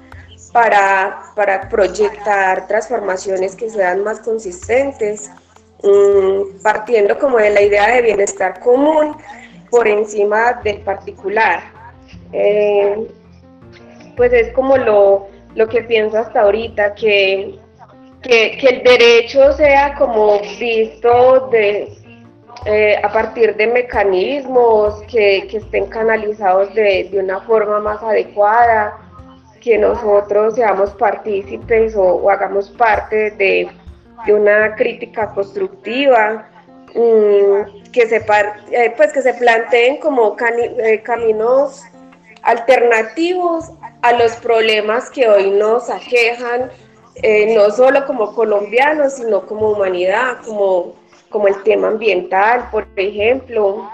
para, 0.51 1.23
para 1.35 1.67
proyectar 1.69 2.67
transformaciones 2.67 3.55
que 3.55 3.69
sean 3.69 4.03
más 4.03 4.19
consistentes, 4.19 5.29
mm, 5.83 6.61
partiendo 6.61 7.17
como 7.19 7.37
de 7.37 7.49
la 7.49 7.61
idea 7.61 7.87
de 7.95 8.01
bienestar 8.01 8.59
común 8.59 9.17
por 9.69 9.87
encima 9.87 10.61
del 10.63 10.81
particular. 10.81 11.63
Eh, 12.31 13.07
pues 14.15 14.31
es 14.31 14.53
como 14.53 14.77
lo, 14.77 15.27
lo, 15.55 15.67
que 15.67 15.81
pienso 15.81 16.19
hasta 16.19 16.41
ahorita, 16.41 16.93
que, 16.93 17.59
que, 18.21 18.57
que 18.57 18.67
el 18.67 18.83
derecho 18.83 19.51
sea 19.53 19.95
como 19.95 20.39
visto 20.59 21.49
de, 21.51 22.02
eh, 22.65 22.97
a 23.03 23.11
partir 23.11 23.55
de 23.57 23.67
mecanismos 23.67 25.01
que, 25.03 25.49
estén 25.51 25.87
canalizados 25.87 26.73
de, 26.73 27.09
una 27.13 27.41
forma 27.41 27.79
más 27.79 28.01
adecuada, 28.01 28.97
que 29.59 29.77
nosotros 29.77 30.55
seamos 30.55 30.91
partícipes 30.91 31.93
o, 31.97 32.29
hagamos 32.29 32.69
parte 32.69 33.31
de, 33.31 33.69
una 34.29 34.75
crítica 34.75 35.27
constructiva, 35.33 36.47
mm, 36.95 37.91
que, 37.91 38.07
se, 38.07 38.25
eh, 38.71 38.93
pues 38.95 39.11
que 39.11 39.21
se 39.21 39.33
planteen 39.33 39.97
como 39.97 40.37
eh, 40.39 41.01
caminos 41.03 41.83
alternativos 42.43 43.71
a 44.01 44.13
los 44.13 44.31
problemas 44.37 45.09
que 45.09 45.27
hoy 45.27 45.51
nos 45.51 45.89
aquejan, 45.89 46.71
no 47.55 47.69
solo 47.71 48.05
como 48.05 48.33
colombianos, 48.33 49.13
sino 49.13 49.45
como 49.45 49.71
humanidad, 49.71 50.37
como 50.45 51.02
como 51.33 51.47
el 51.47 51.61
tema 51.63 51.87
ambiental, 51.89 52.69
por 52.71 52.87
ejemplo. 52.95 53.89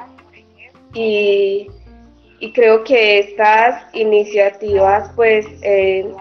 Y, 0.94 1.72
creo 2.54 2.84
que 2.84 3.20
estas 3.20 3.84
iniciativas, 3.94 5.10
pues, 5.16 5.46
eh, 5.62 6.12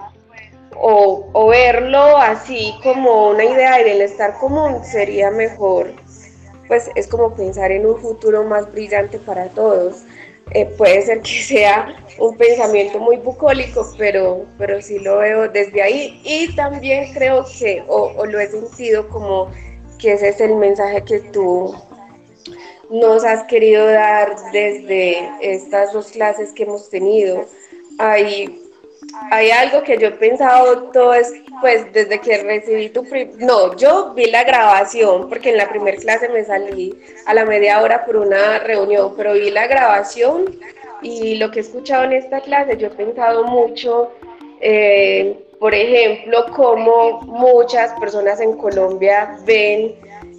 o, 0.77 1.49
verlo 1.49 2.17
así 2.17 2.73
como 2.83 3.31
una 3.31 3.45
idea 3.45 3.79
de 3.79 3.85
bienestar 3.85 4.35
común 4.39 4.85
sería 4.85 5.31
mejor, 5.31 5.93
pues 6.69 6.91
es 6.95 7.09
como 7.09 7.35
pensar 7.35 7.73
en 7.73 7.87
un 7.87 7.99
futuro 8.01 8.45
más 8.45 8.71
brillante 8.73 9.19
para 9.19 9.49
todos. 9.49 10.05
Eh, 10.53 10.67
puede 10.79 11.03
ser 11.03 11.21
que 11.21 11.43
sea 11.43 11.95
un 12.19 12.37
pensamiento 12.37 12.99
muy 12.99 13.17
bucólico, 13.17 13.87
pero, 13.99 14.47
pero 14.57 14.81
sí 14.81 14.99
lo 15.01 15.19
veo 15.19 15.49
desde 15.49 15.83
ahí 15.83 16.21
y 16.25 16.55
también 16.55 17.13
creo 17.13 17.45
que, 17.59 17.83
o, 17.87 18.13
o 18.17 18.25
lo 18.25 18.39
he 18.41 18.47
sentido 18.47 19.09
como 19.09 19.51
que 19.99 20.13
ese 20.13 20.29
es 20.29 20.41
el 20.41 20.57
mensaje 20.57 21.05
que 21.05 21.21
tú 21.21 21.75
nos 22.91 23.25
has 23.25 23.45
querido 23.45 23.87
dar 23.87 24.35
desde 24.53 25.29
estas 25.41 25.93
dos 25.93 26.11
clases 26.13 26.53
que 26.53 26.63
hemos 26.63 26.89
tenido. 26.89 27.45
Hay, 27.99 28.63
hay 29.31 29.51
algo 29.51 29.83
que 29.83 29.99
yo 29.99 30.09
he 30.09 30.13
pensado 30.13 30.85
todo 30.93 31.15
es, 31.15 31.33
pues 31.61 31.93
desde 31.93 32.21
que 32.21 32.39
recibí 32.39 32.89
tu... 32.89 33.05
No, 33.39 33.77
yo 33.77 34.15
vi 34.15 34.31
la 34.31 34.45
grabación 34.45 35.29
porque 35.29 35.51
en 35.51 35.59
la 35.59 35.69
primera 35.69 35.99
clase 35.99 36.29
me 36.29 36.45
salí 36.45 36.99
a 37.27 37.35
la 37.35 37.45
media 37.45 37.83
hora 37.83 38.07
por 38.07 38.17
una 38.17 38.61
reunión, 38.61 39.15
pero 39.17 39.35
vi 39.35 39.51
la 39.51 39.67
grabación 39.67 40.59
y 41.03 41.37
lo 41.37 41.51
que 41.51 41.61
he 41.61 41.63
escuchado 41.63 42.05
en 42.05 42.13
esta 42.13 42.41
clase, 42.41 42.77
yo 42.77 42.89
he 42.89 42.91
pensado 42.91 43.45
mucho 43.45 44.13
eh, 44.61 45.39
por 45.61 45.75
ejemplo, 45.75 46.47
cómo 46.55 47.21
muchas 47.23 47.93
personas 47.99 48.41
en 48.41 48.57
Colombia 48.57 49.39
ven 49.45 49.97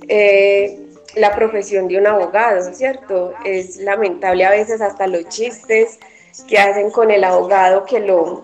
eh, 0.08 0.80
la 1.16 1.36
profesión 1.36 1.88
de 1.88 1.98
un 1.98 2.08
abogado, 2.08 2.74
¿cierto? 2.74 3.34
Es 3.44 3.78
lamentable 3.78 4.46
a 4.46 4.52
veces 4.52 4.82
hasta 4.82 5.08
los 5.08 5.28
chistes 5.28 6.00
que 6.48 6.58
hacen 6.58 6.91
con 6.91 7.12
el 7.12 7.24
abogado 7.24 7.86
que 7.86 8.00
lo, 8.00 8.44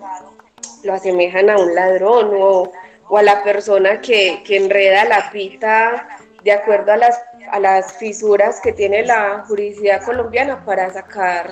lo 0.84 0.94
asemejan 0.94 1.50
a 1.50 1.58
un 1.58 1.74
ladrón 1.74 2.32
o, 2.34 2.72
a 3.16 3.22
la 3.22 3.44
persona 3.44 4.02
que, 4.02 4.42
que, 4.44 4.58
enreda 4.58 5.06
la 5.06 5.30
pita 5.32 6.08
de 6.44 6.52
acuerdo 6.52 6.92
a 6.92 6.98
las, 6.98 7.22
a 7.52 7.60
las 7.60 7.94
fisuras 7.94 8.60
que 8.62 8.74
tiene 8.74 9.06
la 9.06 9.46
jurisdicción 9.48 10.02
colombiana 10.04 10.66
para 10.66 10.92
sacar 10.92 11.52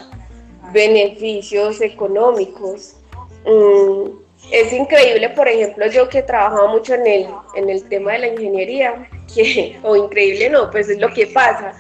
beneficios 0.72 1.80
económicos. 1.82 2.96
Mm, 3.46 4.23
es 4.54 4.72
increíble, 4.72 5.30
por 5.30 5.48
ejemplo, 5.48 5.88
yo 5.88 6.08
que 6.08 6.20
he 6.20 6.24
trabajado 6.24 6.68
mucho 6.70 6.94
en 6.94 7.08
el, 7.08 7.28
en 7.56 7.70
el 7.72 7.84
tema 7.90 8.14
de 8.14 8.20
la 8.20 8.28
ingeniería, 8.28 9.10
que, 9.34 9.78
o 9.82 9.96
increíble 9.96 10.50
no, 10.52 10.70
pues 10.70 10.88
es 10.90 11.00
lo 11.00 11.10
que 11.10 11.26
pasa, 11.26 11.74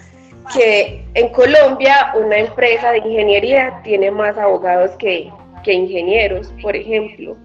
que 0.51 1.05
en 1.13 1.29
Colombia 1.29 2.13
una 2.15 2.39
empresa 2.39 2.91
de 2.91 2.97
ingeniería 2.97 3.79
tiene 3.83 4.09
más 4.09 4.35
abogados 4.39 4.89
que, 4.97 5.29
que 5.63 5.71
ingenieros, 5.71 6.51
por 6.63 6.75
ejemplo. 6.75 7.37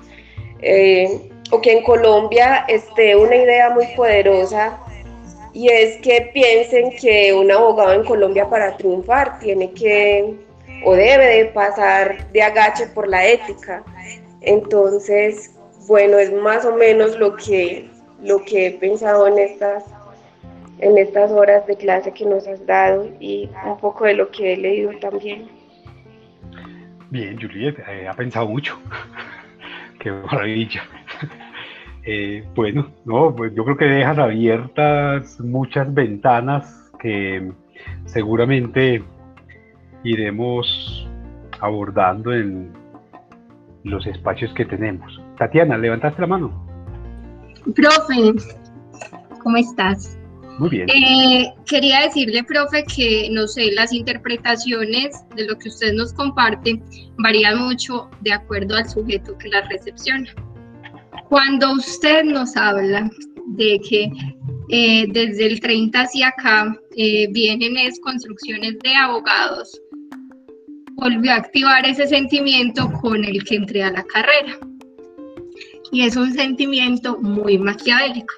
Eh, 0.63 1.31
o 1.51 1.61
que 1.61 1.73
en 1.73 1.83
Colombia 1.83 2.65
esté 2.67 3.15
una 3.15 3.37
idea 3.37 3.71
muy 3.71 3.87
poderosa 3.97 4.79
y 5.53 5.69
es 5.69 5.99
que 5.99 6.31
piensen 6.33 6.91
que 6.97 7.33
un 7.33 7.51
abogado 7.51 7.93
en 7.93 8.05
Colombia 8.05 8.49
para 8.49 8.77
triunfar 8.77 9.39
tiene 9.39 9.73
que 9.73 10.35
o 10.85 10.95
debe 10.95 11.27
de 11.27 11.45
pasar 11.47 12.31
de 12.33 12.43
agache 12.43 12.87
por 12.89 13.09
la 13.09 13.27
ética. 13.27 13.83
Entonces, 14.41 15.59
bueno, 15.89 16.19
es 16.19 16.33
más 16.33 16.65
o 16.65 16.77
menos 16.77 17.19
lo 17.19 17.35
que, 17.37 17.91
lo 18.23 18.45
que 18.45 18.69
he 18.69 18.71
pensado 18.73 19.27
en 19.27 19.39
estas, 19.39 19.85
en 20.79 20.99
estas 20.99 21.31
horas 21.31 21.67
de 21.67 21.77
clase 21.77 22.13
que 22.13 22.25
nos 22.25 22.47
has 22.47 22.65
dado 22.67 23.09
y 23.21 23.49
un 23.67 23.79
poco 23.79 24.05
de 24.05 24.15
lo 24.15 24.31
que 24.31 24.53
he 24.53 24.57
leído 24.57 24.91
también. 25.01 25.49
Bien, 27.11 27.41
Juliet, 27.41 27.79
eh, 27.89 28.07
ha 28.07 28.13
pensado 28.13 28.47
mucho. 28.47 28.79
Qué 29.99 30.11
maravilla. 30.11 30.83
Eh, 32.11 32.43
bueno, 32.55 32.91
no, 33.05 33.37
pues 33.37 33.55
yo 33.55 33.65
creo 33.67 33.77
que 33.77 33.85
dejas 33.85 34.17
abiertas 34.17 35.39
muchas 35.41 35.93
ventanas 35.93 36.91
que 36.99 37.53
seguramente 38.07 39.05
iremos 40.05 41.07
abordando 41.61 42.33
en 42.33 42.73
los 43.85 44.07
espacios 44.07 44.53
que 44.55 44.65
tenemos. 44.65 45.21
Tatiana, 45.39 45.79
levantaste 45.79 46.21
la 46.21 46.27
mano. 46.27 46.67
Profe, 47.75 48.35
¿cómo 49.43 49.57
estás? 49.57 50.19
Muy 50.59 50.71
bien. 50.71 50.89
Eh, 50.91 51.53
quería 51.67 52.01
decirle, 52.01 52.43
profe, 52.43 52.85
que 52.85 53.29
no 53.31 53.47
sé, 53.47 53.71
las 53.73 53.93
interpretaciones 53.93 55.25
de 55.37 55.47
lo 55.47 55.57
que 55.57 55.69
usted 55.69 55.93
nos 55.93 56.13
comparte 56.13 56.83
varían 57.19 57.59
mucho 57.59 58.11
de 58.23 58.33
acuerdo 58.33 58.77
al 58.77 58.89
sujeto 58.89 59.39
que 59.39 59.49
las 59.49 59.69
recepciona. 59.69 60.29
Cuando 61.29 61.73
usted 61.73 62.25
nos 62.25 62.57
habla 62.57 63.09
de 63.47 63.81
que 63.89 64.11
eh, 64.71 65.07
desde 65.11 65.47
el 65.47 65.61
30 65.61 66.01
hacia 66.01 66.29
acá 66.29 66.77
eh, 66.97 67.29
vienen 67.31 67.77
es 67.77 68.01
construcciones 68.01 68.79
de 68.81 68.95
abogados 68.97 69.81
volvió 70.99 71.33
a 71.33 71.37
activar 71.37 71.87
ese 71.87 72.09
sentimiento 72.09 72.91
con 73.01 73.25
el 73.25 73.45
que 73.45 73.55
entré 73.55 73.85
a 73.85 73.93
la 73.93 74.03
carrera. 74.03 74.59
Y 75.93 76.03
es 76.03 76.17
un 76.17 76.33
sentimiento 76.35 77.19
muy 77.19 77.57
maquiavélico. 77.57 78.35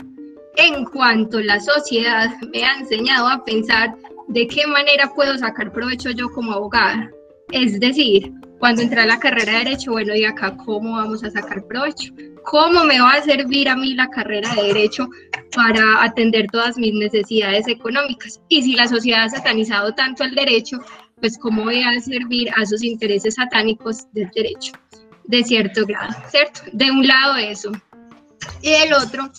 En 0.57 0.85
cuanto 0.85 1.41
la 1.41 1.59
sociedad 1.59 2.31
me 2.53 2.63
ha 2.65 2.79
enseñado 2.79 3.29
a 3.29 3.45
pensar 3.45 3.95
de 4.29 4.47
qué 4.47 4.67
manera 4.67 5.11
puedo 5.15 5.37
sacar 5.39 5.73
provecho 5.73 6.11
yo 6.11 6.31
como 6.31 6.53
abogada. 6.53 7.11
Es 7.51 7.81
decir, 7.81 8.31
cuando 8.59 8.83
entré 8.83 9.01
a 9.01 9.07
la 9.07 9.19
carrera 9.19 9.53
de 9.53 9.65
Derecho, 9.65 9.93
bueno, 9.93 10.15
y 10.15 10.25
acá, 10.25 10.55
¿cómo 10.59 10.93
vamos 10.93 11.25
a 11.25 11.31
sacar 11.31 11.67
provecho? 11.67 12.13
¿Cómo 12.45 12.85
me 12.85 13.01
va 13.01 13.15
a 13.15 13.23
servir 13.23 13.69
a 13.71 13.77
mí 13.77 13.95
la 13.95 14.09
carrera 14.09 14.55
de 14.55 14.65
Derecho 14.65 15.09
para 15.57 16.05
atender 16.05 16.47
todas 16.53 16.77
mis 16.77 16.93
necesidades 16.93 17.67
económicas? 17.69 18.41
Y 18.49 18.63
si 18.63 18.75
la 18.75 18.87
sociedad 18.87 19.25
ha 19.25 19.31
satanizado 19.31 19.93
tanto 19.95 20.25
el 20.25 20.35
derecho, 20.35 20.79
pues 21.21 21.39
cómo 21.39 21.65
voy 21.65 21.83
a 21.83 22.01
servir 22.01 22.49
a 22.57 22.63
esos 22.63 22.83
intereses 22.83 23.35
satánicos 23.35 24.11
del 24.13 24.31
derecho, 24.35 24.73
de 25.25 25.45
cierto 25.45 25.87
grado, 25.87 26.15
¿cierto? 26.31 26.63
De 26.73 26.91
un 26.91 27.07
lado 27.07 27.37
eso. 27.37 27.71
Y 28.63 28.71
del 28.71 28.93
otro, 28.95 29.31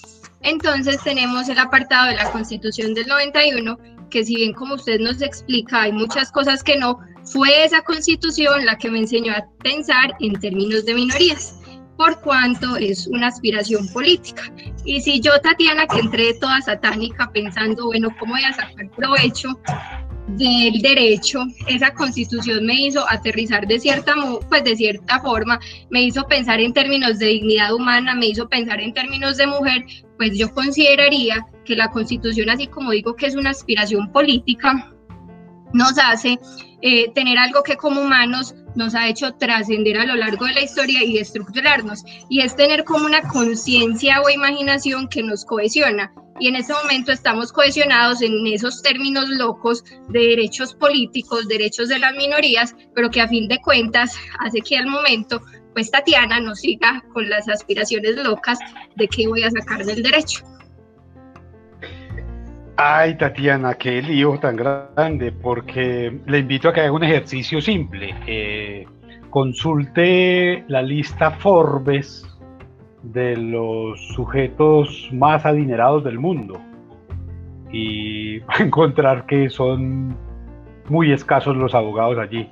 entonces 0.41 1.01
tenemos 1.03 1.49
el 1.49 1.59
apartado 1.59 2.09
de 2.09 2.15
la 2.15 2.31
Constitución 2.31 2.93
del 2.93 3.07
91, 3.07 3.77
que 4.09 4.23
si 4.23 4.35
bien 4.35 4.53
como 4.53 4.75
usted 4.75 4.99
nos 4.99 5.21
explica, 5.21 5.83
hay 5.83 5.91
muchas 5.91 6.31
cosas 6.31 6.63
que 6.63 6.77
no, 6.77 6.99
fue 7.23 7.63
esa 7.63 7.81
constitución 7.81 8.65
la 8.65 8.77
que 8.77 8.89
me 8.89 8.99
enseñó 8.99 9.33
a 9.33 9.45
pensar 9.63 10.15
en 10.19 10.33
términos 10.39 10.85
de 10.85 10.95
minorías 10.95 11.55
por 11.97 12.19
cuanto 12.21 12.77
es 12.77 13.05
una 13.05 13.27
aspiración 13.27 13.87
política. 13.89 14.51
Y 14.85 15.01
si 15.01 15.21
yo, 15.21 15.39
Tatiana, 15.39 15.85
que 15.85 15.99
entré 15.99 16.33
toda 16.33 16.59
satánica 16.61 17.29
pensando, 17.31 17.85
bueno, 17.85 18.09
¿cómo 18.19 18.33
voy 18.33 18.43
a 18.43 18.53
sacar 18.53 18.89
provecho 18.95 19.49
del 20.27 20.81
derecho, 20.81 21.45
esa 21.67 21.93
constitución 21.93 22.65
me 22.65 22.75
hizo 22.75 23.03
aterrizar 23.09 23.67
de 23.67 23.79
cierta, 23.79 24.13
pues 24.49 24.63
de 24.63 24.75
cierta 24.75 25.19
forma, 25.19 25.59
me 25.89 26.03
hizo 26.03 26.25
pensar 26.27 26.59
en 26.59 26.73
términos 26.73 27.19
de 27.19 27.27
dignidad 27.27 27.73
humana, 27.73 28.15
me 28.15 28.27
hizo 28.27 28.47
pensar 28.47 28.79
en 28.79 28.93
términos 28.93 29.37
de 29.37 29.47
mujer, 29.47 29.83
pues 30.17 30.37
yo 30.37 30.53
consideraría 30.53 31.45
que 31.65 31.75
la 31.75 31.89
constitución, 31.89 32.49
así 32.49 32.67
como 32.67 32.91
digo 32.91 33.15
que 33.15 33.25
es 33.25 33.35
una 33.35 33.49
aspiración 33.49 34.11
política, 34.11 34.93
nos 35.73 35.97
hace 35.97 36.39
eh, 36.81 37.11
tener 37.13 37.37
algo 37.37 37.63
que 37.63 37.77
como 37.77 38.01
humanos 38.01 38.55
nos 38.75 38.95
ha 38.95 39.07
hecho 39.07 39.33
trascender 39.33 39.97
a 39.97 40.05
lo 40.05 40.15
largo 40.15 40.45
de 40.45 40.53
la 40.53 40.61
historia 40.61 41.03
y 41.03 41.17
estructurarnos, 41.17 42.03
y 42.29 42.41
es 42.41 42.55
tener 42.55 42.83
como 42.83 43.05
una 43.05 43.21
conciencia 43.21 44.21
o 44.21 44.29
imaginación 44.29 45.07
que 45.07 45.23
nos 45.23 45.45
cohesiona. 45.45 46.13
Y 46.39 46.47
en 46.47 46.55
ese 46.55 46.73
momento 46.73 47.11
estamos 47.11 47.51
cohesionados 47.51 48.21
en 48.21 48.47
esos 48.47 48.81
términos 48.81 49.29
locos 49.29 49.83
de 50.09 50.19
derechos 50.19 50.73
políticos, 50.73 51.47
derechos 51.47 51.89
de 51.89 51.99
las 51.99 52.15
minorías, 52.15 52.75
pero 52.95 53.09
que 53.09 53.21
a 53.21 53.27
fin 53.27 53.47
de 53.47 53.59
cuentas 53.59 54.17
hace 54.39 54.61
que 54.61 54.77
al 54.77 54.87
momento, 54.87 55.41
pues 55.73 55.91
Tatiana 55.91 56.39
nos 56.39 56.59
siga 56.61 57.03
con 57.13 57.29
las 57.29 57.47
aspiraciones 57.47 58.15
locas 58.23 58.59
de 58.95 59.07
qué 59.07 59.27
voy 59.27 59.43
a 59.43 59.51
sacar 59.51 59.85
del 59.85 60.01
derecho. 60.01 60.43
Ay, 62.77 63.15
Tatiana, 63.17 63.75
qué 63.75 64.01
lío 64.01 64.39
tan 64.39 64.55
grande, 64.55 65.31
porque 65.31 66.19
le 66.25 66.39
invito 66.39 66.69
a 66.69 66.73
que 66.73 66.81
haga 66.81 66.91
un 66.91 67.03
ejercicio 67.03 67.61
simple. 67.61 68.87
Consulte 69.29 70.65
la 70.67 70.81
lista 70.81 71.31
Forbes 71.31 72.25
de 73.03 73.35
los 73.37 73.99
sujetos 74.09 75.09
más 75.11 75.45
adinerados 75.45 76.03
del 76.03 76.19
mundo 76.19 76.59
y 77.71 78.39
va 78.39 78.55
a 78.59 78.63
encontrar 78.63 79.25
que 79.25 79.49
son 79.49 80.15
muy 80.89 81.11
escasos 81.11 81.55
los 81.55 81.73
abogados 81.73 82.17
allí. 82.17 82.49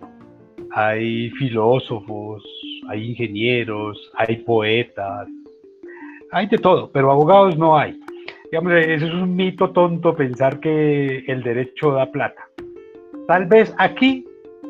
Hay 0.71 1.29
filósofos, 1.31 2.43
hay 2.87 3.09
ingenieros, 3.11 4.11
hay 4.15 4.37
poetas, 4.37 5.27
hay 6.31 6.47
de 6.47 6.57
todo, 6.57 6.91
pero 6.91 7.11
abogados 7.11 7.57
no 7.57 7.77
hay. 7.77 7.99
Digamos, 8.51 8.73
eso 8.73 9.07
es 9.07 9.13
un 9.13 9.35
mito 9.35 9.71
tonto 9.71 10.15
pensar 10.15 10.59
que 10.59 11.23
el 11.27 11.43
derecho 11.43 11.91
da 11.91 12.11
plata. 12.11 12.47
Tal 13.27 13.45
vez 13.45 13.73
aquí 13.77 14.25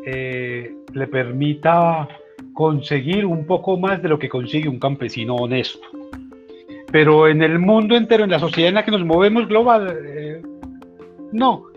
eh, 0.06 0.74
le 0.94 1.08
permita 1.08 2.08
conseguir 2.60 3.26
un 3.26 3.46
poco 3.46 3.78
más 3.78 4.02
de 4.02 4.10
lo 4.10 4.20
que 4.20 4.28
consigue 4.28 4.68
un 4.68 4.80
campesino 4.80 5.34
honesto. 5.34 5.88
Pero 6.92 7.30
en 7.30 7.42
el 7.42 7.58
mundo 7.58 7.96
entero, 7.96 8.26
en 8.26 8.32
la 8.32 8.40
sociedad 8.40 8.68
en 8.68 8.76
la 8.76 8.84
que 8.84 8.92
nos 8.92 9.06
movemos 9.06 9.48
global, 9.48 9.98
eh, 10.06 10.42
no. 11.32 11.68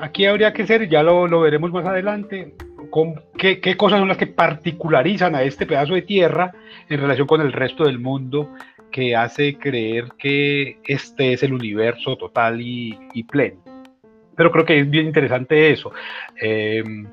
Aquí 0.00 0.24
habría 0.24 0.52
que 0.52 0.64
ser, 0.64 0.88
ya 0.88 1.02
lo, 1.02 1.26
lo 1.26 1.40
veremos 1.40 1.72
más 1.72 1.84
adelante, 1.84 2.54
con 2.88 3.20
qué, 3.36 3.58
qué, 3.58 3.76
cosas 3.76 3.98
son 3.98 4.06
las 4.06 4.16
que 4.16 4.28
particularizan 4.28 5.34
a 5.34 5.42
este 5.42 5.66
pedazo 5.66 5.94
de 5.94 6.02
tierra 6.02 6.52
en 6.88 7.00
relación 7.00 7.26
con 7.26 7.40
el 7.40 7.52
resto 7.52 7.82
del 7.82 7.98
mundo 7.98 8.52
que 8.92 9.16
hace 9.16 9.58
creer 9.58 10.12
que 10.16 10.78
este 10.84 11.32
es 11.32 11.42
el 11.42 11.52
universo 11.52 12.16
total 12.16 12.60
y, 12.60 13.24
pleno. 13.24 13.58
Pero 14.36 14.52
creo 14.52 14.64
que 14.64 14.78
es 14.78 14.88
bien 14.88 15.06
interesante 15.06 15.72
eso. 15.72 15.90
Em, 16.40 17.08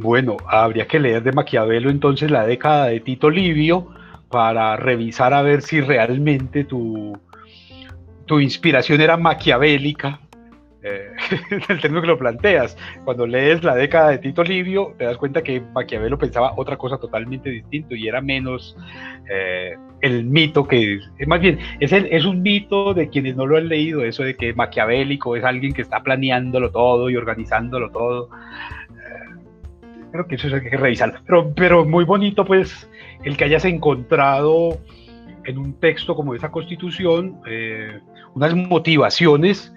bueno, 0.00 0.36
habría 0.46 0.86
que 0.86 0.98
leer 0.98 1.22
de 1.22 1.32
Maquiavelo 1.32 1.90
entonces 1.90 2.30
la 2.30 2.46
década 2.46 2.86
de 2.86 3.00
Tito 3.00 3.30
Livio 3.30 3.88
para 4.30 4.76
revisar 4.76 5.34
a 5.34 5.42
ver 5.42 5.62
si 5.62 5.80
realmente 5.80 6.64
tu, 6.64 7.18
tu 8.26 8.40
inspiración 8.40 9.00
era 9.00 9.16
maquiavélica 9.16 10.20
eh, 10.82 11.10
el 11.68 11.80
término 11.80 12.00
que 12.00 12.06
lo 12.06 12.18
planteas. 12.18 12.76
Cuando 13.04 13.26
lees 13.26 13.62
la 13.62 13.74
década 13.74 14.10
de 14.10 14.18
Tito 14.18 14.42
Livio, 14.42 14.94
te 14.96 15.04
das 15.04 15.16
cuenta 15.16 15.42
que 15.42 15.60
Maquiavelo 15.60 16.18
pensaba 16.18 16.54
otra 16.56 16.76
cosa 16.76 16.98
totalmente 16.98 17.50
distinta 17.50 17.94
y 17.94 18.08
era 18.08 18.20
menos 18.20 18.76
eh, 19.30 19.76
el 20.00 20.24
mito 20.24 20.66
que, 20.66 21.00
más 21.26 21.40
bien, 21.40 21.58
es, 21.80 21.92
es 21.92 22.24
un 22.24 22.42
mito 22.42 22.94
de 22.94 23.10
quienes 23.10 23.36
no 23.36 23.46
lo 23.46 23.58
han 23.58 23.68
leído, 23.68 24.04
eso 24.04 24.22
de 24.22 24.36
que 24.36 24.54
Maquiavélico 24.54 25.36
es 25.36 25.44
alguien 25.44 25.74
que 25.74 25.82
está 25.82 26.02
planeándolo 26.02 26.70
todo 26.70 27.10
y 27.10 27.16
organizándolo 27.16 27.90
todo. 27.90 28.30
Creo 30.12 30.26
que 30.26 30.34
eso 30.36 30.48
hay 30.54 30.62
que 30.62 30.76
revisarlo. 30.76 31.20
Pero, 31.26 31.52
pero 31.54 31.84
muy 31.84 32.04
bonito, 32.04 32.44
pues, 32.44 32.88
el 33.24 33.36
que 33.36 33.44
hayas 33.44 33.64
encontrado 33.64 34.78
en 35.44 35.58
un 35.58 35.74
texto 35.74 36.14
como 36.14 36.34
esa 36.34 36.50
constitución 36.50 37.40
eh, 37.46 37.98
unas 38.34 38.54
motivaciones 38.54 39.72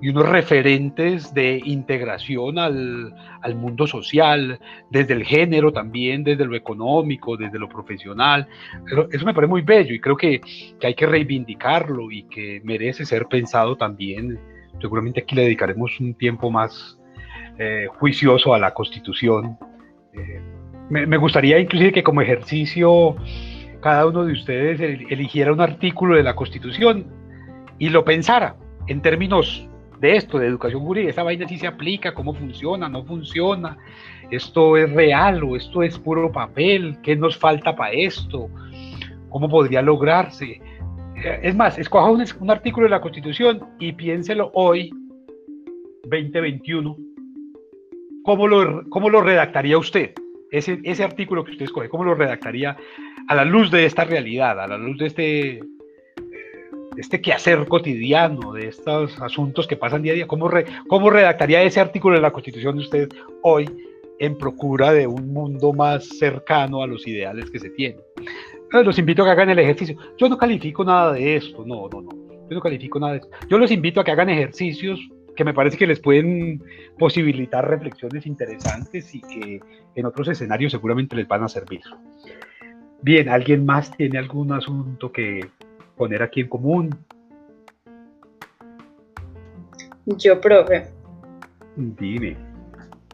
y 0.00 0.10
unos 0.10 0.28
referentes 0.28 1.34
de 1.34 1.60
integración 1.64 2.58
al, 2.58 3.12
al, 3.42 3.54
mundo 3.56 3.86
social, 3.86 4.60
desde 4.90 5.14
el 5.14 5.24
género 5.24 5.72
también, 5.72 6.22
desde 6.22 6.44
lo 6.44 6.54
económico, 6.54 7.36
desde 7.36 7.58
lo 7.58 7.68
profesional. 7.68 8.46
Eso 9.10 9.26
me 9.26 9.34
parece 9.34 9.50
muy 9.50 9.62
bello 9.62 9.92
y 9.92 10.00
creo 10.00 10.16
que, 10.16 10.40
que 10.78 10.86
hay 10.86 10.94
que 10.94 11.06
reivindicarlo 11.06 12.12
y 12.12 12.22
que 12.24 12.60
merece 12.64 13.04
ser 13.04 13.26
pensado 13.26 13.76
también. 13.76 14.38
Seguramente 14.80 15.20
aquí 15.20 15.34
le 15.34 15.42
dedicaremos 15.42 15.98
un 15.98 16.14
tiempo 16.14 16.48
más 16.48 16.98
eh, 17.58 17.88
juicioso 17.98 18.54
a 18.54 18.58
la 18.60 18.72
constitución. 18.72 19.58
Eh, 20.14 20.40
me, 20.90 21.16
gustaría 21.18 21.58
inclusive 21.58 21.92
que 21.92 22.02
como 22.02 22.22
ejercicio 22.22 23.16
cada 23.80 24.06
uno 24.06 24.24
de 24.24 24.32
ustedes 24.32 24.80
eligiera 24.80 25.52
un 25.52 25.60
artículo 25.60 26.16
de 26.16 26.22
la 26.22 26.34
constitución 26.34 27.06
y 27.78 27.90
lo 27.90 28.04
pensara 28.04 28.56
en 28.86 29.02
términos 29.02 29.68
de 30.00 30.16
esto, 30.16 30.38
de 30.38 30.46
educación 30.46 30.82
jurídica, 30.82 31.10
esa 31.10 31.22
vaina 31.22 31.46
sí 31.46 31.58
se 31.58 31.66
aplica, 31.66 32.14
cómo 32.14 32.32
funciona, 32.32 32.88
no 32.88 33.04
funciona, 33.04 33.76
esto 34.30 34.76
es 34.76 34.90
real 34.92 35.42
o 35.42 35.56
esto 35.56 35.82
es 35.82 35.98
puro 35.98 36.32
papel, 36.32 36.98
qué 37.02 37.16
nos 37.16 37.36
falta 37.36 37.76
para 37.76 37.92
esto, 37.92 38.48
cómo 39.28 39.48
podría 39.48 39.82
lograrse. 39.82 40.60
Es 41.42 41.54
más, 41.54 41.78
escoja 41.78 42.10
un, 42.10 42.24
un 42.40 42.50
artículo 42.50 42.84
de 42.84 42.90
la 42.90 43.00
Constitución 43.00 43.60
y 43.78 43.92
piénselo 43.92 44.50
hoy, 44.54 44.90
2021, 46.04 46.96
¿cómo 48.28 48.46
lo, 48.46 48.84
cómo 48.90 49.08
lo 49.08 49.22
redactaría 49.22 49.78
usted? 49.78 50.12
Ese, 50.50 50.80
ese 50.84 51.02
artículo 51.02 51.44
que 51.44 51.52
usted 51.52 51.64
escoge, 51.64 51.88
¿cómo 51.88 52.04
lo 52.04 52.14
redactaría 52.14 52.76
a 53.26 53.34
la 53.34 53.46
luz 53.46 53.70
de 53.70 53.86
esta 53.86 54.04
realidad, 54.04 54.60
a 54.60 54.68
la 54.68 54.76
luz 54.76 54.98
de 54.98 55.06
este 55.06 55.60
este 56.98 57.22
quehacer 57.22 57.66
cotidiano, 57.66 58.52
de 58.52 58.68
estos 58.68 59.18
asuntos 59.22 59.66
que 59.66 59.76
pasan 59.76 60.02
día 60.02 60.12
a 60.12 60.16
día, 60.16 60.26
¿cómo, 60.26 60.50
¿cómo 60.88 61.08
redactaría 61.08 61.62
ese 61.62 61.80
artículo 61.80 62.16
de 62.16 62.20
la 62.20 62.30
Constitución 62.30 62.76
de 62.76 62.82
usted 62.82 63.08
hoy 63.42 63.66
en 64.18 64.36
procura 64.36 64.92
de 64.92 65.06
un 65.06 65.32
mundo 65.32 65.72
más 65.72 66.06
cercano 66.18 66.82
a 66.82 66.86
los 66.86 67.06
ideales 67.06 67.50
que 67.50 67.60
se 67.60 67.70
tienen? 67.70 68.02
los 68.70 68.98
invito 68.98 69.22
a 69.22 69.24
que 69.24 69.30
hagan 69.30 69.48
el 69.48 69.60
ejercicio. 69.60 69.96
Yo 70.18 70.28
no 70.28 70.36
califico 70.36 70.84
nada 70.84 71.14
de 71.14 71.36
esto, 71.36 71.64
no, 71.64 71.88
no, 71.88 72.02
no. 72.02 72.10
Yo 72.50 72.56
no 72.56 72.60
califico 72.60 73.00
nada 73.00 73.12
de 73.12 73.18
esto. 73.20 73.30
Yo 73.48 73.56
los 73.56 73.70
invito 73.70 74.00
a 74.00 74.04
que 74.04 74.10
hagan 74.10 74.28
ejercicios 74.28 75.00
que 75.38 75.44
me 75.44 75.54
parece 75.54 75.76
que 75.76 75.86
les 75.86 76.00
pueden 76.00 76.64
posibilitar 76.98 77.70
reflexiones 77.70 78.26
interesantes 78.26 79.14
y 79.14 79.20
que 79.20 79.60
en 79.94 80.04
otros 80.04 80.26
escenarios 80.26 80.72
seguramente 80.72 81.14
les 81.14 81.28
van 81.28 81.44
a 81.44 81.48
servir. 81.48 81.80
Bien, 83.02 83.28
¿alguien 83.28 83.64
más 83.64 83.96
tiene 83.96 84.18
algún 84.18 84.52
asunto 84.52 85.12
que 85.12 85.48
poner 85.96 86.24
aquí 86.24 86.40
en 86.40 86.48
común? 86.48 86.90
Yo, 90.06 90.40
profe. 90.40 90.88
Dime. 91.76 92.36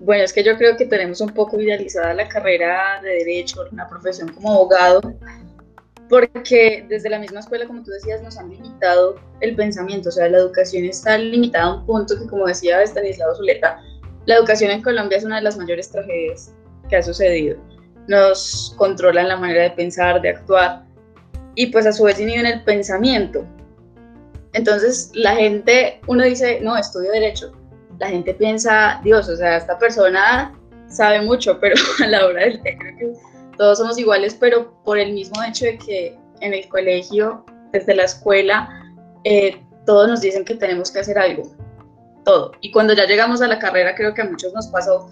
Bueno, 0.01 0.25
es 0.25 0.33
que 0.33 0.43
yo 0.43 0.57
creo 0.57 0.79
que 0.79 0.87
tenemos 0.87 1.21
un 1.21 1.29
poco 1.29 1.61
idealizada 1.61 2.15
la 2.15 2.27
carrera 2.27 3.03
de 3.03 3.19
derecho, 3.19 3.67
una 3.71 3.87
profesión 3.87 4.33
como 4.33 4.51
abogado, 4.51 5.13
porque 6.15 6.87
desde 6.89 7.11
la 7.11 7.19
misma 7.19 7.41
escuela, 7.41 7.67
como 7.67 7.83
tú 7.83 7.91
decías, 7.91 8.23
nos 8.23 8.39
han 8.39 8.49
limitado 8.49 9.17
el 9.41 9.57
pensamiento, 9.57 10.11
o 10.11 10.13
sea, 10.13 10.29
la 10.29 10.39
educación 10.39 10.85
está 10.85 11.19
limitada 11.19 11.65
a 11.65 11.75
un 11.75 11.87
punto 11.87 12.17
que, 12.17 12.29
como 12.29 12.47
decía 12.47 12.81
Estanislao 12.83 13.35
Zuleta, 13.35 13.83
la 14.27 14.37
educación 14.37 14.71
en 14.71 14.81
Colombia 14.81 15.19
es 15.19 15.25
una 15.25 15.37
de 15.37 15.43
las 15.43 15.59
mayores 15.59 15.91
tragedias 15.91 16.55
que 16.89 16.95
ha 16.95 17.03
sucedido. 17.03 17.59
Nos 18.07 18.75
controlan 18.77 19.27
la 19.27 19.37
manera 19.37 19.65
de 19.65 19.71
pensar, 19.73 20.23
de 20.23 20.29
actuar, 20.29 20.85
y 21.57 21.67
pues 21.67 21.85
a 21.85 21.93
su 21.93 22.05
vez 22.05 22.21
inhiben 22.21 22.47
el 22.47 22.63
pensamiento. 22.63 23.45
Entonces 24.53 25.11
la 25.15 25.35
gente, 25.35 26.01
uno 26.07 26.23
dice, 26.23 26.61
no, 26.61 26.77
estudio 26.77 27.11
derecho. 27.11 27.51
La 27.99 28.07
gente 28.07 28.35
piensa, 28.35 29.01
Dios, 29.03 29.29
o 29.29 29.37
sea, 29.37 29.57
esta 29.57 29.77
persona 29.81 30.57
sabe 30.87 31.23
mucho, 31.23 31.59
pero 31.59 31.75
a 32.05 32.07
la 32.07 32.25
hora 32.25 32.43
del 32.43 32.61
creo 32.61 32.99
que 32.99 33.34
todos 33.57 33.79
somos 33.79 33.99
iguales, 33.99 34.37
pero 34.39 34.83
por 34.85 34.99
el 34.99 35.13
mismo 35.13 35.43
hecho 35.43 35.65
de 35.67 35.79
que 35.79 36.19
en 36.41 36.55
el 36.55 36.69
colegio, 36.69 37.45
desde 37.73 37.95
la 37.95 38.05
escuela, 38.05 38.69
eh, 39.25 39.61
todos 39.87 40.09
nos 40.09 40.21
dicen 40.21 40.45
que 40.45 40.55
tenemos 40.55 40.91
que 40.91 41.01
hacer 41.01 41.19
algo, 41.19 41.43
todo. 42.25 42.53
Y 42.61 42.71
cuando 42.71 42.95
ya 42.95 43.07
llegamos 43.07 43.43
a 43.43 43.49
la 43.49 43.59
carrera, 43.59 43.95
creo 43.95 44.15
que 44.15 44.23
a 44.23 44.25
muchos 44.27 44.53
nos 44.53 44.67
pasó 44.69 45.11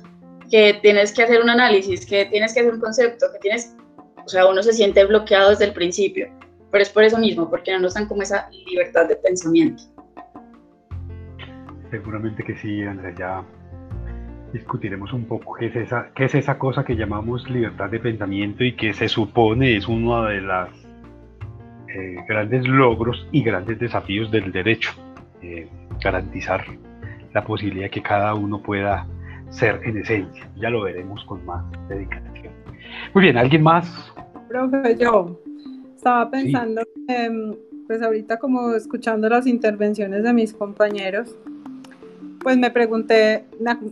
que 0.50 0.78
tienes 0.82 1.12
que 1.12 1.22
hacer 1.22 1.40
un 1.40 1.48
análisis, 1.48 2.04
que 2.04 2.26
tienes 2.26 2.52
que 2.52 2.60
hacer 2.60 2.74
un 2.74 2.80
concepto, 2.80 3.26
que 3.32 3.38
tienes 3.38 3.74
o 4.24 4.28
sea, 4.28 4.46
uno 4.46 4.62
se 4.62 4.72
siente 4.72 5.04
bloqueado 5.04 5.50
desde 5.50 5.64
el 5.64 5.72
principio, 5.72 6.28
pero 6.70 6.82
es 6.82 6.90
por 6.90 7.02
eso 7.02 7.18
mismo, 7.18 7.50
porque 7.50 7.72
no 7.72 7.80
nos 7.80 7.94
dan 7.94 8.06
como 8.06 8.22
esa 8.22 8.48
libertad 8.50 9.08
de 9.08 9.16
pensamiento. 9.16 9.82
Seguramente 11.90 12.42
que 12.42 12.56
sí, 12.56 12.82
Andrea, 12.82 13.14
ya 13.18 13.44
discutiremos 14.52 15.12
un 15.12 15.24
poco 15.24 15.54
qué 15.54 15.66
es 15.66 15.76
esa, 15.76 16.10
qué 16.14 16.24
es 16.24 16.34
esa 16.34 16.58
cosa 16.58 16.84
que 16.84 16.94
llamamos 16.94 17.48
libertad 17.48 17.88
de 17.90 17.98
pensamiento 17.98 18.64
y 18.64 18.74
que 18.74 18.92
se 18.92 19.08
supone 19.08 19.76
es 19.76 19.88
uno 19.88 20.24
de 20.24 20.40
los 20.40 20.68
eh, 21.88 22.16
grandes 22.28 22.66
logros 22.66 23.26
y 23.32 23.42
grandes 23.42 23.78
desafíos 23.78 24.30
del 24.30 24.52
derecho, 24.52 24.92
eh, 25.40 25.68
garantizar 26.02 26.64
la 27.32 27.44
posibilidad 27.44 27.86
de 27.86 27.90
que 27.90 28.02
cada 28.02 28.34
uno 28.34 28.62
pueda 28.62 29.06
ser 29.50 29.80
en 29.84 29.98
esencia. 29.98 30.50
Ya 30.56 30.70
lo 30.70 30.82
veremos 30.82 31.24
con 31.24 31.44
más 31.44 31.64
dedicación. 31.88 32.52
Muy 33.14 33.24
bien, 33.24 33.36
¿alguien 33.38 33.62
más? 33.62 34.14
Profe, 34.48 34.96
yo 34.98 35.40
estaba 35.96 36.30
pensando, 36.30 36.82
pues 37.86 38.02
ahorita 38.02 38.38
como 38.38 38.74
escuchando 38.74 39.28
las 39.28 39.46
intervenciones 39.46 40.22
de 40.24 40.32
mis 40.32 40.52
compañeros, 40.52 41.36
pues 42.42 42.56
me 42.56 42.70
pregunté, 42.70 43.44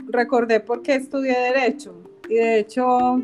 recordé 0.08 0.60
por 0.60 0.82
qué 0.82 0.96
estudié 0.96 1.38
Derecho. 1.38 1.94
Y 2.28 2.34
de 2.34 2.60
hecho, 2.60 3.22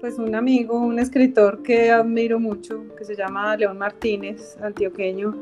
pues 0.00 0.18
un 0.18 0.34
amigo, 0.34 0.78
un 0.78 0.98
escritor 0.98 1.62
que 1.62 1.90
admiro 1.90 2.38
mucho, 2.38 2.84
que 2.96 3.04
se 3.04 3.16
llama 3.16 3.56
León 3.56 3.78
Martínez, 3.78 4.56
antioqueño, 4.62 5.34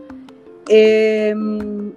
em, 0.69 1.93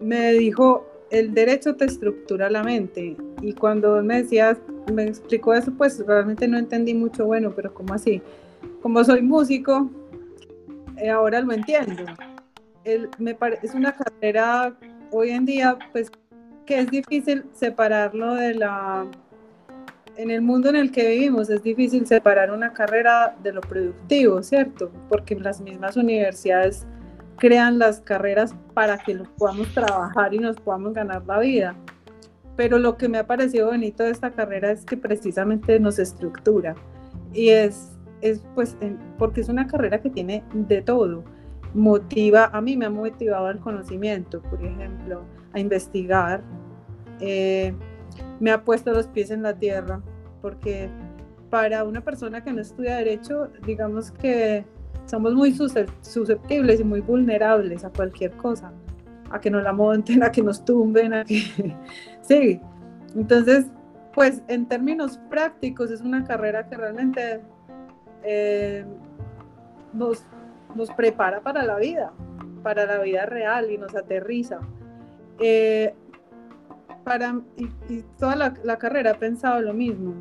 me 0.00 0.32
dijo, 0.32 0.86
el 1.10 1.32
derecho 1.32 1.76
te 1.76 1.84
estructura 1.84 2.50
la 2.50 2.62
mente. 2.62 3.16
Y 3.42 3.52
cuando 3.52 4.02
me 4.02 4.22
decía, 4.22 4.56
me 4.92 5.04
explicó 5.04 5.54
eso, 5.54 5.72
pues 5.76 6.04
realmente 6.06 6.48
no 6.48 6.58
entendí 6.58 6.94
mucho, 6.94 7.26
bueno, 7.26 7.52
pero 7.54 7.72
¿cómo 7.72 7.94
así? 7.94 8.22
Como 8.82 9.02
soy 9.04 9.22
músico, 9.22 9.90
eh, 10.96 11.10
ahora 11.10 11.40
lo 11.40 11.52
entiendo. 11.52 12.04
me 13.18 13.36
es 13.62 13.74
una 13.74 13.92
carrera 13.92 14.76
hoy 15.10 15.30
en 15.30 15.44
día, 15.44 15.78
pues, 15.92 16.10
que 16.66 16.80
es 16.80 16.90
difícil 16.90 17.44
separarlo 17.52 18.34
de 18.34 18.54
la... 18.54 19.06
En 20.16 20.30
el 20.30 20.42
mundo 20.42 20.68
en 20.68 20.76
el 20.76 20.92
que 20.92 21.08
vivimos 21.08 21.50
es 21.50 21.62
difícil 21.62 22.06
separar 22.06 22.52
una 22.52 22.72
carrera 22.72 23.36
de 23.42 23.52
lo 23.52 23.60
productivo, 23.60 24.42
¿cierto? 24.42 24.92
Porque 25.08 25.34
las 25.34 25.60
mismas 25.60 25.96
universidades 25.96 26.86
crean 27.36 27.80
las 27.80 28.00
carreras 28.00 28.54
para 28.74 28.96
que 28.98 29.14
los 29.14 29.28
podamos 29.30 29.74
trabajar 29.74 30.32
y 30.32 30.38
nos 30.38 30.60
podamos 30.60 30.94
ganar 30.94 31.24
la 31.26 31.40
vida 31.40 31.74
pero 32.56 32.78
lo 32.78 32.96
que 32.96 33.08
me 33.08 33.18
ha 33.18 33.26
parecido 33.26 33.68
bonito 33.68 34.04
de 34.04 34.10
esta 34.10 34.30
carrera 34.30 34.70
es 34.70 34.84
que 34.84 34.96
precisamente 34.96 35.78
nos 35.80 35.98
estructura 35.98 36.74
y 37.32 37.48
es, 37.48 37.92
es 38.20 38.42
pues 38.54 38.76
porque 39.18 39.40
es 39.40 39.48
una 39.48 39.66
carrera 39.66 40.00
que 40.00 40.10
tiene 40.10 40.44
de 40.52 40.82
todo. 40.82 41.24
Motiva, 41.74 42.46
a 42.52 42.60
mí 42.60 42.76
me 42.76 42.86
ha 42.86 42.90
motivado 42.90 43.46
al 43.46 43.58
conocimiento, 43.58 44.40
por 44.42 44.64
ejemplo, 44.64 45.22
a 45.52 45.60
investigar. 45.60 46.42
Eh, 47.20 47.74
me 48.40 48.50
ha 48.50 48.64
puesto 48.64 48.92
los 48.92 49.08
pies 49.08 49.30
en 49.30 49.42
la 49.42 49.54
tierra, 49.54 50.00
porque 50.40 50.88
para 51.50 51.84
una 51.84 52.00
persona 52.00 52.42
que 52.42 52.52
no 52.52 52.60
estudia 52.60 52.96
derecho, 52.96 53.48
digamos 53.66 54.10
que 54.12 54.64
somos 55.06 55.34
muy 55.34 55.52
susceptibles 55.52 56.80
y 56.80 56.84
muy 56.84 57.00
vulnerables 57.00 57.84
a 57.84 57.90
cualquier 57.90 58.32
cosa 58.32 58.72
a 59.34 59.40
que 59.40 59.50
nos 59.50 59.64
la 59.64 59.72
monten, 59.72 60.22
a 60.22 60.30
que 60.30 60.42
nos 60.42 60.64
tumben, 60.64 61.12
a 61.12 61.24
que... 61.24 61.42
sí, 62.22 62.60
entonces, 63.16 63.66
pues 64.14 64.42
en 64.46 64.66
términos 64.66 65.18
prácticos 65.28 65.90
es 65.90 66.00
una 66.02 66.24
carrera 66.24 66.68
que 66.68 66.76
realmente 66.76 67.40
eh, 68.22 68.84
nos, 69.92 70.24
nos, 70.74 70.90
prepara 70.90 71.40
para 71.40 71.64
la 71.64 71.76
vida, 71.76 72.12
para 72.62 72.86
la 72.86 72.98
vida 72.98 73.26
real 73.26 73.70
y 73.70 73.78
nos 73.78 73.94
aterriza. 73.94 74.60
Eh, 75.38 75.94
para, 77.04 77.40
y, 77.56 78.02
toda 78.18 78.36
la, 78.36 78.54
la, 78.62 78.78
carrera 78.78 79.12
he 79.12 79.14
pensado 79.14 79.60
lo 79.60 79.74
mismo. 79.74 80.14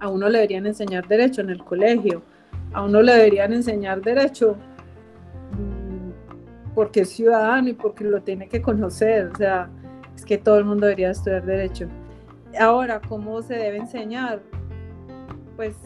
A 0.00 0.08
uno 0.08 0.28
le 0.28 0.38
deberían 0.38 0.66
enseñar 0.66 1.06
derecho 1.06 1.40
en 1.40 1.50
el 1.50 1.64
colegio, 1.64 2.22
a 2.72 2.82
uno 2.84 3.00
le 3.00 3.12
deberían 3.12 3.52
enseñar 3.52 4.00
derecho 4.02 4.56
porque 6.74 7.02
es 7.02 7.10
ciudadano 7.10 7.68
y 7.68 7.74
porque 7.74 8.04
lo 8.04 8.20
tiene 8.22 8.48
que 8.48 8.60
conocer. 8.60 9.30
O 9.32 9.36
sea, 9.36 9.68
es 10.14 10.24
que 10.24 10.38
todo 10.38 10.58
el 10.58 10.64
mundo 10.64 10.86
debería 10.86 11.10
estudiar 11.10 11.44
derecho. 11.44 11.86
Ahora, 12.58 13.00
¿cómo 13.08 13.40
se 13.42 13.54
debe 13.54 13.78
enseñar? 13.78 14.40
Pues 15.56 15.76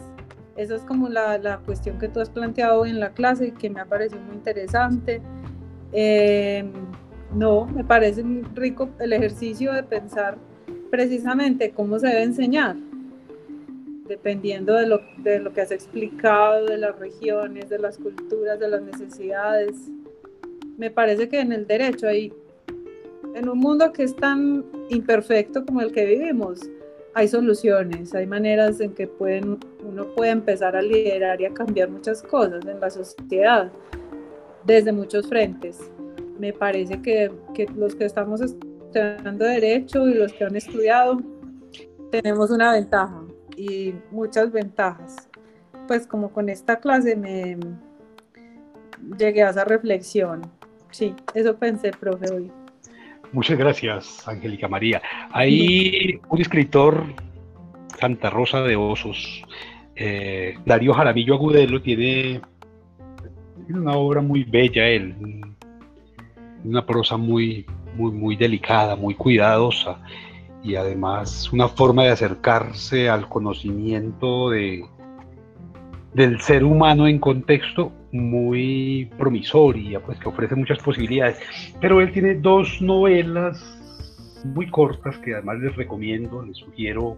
esa 0.59 0.75
es 0.75 0.81
como 0.81 1.07
la, 1.07 1.37
la, 1.37 1.59
cuestión 1.59 1.97
que 1.99 2.09
tú 2.09 2.19
has 2.19 2.29
planteado 2.29 2.85
en 2.85 2.99
la 2.99 3.11
clase 3.13 3.53
que 3.53 3.69
me 3.69 3.79
ha 3.79 3.85
parecido 3.85 4.19
muy 4.21 4.35
interesante. 4.35 5.21
Eh, 5.93 6.69
no, 7.33 7.65
me 7.65 7.85
parece 7.85 8.25
rico 8.53 8.89
el 8.99 9.13
ejercicio 9.13 9.71
de 9.71 9.83
pensar 9.83 10.37
precisamente 10.91 11.71
cómo 11.71 11.97
se 11.97 12.07
debe 12.07 12.23
enseñar, 12.23 12.75
dependiendo 14.09 14.73
de 14.73 14.87
lo, 14.87 15.01
de 15.19 15.39
lo 15.39 15.53
que 15.53 15.61
has 15.61 15.71
explicado, 15.71 16.65
de 16.65 16.77
las 16.77 16.99
regiones, 16.99 17.69
de 17.69 17.79
las 17.79 17.97
culturas, 17.97 18.59
de 18.59 18.67
las 18.67 18.81
necesidades. 18.81 19.89
Me 20.77 20.91
parece 20.91 21.29
que 21.29 21.39
en 21.39 21.53
el 21.53 21.67
derecho 21.67 22.05
hay, 22.05 22.33
en 23.33 23.47
un 23.47 23.59
mundo 23.59 23.93
que 23.93 24.03
es 24.03 24.13
tan 24.13 24.65
imperfecto 24.89 25.65
como 25.65 25.79
el 25.79 25.93
que 25.93 26.05
vivimos, 26.05 26.69
hay 27.13 27.27
soluciones, 27.27 28.13
hay 28.13 28.27
maneras 28.27 28.79
en 28.79 28.93
que 28.93 29.07
pueden, 29.07 29.57
uno 29.83 30.07
puede 30.15 30.31
empezar 30.31 30.75
a 30.75 30.81
liderar 30.81 31.41
y 31.41 31.45
a 31.45 31.53
cambiar 31.53 31.89
muchas 31.89 32.21
cosas 32.21 32.65
en 32.65 32.79
la 32.79 32.89
sociedad 32.89 33.71
desde 34.65 34.91
muchos 34.91 35.27
frentes. 35.27 35.79
Me 36.39 36.53
parece 36.53 37.01
que, 37.01 37.31
que 37.53 37.67
los 37.75 37.95
que 37.95 38.05
estamos 38.05 38.41
estudiando 38.41 39.45
derecho 39.45 40.07
y 40.07 40.13
los 40.13 40.31
que 40.33 40.45
han 40.45 40.55
estudiado 40.55 41.19
tenemos 42.11 42.49
una 42.51 42.73
ventaja 42.73 43.23
y 43.55 43.93
muchas 44.11 44.51
ventajas. 44.51 45.27
Pues 45.87 46.07
como 46.07 46.31
con 46.31 46.49
esta 46.49 46.79
clase 46.79 47.15
me 47.15 47.57
llegué 49.17 49.43
a 49.43 49.49
esa 49.49 49.65
reflexión. 49.65 50.41
Sí, 50.91 51.15
eso 51.33 51.55
pensé, 51.55 51.91
profe, 51.91 52.33
hoy. 52.33 52.51
Muchas 53.31 53.57
gracias, 53.57 54.27
Angélica 54.27 54.67
María. 54.67 55.01
Hay 55.31 56.19
un 56.29 56.41
escritor, 56.41 57.03
Santa 57.99 58.29
Rosa 58.29 58.61
de 58.61 58.75
Osos, 58.75 59.43
eh, 59.95 60.57
Darío 60.65 60.93
Jaramillo 60.93 61.35
Agudelo, 61.35 61.81
tiene, 61.81 62.41
una 63.69 63.93
obra 63.93 64.21
muy 64.21 64.43
bella, 64.45 64.87
él, 64.87 65.15
una 66.63 66.85
prosa 66.85 67.17
muy, 67.17 67.65
muy, 67.95 68.11
muy 68.11 68.35
delicada, 68.35 68.95
muy 68.95 69.13
cuidadosa 69.13 70.01
y 70.63 70.75
además 70.75 71.53
una 71.53 71.67
forma 71.67 72.03
de 72.03 72.11
acercarse 72.11 73.09
al 73.09 73.29
conocimiento 73.29 74.49
de, 74.49 74.85
del 76.13 76.39
ser 76.41 76.63
humano 76.63 77.07
en 77.07 77.19
contexto 77.19 77.91
muy 78.11 79.09
promisoria, 79.17 79.99
pues 79.99 80.19
que 80.19 80.29
ofrece 80.29 80.55
muchas 80.55 80.79
posibilidades. 80.79 81.39
Pero 81.79 82.01
él 82.01 82.11
tiene 82.11 82.35
dos 82.35 82.81
novelas 82.81 83.79
muy 84.43 84.69
cortas 84.69 85.17
que 85.19 85.33
además 85.33 85.59
les 85.59 85.75
recomiendo, 85.75 86.43
les 86.43 86.57
sugiero 86.57 87.17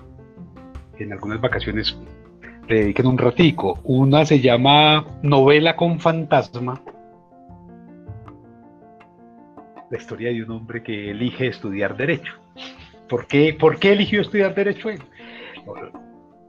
que 0.97 1.03
en 1.03 1.13
algunas 1.13 1.39
vacaciones 1.39 1.97
le 2.67 2.81
dediquen 2.81 3.07
un 3.07 3.17
ratico. 3.17 3.79
Una 3.83 4.25
se 4.25 4.39
llama 4.39 5.05
Novela 5.21 5.75
con 5.75 5.99
fantasma. 5.99 6.81
La 9.89 9.97
historia 9.97 10.31
de 10.31 10.43
un 10.43 10.51
hombre 10.51 10.83
que 10.83 11.11
elige 11.11 11.47
estudiar 11.47 11.97
derecho. 11.97 12.33
¿Por 13.09 13.27
qué, 13.27 13.53
¿Por 13.53 13.77
qué 13.77 13.91
eligió 13.91 14.21
estudiar 14.21 14.55
derecho 14.55 14.89
él? 14.89 15.01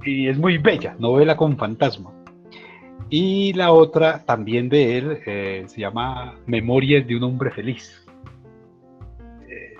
Y 0.04 0.28
es 0.28 0.38
muy 0.38 0.58
bella, 0.58 0.94
novela 0.98 1.36
con 1.36 1.56
fantasma. 1.56 2.12
Y 3.14 3.52
la 3.52 3.72
otra, 3.72 4.24
también 4.24 4.70
de 4.70 4.96
él, 4.96 5.18
eh, 5.26 5.64
se 5.66 5.82
llama 5.82 6.34
Memorias 6.46 7.06
de 7.06 7.14
un 7.14 7.24
hombre 7.24 7.50
feliz, 7.50 8.06
eh, 9.46 9.74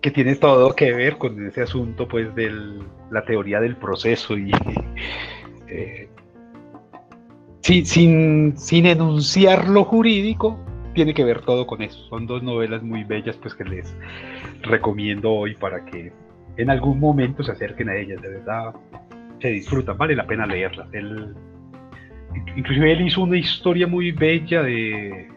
que 0.00 0.12
tiene 0.12 0.36
todo 0.36 0.76
que 0.76 0.92
ver 0.92 1.18
con 1.18 1.44
ese 1.44 1.62
asunto 1.62 2.06
pues 2.06 2.32
de 2.36 2.52
la 3.10 3.24
teoría 3.24 3.58
del 3.58 3.74
proceso 3.74 4.38
y 4.38 4.52
eh, 5.66 6.08
sin, 7.62 8.56
sin 8.56 8.86
enunciar 8.86 9.68
lo 9.68 9.82
jurídico, 9.82 10.56
tiene 10.94 11.14
que 11.14 11.24
ver 11.24 11.40
todo 11.40 11.66
con 11.66 11.82
eso. 11.82 11.98
Son 12.08 12.28
dos 12.28 12.44
novelas 12.44 12.84
muy 12.84 13.02
bellas 13.02 13.36
pues 13.38 13.56
que 13.56 13.64
les 13.64 13.92
recomiendo 14.62 15.32
hoy 15.32 15.56
para 15.56 15.84
que 15.84 16.12
en 16.56 16.70
algún 16.70 17.00
momento 17.00 17.42
se 17.42 17.50
acerquen 17.50 17.88
a 17.88 17.96
ellas, 17.96 18.22
de 18.22 18.28
verdad 18.28 18.72
se 19.40 19.48
disfrutan, 19.48 19.98
vale 19.98 20.14
la 20.14 20.28
pena 20.28 20.46
leerlas. 20.46 20.88
Inclusive 22.56 22.92
él 22.92 23.06
hizo 23.06 23.22
una 23.22 23.36
historia 23.36 23.86
muy 23.86 24.12
bella 24.12 24.62
de, 24.62 25.28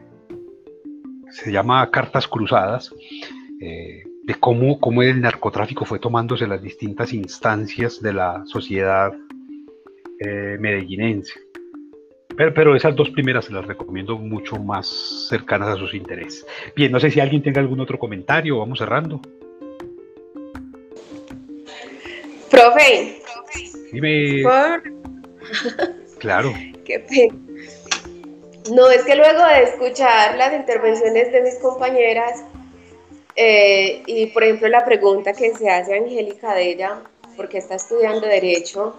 se 1.31 1.51
llama 1.51 1.89
Cartas 1.89 2.27
Cruzadas, 2.27 2.93
eh, 3.59 4.03
de 4.23 4.35
cómo, 4.35 4.79
cómo 4.79 5.01
el 5.01 5.21
narcotráfico 5.21 5.85
fue 5.85 5.99
tomándose 5.99 6.47
las 6.47 6.61
distintas 6.61 7.13
instancias 7.13 8.01
de 8.01 8.13
la 8.13 8.43
sociedad 8.45 9.11
eh, 10.19 10.57
medellinense. 10.59 11.33
Pero, 12.37 12.53
pero, 12.53 12.75
esas 12.75 12.95
dos 12.95 13.09
primeras 13.09 13.45
se 13.45 13.53
las 13.53 13.65
recomiendo 13.65 14.17
mucho 14.17 14.55
más 14.57 15.27
cercanas 15.29 15.69
a 15.69 15.75
sus 15.75 15.93
intereses. 15.93 16.45
Bien, 16.75 16.91
no 16.91 16.99
sé 16.99 17.11
si 17.11 17.19
alguien 17.19 17.43
tenga 17.43 17.59
algún 17.59 17.79
otro 17.81 17.99
comentario, 17.99 18.59
vamos 18.59 18.79
cerrando. 18.79 19.19
Profe. 22.49 23.21
Dime. 23.91 24.43
Claro. 26.21 26.53
No, 28.71 28.91
es 28.91 29.03
que 29.05 29.15
luego 29.15 29.43
de 29.43 29.63
escuchar 29.63 30.37
las 30.37 30.53
intervenciones 30.53 31.31
de 31.31 31.41
mis 31.41 31.55
compañeras 31.55 32.43
eh, 33.35 34.03
y, 34.05 34.27
por 34.27 34.43
ejemplo, 34.43 34.67
la 34.67 34.85
pregunta 34.85 35.33
que 35.33 35.51
se 35.55 35.67
hace 35.67 35.97
Angélica 35.97 36.53
de 36.53 36.73
ella, 36.73 37.01
porque 37.35 37.57
está 37.57 37.73
estudiando 37.75 38.27
Derecho, 38.27 38.95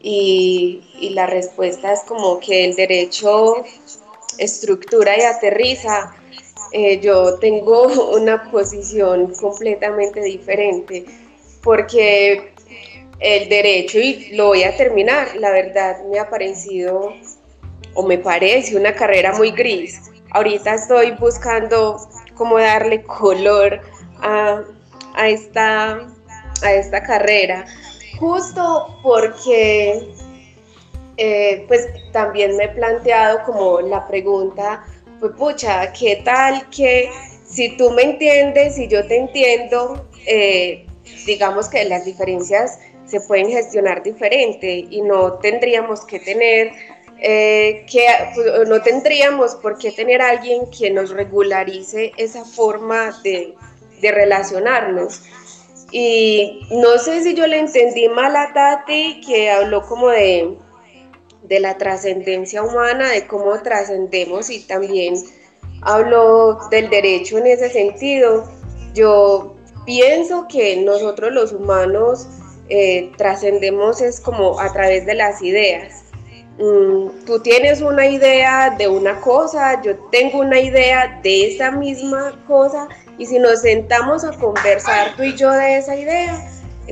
y, 0.00 1.10
la 1.12 1.26
respuesta 1.26 1.92
es 1.92 2.00
como 2.02 2.38
que 2.38 2.64
el 2.66 2.76
derecho 2.76 3.64
estructura 4.38 5.18
y 5.18 5.22
aterriza, 5.22 6.14
eh, 6.70 7.00
yo 7.00 7.36
tengo 7.40 7.88
una 8.14 8.48
posición 8.52 9.34
completamente 9.34 10.20
diferente, 10.20 11.04
porque 11.64 12.53
el 13.20 13.48
derecho, 13.48 13.98
y 13.98 14.30
lo 14.32 14.48
voy 14.48 14.64
a 14.64 14.76
terminar, 14.76 15.36
la 15.36 15.50
verdad 15.50 16.04
me 16.10 16.18
ha 16.18 16.28
parecido 16.28 17.12
o 17.94 18.02
me 18.02 18.18
parece 18.18 18.76
una 18.76 18.94
carrera 18.94 19.32
muy 19.32 19.50
gris. 19.50 20.10
Ahorita 20.32 20.74
estoy 20.74 21.12
buscando 21.12 22.08
cómo 22.34 22.58
darle 22.58 23.02
color 23.04 23.80
a, 24.20 24.64
esta, 25.26 26.08
a 26.62 26.72
esta 26.72 27.02
carrera, 27.02 27.64
justo 28.18 28.98
porque 29.02 30.08
eh, 31.16 31.64
pues 31.68 31.86
también 32.12 32.56
me 32.56 32.64
he 32.64 32.68
planteado 32.68 33.42
como 33.44 33.80
la 33.80 34.06
pregunta, 34.08 34.84
pues 35.20 35.32
pucha, 35.36 35.92
¿qué 35.92 36.22
tal 36.24 36.68
que 36.70 37.10
si 37.46 37.76
tú 37.76 37.92
me 37.92 38.02
entiendes 38.02 38.78
y 38.78 38.88
yo 38.88 39.06
te 39.06 39.18
entiendo, 39.18 40.08
eh, 40.26 40.86
digamos 41.26 41.68
que 41.68 41.84
las 41.84 42.04
diferencias 42.04 42.78
se 43.06 43.20
pueden 43.20 43.50
gestionar 43.50 44.02
diferente 44.02 44.86
y 44.90 45.02
no 45.02 45.34
tendríamos 45.34 46.04
que 46.04 46.20
tener 46.20 46.72
eh, 47.20 47.86
que 47.90 48.06
pues, 48.34 48.68
no 48.68 48.82
tendríamos 48.82 49.54
por 49.56 49.78
qué 49.78 49.92
tener 49.92 50.20
alguien 50.20 50.70
que 50.70 50.90
nos 50.90 51.10
regularice 51.10 52.12
esa 52.16 52.44
forma 52.44 53.18
de, 53.22 53.54
de, 54.00 54.12
relacionarnos. 54.12 55.22
Y 55.90 56.66
no 56.70 56.98
sé 56.98 57.22
si 57.22 57.34
yo 57.34 57.46
le 57.46 57.60
entendí 57.60 58.08
mal 58.08 58.34
a 58.34 58.52
Tati, 58.52 59.20
que 59.20 59.50
habló 59.50 59.86
como 59.86 60.08
de, 60.08 60.58
de 61.44 61.60
la 61.60 61.78
trascendencia 61.78 62.62
humana, 62.62 63.10
de 63.10 63.26
cómo 63.26 63.62
trascendemos 63.62 64.50
y 64.50 64.66
también 64.66 65.14
habló 65.82 66.68
del 66.70 66.90
derecho 66.90 67.38
en 67.38 67.46
ese 67.46 67.70
sentido. 67.70 68.44
Yo 68.92 69.54
pienso 69.86 70.46
que 70.48 70.76
nosotros 70.78 71.32
los 71.32 71.52
humanos 71.52 72.26
eh, 72.68 73.12
trascendemos 73.16 74.00
es 74.00 74.20
como 74.20 74.58
a 74.58 74.72
través 74.72 75.04
de 75.06 75.14
las 75.14 75.42
ideas. 75.42 76.04
Mm, 76.58 77.24
tú 77.26 77.40
tienes 77.40 77.80
una 77.80 78.06
idea 78.06 78.70
de 78.78 78.86
una 78.88 79.20
cosa, 79.20 79.82
yo 79.82 79.96
tengo 80.10 80.38
una 80.38 80.60
idea 80.60 81.20
de 81.22 81.48
esa 81.52 81.72
misma 81.72 82.40
cosa 82.46 82.88
y 83.18 83.26
si 83.26 83.38
nos 83.38 83.60
sentamos 83.62 84.24
a 84.24 84.32
conversar 84.38 85.16
tú 85.16 85.24
y 85.24 85.34
yo 85.34 85.50
de 85.50 85.78
esa 85.78 85.96
idea, 85.96 86.48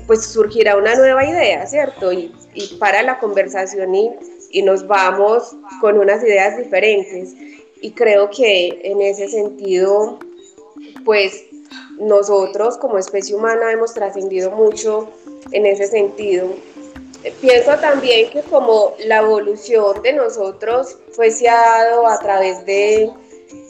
pues 0.07 0.27
surgirá 0.27 0.77
una 0.77 0.95
nueva 0.97 1.25
idea, 1.25 1.67
¿cierto? 1.67 2.13
Y, 2.13 2.35
para 2.79 3.03
la 3.03 3.19
conversación 3.19 3.95
y, 3.95 4.11
y 4.51 4.63
nos 4.63 4.87
vamos 4.87 5.57
con 5.81 5.99
unas 5.99 6.23
ideas 6.23 6.59
diferentes. 6.59 7.33
Y 7.81 7.93
creo 7.93 8.29
que 8.31 8.81
en 8.85 9.01
ese 9.01 9.29
sentido, 9.29 10.19
pues 11.05 11.45
nosotros 11.99 12.77
como 12.79 12.99
especie 12.99 13.35
humana 13.35 13.73
hemos 13.73 13.95
trascendido 13.95 14.51
mucho 14.51 15.09
en 15.51 15.67
ese 15.67 15.87
sentido. 15.87 16.49
Pienso 17.41 17.77
también 17.77 18.31
que 18.31 18.43
como 18.43 18.95
la 19.07 19.19
evolución 19.19 20.03
de 20.03 20.13
nosotros 20.13 20.99
fue 21.13 21.31
se 21.31 21.49
ha 21.49 21.85
dado 21.85 22.09
a 22.09 22.19
través 22.19 22.65
de, 22.67 23.11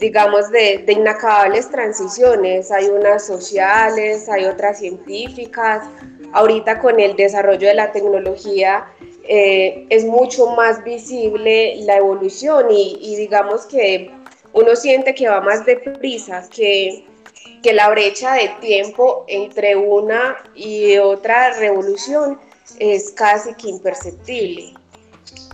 digamos, 0.01 0.51
de, 0.51 0.85
inacabables 0.89 1.71
transiciones. 1.71 2.71
Hay 2.71 2.87
unas 2.87 3.27
sociales, 3.27 4.29
hay 4.31 4.47
otras 4.47 4.79
científicas. 4.79 5.87
Ahorita 6.33 6.81
con 6.81 6.99
el 6.99 7.15
desarrollo 7.15 7.69
de 7.69 7.75
la 7.75 7.93
tecnología 7.93 8.87
eh, 9.25 9.87
es 9.91 10.07
mucho 10.07 10.47
más 10.53 10.83
visible 10.83 11.77
la 11.81 11.99
evolución 11.99 12.71
y, 12.71 12.99
y, 13.03 13.17
digamos 13.17 13.67
que 13.67 14.11
uno 14.55 14.75
siente 14.77 15.15
que 15.15 15.29
va 15.29 15.43
más 15.43 15.65
deprisa, 15.67 16.49
que, 16.49 17.05
que 17.63 17.73
la 17.73 17.89
brecha 17.91 18.35
de 18.35 18.49
tiempo 18.61 19.25
entre 19.29 19.77
una 19.77 20.37
y 20.55 20.99
otra 20.99 21.55
revolución 21.55 22.41
es 22.79 23.13
casi 23.13 23.55
que 23.55 23.69
imperceptible. 23.69 24.75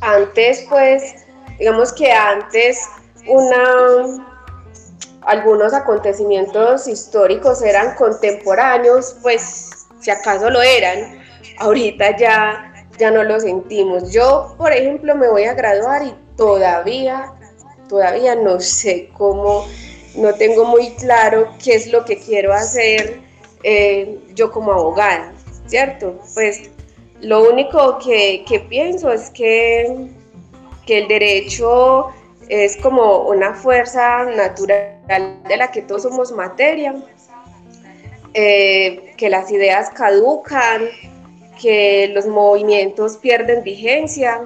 Antes, 0.01 0.65
pues, 0.69 1.15
digamos 1.59 1.93
que 1.93 2.11
antes 2.13 2.89
algunos 5.23 5.75
acontecimientos 5.75 6.89
históricos 6.89 7.63
eran 7.63 7.95
contemporáneos, 7.97 9.17
pues 9.23 9.87
si 10.01 10.11
acaso 10.11 10.49
lo 10.51 10.63
eran, 10.63 11.21
ahorita 11.59 12.17
ya, 12.17 12.87
ya 12.99 13.11
no 13.11 13.23
lo 13.25 13.39
sentimos. 13.39 14.11
Yo, 14.13 14.55
por 14.57 14.73
ejemplo, 14.73 15.15
me 15.15 15.29
voy 15.29 15.45
a 15.45 15.55
graduar 15.55 16.03
y 16.05 16.15
todavía, 16.37 17.33
todavía 17.89 18.35
no 18.37 18.61
sé 18.61 19.11
cómo, 19.19 19.67
no 20.19 20.35
tengo 20.35 20.65
muy 20.65 20.91
claro 20.91 21.55
qué 21.63 21.75
es 21.75 21.87
lo 21.93 22.05
que 22.05 22.19
quiero 22.19 22.53
hacer 22.53 23.21
eh, 23.63 24.19
yo 24.35 24.51
como 24.51 24.73
abogada, 24.73 25.33
¿cierto? 25.67 26.19
Pues 26.35 26.71
lo 27.21 27.49
único 27.51 27.99
que, 27.99 28.45
pienso 28.69 29.11
es 29.11 29.31
que, 29.31 30.09
que, 30.87 30.99
el 30.99 31.09
derecho 31.09 32.09
es 32.49 32.77
como 32.77 33.29
una 33.29 33.55
fuerza 33.55 34.25
natural 34.25 35.43
de 35.49 35.57
la 35.57 35.71
que 35.71 35.83
todos 35.83 36.03
somos 36.03 36.33
materia, 36.33 36.95
eh, 38.35 39.15
que 39.17 39.29
las 39.29 39.51
ideas 39.51 39.91
caducan, 39.91 40.89
que 41.61 42.09
los 42.15 42.27
movimientos 42.27 43.17
pierden 43.17 43.65
vigencia 43.65 44.43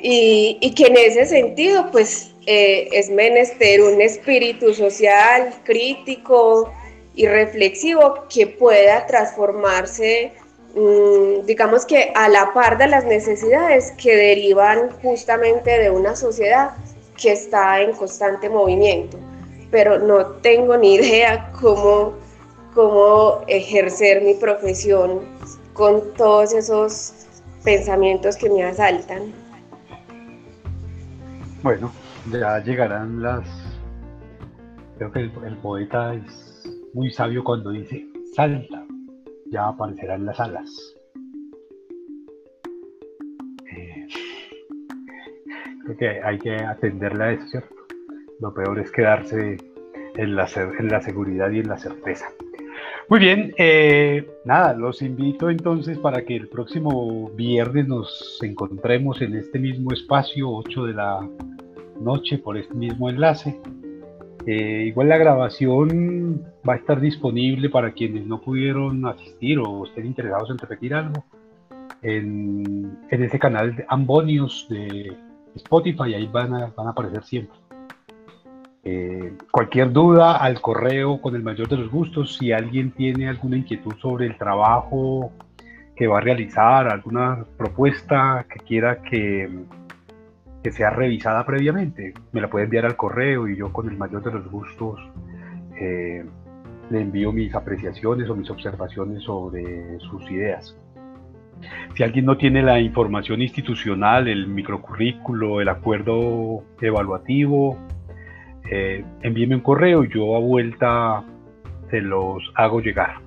y, 0.00 0.72
que 0.74 0.86
en 0.86 0.96
ese 0.96 1.26
sentido 1.26 1.90
pues 1.90 2.32
eh, 2.46 2.88
es 2.92 3.10
menester 3.10 3.82
un 3.82 4.00
espíritu 4.00 4.72
social, 4.72 5.54
crítico 5.64 6.72
y 7.14 7.26
reflexivo 7.26 8.24
que 8.28 8.46
pueda 8.46 9.06
transformarse 9.06 10.32
Mm, 10.76 11.46
digamos 11.46 11.86
que 11.86 12.12
a 12.14 12.28
la 12.28 12.52
par 12.52 12.76
de 12.76 12.86
las 12.86 13.06
necesidades 13.06 13.92
que 13.92 14.14
derivan 14.14 14.90
justamente 15.00 15.70
de 15.70 15.88
una 15.88 16.14
sociedad 16.14 16.72
que 17.16 17.32
está 17.32 17.80
en 17.80 17.92
constante 17.92 18.50
movimiento. 18.50 19.16
Pero 19.70 19.98
no 19.98 20.26
tengo 20.42 20.76
ni 20.76 20.96
idea 20.96 21.50
cómo, 21.58 22.12
cómo 22.74 23.40
ejercer 23.46 24.20
mi 24.20 24.34
profesión 24.34 25.22
con 25.72 26.12
todos 26.12 26.52
esos 26.52 27.14
pensamientos 27.64 28.36
que 28.36 28.50
me 28.50 28.62
asaltan. 28.62 29.32
Bueno, 31.62 31.90
ya 32.30 32.58
llegarán 32.62 33.22
las... 33.22 33.46
Creo 34.98 35.12
que 35.12 35.20
el, 35.20 35.56
poeta 35.62 36.14
es 36.14 36.64
muy 36.94 37.10
sabio 37.10 37.44
cuando 37.44 37.70
dice, 37.70 38.06
salta, 38.34 38.84
ya 39.50 39.68
aparecerán 39.68 40.24
las 40.24 40.40
alas. 40.40 40.96
Eh, 43.70 44.06
creo 45.84 45.96
que 45.98 46.22
hay 46.22 46.38
que 46.38 46.56
atenderle 46.56 47.24
a 47.24 47.32
eso, 47.32 47.46
¿cierto? 47.48 47.74
Lo 48.40 48.54
peor 48.54 48.78
es 48.78 48.90
quedarse 48.90 49.58
en 50.14 50.36
la, 50.36 50.48
en 50.78 50.88
la 50.88 51.02
seguridad 51.02 51.50
y 51.50 51.58
en 51.60 51.68
la 51.68 51.76
certeza. 51.76 52.26
Muy 53.08 53.20
bien, 53.20 53.54
eh, 53.56 54.26
nada, 54.44 54.72
los 54.74 55.00
invito 55.02 55.48
entonces 55.50 55.98
para 55.98 56.24
que 56.24 56.34
el 56.34 56.48
próximo 56.48 57.30
viernes 57.30 57.86
nos 57.86 58.38
encontremos 58.42 59.20
en 59.22 59.36
este 59.36 59.58
mismo 59.58 59.92
espacio, 59.92 60.50
8 60.50 60.86
de 60.86 60.92
la 60.94 61.20
noche, 62.00 62.38
por 62.38 62.56
este 62.56 62.74
mismo 62.74 63.08
enlace. 63.08 63.60
Eh, 64.46 64.84
igual 64.86 65.08
la 65.08 65.18
grabación 65.18 66.42
va 66.68 66.74
a 66.74 66.76
estar 66.76 67.00
disponible 67.00 67.68
para 67.68 67.92
quienes 67.92 68.26
no 68.26 68.40
pudieron 68.40 69.04
asistir 69.06 69.58
o 69.58 69.84
estén 69.84 70.06
interesados 70.06 70.50
en 70.50 70.58
repetir 70.58 70.94
algo 70.94 71.24
en, 72.02 72.98
ese 73.10 73.38
canal 73.38 73.74
de 73.74 73.84
Ambonius 73.88 74.66
de 74.68 75.16
Spotify, 75.54 76.14
ahí 76.14 76.26
van 76.26 76.54
a, 76.54 76.66
van 76.76 76.88
a 76.88 76.90
aparecer 76.90 77.24
siempre. 77.24 77.58
Eh, 78.84 79.36
cualquier 79.50 79.92
duda 79.92 80.36
al 80.36 80.60
correo 80.60 81.20
con 81.20 81.34
el 81.34 81.42
mayor 81.42 81.68
de 81.68 81.78
los 81.78 81.90
gustos, 81.90 82.36
si 82.36 82.52
alguien 82.52 82.92
tiene 82.92 83.28
alguna 83.28 83.56
inquietud 83.56 83.94
sobre 84.00 84.26
el 84.26 84.36
trabajo 84.36 85.32
que 85.96 86.06
va 86.06 86.18
a 86.18 86.20
realizar, 86.20 86.88
alguna 86.88 87.44
propuesta 87.56 88.46
que 88.48 88.60
quiera 88.60 89.02
que 89.02 89.50
que 90.66 90.72
sea 90.72 90.90
revisada 90.90 91.46
previamente. 91.46 92.12
Me 92.32 92.40
la 92.40 92.50
puede 92.50 92.64
enviar 92.64 92.86
al 92.86 92.96
correo 92.96 93.46
y 93.46 93.56
yo 93.56 93.72
con 93.72 93.88
el 93.88 93.96
mayor 93.96 94.24
de 94.24 94.32
los 94.32 94.50
gustos 94.50 94.98
eh, 95.80 96.24
le 96.90 97.00
envío 97.00 97.30
mis 97.30 97.54
apreciaciones 97.54 98.28
o 98.28 98.34
mis 98.34 98.50
observaciones 98.50 99.22
sobre 99.22 100.00
sus 100.00 100.28
ideas. 100.28 100.76
Si 101.94 102.02
alguien 102.02 102.24
no 102.24 102.36
tiene 102.36 102.64
la 102.64 102.80
información 102.80 103.42
institucional, 103.42 104.26
el 104.26 104.48
microcurrículo, 104.48 105.60
el 105.60 105.68
acuerdo 105.68 106.64
evaluativo, 106.80 107.78
eh, 108.68 109.04
envíeme 109.22 109.54
un 109.54 109.60
correo 109.60 110.02
y 110.02 110.08
yo 110.12 110.34
a 110.34 110.40
vuelta 110.40 111.22
se 111.90 112.00
los 112.00 112.42
hago 112.56 112.80
llegar. 112.80 113.20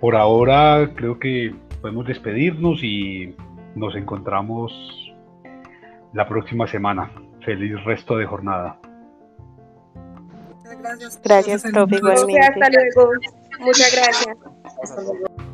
Por 0.00 0.16
ahora 0.16 0.88
creo 0.94 1.18
que 1.18 1.54
podemos 1.82 2.06
despedirnos 2.06 2.82
y 2.82 3.34
nos 3.74 3.94
encontramos 3.94 5.09
la 6.12 6.28
próxima 6.28 6.66
semana. 6.66 7.10
Feliz 7.44 7.82
resto 7.84 8.16
de 8.16 8.26
jornada. 8.26 8.78
Muchas 10.62 10.78
gracias. 10.78 11.20
Gracias, 11.22 11.62
profe. 11.62 11.96
Hasta 11.96 12.68
luego. 12.70 13.12
Muchas 13.60 13.94
gracias. 13.94 15.46